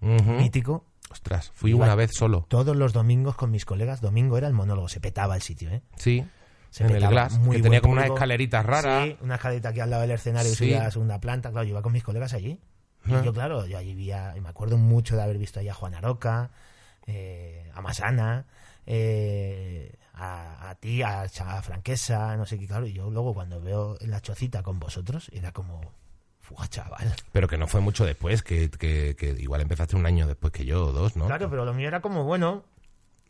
mítico. 0.02 0.86
Ostras, 1.12 1.52
fui 1.54 1.72
Iba- 1.72 1.86
una 1.86 1.96
vez 1.96 2.12
solo. 2.14 2.46
Todos 2.50 2.76
los 2.76 2.92
domingos 2.92 3.36
con 3.36 3.52
mis 3.52 3.64
colegas, 3.64 4.02
domingo 4.02 4.38
era 4.38 4.48
el 4.48 4.54
monólogo, 4.54 4.90
se 4.90 5.00
petaba 5.00 5.36
el 5.36 5.42
sitio, 5.42 5.70
¿eh? 5.70 5.82
Sí, 5.98 6.26
Se 6.72 6.84
en 6.84 6.90
el 6.90 6.96
petaba, 6.96 7.12
Glass, 7.12 7.38
muy 7.40 7.56
que 7.58 7.62
tenía 7.62 7.80
como 7.82 7.94
unas 7.94 8.08
escaleritas 8.08 8.66
raras. 8.66 9.06
Sí, 9.06 9.18
una 9.22 9.36
escalerita 9.36 9.70
aquí 9.70 9.80
al 9.82 9.90
lado 9.92 10.02
del 10.02 10.12
escenario 10.12 10.50
Sí. 10.50 10.58
subía 10.58 10.82
a 10.82 10.86
la 10.86 10.92
segunda 10.92 11.20
planta. 11.22 11.52
Claro, 11.52 11.64
yo 11.64 11.70
iba 11.72 11.82
con 11.84 11.94
mis 11.94 12.04
colegas 12.04 12.34
allí. 12.34 12.60
Y 13.06 13.14
Ajá. 13.14 13.24
yo, 13.24 13.34
claro, 13.34 13.66
yo 13.68 13.78
allí 13.78 13.94
vi 13.94 14.12
a- 14.12 14.36
y 14.36 14.42
me 14.42 14.50
acuerdo 14.50 14.78
mucho 14.78 15.16
de 15.16 15.22
haber 15.22 15.38
visto 15.38 15.60
ahí 15.60 15.70
a 15.70 15.74
Juan 15.76 15.94
Aroca, 15.94 16.50
eh, 17.06 17.70
a 17.76 17.82
Masana, 17.82 18.46
eh, 18.88 19.94
a, 20.16 20.70
a 20.70 20.76
ti, 20.76 21.02
a, 21.04 21.22
a 21.24 21.62
Franquesa, 21.62 22.36
no 22.38 22.46
sé 22.46 22.58
qué, 22.60 22.68
claro. 22.68 22.86
Y 22.88 22.94
yo 22.94 23.10
luego 23.12 23.34
cuando 23.34 23.62
veo 23.62 23.98
la 24.02 24.22
chocita 24.22 24.64
con 24.64 24.80
vosotros, 24.80 25.30
era 25.34 25.52
como, 25.52 25.82
fuga, 26.40 26.68
chaval. 26.68 27.14
Pero 27.32 27.48
que 27.48 27.58
no 27.58 27.68
fue 27.68 27.82
mucho 27.82 28.06
después, 28.06 28.42
que, 28.44 28.70
que- 28.70 29.16
que 29.18 29.30
igual 29.40 29.62
empezaste 29.62 29.96
un 29.96 30.06
año 30.06 30.28
después 30.28 30.54
que 30.54 30.66
yo, 30.66 30.86
o 30.88 30.92
dos, 30.92 31.16
¿no? 31.16 31.26
Claro, 31.28 31.50
pero 31.50 31.66
lo 31.66 31.74
mío 31.74 31.88
era 31.88 32.02
como, 32.02 32.24
bueno, 32.24 32.64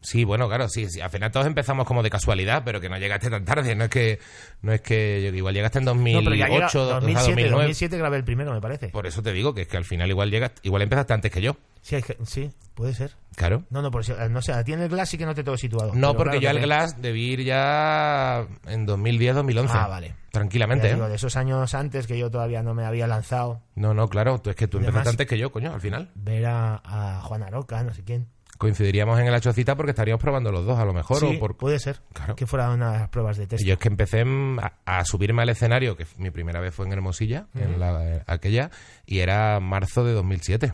Sí, 0.06 0.24
bueno, 0.24 0.48
claro, 0.48 0.70
sí, 0.70 0.88
sí. 0.90 1.02
Al 1.02 1.10
final 1.10 1.32
todos 1.32 1.48
empezamos 1.48 1.86
como 1.88 2.04
de 2.04 2.10
casualidad, 2.10 2.62
pero 2.64 2.80
que 2.80 2.90
no 2.90 2.98
llegaste 2.98 3.30
tan 3.30 3.44
tarde. 3.44 3.76
No 3.76 3.86
es 3.86 3.90
que, 3.90 4.20
no 4.62 4.72
es 4.72 4.82
que 4.82 5.32
igual 5.34 5.54
llegaste 5.54 5.80
en 5.80 5.86
no, 5.86 5.94
pero 5.96 6.36
ya 6.36 6.48
2008, 6.48 6.48
llega, 6.48 6.66
o 6.68 6.70
sea, 6.70 6.82
2007, 7.00 7.32
2009. 7.32 7.52
2007 7.64 7.98
grabé 7.98 8.18
el 8.18 8.24
primero, 8.24 8.54
me 8.54 8.62
parece. 8.62 8.90
Por 8.90 9.08
eso 9.08 9.22
te 9.24 9.34
digo 9.34 9.54
que 9.54 9.64
es 9.64 9.68
que 9.68 9.78
al 9.78 9.86
final 9.86 10.10
igual 10.10 10.30
llegas, 10.30 10.52
igual 10.62 10.84
empezaste 10.84 11.14
antes 11.14 11.32
que 11.32 11.42
yo. 11.42 11.58
Sí, 11.82 11.96
hay 11.96 12.02
que- 12.04 12.18
sí, 12.26 12.52
puede 12.74 12.94
ser. 12.94 13.16
Claro. 13.36 13.64
No, 13.70 13.82
no, 13.82 13.92
por 13.92 14.06
si- 14.06 14.14
no 14.30 14.42
sé, 14.42 14.54
a 14.54 14.64
ti 14.64 14.74
en 14.74 14.82
el 14.82 14.90
Glass 14.90 15.10
sí 15.10 15.18
que 15.18 15.26
no 15.26 15.36
te 15.36 15.44
tengo 15.44 15.58
situado. 15.58 15.92
No, 15.94 16.16
porque 16.16 16.40
claro 16.40 16.42
yo 16.42 16.50
al 16.52 16.60
Glass 16.60 17.02
debí 17.02 17.32
ir 17.34 17.44
ya 17.44 18.46
en 18.68 18.86
2010, 18.86 19.36
2011. 19.36 19.74
Ah, 19.78 19.88
vale. 19.88 20.16
Tranquilamente, 20.32 20.88
Ya 20.88 20.94
digo, 20.96 21.06
¿eh? 21.08 21.10
de 21.10 21.16
esos 21.16 21.36
años 21.36 21.74
antes 21.74 22.08
que 22.08 22.18
yo 22.18 22.30
todavía 22.30 22.62
no 22.62 22.74
me 22.74 22.86
había 22.86 23.08
lanzado, 23.08 23.62
No, 23.76 23.94
no, 23.94 24.08
claro, 24.10 24.40
tú 24.40 24.50
es 24.50 24.56
que 24.56 24.68
tú 24.68 24.78
empezaste 24.78 25.10
antes 25.10 25.28
que 25.28 25.38
yo, 25.38 25.52
coño, 25.52 25.74
al 25.74 25.82
final. 25.82 26.12
ver 26.16 26.46
a, 26.46 26.82
a 26.84 27.22
Juan 27.22 27.44
Aroca, 27.44 27.82
no 27.84 27.94
sé 27.94 28.04
quién. 28.04 28.28
Coincidiríamos 28.58 29.20
en 29.20 29.28
el 29.28 29.42
Chocita 29.42 29.76
porque 29.76 29.92
estaríamos 29.92 30.22
probando 30.22 30.52
los 30.52 30.66
dos, 30.66 30.80
a 30.80 30.86
lo 30.86 30.94
mejor. 30.94 31.20
Sí, 31.20 31.36
o 31.36 31.40
por... 31.40 31.58
puede 31.58 31.78
ser. 31.80 32.00
Claro. 32.14 32.36
Que 32.36 32.46
fuera 32.48 32.70
unas 32.70 33.10
pruebas 33.10 33.38
de 33.38 33.48
test. 33.48 33.66
Yo 33.66 33.74
es 33.74 33.80
que 33.80 33.90
empecé 33.90 34.24
a, 34.62 34.74
a 35.00 35.04
subirme 35.06 35.42
al 35.42 35.50
escenario, 35.50 35.98
que 35.98 36.06
mi 36.18 36.32
primera 36.32 36.60
vez 36.62 36.74
fue 36.74 36.86
en 36.86 36.94
Hermosilla, 36.94 37.48
en 37.54 37.80
la, 37.80 38.24
aquella, 38.28 38.70
y 39.06 39.20
era 39.20 39.60
marzo 39.60 40.06
de 40.06 40.14
2007. 40.14 40.74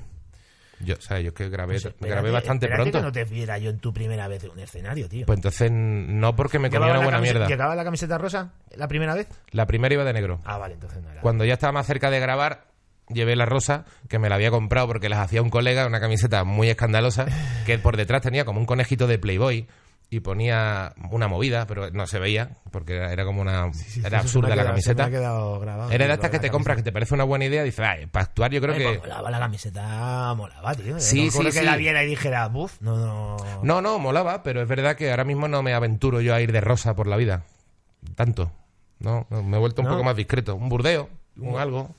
Yo, 0.83 0.95
o 0.95 1.01
sea, 1.01 1.19
yo 1.19 1.27
es 1.27 1.33
que 1.35 1.47
grabé, 1.49 1.73
Pues 1.73 1.85
espérate, 1.85 2.09
grabé 2.09 2.31
bastante 2.31 2.67
pronto. 2.67 2.97
que 2.97 3.03
no 3.03 3.11
te 3.11 3.23
viera 3.23 3.59
yo 3.59 3.69
en 3.69 3.77
tu 3.77 3.93
primera 3.93 4.27
vez 4.27 4.43
en 4.45 4.49
un 4.51 4.59
escenario, 4.59 5.07
tío. 5.07 5.27
Pues 5.27 5.37
entonces, 5.37 5.69
no 5.71 6.35
porque 6.35 6.57
me 6.57 6.69
comía 6.71 6.87
¿Llevaba 6.87 6.99
una 6.99 7.05
buena 7.05 7.17
camise- 7.19 7.33
mierda. 7.33 7.47
¿Llegaba 7.47 7.75
la 7.75 7.83
camiseta 7.83 8.17
rosa 8.17 8.53
la 8.75 8.87
primera 8.87 9.13
vez? 9.13 9.27
La 9.51 9.67
primera 9.67 9.93
iba 9.93 10.03
de 10.03 10.13
negro. 10.13 10.39
Ah, 10.43 10.57
vale, 10.57 10.73
entonces 10.73 10.99
no 11.03 11.11
era. 11.11 11.21
Cuando 11.21 11.45
ya 11.45 11.53
estaba 11.53 11.71
más 11.71 11.85
cerca 11.85 12.09
de 12.09 12.19
grabar, 12.19 12.65
llevé 13.13 13.35
la 13.35 13.45
rosa, 13.45 13.85
que 14.09 14.19
me 14.19 14.29
la 14.29 14.35
había 14.35 14.51
comprado 14.51 14.87
porque 14.87 15.09
las 15.09 15.19
hacía 15.19 15.41
un 15.41 15.49
colega, 15.49 15.85
una 15.87 15.99
camiseta 15.99 16.43
muy 16.43 16.69
escandalosa, 16.69 17.25
que 17.65 17.77
por 17.79 17.97
detrás 17.97 18.21
tenía 18.21 18.45
como 18.45 18.59
un 18.59 18.65
conejito 18.65 19.07
de 19.07 19.19
Playboy 19.19 19.67
y 20.13 20.19
ponía 20.19 20.93
una 21.09 21.29
movida, 21.29 21.65
pero 21.67 21.89
no 21.91 22.05
se 22.05 22.19
veía, 22.19 22.57
porque 22.69 22.97
era, 22.97 23.13
era 23.13 23.23
como 23.23 23.39
una... 23.41 23.71
Sí, 23.73 23.85
sí, 23.85 23.99
era 24.01 24.09
me 24.09 24.17
absurda 24.17 24.55
la 24.57 24.65
camiseta. 24.65 25.07
grabado, 25.07 25.89
Era 25.89 26.05
de 26.07 26.13
estas 26.13 26.29
que 26.31 26.39
te 26.39 26.49
compras, 26.51 26.75
que 26.75 26.83
te 26.83 26.91
parece 26.91 27.13
una 27.13 27.23
buena 27.23 27.45
idea, 27.45 27.63
dices, 27.63 27.79
ay, 27.87 28.07
para 28.07 28.25
actuar 28.25 28.51
yo 28.51 28.59
creo 28.59 28.73
Ay, 28.73 28.79
que... 28.81 28.85
pues 28.89 28.99
molaba 29.03 29.31
la 29.31 29.39
camiseta, 29.39 30.33
molaba, 30.35 30.75
tío. 30.75 30.99
Sí, 30.99 31.27
no 31.27 31.31
sí, 31.31 31.39
que 31.45 31.51
sí. 31.53 31.63
la 31.63 31.77
viera 31.77 32.03
y 32.03 32.07
dijera, 32.07 32.45
buf, 32.49 32.81
no, 32.81 32.97
no. 32.97 33.37
No, 33.63 33.81
no, 33.81 33.99
molaba, 33.99 34.43
pero 34.43 34.61
es 34.61 34.67
verdad 34.67 34.97
que 34.97 35.11
ahora 35.11 35.23
mismo 35.23 35.47
no 35.47 35.63
me 35.63 35.73
aventuro 35.73 36.19
yo 36.19 36.35
a 36.35 36.41
ir 36.41 36.51
de 36.51 36.59
rosa 36.59 36.93
por 36.93 37.07
la 37.07 37.15
vida. 37.15 37.43
Tanto. 38.15 38.51
No, 38.99 39.25
no, 39.29 39.41
me 39.43 39.55
he 39.55 39.59
vuelto 39.61 39.81
un 39.81 39.87
No. 39.87 39.93
poco 39.93 40.03
más 40.03 40.17
discreto. 40.17 40.55
Un 40.55 40.67
burdeo, 40.67 41.07
un 41.37 41.57
algo. 41.57 41.95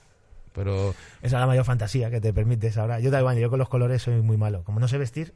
Pero 0.54 0.90
Esa 1.20 1.26
es 1.36 1.40
la 1.40 1.46
mayor 1.46 1.64
fantasía 1.64 2.10
que 2.10 2.20
te 2.20 2.32
permites 2.32 2.76
ahora. 2.78 3.00
Yo 3.00 3.16
igual, 3.16 3.38
yo 3.38 3.48
con 3.50 3.58
los 3.58 3.68
colores 3.68 4.02
soy 4.02 4.20
muy 4.22 4.36
malo. 4.36 4.64
Como 4.64 4.80
no 4.80 4.88
sé 4.88 4.98
vestir, 4.98 5.34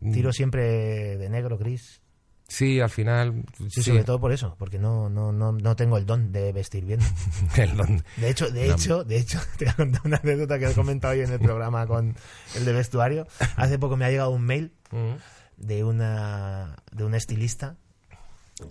Mm. 0.00 0.12
tiro 0.12 0.32
siempre 0.32 1.16
de 1.16 1.28
negro, 1.30 1.56
gris. 1.56 2.02
sí, 2.48 2.80
al 2.80 2.90
final. 2.90 3.42
Sí, 3.58 3.66
Sí, 3.70 3.82
sobre 3.82 4.04
todo 4.04 4.20
por 4.20 4.30
eso, 4.32 4.54
porque 4.58 4.78
no, 4.78 5.08
no, 5.08 5.32
no, 5.32 5.52
no 5.52 5.74
tengo 5.74 5.96
el 5.98 6.04
don 6.06 6.30
de 6.32 6.52
vestir 6.52 6.84
bien. 6.84 7.00
El 7.56 7.76
don- 7.76 8.04
De 8.18 8.28
hecho, 8.30 8.50
de 8.50 8.68
No. 8.68 8.74
hecho, 8.74 9.04
de 9.04 9.16
hecho, 9.16 9.40
te 9.58 9.64
voy 9.64 9.72
a 9.72 9.76
contar 9.76 10.02
una 10.04 10.16
anécdota 10.18 10.58
que 10.58 10.66
he 10.66 10.74
comentado 10.74 11.14
hoy 11.14 11.20
en 11.22 11.32
el 11.32 11.40
programa 11.40 11.86
con 11.86 12.14
el 12.54 12.64
de 12.64 12.72
vestuario. 12.72 13.26
Hace 13.56 13.78
poco 13.78 13.96
me 13.96 14.04
ha 14.04 14.10
llegado 14.10 14.30
un 14.30 14.42
mail 14.42 14.72
Mm. 14.92 15.14
de 15.56 15.82
una 15.84 16.76
de 16.92 17.04
un 17.04 17.14
estilista 17.14 17.76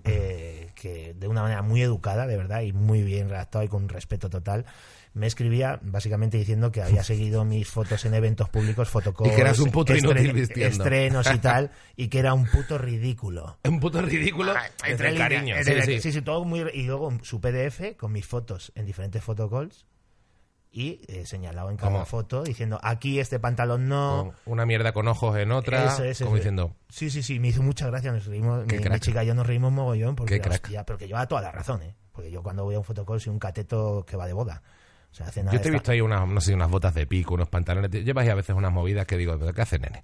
eh, 0.04 0.70
que 0.76 1.14
de 1.14 1.28
una 1.28 1.42
manera 1.44 1.62
muy 1.62 1.82
educada, 1.82 2.26
de 2.28 2.38
verdad, 2.38 2.62
y 2.62 2.72
muy 2.74 3.04
bien 3.04 3.30
redactado 3.30 3.64
y 3.64 3.68
con 3.68 3.88
respeto 3.90 4.30
total, 4.30 4.66
me 5.16 5.26
escribía 5.28 5.80
básicamente 5.82 6.38
diciendo 6.38 6.72
que 6.72 6.82
había 6.84 7.02
seguido 7.04 7.44
mis 7.46 7.68
fotos 7.68 8.06
en 8.06 8.14
eventos 8.14 8.50
públicos, 8.50 8.88
fotocalls, 8.90 9.32
Y 9.32 9.36
que 9.36 9.42
eras 9.42 9.58
un 9.60 9.72
puto 9.72 9.96
inútil 9.96 10.34
vistiendo. 10.34 10.68
estrenos 10.84 11.34
y 11.34 11.40
tal, 11.40 11.72
y 11.96 12.10
que 12.10 12.20
era 12.20 12.34
un 12.34 12.46
puto 12.46 12.78
ridículo. 12.78 13.58
Un 13.64 13.80
puto 13.80 14.02
ridículo. 14.02 14.54
Entre 14.86 15.08
el 15.10 15.16
líneas, 15.16 15.30
cariño. 15.30 15.56
entre 15.56 15.84
Sí, 15.86 15.92
el- 15.94 16.02
sí. 16.02 16.12
sí, 16.12 16.22
todo 16.22 16.46
muy... 16.46 16.60
Y 16.74 16.84
luego 16.84 17.12
su 17.24 17.40
PDF 17.42 17.96
con 17.98 18.12
mis 18.12 18.28
fotos 18.28 18.72
en 18.76 18.86
diferentes 18.86 19.24
photocalls 19.24 19.86
y 20.72 21.00
eh, 21.08 21.26
señalado 21.26 21.70
en 21.70 21.78
cada 21.78 21.92
¿Cómo? 21.94 22.06
foto 22.06 22.44
diciendo 22.44 22.78
aquí 22.84 23.22
este 23.22 23.40
pantalón 23.40 23.88
no... 23.88 24.34
Una 24.44 24.66
mierda 24.66 24.92
con 24.92 25.08
ojos 25.08 25.38
en 25.38 25.54
otra. 25.54 25.86
Eso, 25.86 26.04
eso, 26.04 26.26
como 26.26 26.36
eso. 26.36 26.42
diciendo. 26.42 26.76
Sí, 26.90 27.10
sí, 27.10 27.24
sí, 27.24 27.40
me 27.40 27.48
hizo 27.48 27.64
mucha 27.64 27.88
gracia, 27.88 28.12
nos 28.12 28.26
reímos, 28.26 28.66
mi, 28.66 28.76
mi 28.78 28.84
crack. 28.84 29.02
chica 29.02 29.24
y 29.24 29.28
yo 29.28 29.34
nos 29.34 29.48
reímos 29.48 29.72
mogollón 29.72 30.16
porque, 30.18 30.34
Qué 30.36 30.42
crack. 30.42 30.66
hostia, 30.66 30.84
pero 30.86 30.98
que 31.00 31.08
lleva 31.08 31.26
toda 31.26 31.42
la 31.42 31.54
razón, 31.54 31.82
¿eh? 31.84 31.96
Porque 32.12 32.30
yo 32.30 32.44
cuando 32.44 32.66
voy 32.66 32.76
a 32.76 32.80
un 32.80 32.84
fotocall 32.84 33.22
soy 33.22 33.32
un 33.32 33.40
cateto 33.40 34.06
que 34.06 34.18
va 34.18 34.28
de 34.28 34.34
boda. 34.34 34.62
O 35.22 35.32
sea, 35.32 35.32
Yo 35.52 35.62
te 35.62 35.70
he 35.70 35.72
visto 35.72 35.92
ahí 35.92 36.02
unas, 36.02 36.28
no 36.28 36.42
sé, 36.42 36.54
unas 36.54 36.70
botas 36.70 36.94
de 36.94 37.08
pico, 37.08 37.36
unos 37.36 37.48
pantalones. 37.48 37.90
Llevas 37.92 38.24
ahí 38.26 38.30
a 38.32 38.36
veces 38.36 38.56
unas 38.56 38.72
movidas 38.74 39.06
que 39.08 39.16
digo, 39.18 39.38
¿pero 39.40 39.54
qué 39.54 39.62
hace 39.62 39.80
nene? 39.80 40.04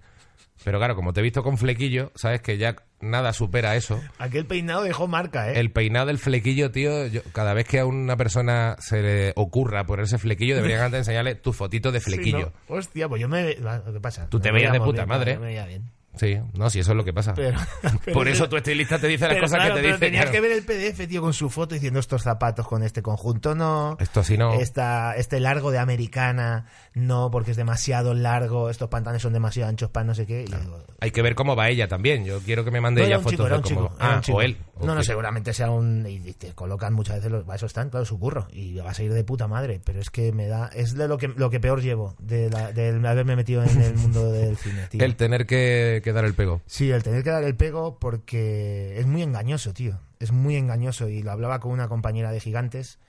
Pero 0.63 0.77
claro, 0.77 0.95
como 0.95 1.11
te 1.11 1.19
he 1.19 1.23
visto 1.23 1.41
con 1.43 1.57
flequillo, 1.57 2.11
sabes 2.15 2.39
que 2.41 2.57
ya 2.57 2.75
nada 3.01 3.33
supera 3.33 3.75
eso. 3.75 3.99
Aquel 4.19 4.45
peinado 4.45 4.83
dejó 4.83 5.07
marca, 5.07 5.51
¿eh? 5.51 5.59
El 5.59 5.71
peinado 5.71 6.05
del 6.05 6.19
flequillo, 6.19 6.71
tío, 6.71 7.07
yo- 7.07 7.23
cada 7.33 7.53
vez 7.55 7.67
que 7.67 7.79
a 7.79 7.85
una 7.85 8.15
persona 8.15 8.75
se 8.79 9.01
le 9.01 9.33
ocurra 9.35 9.85
ponerse 9.85 10.17
flequillo, 10.19 10.55
deberían 10.55 10.81
antes 10.81 10.99
enseñarle 10.99 11.33
tu 11.35 11.51
fotito 11.51 11.91
de 11.91 11.99
Sí, 11.99 12.11
flequillo. 12.11 12.53
¿no? 12.69 12.75
Hostia, 12.75 13.09
pues 13.09 13.19
yo 13.21 13.27
me... 13.27 13.55
¿Qué 13.55 13.99
pasa? 14.01 14.29
Tú 14.29 14.39
te 14.39 14.51
veías 14.51 14.71
de 14.71 14.79
puta 14.79 15.03
bien, 15.05 15.07
madre. 15.09 15.37
Me 15.39 15.47
veía 15.47 15.65
bien. 15.65 15.89
Sí, 16.17 16.37
no, 16.53 16.69
si 16.69 16.79
eso 16.79 16.91
es 16.91 16.97
lo 16.97 17.03
que 17.05 17.13
pasa. 17.13 17.33
Pero, 17.33 17.57
pero 18.05 18.13
Por 18.13 18.27
es- 18.27 18.35
eso 18.35 18.49
tu 18.49 18.57
estilista 18.57 18.99
te 18.99 19.07
dice 19.07 19.27
las 19.27 19.37
cosas 19.37 19.59
claro, 19.59 19.75
que 19.75 19.81
te 19.81 19.87
pero 19.87 19.95
dice. 19.95 20.05
Tenías 20.05 20.25
claro. 20.29 20.31
que 20.33 20.41
ver 20.41 20.51
el 20.51 20.63
PDF, 20.63 21.07
tío, 21.07 21.21
con 21.21 21.33
su 21.33 21.49
foto 21.49 21.73
diciendo 21.75 21.99
estos 21.99 22.23
zapatos 22.23 22.67
con 22.67 22.83
este 22.83 23.01
conjunto 23.01 23.55
no. 23.55 23.95
Esto 23.99 24.19
así 24.19 24.37
no. 24.37 24.53
Esta, 24.53 25.15
este 25.15 25.39
largo 25.39 25.71
de 25.71 25.79
americana, 25.79 26.65
no, 26.93 27.31
porque 27.31 27.51
es 27.51 27.57
demasiado 27.57 28.13
largo, 28.13 28.69
estos 28.69 28.89
pantalones 28.89 29.21
son 29.21 29.33
demasiado 29.33 29.69
anchos 29.69 29.89
para 29.89 30.03
no 30.05 30.13
sé 30.15 30.25
qué. 30.25 30.45
digo, 30.45 30.83
Hay 30.99 31.11
que 31.11 31.21
ver 31.21 31.35
cómo 31.35 31.55
va 31.55 31.69
ella 31.69 31.87
también. 31.87 32.25
Yo 32.25 32.39
quiero 32.41 32.63
que 32.65 32.71
me 32.71 32.81
mande 32.81 33.01
no, 33.01 33.07
ella 33.07 33.17
fotos 33.19 33.31
chico, 33.31 33.43
de 33.45 33.49
cómo 33.49 33.63
chico, 33.67 33.95
Ah, 33.99 34.21
o 34.31 34.41
él. 34.41 34.57
No, 34.81 34.95
no, 34.95 35.03
seguramente 35.03 35.53
sea 35.53 35.69
un. 35.69 36.05
Y 36.09 36.19
te 36.33 36.53
colocan 36.53 36.93
muchas 36.93 37.17
veces, 37.17 37.31
los, 37.31 37.45
eso 37.55 37.65
están, 37.67 37.89
claro, 37.89 38.03
su 38.05 38.17
curro. 38.19 38.47
Y 38.51 38.73
vas 38.79 38.97
a 38.99 39.03
ir 39.03 39.13
de 39.13 39.23
puta 39.23 39.47
madre. 39.47 39.79
Pero 39.85 39.99
es 39.99 40.09
que 40.09 40.31
me 40.31 40.47
da. 40.47 40.69
Es 40.73 40.95
de 40.95 41.07
lo 41.07 41.17
que, 41.19 41.27
lo 41.27 41.49
que 41.51 41.59
peor 41.59 41.81
llevo 41.81 42.15
de, 42.19 42.49
la- 42.49 42.71
de 42.71 42.89
haberme 43.07 43.35
metido 43.35 43.63
en 43.63 43.79
el 43.81 43.93
mundo 43.95 44.31
del 44.31 44.57
cine, 44.57 44.87
tío. 44.89 45.03
El 45.05 45.15
tener 45.15 45.45
que, 45.45 46.00
que 46.01 46.13
dar 46.13 46.25
el 46.25 46.33
pego. 46.33 46.61
Sí, 46.65 46.91
el 46.91 47.03
tener 47.03 47.23
que 47.23 47.29
dar 47.29 47.43
el 47.43 47.55
pego 47.55 47.97
porque 47.99 48.99
es 48.99 49.05
muy 49.05 49.21
engañoso, 49.21 49.73
tío. 49.73 49.99
Es 50.19 50.31
muy 50.31 50.55
engañoso. 50.55 51.07
Y 51.09 51.23
lo 51.23 51.31
hablaba 51.31 51.59
con 51.59 51.71
una 51.71 51.87
compañera 51.87 52.31
de 52.31 52.39
Gigantes. 52.39 52.99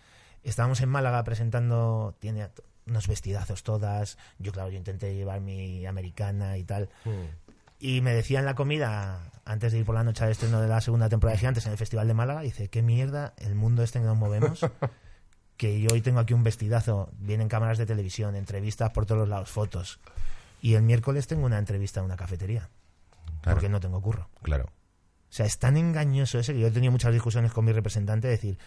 Estábamos 0.42 0.80
en 0.80 0.88
Málaga 0.88 1.22
presentando. 1.24 2.14
Tiene 2.18 2.48
unos 2.86 3.08
vestidazos 3.08 3.62
todas. 3.62 4.18
Yo, 4.38 4.52
claro, 4.52 4.70
yo 4.70 4.78
intenté 4.78 5.14
llevar 5.14 5.40
mi 5.40 5.86
americana 5.86 6.58
y 6.58 6.64
tal. 6.64 6.88
Y 7.78 8.00
me 8.00 8.14
decía 8.14 8.38
en 8.38 8.44
la 8.44 8.54
comida, 8.54 9.32
antes 9.44 9.72
de 9.72 9.78
ir 9.78 9.84
por 9.84 9.94
la 9.94 10.04
noche 10.04 10.24
al 10.24 10.30
estreno 10.30 10.60
de 10.60 10.68
la 10.68 10.80
segunda 10.80 11.08
temporada 11.08 11.34
de 11.34 11.40
Gigantes 11.40 11.66
en 11.66 11.72
el 11.72 11.78
Festival 11.78 12.06
de 12.06 12.14
Málaga, 12.14 12.42
dice, 12.42 12.68
qué 12.68 12.82
mierda 12.82 13.34
el 13.38 13.54
mundo 13.54 13.82
este 13.82 13.98
en 13.98 14.04
que 14.04 14.08
nos 14.08 14.18
movemos. 14.18 14.60
que 15.56 15.80
yo 15.80 15.90
hoy 15.92 16.00
tengo 16.00 16.20
aquí 16.20 16.34
un 16.34 16.42
vestidazo, 16.42 17.10
vienen 17.18 17.48
cámaras 17.48 17.78
de 17.78 17.86
televisión, 17.86 18.34
entrevistas 18.34 18.90
por 18.90 19.06
todos 19.06 19.20
los 19.20 19.28
lados, 19.28 19.50
fotos. 19.50 20.00
Y 20.60 20.74
el 20.74 20.82
miércoles 20.82 21.26
tengo 21.26 21.46
una 21.46 21.58
entrevista 21.58 22.00
en 22.00 22.06
una 22.06 22.16
cafetería, 22.16 22.68
Claro, 23.42 23.56
porque 23.56 23.68
no 23.68 23.80
tengo 23.80 24.00
curro. 24.00 24.28
claro. 24.42 24.64
O 24.64 25.34
sea, 25.34 25.46
es 25.46 25.58
tan 25.58 25.76
engañoso 25.78 26.38
ese 26.38 26.52
que 26.52 26.60
yo 26.60 26.66
he 26.66 26.70
tenido 26.70 26.92
muchas 26.92 27.10
discusiones 27.12 27.52
con 27.52 27.64
mi 27.64 27.72
representante 27.72 28.26
de 28.28 28.32
decir, 28.32 28.58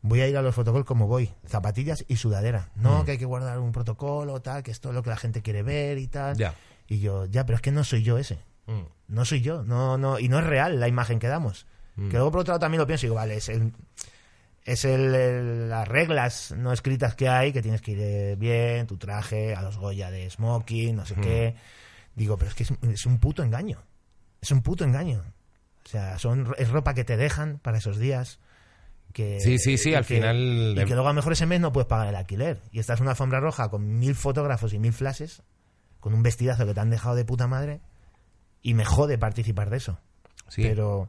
voy 0.00 0.22
a 0.22 0.26
ir 0.28 0.36
a 0.38 0.40
los 0.42 0.54
protocolos 0.54 0.86
como 0.86 1.06
voy, 1.06 1.30
zapatillas 1.46 2.04
y 2.08 2.16
sudadera. 2.16 2.70
No, 2.74 3.02
Mm. 3.02 3.04
que 3.04 3.10
hay 3.12 3.18
que 3.18 3.26
guardar 3.26 3.58
un 3.58 3.70
protocolo, 3.72 4.40
tal, 4.40 4.62
que 4.62 4.70
esto 4.70 4.88
es 4.88 4.94
lo 4.94 5.02
que 5.02 5.10
la 5.10 5.16
gente 5.18 5.42
quiere 5.42 5.62
ver 5.62 5.98
y 5.98 6.06
tal. 6.08 6.34
Ya. 6.38 6.54
Y 6.88 7.00
yo, 7.00 7.26
ya, 7.26 7.44
pero 7.44 7.56
es 7.56 7.60
que 7.62 7.70
no 7.70 7.84
soy 7.84 8.02
yo 8.02 8.16
ese. 8.16 8.38
Mm. 8.66 8.82
No 9.08 9.24
soy 9.26 9.42
yo, 9.42 9.62
no, 9.62 9.98
no, 9.98 10.18
y 10.18 10.28
no 10.30 10.38
es 10.38 10.46
real 10.46 10.80
la 10.80 10.88
imagen 10.88 11.18
que 11.18 11.28
damos. 11.28 11.66
Mm. 11.96 12.08
Que 12.08 12.14
luego 12.16 12.30
por 12.30 12.40
otro 12.40 12.52
lado 12.52 12.60
también 12.60 12.80
lo 12.80 12.86
pienso 12.86 13.04
y 13.04 13.08
digo, 13.08 13.16
vale, 13.16 13.36
es 13.36 13.50
el, 13.50 13.74
es 14.64 14.86
el, 14.86 15.14
el- 15.14 15.68
las 15.68 15.86
reglas 15.86 16.54
no 16.56 16.72
escritas 16.72 17.14
que 17.14 17.28
hay, 17.28 17.52
que 17.52 17.60
tienes 17.60 17.82
que 17.82 17.92
ir 17.92 17.98
eh, 18.00 18.36
bien, 18.36 18.86
tu 18.86 18.96
traje, 18.96 19.54
a 19.54 19.60
los 19.60 19.76
Goya 19.76 20.10
de 20.10 20.30
smoking, 20.30 20.96
no 20.96 21.04
sé 21.04 21.14
qué. 21.16 21.56
Digo, 22.14 22.38
pero 22.38 22.50
es 22.50 22.54
que 22.56 22.62
es, 22.62 22.72
es 22.90 23.04
un 23.04 23.18
puto 23.18 23.42
engaño. 23.42 23.82
Es 24.46 24.52
un 24.52 24.62
puto 24.62 24.84
engaño. 24.84 25.22
O 25.84 25.88
sea, 25.88 26.18
son, 26.20 26.54
es 26.56 26.70
ropa 26.70 26.94
que 26.94 27.02
te 27.02 27.16
dejan 27.16 27.58
para 27.58 27.78
esos 27.78 27.98
días. 27.98 28.38
Que, 29.12 29.40
Sí, 29.40 29.58
sí, 29.58 29.76
sí, 29.76 29.92
al 29.92 30.06
que- 30.06 30.16
final 30.16 30.74
Y 30.76 30.84
que 30.84 30.94
luego 30.94 31.08
a 31.08 31.10
lo 31.10 31.14
mejor 31.14 31.32
ese 31.32 31.46
mes 31.46 31.60
no 31.60 31.72
puedes 31.72 31.88
pagar 31.88 32.06
el 32.06 32.14
alquiler. 32.14 32.60
Y 32.70 32.78
estás 32.78 32.98
en 33.00 33.02
una 33.04 33.12
alfombra 33.12 33.40
roja 33.40 33.68
con 33.70 33.98
mil 33.98 34.14
fotógrafos 34.14 34.72
y 34.72 34.78
mil 34.78 34.92
flashes, 34.92 35.42
con 35.98 36.14
un 36.14 36.22
vestidazo 36.22 36.64
que 36.64 36.74
te 36.74 36.78
han 36.80 36.90
dejado 36.90 37.16
de 37.16 37.24
puta 37.24 37.48
madre, 37.48 37.80
y 38.62 38.74
me 38.74 38.84
jode 38.84 39.18
participar 39.18 39.68
de 39.70 39.78
eso. 39.78 39.98
Sí. 40.48 40.62
Pero 40.62 41.08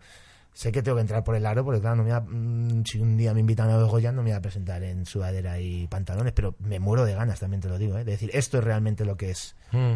sé 0.53 0.71
que 0.71 0.81
tengo 0.81 0.95
que 0.97 1.01
entrar 1.01 1.23
por 1.23 1.35
el 1.35 1.45
aro, 1.45 1.63
porque 1.63 1.79
claro, 1.81 1.97
no 1.97 2.03
me 2.03 2.11
a- 2.13 2.21
mm, 2.21 2.83
si 2.85 2.97
un 2.99 3.17
día 3.17 3.35
me 3.35 3.41
invitan 3.41 3.69
a 3.69 3.77
los 3.77 3.91
Goya, 3.91 4.11
no 4.11 4.23
me 4.23 4.31
voy 4.31 4.37
a 4.37 4.41
presentar 4.41 4.81
en 4.83 5.05
sudadera 5.05 5.59
y 5.59 5.85
pantalones, 5.87 6.33
pero 6.33 6.55
me 6.57 6.79
muero 6.79 7.05
de 7.05 7.13
ganas, 7.13 7.39
también 7.39 7.61
te 7.61 7.69
lo 7.69 7.77
digo, 7.77 7.97
¿eh? 7.99 8.03
de 8.03 8.11
decir, 8.13 8.31
esto 8.33 8.57
es 8.57 8.63
realmente 8.63 9.05
lo 9.05 9.15
que 9.17 9.29
es. 9.29 9.55
Mm. 9.71 9.95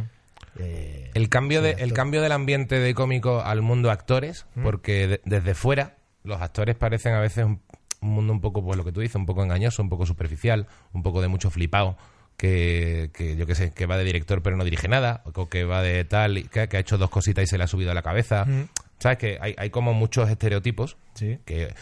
Eh, 0.59 1.11
El 1.13 1.29
cambio, 1.29 1.61
de, 1.61 1.71
el 1.71 1.93
cambio 1.93 2.21
del 2.21 2.31
ambiente 2.31 2.79
de 2.79 2.93
cómico 2.93 3.41
al 3.41 3.61
mundo 3.61 3.91
actores, 3.91 4.45
Mm. 4.55 4.63
porque 4.63 5.07
de- 5.07 5.21
desde 5.25 5.53
fuera 5.55 5.95
los 6.23 6.41
actores 6.41 6.75
parecen 6.75 7.13
a 7.13 7.19
veces 7.19 7.45
un, 7.45 7.61
un 8.01 8.09
mundo 8.09 8.33
un 8.33 8.41
poco, 8.41 8.63
pues 8.63 8.77
lo 8.77 8.83
que 8.85 8.91
tú 8.91 8.99
dices, 9.01 9.15
un 9.15 9.25
poco 9.25 9.43
engañoso, 9.43 9.81
un 9.81 9.89
poco 9.89 10.05
superficial, 10.05 10.67
un 10.93 11.03
poco 11.03 11.21
de 11.21 11.27
mucho 11.27 11.49
flipado, 11.51 11.97
que, 12.37 13.11
que 13.13 13.35
yo 13.35 13.45
qué 13.45 13.55
sé, 13.55 13.71
que 13.71 13.85
va 13.85 13.97
de 13.97 14.03
director 14.03 14.41
pero 14.41 14.57
no 14.57 14.63
dirige 14.63 14.87
nada, 14.87 15.21
o 15.33 15.47
que 15.47 15.63
va 15.63 15.81
de 15.81 16.03
tal, 16.05 16.37
y 16.39 16.43
que, 16.45 16.67
que 16.67 16.77
ha 16.77 16.79
hecho 16.79 16.97
dos 16.97 17.09
cositas 17.09 17.43
y 17.43 17.47
se 17.47 17.57
le 17.57 17.63
ha 17.63 17.67
subido 17.67 17.91
a 17.91 17.93
la 17.93 18.01
cabeza. 18.01 18.45
Mm. 18.45 18.67
¿Sabes? 18.99 19.17
Que 19.17 19.37
hay, 19.41 19.55
hay 19.57 19.69
como 19.71 19.93
muchos 19.93 20.29
estereotipos 20.29 20.97
Sí. 21.15 21.39
que 21.45 21.73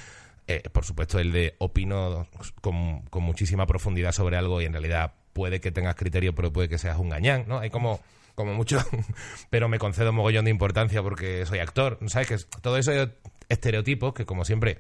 eh, 0.48 0.64
por 0.72 0.84
supuesto 0.84 1.20
el 1.20 1.32
de 1.32 1.56
opino 1.60 2.26
con, 2.62 3.02
con 3.04 3.24
muchísima 3.24 3.68
profundidad 3.68 4.12
sobre 4.14 4.36
algo 4.38 4.62
y 4.62 4.66
en 4.66 4.72
realidad 4.74 5.14
puede 5.34 5.60
que 5.62 5.72
tengas 5.72 5.96
criterio 5.96 6.34
pero 6.34 6.52
puede 6.52 6.68
que 6.70 6.78
seas 6.80 6.98
un 6.98 7.10
gañán 7.10 7.44
no 7.48 7.60
hay 7.60 7.70
como 7.70 8.00
como 8.40 8.54
mucho 8.54 8.80
pero 9.52 9.68
me 9.70 9.78
concedo 9.80 10.10
un 10.12 10.16
mogollón 10.16 10.46
de 10.46 10.52
importancia 10.52 11.04
porque 11.04 11.46
soy 11.46 11.60
actor 11.60 12.00
sabes 12.08 12.28
que 12.28 12.38
todo 12.62 12.78
eso 12.78 12.92
es 12.94 13.10
estereotipos 13.50 14.14
que 14.14 14.26
como 14.26 14.46
siempre 14.46 14.80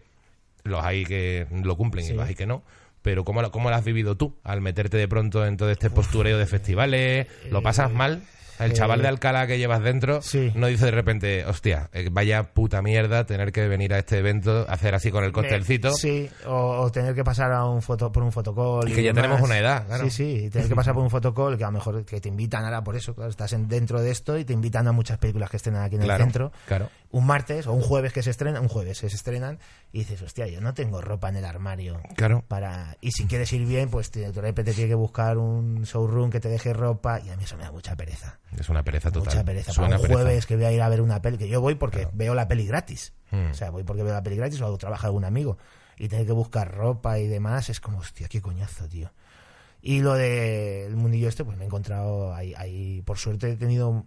los 0.63 0.83
hay 0.83 1.05
que 1.05 1.45
lo 1.51 1.75
cumplen 1.77 2.05
Sí. 2.05 2.13
y 2.13 2.15
los 2.15 2.27
hay 2.27 2.35
que 2.35 2.45
no 2.47 2.63
pero 3.01 3.23
¿cómo, 3.23 3.41
lo- 3.41 3.51
¿cómo 3.51 3.69
lo 3.69 3.75
has 3.75 3.83
vivido 3.85 4.15
tú 4.17 4.37
al 4.43 4.61
meterte 4.61 4.97
de 4.97 5.07
pronto 5.07 5.45
en 5.45 5.55
todo 5.57 5.69
este 5.71 5.89
postureo 5.89 6.37
de 6.37 6.45
festivales? 6.45 7.27
¿Lo 7.49 7.61
pasas 7.61 7.91
mal? 7.91 8.23
El 8.59 8.71
eh, 8.71 8.73
chaval 8.73 9.01
de 9.01 9.07
Alcalá 9.07 9.47
que 9.47 9.57
llevas 9.57 9.81
dentro 9.81 10.21
sí. 10.21 10.51
no 10.55 10.67
dice 10.67 10.85
de 10.85 10.91
repente, 10.91 11.45
hostia, 11.45 11.89
eh, 11.93 12.09
vaya 12.11 12.43
puta 12.53 12.81
mierda 12.81 13.25
tener 13.25 13.51
que 13.51 13.67
venir 13.67 13.93
a 13.93 13.99
este 13.99 14.17
evento, 14.19 14.65
hacer 14.69 14.93
así 14.95 15.11
con 15.11 15.23
el 15.23 15.31
costelcito. 15.31 15.91
Sí, 15.93 16.29
o, 16.45 16.53
o 16.81 16.91
tener 16.91 17.15
que 17.15 17.23
pasar 17.23 17.51
a 17.51 17.65
un 17.65 17.81
foto, 17.81 18.11
por 18.11 18.23
un 18.23 18.31
fotocall. 18.31 18.89
Y 18.89 18.93
que 18.93 19.03
ya 19.03 19.09
demás. 19.13 19.23
tenemos 19.23 19.41
una 19.41 19.57
edad, 19.59 19.85
claro. 19.87 20.03
Sí, 20.05 20.09
sí, 20.11 20.45
y 20.45 20.49
tener 20.49 20.67
que 20.67 20.75
pasar 20.75 20.93
por 20.93 21.03
un 21.03 21.09
fotocall 21.09 21.57
que 21.57 21.63
a 21.63 21.67
lo 21.67 21.73
mejor 21.73 22.03
que 22.05 22.19
te 22.21 22.29
invitan 22.29 22.65
ahora 22.65 22.83
por 22.83 22.95
eso, 22.95 23.15
claro, 23.15 23.29
estás 23.29 23.53
en- 23.53 23.67
dentro 23.67 24.01
de 24.01 24.11
esto 24.11 24.37
y 24.37 24.45
te 24.45 24.53
invitan 24.53 24.87
a 24.87 24.91
muchas 24.91 25.17
películas 25.17 25.49
que 25.49 25.57
estén 25.57 25.75
aquí 25.75 25.95
en 25.95 26.01
Claro, 26.01 26.23
el 26.23 26.29
centro. 26.29 26.51
claro. 26.67 26.89
Un 27.11 27.25
martes 27.25 27.65
o 27.65 27.73
un 27.73 27.81
jueves 27.81 28.13
que 28.13 28.21
se 28.21 28.29
estrena, 28.29 28.61
un 28.61 28.67
jueves 28.67 29.01
que 29.01 29.09
se 29.09 29.15
estrenan 29.15 29.57
y 29.91 29.99
dices, 29.99 30.21
hostia, 30.21 30.45
yo 30.47 30.61
no 30.61 30.75
tengo 30.75 31.01
ropa 31.01 31.29
en 31.29 31.37
el 31.37 31.45
armario. 31.45 31.99
Claro. 32.15 32.43
Para... 32.47 32.97
Y 33.01 33.11
si 33.11 33.25
quieres 33.25 33.51
ir 33.51 33.65
bien, 33.65 33.89
pues 33.89 34.11
te- 34.11 34.31
de 34.31 34.41
repente 34.41 34.73
tienes 34.73 34.91
que 34.91 34.95
buscar 34.95 35.39
un 35.39 35.83
showroom 35.85 36.29
que 36.29 36.39
te 36.39 36.49
deje 36.49 36.71
ropa 36.71 37.19
y 37.19 37.31
a 37.31 37.35
mí 37.35 37.45
eso 37.45 37.57
me 37.57 37.63
da 37.63 37.71
mucha 37.71 37.95
pereza. 37.95 38.39
Es 38.55 38.69
una 38.69 38.83
pereza 38.83 39.09
total. 39.09 39.33
Mucha 39.33 39.43
pereza. 39.43 39.71
Suena 39.73 39.89
Para 39.89 39.97
un 39.97 40.01
pereza. 40.03 40.21
jueves 40.23 40.45
que 40.45 40.55
voy 40.55 40.65
a 40.65 40.71
ir 40.71 40.81
a 40.83 40.89
ver 40.89 41.01
una 41.01 41.19
peli, 41.19 41.39
que 41.39 41.47
yo 41.49 41.61
voy 41.61 41.73
porque 41.75 42.07
veo 42.13 42.35
la 42.35 42.47
peli 42.47 42.67
gratis. 42.67 43.13
Hmm. 43.31 43.49
O 43.49 43.53
sea, 43.55 43.71
voy 43.71 43.83
porque 43.83 44.03
veo 44.03 44.13
la 44.13 44.21
peli 44.21 44.35
gratis 44.35 44.61
o 44.61 44.77
trabaja 44.77 45.07
algún 45.07 45.25
amigo. 45.25 45.57
Y 45.97 46.09
tener 46.09 46.27
que 46.27 46.31
buscar 46.31 46.71
ropa 46.75 47.17
y 47.17 47.27
demás 47.27 47.69
es 47.69 47.79
como, 47.79 47.97
hostia, 47.97 48.27
qué 48.27 48.39
coñazo, 48.39 48.87
tío. 48.87 49.11
Y 49.81 50.01
lo 50.01 50.13
del 50.13 50.95
mundillo 50.95 51.27
este, 51.27 51.43
pues 51.43 51.57
me 51.57 51.63
he 51.63 51.67
encontrado 51.67 52.33
ahí, 52.35 52.53
ahí- 52.55 53.01
por 53.01 53.17
suerte 53.17 53.51
he 53.51 53.55
tenido 53.55 54.05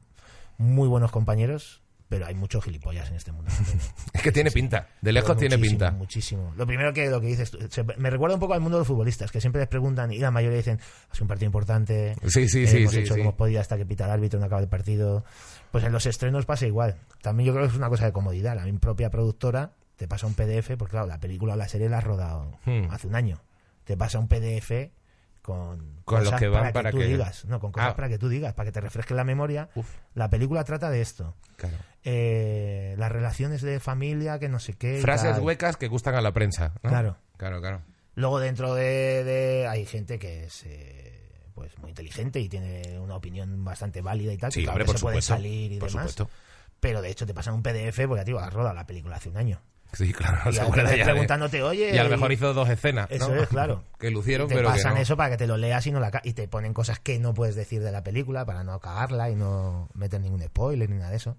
muy 0.59 0.87
buenos 0.87 1.11
compañeros, 1.11 1.82
pero 2.13 2.27
hay 2.27 2.35
muchos 2.35 2.63
gilipollas 2.63 3.09
en 3.09 3.17
este 3.17 3.33
mundo. 3.33 3.51
Es 4.13 4.21
que 4.21 4.31
tiene 4.33 4.51
pinta. 4.51 4.87
De 5.01 5.13
lejos 5.13 5.35
tiene 5.39 5.57
pinta. 5.57 5.93
Muchísimo. 5.93 6.53
Lo 6.59 6.67
primero 6.67 6.93
que 6.93 7.09
lo 7.09 7.23
que 7.23 7.29
dices, 7.29 7.51
se- 7.71 7.85
me 7.85 8.11
recuerda 8.11 8.35
un 8.35 8.41
poco 8.41 8.53
al 8.53 8.61
mundo 8.61 8.77
de 8.77 8.81
los 8.83 8.87
futbolistas, 8.87 9.33
que 9.33 9.41
siempre 9.41 9.61
les 9.63 9.69
preguntan 9.71 10.13
y 10.13 10.19
la 10.19 10.31
mayoría 10.31 10.59
dicen, 10.59 10.79
ha 11.11 11.15
sido 11.15 11.25
un 11.25 11.29
partido 11.29 11.47
importante, 11.47 12.15
Sí, 12.29 12.47
sí, 12.51 12.65
eh, 12.65 12.67
sí, 12.67 12.77
hemos 12.83 12.93
sí, 12.93 12.99
hecho 12.99 13.15
sí. 13.15 13.15
que 13.15 13.21
hemos 13.23 13.33
podido 13.35 13.63
hasta 13.63 13.79
que 13.79 13.87
pita 13.87 14.05
el 14.05 14.11
árbitro 14.11 14.39
no 14.39 14.45
acaba 14.45 14.61
el 14.61 14.69
partido. 14.69 15.25
Pues 15.71 15.85
en 15.85 15.93
los 15.93 16.05
estrenos 16.05 16.45
pasa 16.45 16.67
igual. 16.67 16.97
También 17.23 17.47
yo 17.47 17.55
creo 17.55 17.65
que 17.65 17.71
es 17.73 17.79
una 17.79 17.89
cosa 17.89 18.05
de 18.05 18.13
comodidad. 18.13 18.55
La 18.57 18.65
mi 18.67 18.73
propia 18.75 19.09
productora 19.09 19.73
te 19.97 20.07
pasa 20.07 20.27
un 20.27 20.35
PDF, 20.35 20.77
porque 20.77 20.91
claro, 20.91 21.07
la 21.07 21.19
película 21.19 21.55
o 21.55 21.57
la 21.57 21.67
serie 21.69 21.89
la 21.89 21.97
has 21.99 22.05
rodado 22.05 22.59
Hmm. 22.67 22.91
hace 22.91 23.07
un 23.07 23.15
año. 23.15 23.41
Te 23.85 23.97
pasa 23.97 24.19
un 24.19 24.29
PDF 24.29 24.91
con, 25.41 26.03
Con 26.05 26.19
los 26.21 26.25
cosas 26.27 26.41
que 26.41 26.49
van 26.49 26.61
para 26.61 26.69
que 26.69 26.73
para 26.75 26.91
tú 26.91 26.99
que- 26.99 27.07
digas. 27.07 27.45
No, 27.47 27.59
con 27.59 27.73
cosas 27.73 27.91
Ah. 27.93 27.97
para 27.97 28.09
que 28.11 28.19
tú 28.19 28.29
digas, 28.29 28.53
para 28.55 28.67
que 28.67 28.73
te 28.73 28.81
refresque 28.83 29.15
la 29.15 29.25
memoria. 29.25 29.71
Uf. 29.75 29.89
La 30.15 30.29
película 30.29 30.63
trata 30.65 30.91
de 30.91 31.01
esto. 31.01 31.35
Claro. 31.57 31.77
Eh, 32.05 32.95
las 32.99 33.13
relaciones 33.13 33.63
de 33.63 33.79
familia, 33.81 34.39
que 34.39 34.49
no 34.49 34.59
sé 34.59 34.75
qué. 34.75 35.01
Frases 35.01 35.33
tal. 35.35 35.43
huecas 35.43 35.77
que 35.77 35.89
gustan 35.89 36.15
a 36.15 36.21
la 36.21 36.33
prensa. 36.33 36.73
¿no? 36.83 36.91
Claro. 36.91 37.17
Claro, 37.37 37.61
claro. 37.61 37.83
Luego 38.15 38.41
dentro 38.41 38.75
de, 38.75 39.25
de- 39.25 39.67
hay 39.69 39.87
gente 39.87 40.19
que 40.19 40.45
es 40.45 40.65
eh, 40.67 41.31
pues 41.55 41.77
muy 41.79 41.91
inteligente 41.91 42.41
y 42.41 42.49
tiene 42.49 42.99
una 42.99 43.15
opinión 43.17 43.65
bastante 43.65 44.03
válida 44.03 44.33
y 44.33 44.37
tal, 44.39 44.53
Sí, 44.53 44.61
que 44.61 44.65
claro 44.65 44.75
hombre, 44.75 44.85
que 44.85 44.93
por 44.93 44.99
se 44.99 45.03
puede 45.03 45.15
supuesto. 45.23 45.35
salir 45.35 45.73
y 45.73 45.79
por 45.79 45.89
demás. 45.91 46.11
supuesto. 46.11 46.31
Pero 46.81 47.01
de 47.03 47.11
hecho 47.11 47.27
te 47.27 47.35
pasan 47.35 47.55
un 47.55 47.63
PDF 47.63 48.07
porque 48.09 48.25
tío, 48.25 48.39
has 48.39 48.53
rodado 48.53 48.75
la 48.75 48.87
película 48.87 49.17
hace 49.17 49.29
un 49.29 49.37
año. 49.37 49.61
Sí, 49.93 50.13
claro. 50.13 50.51
y 50.51 50.53
se 50.55 50.59
ya 50.59 50.85
de- 50.85 51.05
preguntándote, 51.05 51.63
oye, 51.63 51.95
Y 51.95 51.99
a 51.99 52.05
lo 52.05 52.11
mejor 52.11 52.33
hizo 52.33 52.53
dos 52.53 52.69
escenas. 52.69 53.09
¿no? 53.11 53.17
Eso 53.17 53.35
es, 53.37 53.49
claro. 53.49 53.85
que 53.99 54.11
lucieron, 54.11 54.49
te 54.49 54.57
pero 54.57 54.69
que 54.69 54.75
pasan 54.75 54.95
no. 54.95 55.01
eso 55.01 55.17
para 55.17 55.31
que 55.31 55.37
te 55.37 55.47
lo 55.47 55.57
leas 55.57 55.87
y 55.87 55.93
no 55.93 56.01
la 56.01 56.11
y 56.25 56.33
te 56.35 56.49
ponen 56.49 56.75
cosas 56.75 56.99
que 56.99 57.19
no 57.19 57.33
puedes 57.33 57.55
decir 57.55 57.83
de 57.83 57.93
la 57.93 58.03
película 58.03 58.45
para 58.45 58.65
no 58.65 58.79
cagarla 58.81 59.31
y 59.31 59.37
no 59.37 59.89
meter 59.95 60.21
ningún 60.21 60.43
spoiler 60.43 60.91
ni 60.91 60.97
nada 60.97 61.11
de 61.11 61.17
eso. 61.17 61.37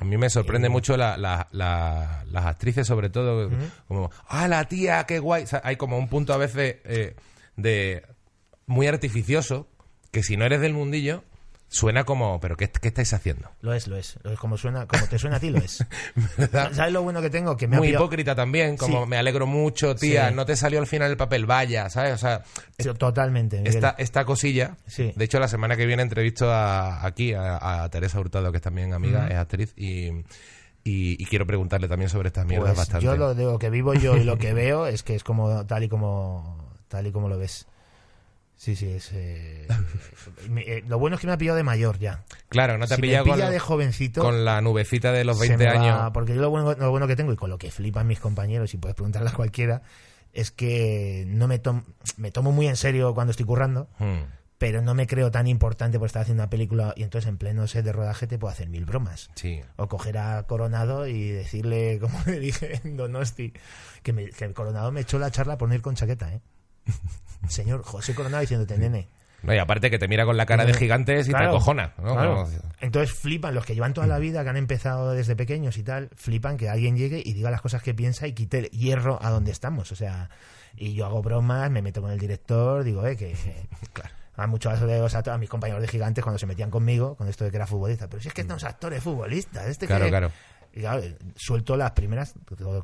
A 0.00 0.04
mí 0.04 0.16
me 0.16 0.30
sorprende 0.30 0.68
Eh, 0.68 0.70
mucho 0.70 0.96
la- 0.96 1.16
la- 1.16 1.48
la- 1.52 2.24
las 2.30 2.46
actrices, 2.46 2.86
sobre 2.86 3.10
todo, 3.10 3.50
como, 3.88 4.10
ah, 4.28 4.46
la 4.48 4.64
tía, 4.66 5.04
qué 5.04 5.18
guay. 5.18 5.42
O 5.44 5.46
sea, 5.46 5.60
hay 5.64 5.76
como 5.76 5.98
un 5.98 6.08
punto 6.08 6.32
a 6.32 6.36
veces 6.36 6.76
eh, 6.84 7.16
de 7.56 8.04
muy 8.66 8.86
artificioso 8.86 9.68
que 10.12 10.22
si 10.22 10.36
no 10.36 10.44
eres 10.44 10.60
del 10.60 10.72
mundillo, 10.74 11.24
suena 11.68 12.04
como, 12.04 12.40
pero 12.40 12.56
¿qué, 12.56 12.70
qué 12.70 12.88
estáis 12.88 13.12
haciendo? 13.12 13.50
Lo 13.60 13.72
es, 13.74 13.86
lo 13.88 13.96
es. 13.96 14.18
Lo 14.22 14.32
es 14.32 14.38
como 14.38 14.56
suena, 14.56 14.86
como 14.86 15.06
te 15.06 15.18
suena 15.18 15.36
a 15.36 15.40
ti, 15.40 15.50
lo 15.50 15.58
es. 15.58 15.84
¿Sabes 16.72 16.92
lo 16.92 17.02
bueno 17.02 17.20
que 17.20 17.30
tengo? 17.30 17.56
Que 17.56 17.68
me 17.68 17.76
Muy 17.76 17.88
pillado- 17.88 18.04
hipócrita 18.04 18.34
también, 18.34 18.76
como 18.76 19.04
Sí. 19.04 19.08
me 19.10 19.16
alegro 19.18 19.46
mucho, 19.46 19.94
tía, 19.94 20.28
Sí. 20.30 20.34
no 20.34 20.46
te 20.46 20.56
salió 20.56 20.78
al 20.80 20.86
final 20.86 21.10
el 21.10 21.16
papel, 21.16 21.46
vaya, 21.46 21.88
¿sabes? 21.90 22.14
O 22.14 22.18
sea, 22.18 22.42
Sí, 22.78 22.88
Totalmente. 22.98 23.62
Esta, 23.68 23.94
esta 23.98 24.24
cosilla, 24.24 24.76
Sí. 24.86 25.12
de 25.14 25.24
hecho 25.24 25.38
la 25.40 25.48
semana 25.48 25.76
que 25.76 25.84
viene 25.86 26.02
entrevisto 26.02 26.50
a, 26.50 27.04
aquí 27.04 27.34
a, 27.34 27.82
a 27.84 27.88
Teresa 27.90 28.18
Hurtado, 28.20 28.50
que 28.50 28.56
es 28.58 28.62
también 28.62 28.92
amiga, 28.94 29.26
es 29.28 29.36
actriz, 29.36 29.72
y, 29.76 30.06
y- 30.84 31.22
y 31.22 31.24
quiero 31.26 31.46
preguntarle 31.46 31.86
también 31.88 32.08
sobre 32.08 32.28
estas 32.28 32.46
mierdas 32.46 32.68
Pues 32.70 32.78
bastante. 32.78 33.04
Yo 33.04 33.16
lo, 33.16 33.34
de 33.34 33.44
lo 33.44 33.58
que 33.58 33.68
vivo 33.68 33.92
yo 33.94 34.16
y 34.16 34.24
lo 34.24 34.38
que 34.38 34.52
veo 34.54 34.86
es 34.86 35.02
que 35.02 35.14
es 35.14 35.22
como 35.24 35.66
tal 35.66 35.84
y 35.84 35.88
como 35.88 36.72
tal 36.88 37.06
y 37.06 37.12
como 37.12 37.28
lo 37.28 37.36
ves. 37.36 37.66
Sí, 38.58 38.74
sí, 38.76 38.88
es. 38.90 39.10
eh, 39.14 39.66
eh, 40.56 40.84
lo 40.88 40.98
bueno 40.98 41.14
es 41.14 41.20
que 41.20 41.26
me 41.28 41.32
ha 41.32 41.38
pillado 41.38 41.56
de 41.56 41.62
mayor 41.62 41.98
ya. 41.98 42.24
Claro, 42.48 42.76
no 42.76 42.86
te 42.86 42.94
ha 42.94 42.96
si 42.96 43.02
me 43.02 43.08
pillado 43.08 43.24
pilla 43.24 43.44
con, 43.44 43.50
de 43.52 43.58
jovencito. 43.60 44.20
con 44.20 44.44
la 44.44 44.60
nubecita 44.60 45.12
de 45.12 45.24
los 45.24 45.38
se 45.38 45.48
20 45.48 45.64
me 45.64 45.72
va- 45.72 45.80
años. 46.02 46.10
porque 46.12 46.34
yo 46.34 46.40
lo 46.42 46.50
bueno, 46.50 46.74
lo 46.74 46.90
bueno 46.90 47.06
que 47.06 47.14
tengo 47.16 47.32
y 47.32 47.36
con 47.36 47.50
lo 47.50 47.56
que 47.58 47.70
flipan 47.70 48.06
mis 48.08 48.18
compañeros, 48.20 48.74
y 48.74 48.76
puedes 48.76 48.96
preguntarle 48.96 49.30
a 49.30 49.32
cualquiera, 49.32 49.82
es 50.32 50.50
que 50.50 51.24
no 51.28 51.46
me, 51.48 51.58
tom- 51.60 51.84
me 52.16 52.30
tomo 52.32 52.50
muy 52.52 52.66
en 52.66 52.76
serio 52.76 53.14
cuando 53.14 53.30
estoy 53.30 53.46
currando, 53.46 53.88
Hmm. 54.00 54.24
pero 54.58 54.82
no 54.82 54.92
me 54.92 55.06
creo 55.06 55.30
tan 55.30 55.46
importante 55.46 56.00
por 56.00 56.06
estar 56.06 56.22
haciendo 56.22 56.42
una 56.42 56.50
película 56.50 56.92
y 56.96 57.04
entonces 57.04 57.28
en 57.28 57.38
pleno 57.38 57.64
set 57.68 57.84
de 57.84 57.92
rodaje 57.92 58.26
te 58.26 58.38
puedo 58.40 58.50
hacer 58.52 58.68
mil 58.68 58.84
bromas. 58.84 59.30
Sí. 59.36 59.60
O 59.76 59.86
coger 59.86 60.18
a 60.18 60.42
Coronado 60.48 61.06
y 61.06 61.28
decirle, 61.30 61.98
como 62.00 62.18
le 62.26 62.40
dije 62.40 62.80
en 62.82 62.96
Donosti, 62.96 63.52
que, 64.02 64.12
me, 64.12 64.30
que 64.30 64.52
Coronado 64.52 64.90
me 64.90 65.02
echó 65.02 65.20
la 65.20 65.30
charla 65.30 65.56
por 65.58 65.68
no 65.68 65.76
ir 65.76 65.80
con 65.82 65.94
chaqueta, 65.94 66.34
¿eh? 66.34 66.40
Señor 67.48 67.82
José 67.82 68.14
Coronado 68.14 68.40
diciéndote, 68.40 68.76
nene. 68.78 69.08
No, 69.42 69.54
y 69.54 69.58
aparte 69.58 69.88
que 69.88 70.00
te 70.00 70.08
mira 70.08 70.24
con 70.24 70.36
la 70.36 70.46
cara 70.46 70.64
de 70.64 70.74
gigantes 70.74 71.28
y 71.28 71.30
Claro, 71.30 71.44
te 71.44 71.50
acojona. 71.50 71.94
claro. 71.94 72.48
Entonces 72.80 73.16
flipan, 73.16 73.54
los 73.54 73.64
que 73.64 73.74
llevan 73.74 73.94
toda 73.94 74.08
la 74.08 74.18
vida, 74.18 74.42
que 74.42 74.50
han 74.50 74.56
empezado 74.56 75.12
desde 75.12 75.36
pequeños 75.36 75.78
y 75.78 75.84
tal, 75.84 76.10
flipan 76.16 76.56
que 76.56 76.68
alguien 76.68 76.96
llegue 76.96 77.22
y 77.24 77.34
diga 77.34 77.50
las 77.50 77.60
cosas 77.62 77.80
que 77.82 77.94
piensa 77.94 78.26
y 78.26 78.32
quite 78.32 78.58
el 78.58 78.70
hierro 78.70 79.18
a 79.22 79.30
donde 79.30 79.52
estamos. 79.52 79.92
O 79.92 79.94
sea, 79.94 80.28
y 80.76 80.94
yo 80.94 81.06
hago 81.06 81.22
bromas, 81.22 81.70
me 81.70 81.82
meto 81.82 82.02
con 82.02 82.10
el 82.10 82.18
director, 82.18 82.82
digo, 82.82 83.06
eh, 83.06 83.16
que... 83.16 83.34
A 84.36 84.46
muchos 84.46 84.80
de 84.80 85.00
los 85.00 85.12
actores, 85.16 85.34
a 85.34 85.38
mis 85.38 85.48
compañeros 85.48 85.82
de 85.82 85.88
gigantes 85.88 86.22
cuando 86.22 86.38
se 86.38 86.46
metían 86.46 86.70
conmigo, 86.70 87.16
con 87.16 87.26
esto 87.26 87.44
de 87.44 87.50
que 87.50 87.56
era 87.56 87.66
futbolista. 87.66 88.06
Pero 88.08 88.22
si 88.22 88.28
es 88.28 88.34
que 88.34 88.44
no 88.44 88.54
es 88.54 88.62
actor, 88.62 88.92
es 88.94 89.02
futbolista. 89.02 89.66
Este 89.66 89.88
Claro, 89.88 90.04
que... 90.04 90.10
claro. 90.10 90.30
Y 90.78 90.80
claro, 90.80 91.02
suelto 91.34 91.76
las 91.76 91.90
primeras 91.90 92.34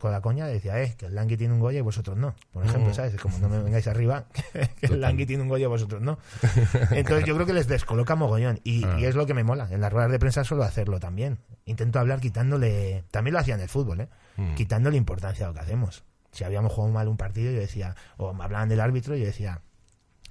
con 0.00 0.10
la 0.10 0.20
coña, 0.20 0.46
decía, 0.48 0.82
eh, 0.82 0.96
que 0.98 1.06
el 1.06 1.14
Langui 1.14 1.36
tiene 1.36 1.54
un 1.54 1.60
Goya 1.60 1.78
y 1.78 1.82
vosotros 1.82 2.16
no. 2.16 2.34
Por 2.52 2.66
ejemplo, 2.66 2.90
Mm. 2.90 2.94
¿sabes? 2.94 3.14
Es 3.14 3.20
como 3.20 3.38
no 3.38 3.48
me 3.48 3.58
vengáis 3.62 3.86
arriba, 3.86 4.24
que 4.80 4.86
el. 4.86 5.00
Langui 5.00 5.26
tiene 5.26 5.44
un 5.44 5.48
Goya 5.48 5.66
y 5.66 5.68
vosotros 5.68 6.02
no. 6.02 6.18
Entonces 6.90 7.24
yo 7.24 7.34
creo 7.36 7.46
que 7.46 7.52
les 7.52 7.68
descoloca 7.68 8.16
mogollón. 8.16 8.58
Y, 8.64 8.84
Ah. 8.84 8.96
y 8.98 9.04
es 9.04 9.14
lo 9.14 9.26
que 9.26 9.34
me 9.34 9.44
mola. 9.44 9.68
En 9.70 9.80
las 9.80 9.92
ruedas 9.92 10.10
de 10.10 10.18
prensa 10.18 10.42
suelo 10.42 10.64
hacerlo 10.64 10.98
también. 10.98 11.38
Intento 11.66 12.00
hablar 12.00 12.18
quitándole. 12.18 13.04
También 13.12 13.34
lo 13.34 13.38
hacía 13.38 13.54
en 13.54 13.60
el 13.60 13.68
fútbol, 13.68 14.00
¿eh? 14.00 14.08
Mm. 14.38 14.54
Quitándole 14.56 14.96
importancia 14.96 15.46
a 15.46 15.48
lo 15.50 15.54
que 15.54 15.60
hacemos. 15.60 16.02
Si 16.32 16.42
habíamos 16.42 16.72
jugado 16.72 16.92
mal 16.92 17.06
un 17.06 17.16
partido, 17.16 17.52
yo 17.52 17.60
decía, 17.60 17.94
o 18.16 18.32
me 18.34 18.42
hablaban 18.42 18.68
del 18.68 18.80
árbitro, 18.80 19.14
yo 19.14 19.24
decía, 19.24 19.60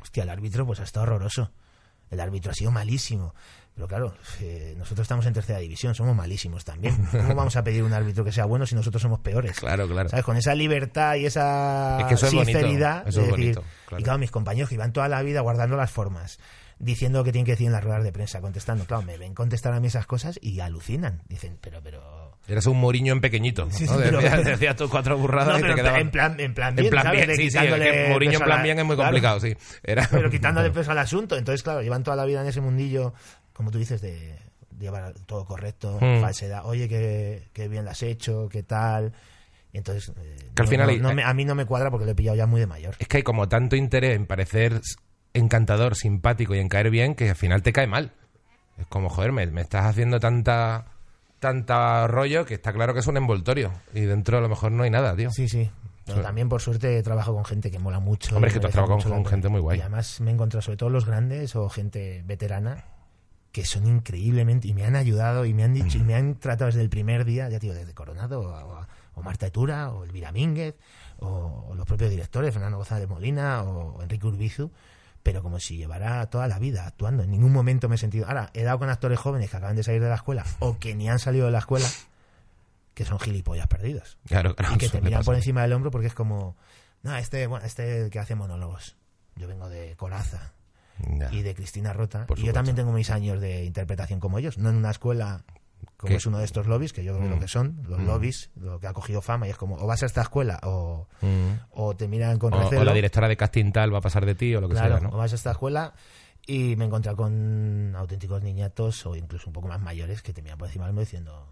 hostia, 0.02 0.24
el 0.24 0.30
árbitro 0.32 0.66
pues 0.66 0.82
ha 0.82 0.84
estado 0.84 1.04
horroroso. 1.06 1.50
El 2.14 2.20
árbitro 2.20 2.52
ha 2.52 2.54
sido 2.54 2.72
malísimo. 2.72 3.34
Pero 3.76 3.88
claro, 3.88 4.14
eh, 4.40 4.76
nosotros 4.78 5.04
estamos 5.06 5.26
en 5.26 5.34
tercera 5.34 5.58
división, 5.58 5.96
somos 5.96 6.16
malísimos 6.16 6.64
también. 6.64 6.96
¿Cómo 7.12 7.34
vamos 7.34 7.56
a 7.56 7.64
pedir 7.64 7.82
un 7.84 7.92
árbitro 7.92 8.24
que 8.24 8.32
sea 8.32 8.46
bueno 8.46 8.68
si 8.68 8.76
nosotros 8.76 9.02
somos 9.02 9.20
peores? 9.20 9.60
Claro, 9.60 9.88
claro. 9.88 10.10
¿Sabes? 10.10 10.24
Con 10.24 10.38
esa 10.38 10.54
libertad 10.54 11.16
y 11.16 11.26
esa 11.26 11.98
Es 12.02 12.06
que 12.06 12.14
eso 12.14 12.28
es 12.28 12.34
bonito, 12.34 12.52
sinceridad. 12.60 13.08
eso 13.08 13.22
de 13.22 13.26
es 13.26 13.32
decir, 13.32 13.56
bonito, 13.56 13.64
claro. 13.88 14.02
Y 14.02 14.04
claro, 14.04 14.20
mis 14.20 14.30
compañeros 14.32 14.70
que 14.70 14.76
iban 14.76 14.94
toda 14.94 15.08
la 15.08 15.24
vida 15.24 15.42
guardando 15.42 15.76
las 15.76 15.90
formas, 15.90 16.38
diciendo 16.84 17.20
lo 17.20 17.24
que 17.24 17.32
tienen 17.32 17.46
que 17.46 17.52
decir 17.54 17.68
en 17.68 17.74
las 17.74 17.84
ruedas 17.84 18.04
de 18.04 18.12
prensa, 18.12 18.42
contestando. 18.42 18.86
Claro, 18.86 19.04
me 19.04 19.18
ven 19.18 19.34
contestar 19.34 19.74
a 19.74 19.80
mí 19.80 19.88
esas 19.88 20.06
cosas 20.06 20.38
y 20.42 20.60
alucinan. 20.60 21.22
Dicen, 21.28 21.58
pero, 21.62 21.80
pero. 21.84 22.38
Eras 22.48 22.66
un 22.66 22.80
Moriño 22.80 23.14
en 23.14 23.22
pequeñito. 23.22 23.70
Sí, 23.72 23.86
¿no? 23.86 23.94
sí, 23.96 24.00
pero- 24.04 24.20
Decías, 24.44 24.76
tus 24.76 24.90
cuatro 24.90 25.18
burradas 25.18 25.60
No, 25.62 25.72
y 25.72 25.76
te 25.76 25.82
en 26.00 26.12
plan, 26.12 26.40
en 26.40 26.54
plan 26.54 26.76
bien, 26.76 26.86
En 26.88 26.92
plan 26.92 27.04
¿sabes? 27.06 27.26
bien, 27.28 27.38
sí, 27.38 27.50
sí, 27.50 27.58
que 27.58 28.08
Mourinho 28.10 28.34
en 28.34 28.44
plan 28.46 28.58
la- 28.58 28.64
bien 28.64 28.80
es 28.80 28.86
muy 28.86 28.96
claro. 28.96 29.10
complicado, 29.12 29.40
sí. 29.40 29.56
Era... 29.84 30.08
pero 30.12 30.30
quitándole 30.30 30.70
peso 30.72 30.92
al 30.92 30.98
asunto. 31.00 31.38
Entonces, 31.38 31.64
claro, 31.64 31.82
llevan 31.82 32.04
toda 32.04 32.18
la 32.18 32.26
vida 32.26 32.42
en 32.42 32.48
ese 32.48 32.60
mundillo, 32.60 33.14
como 33.54 33.72
tú 33.72 33.78
dices, 33.78 34.02
de 34.02 34.36
llevar 34.80 35.14
todo 35.26 35.46
correcto, 35.46 35.98
Hmm. 36.02 36.20
falsedad. 36.20 36.66
Oye, 36.66 36.90
que, 36.90 37.48
que 37.54 37.70
bien 37.70 37.86
lo 37.86 37.92
has 37.92 38.04
hecho, 38.04 38.50
qué 38.50 38.64
tal. 38.64 39.14
Entonces, 39.72 40.12
eh, 40.22 40.38
Que 40.54 40.62
al 40.62 40.66
no- 40.66 40.70
final 40.70 40.88
no- 40.88 40.92
hay- 40.94 41.00
no 41.00 41.14
me- 41.14 41.24
a 41.24 41.34
mí 41.34 41.46
no 41.46 41.56
me 41.56 41.66
cuadra 41.66 41.90
porque 41.90 42.06
lo 42.06 42.12
he 42.12 42.16
pillado 42.16 42.36
ya 42.36 42.46
muy 42.46 42.60
de 42.60 42.68
mayor. 42.68 42.96
Es 43.00 43.08
que 43.08 43.18
hay 43.18 43.24
como 43.24 43.48
tanto 43.48 43.76
interés 43.78 44.16
en 44.18 44.26
parecer 44.26 44.82
encantador, 45.34 45.96
simpático 45.96 46.56
y 46.56 46.60
en 46.60 46.70
caer 46.70 46.90
bien 46.90 47.16
que 47.16 47.30
al 47.30 47.36
final 47.36 47.62
te 47.64 47.74
cae 47.74 47.88
mal. 47.88 48.12
Es 48.78 48.86
como, 48.88 49.10
joder, 49.10 49.32
me, 49.32 49.46
me 49.48 49.62
estás 49.62 49.86
haciendo 49.86 50.20
tanta 50.20 50.86
tanta 51.40 52.08
rollo 52.08 52.46
que 52.46 52.54
está 52.54 52.72
claro 52.72 52.94
que 52.94 53.02
es 53.02 53.08
un 53.08 53.18
envoltorio 53.18 53.74
y 53.94 54.02
dentro 54.02 54.38
a 54.38 54.42
lo 54.42 54.48
mejor 54.48 54.72
no 54.72 54.84
hay 54.84 54.90
nada, 54.90 55.16
tío. 55.16 55.30
Sí, 55.32 55.50
sí. 55.50 55.70
Pero 56.06 56.18
Sí. 56.18 56.24
también, 56.24 56.50
por 56.50 56.62
suerte, 56.62 56.98
he 56.98 57.04
trabajado 57.04 57.36
con 57.36 57.46
gente 57.46 57.70
que 57.72 57.80
mola 57.80 58.00
mucho. 58.00 58.36
Hombre, 58.36 58.50
es 58.50 58.54
que 58.54 58.60
tú 58.60 58.68
has 58.68 58.74
trabajado 58.74 59.00
con 59.14 59.26
gente 59.26 59.50
muy 59.50 59.60
guay. 59.62 59.78
Y 59.78 59.82
además 59.82 60.20
me 60.22 60.32
he 60.32 60.34
encontrado, 60.34 60.62
sobre 60.62 60.78
todo 60.78 60.90
los 60.90 61.06
grandes 61.06 61.56
o 61.56 61.70
gente 61.70 62.24
veterana, 62.26 62.86
que 63.54 63.66
son 63.66 63.88
increíblemente. 63.88 64.68
Y 64.68 64.74
me 64.74 64.86
han 64.86 64.96
ayudado 64.98 65.46
y 65.46 65.54
me 65.54 65.64
han 65.64 65.74
dicho, 65.74 65.98
y 65.98 66.02
me 66.04 66.16
han 66.16 66.36
tratado 66.36 66.68
desde 66.68 66.82
el 66.82 66.90
primer 66.90 67.24
día, 67.26 67.48
ya 67.50 67.60
digo, 67.60 67.74
desde 67.74 67.94
Coronado 67.94 68.42
o, 68.42 68.86
o 69.16 69.22
Marta 69.24 69.48
Etura 69.48 69.92
o 69.92 70.04
Elvira 70.04 70.32
Mínguez 70.34 70.76
o, 71.20 71.68
o 71.70 71.76
los 71.76 71.86
propios 71.86 72.10
directores, 72.10 72.54
Fernando 72.54 72.78
González 72.78 73.08
Molina 73.08 73.64
o 73.64 74.02
Enrique 74.02 74.28
Urbizu. 74.28 74.72
Pero 75.24 75.42
como 75.42 75.60
si 75.60 75.78
llevara 75.78 76.26
toda 76.30 76.48
la 76.48 76.60
vida 76.60 76.86
actuando. 76.86 77.24
En 77.24 77.32
ningún 77.32 77.52
momento 77.54 77.88
me 77.90 77.96
he 77.96 77.98
sentido. 77.98 78.28
Ahora, 78.28 78.50
he 78.54 78.64
dado 78.64 78.78
con 78.80 78.90
actores 78.90 79.18
jóvenes 79.18 79.50
que 79.50 79.56
acaban 79.58 79.76
de 79.78 79.84
salir 79.84 80.02
de 80.02 80.10
la 80.10 80.16
escuela 80.16 80.44
o 80.60 80.78
que 80.80 80.94
ni 80.96 81.10
han 81.10 81.18
salido 81.20 81.46
de 81.46 81.52
la 81.54 81.60
escuela, 81.60 81.88
que 82.94 83.06
son 83.06 83.20
gilipollas 83.20 83.68
perdidos 83.68 84.18
Claro, 84.28 84.56
claro. 84.56 84.76
y 84.76 84.78
que 84.78 84.90
te 84.90 85.00
miran 85.02 85.20
pasa. 85.22 85.26
por 85.26 85.36
encima 85.36 85.62
del 85.64 85.74
hombro 85.74 85.90
porque 85.92 86.08
es 86.08 86.14
como 86.14 86.56
no 87.02 87.16
este 87.16 87.48
bueno 87.48 87.66
este 87.66 88.10
que 88.12 88.20
hace 88.20 88.36
monólogos 88.36 88.96
yo 89.36 89.48
vengo 89.48 89.68
de 89.70 89.96
Coraza 89.96 90.54
y 91.32 91.42
de 91.42 91.56
Cristina 91.56 91.92
Rota 91.92 92.28
y 92.38 92.44
yo 92.44 92.54
también 92.54 92.76
tengo 92.76 92.92
mis 92.92 93.10
años 93.10 93.42
de 93.42 93.66
interpretación 93.66 94.20
como 94.20 94.38
ellos 94.38 94.60
no 94.60 94.70
en 94.70 94.76
una 94.76 94.92
escuela 94.92 95.44
como 95.98 96.10
¿Qué? 96.10 96.16
es 96.16 96.26
uno 96.26 96.38
de 96.40 96.46
estos 96.46 96.68
lobbies 96.68 96.94
que 96.94 97.04
yo 97.04 97.14
creo 97.14 97.24
que 97.24 97.30
Mm. 97.30 97.34
lo 97.36 97.40
que 97.42 97.48
son 97.48 97.80
los 97.88 98.00
Mm. 98.00 98.06
lobbies 98.06 98.50
lo 98.56 98.80
que 98.80 98.88
ha 98.88 98.94
cogido 98.94 99.22
fama 99.22 99.48
y 99.48 99.52
es 99.52 99.58
como 99.58 99.76
o 99.76 99.88
vas 99.88 100.04
a 100.04 100.06
esta 100.06 100.22
escuela 100.22 100.60
o, 100.64 101.08
Mm. 101.22 101.52
o 101.72 101.96
te 101.96 102.08
miran 102.08 102.40
con 102.40 102.54
O, 102.54 102.60
recelo 102.62 102.82
o 102.82 102.86
la 102.86 102.94
directora 102.94 103.28
de 103.28 103.38
casting 103.38 103.72
tal 103.72 103.94
va 103.94 103.98
a 104.00 104.02
pasar 104.02 104.26
de 104.26 104.36
ti 104.36 104.54
o 104.56 104.62
lo 104.62 104.68
que 104.70 104.76
claro 104.76 104.98
sea, 105.00 105.08
o 105.08 105.12
¿no? 105.12 105.18
vas 105.18 105.32
a 105.32 105.36
esta 105.36 105.52
escuela 105.52 105.94
y 106.46 106.76
me 106.76 106.84
he 106.84 106.88
encontrado 106.88 107.16
con 107.18 107.94
auténticos 107.96 108.44
niñatos 108.44 109.06
o 109.06 109.16
incluso 109.16 109.48
un 109.48 109.54
poco 109.54 109.68
más 109.68 109.80
mayores 109.82 110.22
que 110.22 110.34
te 110.34 110.42
miran 110.42 110.58
por 110.58 110.68
encima 110.68 110.86
del 110.86 110.90
hombro 110.92 111.02
diciendo 111.06 111.48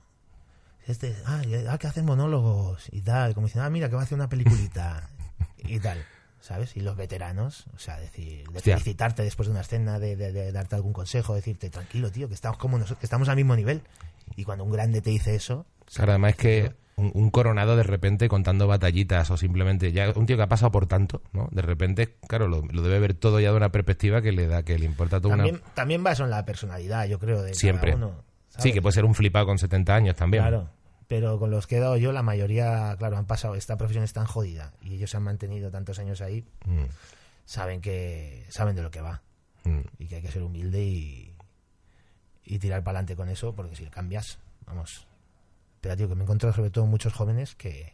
este, 0.88 1.16
ah, 1.26 1.42
ah, 1.70 1.78
que 1.78 1.88
hacen 1.88 2.06
monólogos 2.06 2.88
y 2.92 3.02
tal, 3.02 3.34
como 3.36 3.46
diciendo, 3.48 3.66
ah, 3.68 3.70
mira, 3.70 3.88
que 3.88 3.96
va 3.96 4.02
a 4.02 4.04
hacer 4.04 4.16
una 4.16 4.28
peliculita 4.30 5.08
y 5.60 5.80
tal, 5.80 6.04
¿sabes? 6.42 6.76
Y 6.76 6.82
los 6.82 6.98
veteranos, 6.98 7.66
o 7.76 7.78
sea, 7.80 8.00
decir, 8.00 8.48
de 8.50 8.58
Hostia. 8.58 8.74
felicitarte 8.78 9.22
después 9.24 9.48
de 9.48 9.52
una 9.52 9.62
escena, 9.62 10.00
de, 10.00 10.16
de- 10.16 10.32
de 10.32 10.52
darte 10.52 10.76
algún 10.76 10.92
consejo, 10.92 11.36
decirte, 11.36 11.70
tranquilo, 11.70 12.12
tío, 12.12 12.28
que 12.28 12.34
estamos 12.34 12.58
como 12.58 12.78
nosotros, 12.80 12.98
que 13.00 13.06
estamos 13.06 13.30
al 13.30 13.36
mismo 13.36 13.56
nivel. 13.56 13.84
Y 14.36 14.44
cuando 14.44 14.64
un 14.64 14.72
grande 14.72 15.02
te 15.02 15.10
dice 15.10 15.36
eso, 15.36 15.66
Claro, 15.94 16.14
además 16.14 16.32
es 16.32 16.38
que 16.38 16.74
un, 16.96 17.12
un 17.14 17.30
coronado 17.32 17.76
de 17.76 17.84
repente 17.84 18.30
contando 18.30 18.68
batallitas 18.68 19.30
o 19.32 19.38
simplemente 19.38 19.92
ya 19.92 20.12
un 20.16 20.26
tío 20.26 20.38
que 20.38 20.44
ha 20.44 20.48
pasado 20.48 20.72
por 20.72 20.88
tanto, 20.88 21.22
¿no? 21.34 21.50
De 21.52 21.62
repente, 21.62 22.16
claro, 22.28 22.48
lo, 22.48 22.62
lo 22.62 22.82
debe 22.82 23.00
ver 23.00 23.14
todo 23.14 23.40
ya 23.40 23.52
de 23.52 23.58
una 23.58 23.72
perspectiva 23.72 24.22
que 24.22 24.32
le 24.32 24.48
da, 24.48 24.64
que 24.64 24.78
le 24.80 24.86
importa 24.86 25.20
todo 25.20 25.34
una... 25.34 25.44
también, 25.44 25.62
también 25.74 26.06
va 26.06 26.14
eso 26.14 26.24
en 26.24 26.30
la 26.30 26.46
personalidad, 26.46 27.06
yo 27.08 27.20
creo, 27.20 27.42
de 27.42 27.52
cada 27.52 27.60
Siempre. 27.60 27.98
Sí, 28.58 28.74
que 28.74 28.82
puede 28.82 28.94
ser 28.94 29.06
un 29.06 29.16
flipado 29.16 29.46
con 29.46 29.58
70 29.58 29.96
años 29.96 30.16
también. 30.16 30.44
Claro, 30.44 30.70
pero 31.08 31.40
con 31.40 31.52
los 31.52 31.68
que 31.68 31.78
he 31.78 31.80
dado 31.80 31.98
yo, 31.98 32.12
la 32.12 32.24
mayoría, 32.24 32.96
claro, 32.98 33.18
han 33.18 33.26
pasado, 33.26 33.56
esta 33.56 33.78
profesión 33.78 34.04
es 34.04 34.14
tan 34.14 34.26
jodida 34.26 34.74
y 34.82 34.96
ellos 34.96 35.10
se 35.10 35.18
han 35.18 35.24
mantenido 35.24 35.72
tantos 35.72 36.00
años 36.00 36.22
ahí, 36.22 36.46
Mm, 36.66 36.86
saben 37.46 37.82
que 37.82 38.46
saben 38.50 38.76
de 38.76 38.82
lo 38.82 38.92
que 38.92 39.02
va 39.02 39.22
mm. 39.64 39.80
y 40.00 40.08
que 40.08 40.16
hay 40.16 40.22
que 40.22 40.32
ser 40.32 40.44
humilde 40.44 40.82
y, 40.84 41.31
y 42.46 42.60
tirar 42.60 42.84
para 42.84 43.00
adelante 43.00 43.16
con 43.16 43.30
eso, 43.30 43.54
porque 43.56 43.76
si 43.76 43.86
cambias, 43.86 44.38
vamos. 44.66 45.08
Pero 45.82 45.98
tío, 45.98 46.08
que 46.10 46.16
me 46.16 46.22
he 46.22 46.24
encontrado 46.24 46.54
sobre 46.56 46.70
todo 46.70 46.86
muchos 46.86 47.14
jóvenes 47.14 47.56
que, 47.56 47.94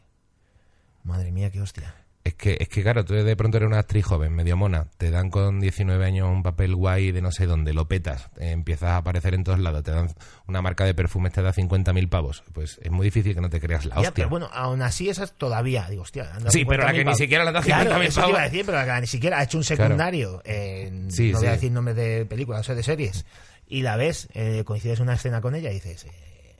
madre 1.03 1.31
mía, 1.31 1.51
qué 1.51 1.61
hostia. 1.61 1.93
Es 2.23 2.33
que, 2.33 2.57
es 2.59 2.67
que 2.67 2.83
claro, 2.83 3.05
tú 3.05 3.13
de 3.13 3.35
pronto 3.37 3.55
eres 3.55 3.67
una 3.67 3.79
actriz 3.79 4.03
joven, 4.03 4.33
medio 4.35 4.57
mona, 4.57 4.87
te 4.97 5.11
dan 5.11 5.29
con 5.29 5.61
19 5.61 6.03
años 6.05 6.27
un 6.27 6.43
papel 6.43 6.75
guay 6.75 7.13
de 7.13 7.21
no 7.21 7.31
sé 7.31 7.45
dónde, 7.45 7.71
lo 7.73 7.87
petas, 7.87 8.29
eh, 8.37 8.51
empiezas 8.51 8.89
a 8.89 8.97
aparecer 8.97 9.33
en 9.33 9.45
todos 9.45 9.59
lados, 9.59 9.81
te 9.83 9.91
dan 9.91 10.09
una 10.45 10.61
marca 10.61 10.83
de 10.83 10.93
perfumes, 10.93 11.31
te 11.31 11.41
da 11.41 11.53
50.000 11.53 12.09
pavos. 12.09 12.43
Pues 12.51 12.81
es 12.83 12.91
muy 12.91 13.05
difícil 13.05 13.33
que 13.33 13.39
no 13.39 13.49
te 13.49 13.61
creas 13.61 13.85
la 13.85 13.95
Ya, 13.95 13.99
hostia. 14.01 14.13
pero 14.13 14.27
bueno, 14.29 14.49
aún 14.51 14.81
así 14.81 15.07
esas 15.07 15.31
todavía, 15.37 15.87
digo, 15.89 16.01
hostia. 16.01 16.23
han 16.33 16.39
dado 16.39 16.51
Sí, 16.51 16.65
pero 16.65 16.83
la 16.83 16.89
50.000 16.89 16.91
que 16.91 16.97
ni 16.97 17.03
pavos. 17.05 17.17
siquiera 17.17 17.45
le 17.45 17.51
da 17.53 17.61
Claro, 17.61 17.91
50.000 17.91 18.07
eso 18.07 18.21
te 18.21 18.27
iba 18.27 18.27
a 18.27 18.31
pavos. 18.41 18.51
decir, 18.51 18.65
pero 18.65 18.77
la 18.85 18.95
que 18.95 19.01
ni 19.01 19.07
siquiera 19.07 19.39
ha 19.39 19.43
hecho 19.43 19.57
un 19.57 19.63
Claro. 19.63 19.83
secundario, 19.85 20.41
en- 20.43 21.11
Sí, 21.11 21.31
no 21.31 21.37
voy 21.37 21.47
a 21.47 21.51
sí. 21.51 21.55
decir 21.55 21.71
nombres 21.71 21.95
de 21.95 22.25
películas 22.25 22.67
o 22.67 22.75
de 22.75 22.83
series, 22.83 23.25
y 23.67 23.81
la 23.81 23.95
ves, 23.97 24.27
eh, 24.33 24.63
coincides 24.65 24.99
una 24.99 25.13
escena 25.13 25.41
con 25.41 25.55
ella 25.55 25.69
y 25.71 25.75
dices, 25.75 26.05
eh, 26.05 26.55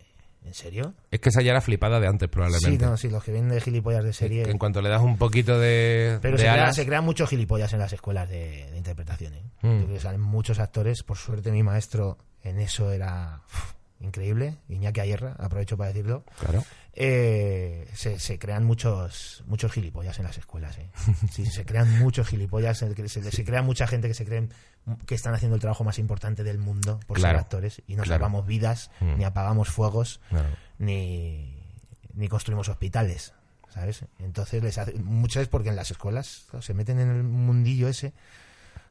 ¿en 0.45 0.53
serio? 0.53 0.93
Es 1.11 1.19
que 1.19 1.29
esa 1.29 1.41
ya 1.41 1.51
era 1.51 1.61
flipada 1.61 1.99
de 1.99 2.07
antes, 2.07 2.29
probablemente. 2.29 2.69
Sí, 2.69 2.77
no, 2.77 2.97
sí, 2.97 3.09
los 3.09 3.23
que 3.23 3.31
vienen 3.31 3.49
de 3.51 3.61
gilipollas 3.61 4.03
de 4.03 4.13
serie. 4.13 4.43
Que 4.43 4.51
en 4.51 4.57
cuanto 4.57 4.81
le 4.81 4.89
das 4.89 5.01
un 5.01 5.17
poquito 5.17 5.59
de, 5.59 6.19
Pero 6.21 6.37
de 6.37 6.43
se, 6.43 6.49
crea- 6.49 6.53
alas, 6.63 6.75
se 6.75 6.85
crean 6.85 7.03
muchos 7.05 7.29
gilipollas 7.29 7.71
en 7.73 7.79
las 7.79 7.93
escuelas 7.93 8.29
de, 8.29 8.69
de 8.71 8.77
interpretación. 8.77 9.33
¿eh? 9.33 9.43
Mm. 9.61 9.67
Yo 9.79 9.83
creo 9.85 9.95
que 9.95 10.01
salen 10.01 10.21
muchos 10.21 10.59
actores. 10.59 11.03
Por 11.03 11.17
suerte, 11.17 11.51
mi 11.51 11.63
maestro 11.63 12.17
en 12.43 12.59
eso 12.59 12.91
era 12.91 13.41
uf, 13.53 13.73
increíble. 13.99 14.55
Iñaki 14.69 14.99
Ayerra, 15.01 15.35
aprovecho 15.39 15.75
para 15.77 15.89
decirlo. 15.89 16.23
claro. 16.39 16.63
Eh, 16.99 17.87
se, 17.93 18.17
se 18.19 18.39
crean 18.39 18.63
muchos 18.65 19.43
muchos 19.45 19.71
gilipollas 19.71 20.17
en 20.17 20.25
las 20.25 20.37
escuelas. 20.39 20.77
¿eh? 20.79 20.89
Sí, 21.31 21.45
se 21.45 21.63
crean 21.63 21.99
muchos 21.99 22.27
gilipollas. 22.27 22.79
Se, 22.79 23.07
se, 23.07 23.31
se 23.31 23.45
crea 23.45 23.61
mucha 23.61 23.85
gente 23.85 24.07
que 24.07 24.15
se 24.15 24.25
creen 24.25 24.51
que 25.05 25.15
están 25.15 25.33
haciendo 25.33 25.55
el 25.55 25.61
trabajo 25.61 25.83
más 25.83 25.99
importante 25.99 26.43
del 26.43 26.57
mundo 26.59 26.99
por 27.07 27.17
Claro, 27.17 27.38
ser 27.38 27.43
actores. 27.43 27.81
Y 27.88 27.95
no 27.95 28.03
claro. 28.03 28.19
salvamos 28.23 28.45
vidas, 28.47 28.91
Mm. 28.99 29.17
ni 29.17 29.23
apagamos 29.25 29.69
fuegos, 29.69 30.21
Claro. 30.29 30.49
ni, 30.79 31.55
ni 32.13 32.27
construimos 32.27 32.69
hospitales, 32.69 33.33
¿sabes? 33.69 34.05
Entonces 34.19 34.63
les 34.63 34.77
hace, 34.77 34.93
muchas 34.95 35.41
veces 35.41 35.49
porque 35.49 35.69
en 35.69 35.75
las 35.75 35.91
escuelas 35.91 36.47
se 36.61 36.73
meten 36.73 36.99
en 36.99 37.09
el 37.09 37.23
mundillo 37.23 37.88
ese, 37.88 38.13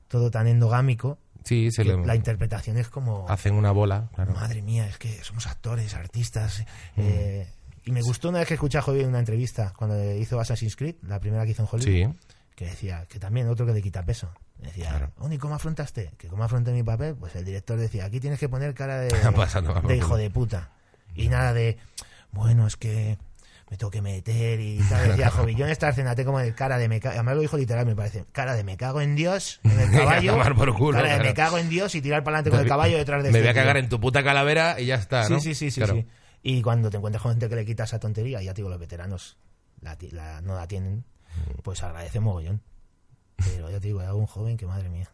todo 0.09 0.30
tan 0.30 0.47
endogámico, 0.47 1.18
Sí, 1.44 1.70
se 1.70 1.84
que 1.84 1.90
le 1.94 2.05
la 2.07 2.16
interpretación 2.16 2.76
es 2.76 2.88
como, 2.88 3.24
hacen 3.28 3.55
una 3.55 3.70
bola, 3.70 4.09
claro. 4.14 4.32
madre 4.32 4.62
mía, 4.62 4.88
es 4.88 4.99
que 4.99 5.22
somos 5.22 5.47
actores, 5.47 5.94
artistas. 5.94 6.61
Mm. 6.97 7.01
eh, 7.01 7.53
y 7.84 7.92
me 7.92 8.03
gustó 8.03 8.30
una 8.30 8.40
vez 8.40 8.49
que 8.49 8.55
escuché 8.55 8.78
a 8.78 8.82
Javier 8.82 9.05
en 9.05 9.11
una 9.11 9.20
entrevista 9.20 9.72
cuando 9.76 10.12
hizo 10.16 10.40
Assassin's 10.40 10.74
Creed, 10.74 10.97
la 11.03 11.20
primera 11.20 11.44
que 11.44 11.53
hizo 11.53 11.62
en 11.62 11.68
Hollywood, 11.70 12.12
Sí, 12.14 12.18
que 12.57 12.64
decía 12.66 13.07
que 13.09 13.20
también 13.20 13.49
otro 13.49 13.64
que 13.64 13.72
le 13.72 13.80
quita 13.82 14.03
peso. 14.05 14.28
Decía, 14.59 14.88
Claro. 14.90 15.12
"Oni, 15.18 15.34
¿y 15.36 15.38
cómo 15.38 15.54
afrontaste? 15.54 16.12
Que 16.16 16.28
cómo 16.28 16.42
afronté 16.44 16.72
mi 16.72 16.82
papel, 16.82 17.14
pues 17.14 17.34
el 17.36 17.44
director 17.44 17.78
decía, 17.78 18.04
aquí 18.07 18.20
tienes 18.20 18.38
que 18.40 18.48
poner 18.48 18.74
cara 18.74 18.98
de, 19.00 19.09
hijo 19.96 20.16
de 20.16 20.30
puta. 20.30 20.70
Y 21.14 21.28
nada 21.28 21.52
de, 21.52 21.76
bueno, 22.32 22.66
es 22.66 22.76
que 22.76 23.18
me 23.70 23.76
tengo 23.76 23.90
que 23.90 24.00
meter 24.02 24.61
y 24.61 24.78
tal. 24.88 25.09
Decía, 25.09 25.30
joven, 25.30 25.57
yo 25.57 25.64
en 25.66 25.72
esta 25.72 25.88
escena 25.90 26.14
tengo 26.14 26.28
como 26.32 26.38
de 26.38 26.54
cara 26.54 26.78
de 26.78 26.88
me 26.88 27.00
cago, 27.00 27.14
además 27.14 27.34
lo 27.36 27.40
dijo 27.42 27.57
literal, 27.57 27.84
me 27.86 27.94
parece, 27.96 28.24
cara 28.32 28.54
de 28.54 28.64
me 28.64 28.76
cago 28.76 29.00
en 29.00 29.14
Dios, 29.16 29.61
en 29.64 29.72
el 29.78 29.88
A 29.94 29.98
caballo, 29.98 30.32
tomar 30.32 30.54
por 30.54 30.74
culo, 30.74 30.92
cara 30.98 31.09
de 31.09 31.14
claro. 31.16 31.28
me 31.28 31.34
cago 31.34 31.59
en 31.59 31.68
Dios 31.68 31.94
y 31.94 32.00
tirar 32.02 32.22
para 32.24 32.38
adelante 32.38 32.50
con 32.50 32.61
el 32.61 32.68
caballo 32.68 32.96
detrás 32.96 33.22
de 33.22 33.30
Me 33.30 33.38
este 33.38 33.40
voy 33.40 33.48
a 33.48 33.52
tío. 33.52 33.62
cagar 33.62 33.76
en 33.76 33.88
tu 33.88 34.00
puta 34.00 34.22
calavera 34.22 34.80
y 34.80 34.86
ya 34.86 34.94
está, 34.96 35.24
Sí, 35.24 35.32
¿no? 35.32 35.40
sí, 35.40 35.54
sí, 35.54 35.70
sí, 35.70 35.80
Claro. 35.80 35.94
sí. 35.94 36.07
Y 36.42 36.62
cuando 36.62 36.90
te 36.90 36.96
encuentras 36.96 37.22
con 37.22 37.32
gente 37.32 37.48
que 37.48 37.57
le 37.57 37.64
quita 37.66 37.84
esa 37.84 37.98
tontería, 37.98 38.40
ya 38.40 38.52
te 38.54 38.59
digo, 38.59 38.68
los 38.68 38.78
veteranos 38.78 39.36
la, 39.82 39.96
ti- 39.96 40.11
la- 40.12 40.40
no 40.40 40.54
la 40.54 40.66
tienen, 40.68 41.04
Mm. 41.36 41.61
pues 41.62 41.82
agradece 41.82 42.20
mogollón. 42.20 42.62
Pero 43.37 43.70
ya 43.70 43.80
te 43.80 43.89
digo, 43.89 44.01
hay 44.01 44.07
algún 44.07 44.26
joven 44.26 44.57
que 44.57 44.66
madre 44.66 44.89
mía. 44.89 45.11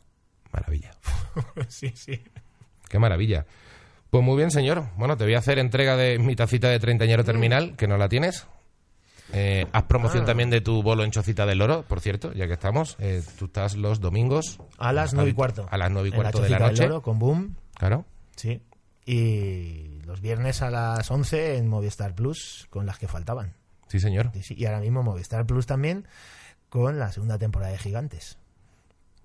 Maravilla. 0.53 0.93
sí, 1.69 1.93
sí. 1.95 2.23
Qué 2.89 2.99
maravilla. 2.99 3.47
Pues 4.11 4.23
muy 4.23 4.37
bien, 4.37 4.51
señor. 4.51 4.85
Bueno, 4.97 5.17
te 5.17 5.25
voy 5.25 5.35
a 5.35 5.39
hacer 5.39 5.59
entrega 5.59 5.97
de 5.97 6.19
mi 6.19 6.37
tacita 6.37 6.69
de 6.69 6.79
treintañero 6.79 7.25
terminal, 7.25 7.77
que 7.77 7.87
no 7.87 7.97
la 7.97 8.09
tienes. 8.09 8.47
Eh, 9.33 9.67
haz 9.73 9.85
promoción 9.85 10.25
Ah. 10.25 10.27
también 10.27 10.51
de 10.51 10.61
tu 10.61 10.83
bolo 10.83 11.05
en 11.05 11.11
Chocita 11.11 11.47
del 11.47 11.63
Oro, 11.63 11.85
por 11.89 12.01
cierto, 12.01 12.33
ya 12.35 12.47
que 12.47 12.53
estamos. 12.53 12.97
Eh, 12.99 13.23
tú 13.39 13.47
estás 13.47 13.77
los 13.77 14.01
domingos. 14.01 14.59
A 14.77 14.93
las 14.93 15.15
nueve 15.15 15.31
y 15.31 15.33
cuarto. 15.33 15.67
A 15.71 15.79
las 15.79 15.91
nueve 15.91 16.11
y 16.11 16.13
En 16.13 16.17
cuarto 16.21 16.43
de 16.43 16.51
la 16.51 16.59
Chocita 16.59 16.65
del 16.69 16.73
noche. 16.75 16.85
Oro, 16.87 17.03
con 17.03 17.19
Boom. 17.19 17.57
Claro. 17.75 18.05
Sí. 18.37 18.61
Y 19.07 20.01
los 20.05 20.21
viernes 20.21 20.61
a 20.61 20.71
las 20.71 21.11
11 21.11 21.57
en 21.57 21.69
Movistar 21.69 22.15
Plus 22.15 22.67
con 22.69 22.85
las 22.85 22.99
que 22.99 23.09
faltaban. 23.09 23.55
Sí, 23.89 23.99
señor. 24.01 24.31
Y 24.51 24.67
ahora 24.67 24.81
mismo 24.81 25.03
Movistar 25.03 25.47
Plus 25.47 25.67
también 25.67 26.07
con 26.73 26.99
la 26.99 27.13
segunda 27.13 27.37
temporada 27.37 27.71
de 27.71 27.77
Gigantes. 27.77 28.39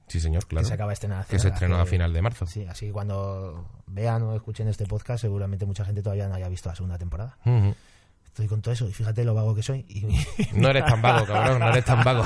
Sí, 0.07 0.19
señor, 0.19 0.45
claro. 0.47 0.65
que 0.65 0.67
se 0.67 0.73
acaba 0.73 0.89
de 0.89 0.95
estrenar. 0.95 1.25
Que 1.27 1.39
se 1.39 1.47
estrenó 1.47 1.79
a 1.79 1.85
final 1.85 2.11
de 2.11 2.21
marzo. 2.21 2.45
Sí, 2.45 2.65
así 2.65 2.87
que 2.87 2.91
cuando 2.91 3.65
vean 3.85 4.21
o 4.23 4.35
escuchen 4.35 4.67
este 4.67 4.85
podcast, 4.85 5.21
seguramente 5.21 5.65
mucha 5.65 5.85
gente 5.85 6.01
todavía 6.01 6.27
no 6.27 6.35
haya 6.35 6.49
visto 6.49 6.67
la 6.67 6.75
segunda 6.75 6.97
temporada. 6.97 7.37
Estoy 8.25 8.47
con 8.47 8.61
todo 8.61 8.73
eso 8.73 8.85
y 8.89 8.91
fíjate 8.91 9.23
lo 9.23 9.33
vago 9.33 9.55
que 9.55 9.63
soy. 9.63 9.85
Y, 9.87 10.05
No 10.59 10.67
eres 10.67 10.83
tan 10.83 11.01
vago, 11.01 11.25
cabrón, 11.25 11.59
no 11.59 11.69
eres 11.69 11.85
tan 11.85 12.03
vago. 12.03 12.25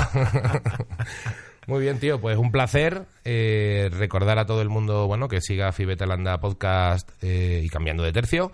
Muy 1.67 1.82
bien, 1.82 1.99
tío, 1.99 2.19
pues 2.19 2.38
un 2.39 2.51
placer 2.51 3.05
eh, 3.24 3.91
recordar 3.93 4.39
a 4.39 4.47
todo 4.47 4.63
el 4.63 4.69
mundo, 4.69 5.05
bueno, 5.05 5.28
que 5.28 5.39
siga 5.39 5.72
Fibetalanda 5.72 6.39
Podcast 6.39 7.07
eh, 7.22 7.61
y 7.63 7.69
cambiando 7.69 8.01
de 8.01 8.11
tercio. 8.11 8.51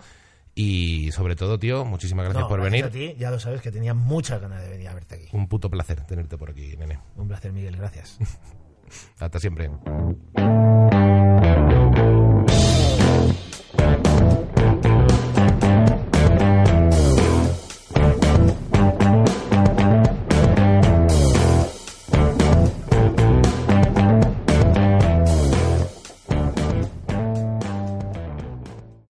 Y 0.60 1.12
sobre 1.12 1.36
todo, 1.36 1.56
tío, 1.60 1.84
muchísimas 1.84 2.24
gracias 2.24 2.42
No, 2.42 2.48
por 2.48 2.60
gracias 2.60 2.90
venir. 2.92 3.10
a 3.10 3.12
ti, 3.14 3.16
ya 3.20 3.30
lo 3.30 3.38
sabes 3.38 3.62
que 3.62 3.70
tenía 3.70 3.94
muchas 3.94 4.40
ganas 4.40 4.60
de 4.60 4.68
venir 4.68 4.88
a 4.88 4.94
verte 4.94 5.14
aquí. 5.14 5.28
Un 5.30 5.46
puto 5.46 5.70
placer 5.70 6.04
tenerte 6.04 6.36
por 6.36 6.50
aquí, 6.50 6.76
nene. 6.76 6.98
Un 7.14 7.28
placer, 7.28 7.52
Miguel, 7.52 7.76
gracias. 7.76 8.18
Hasta 9.20 9.38
siempre. 9.38 9.70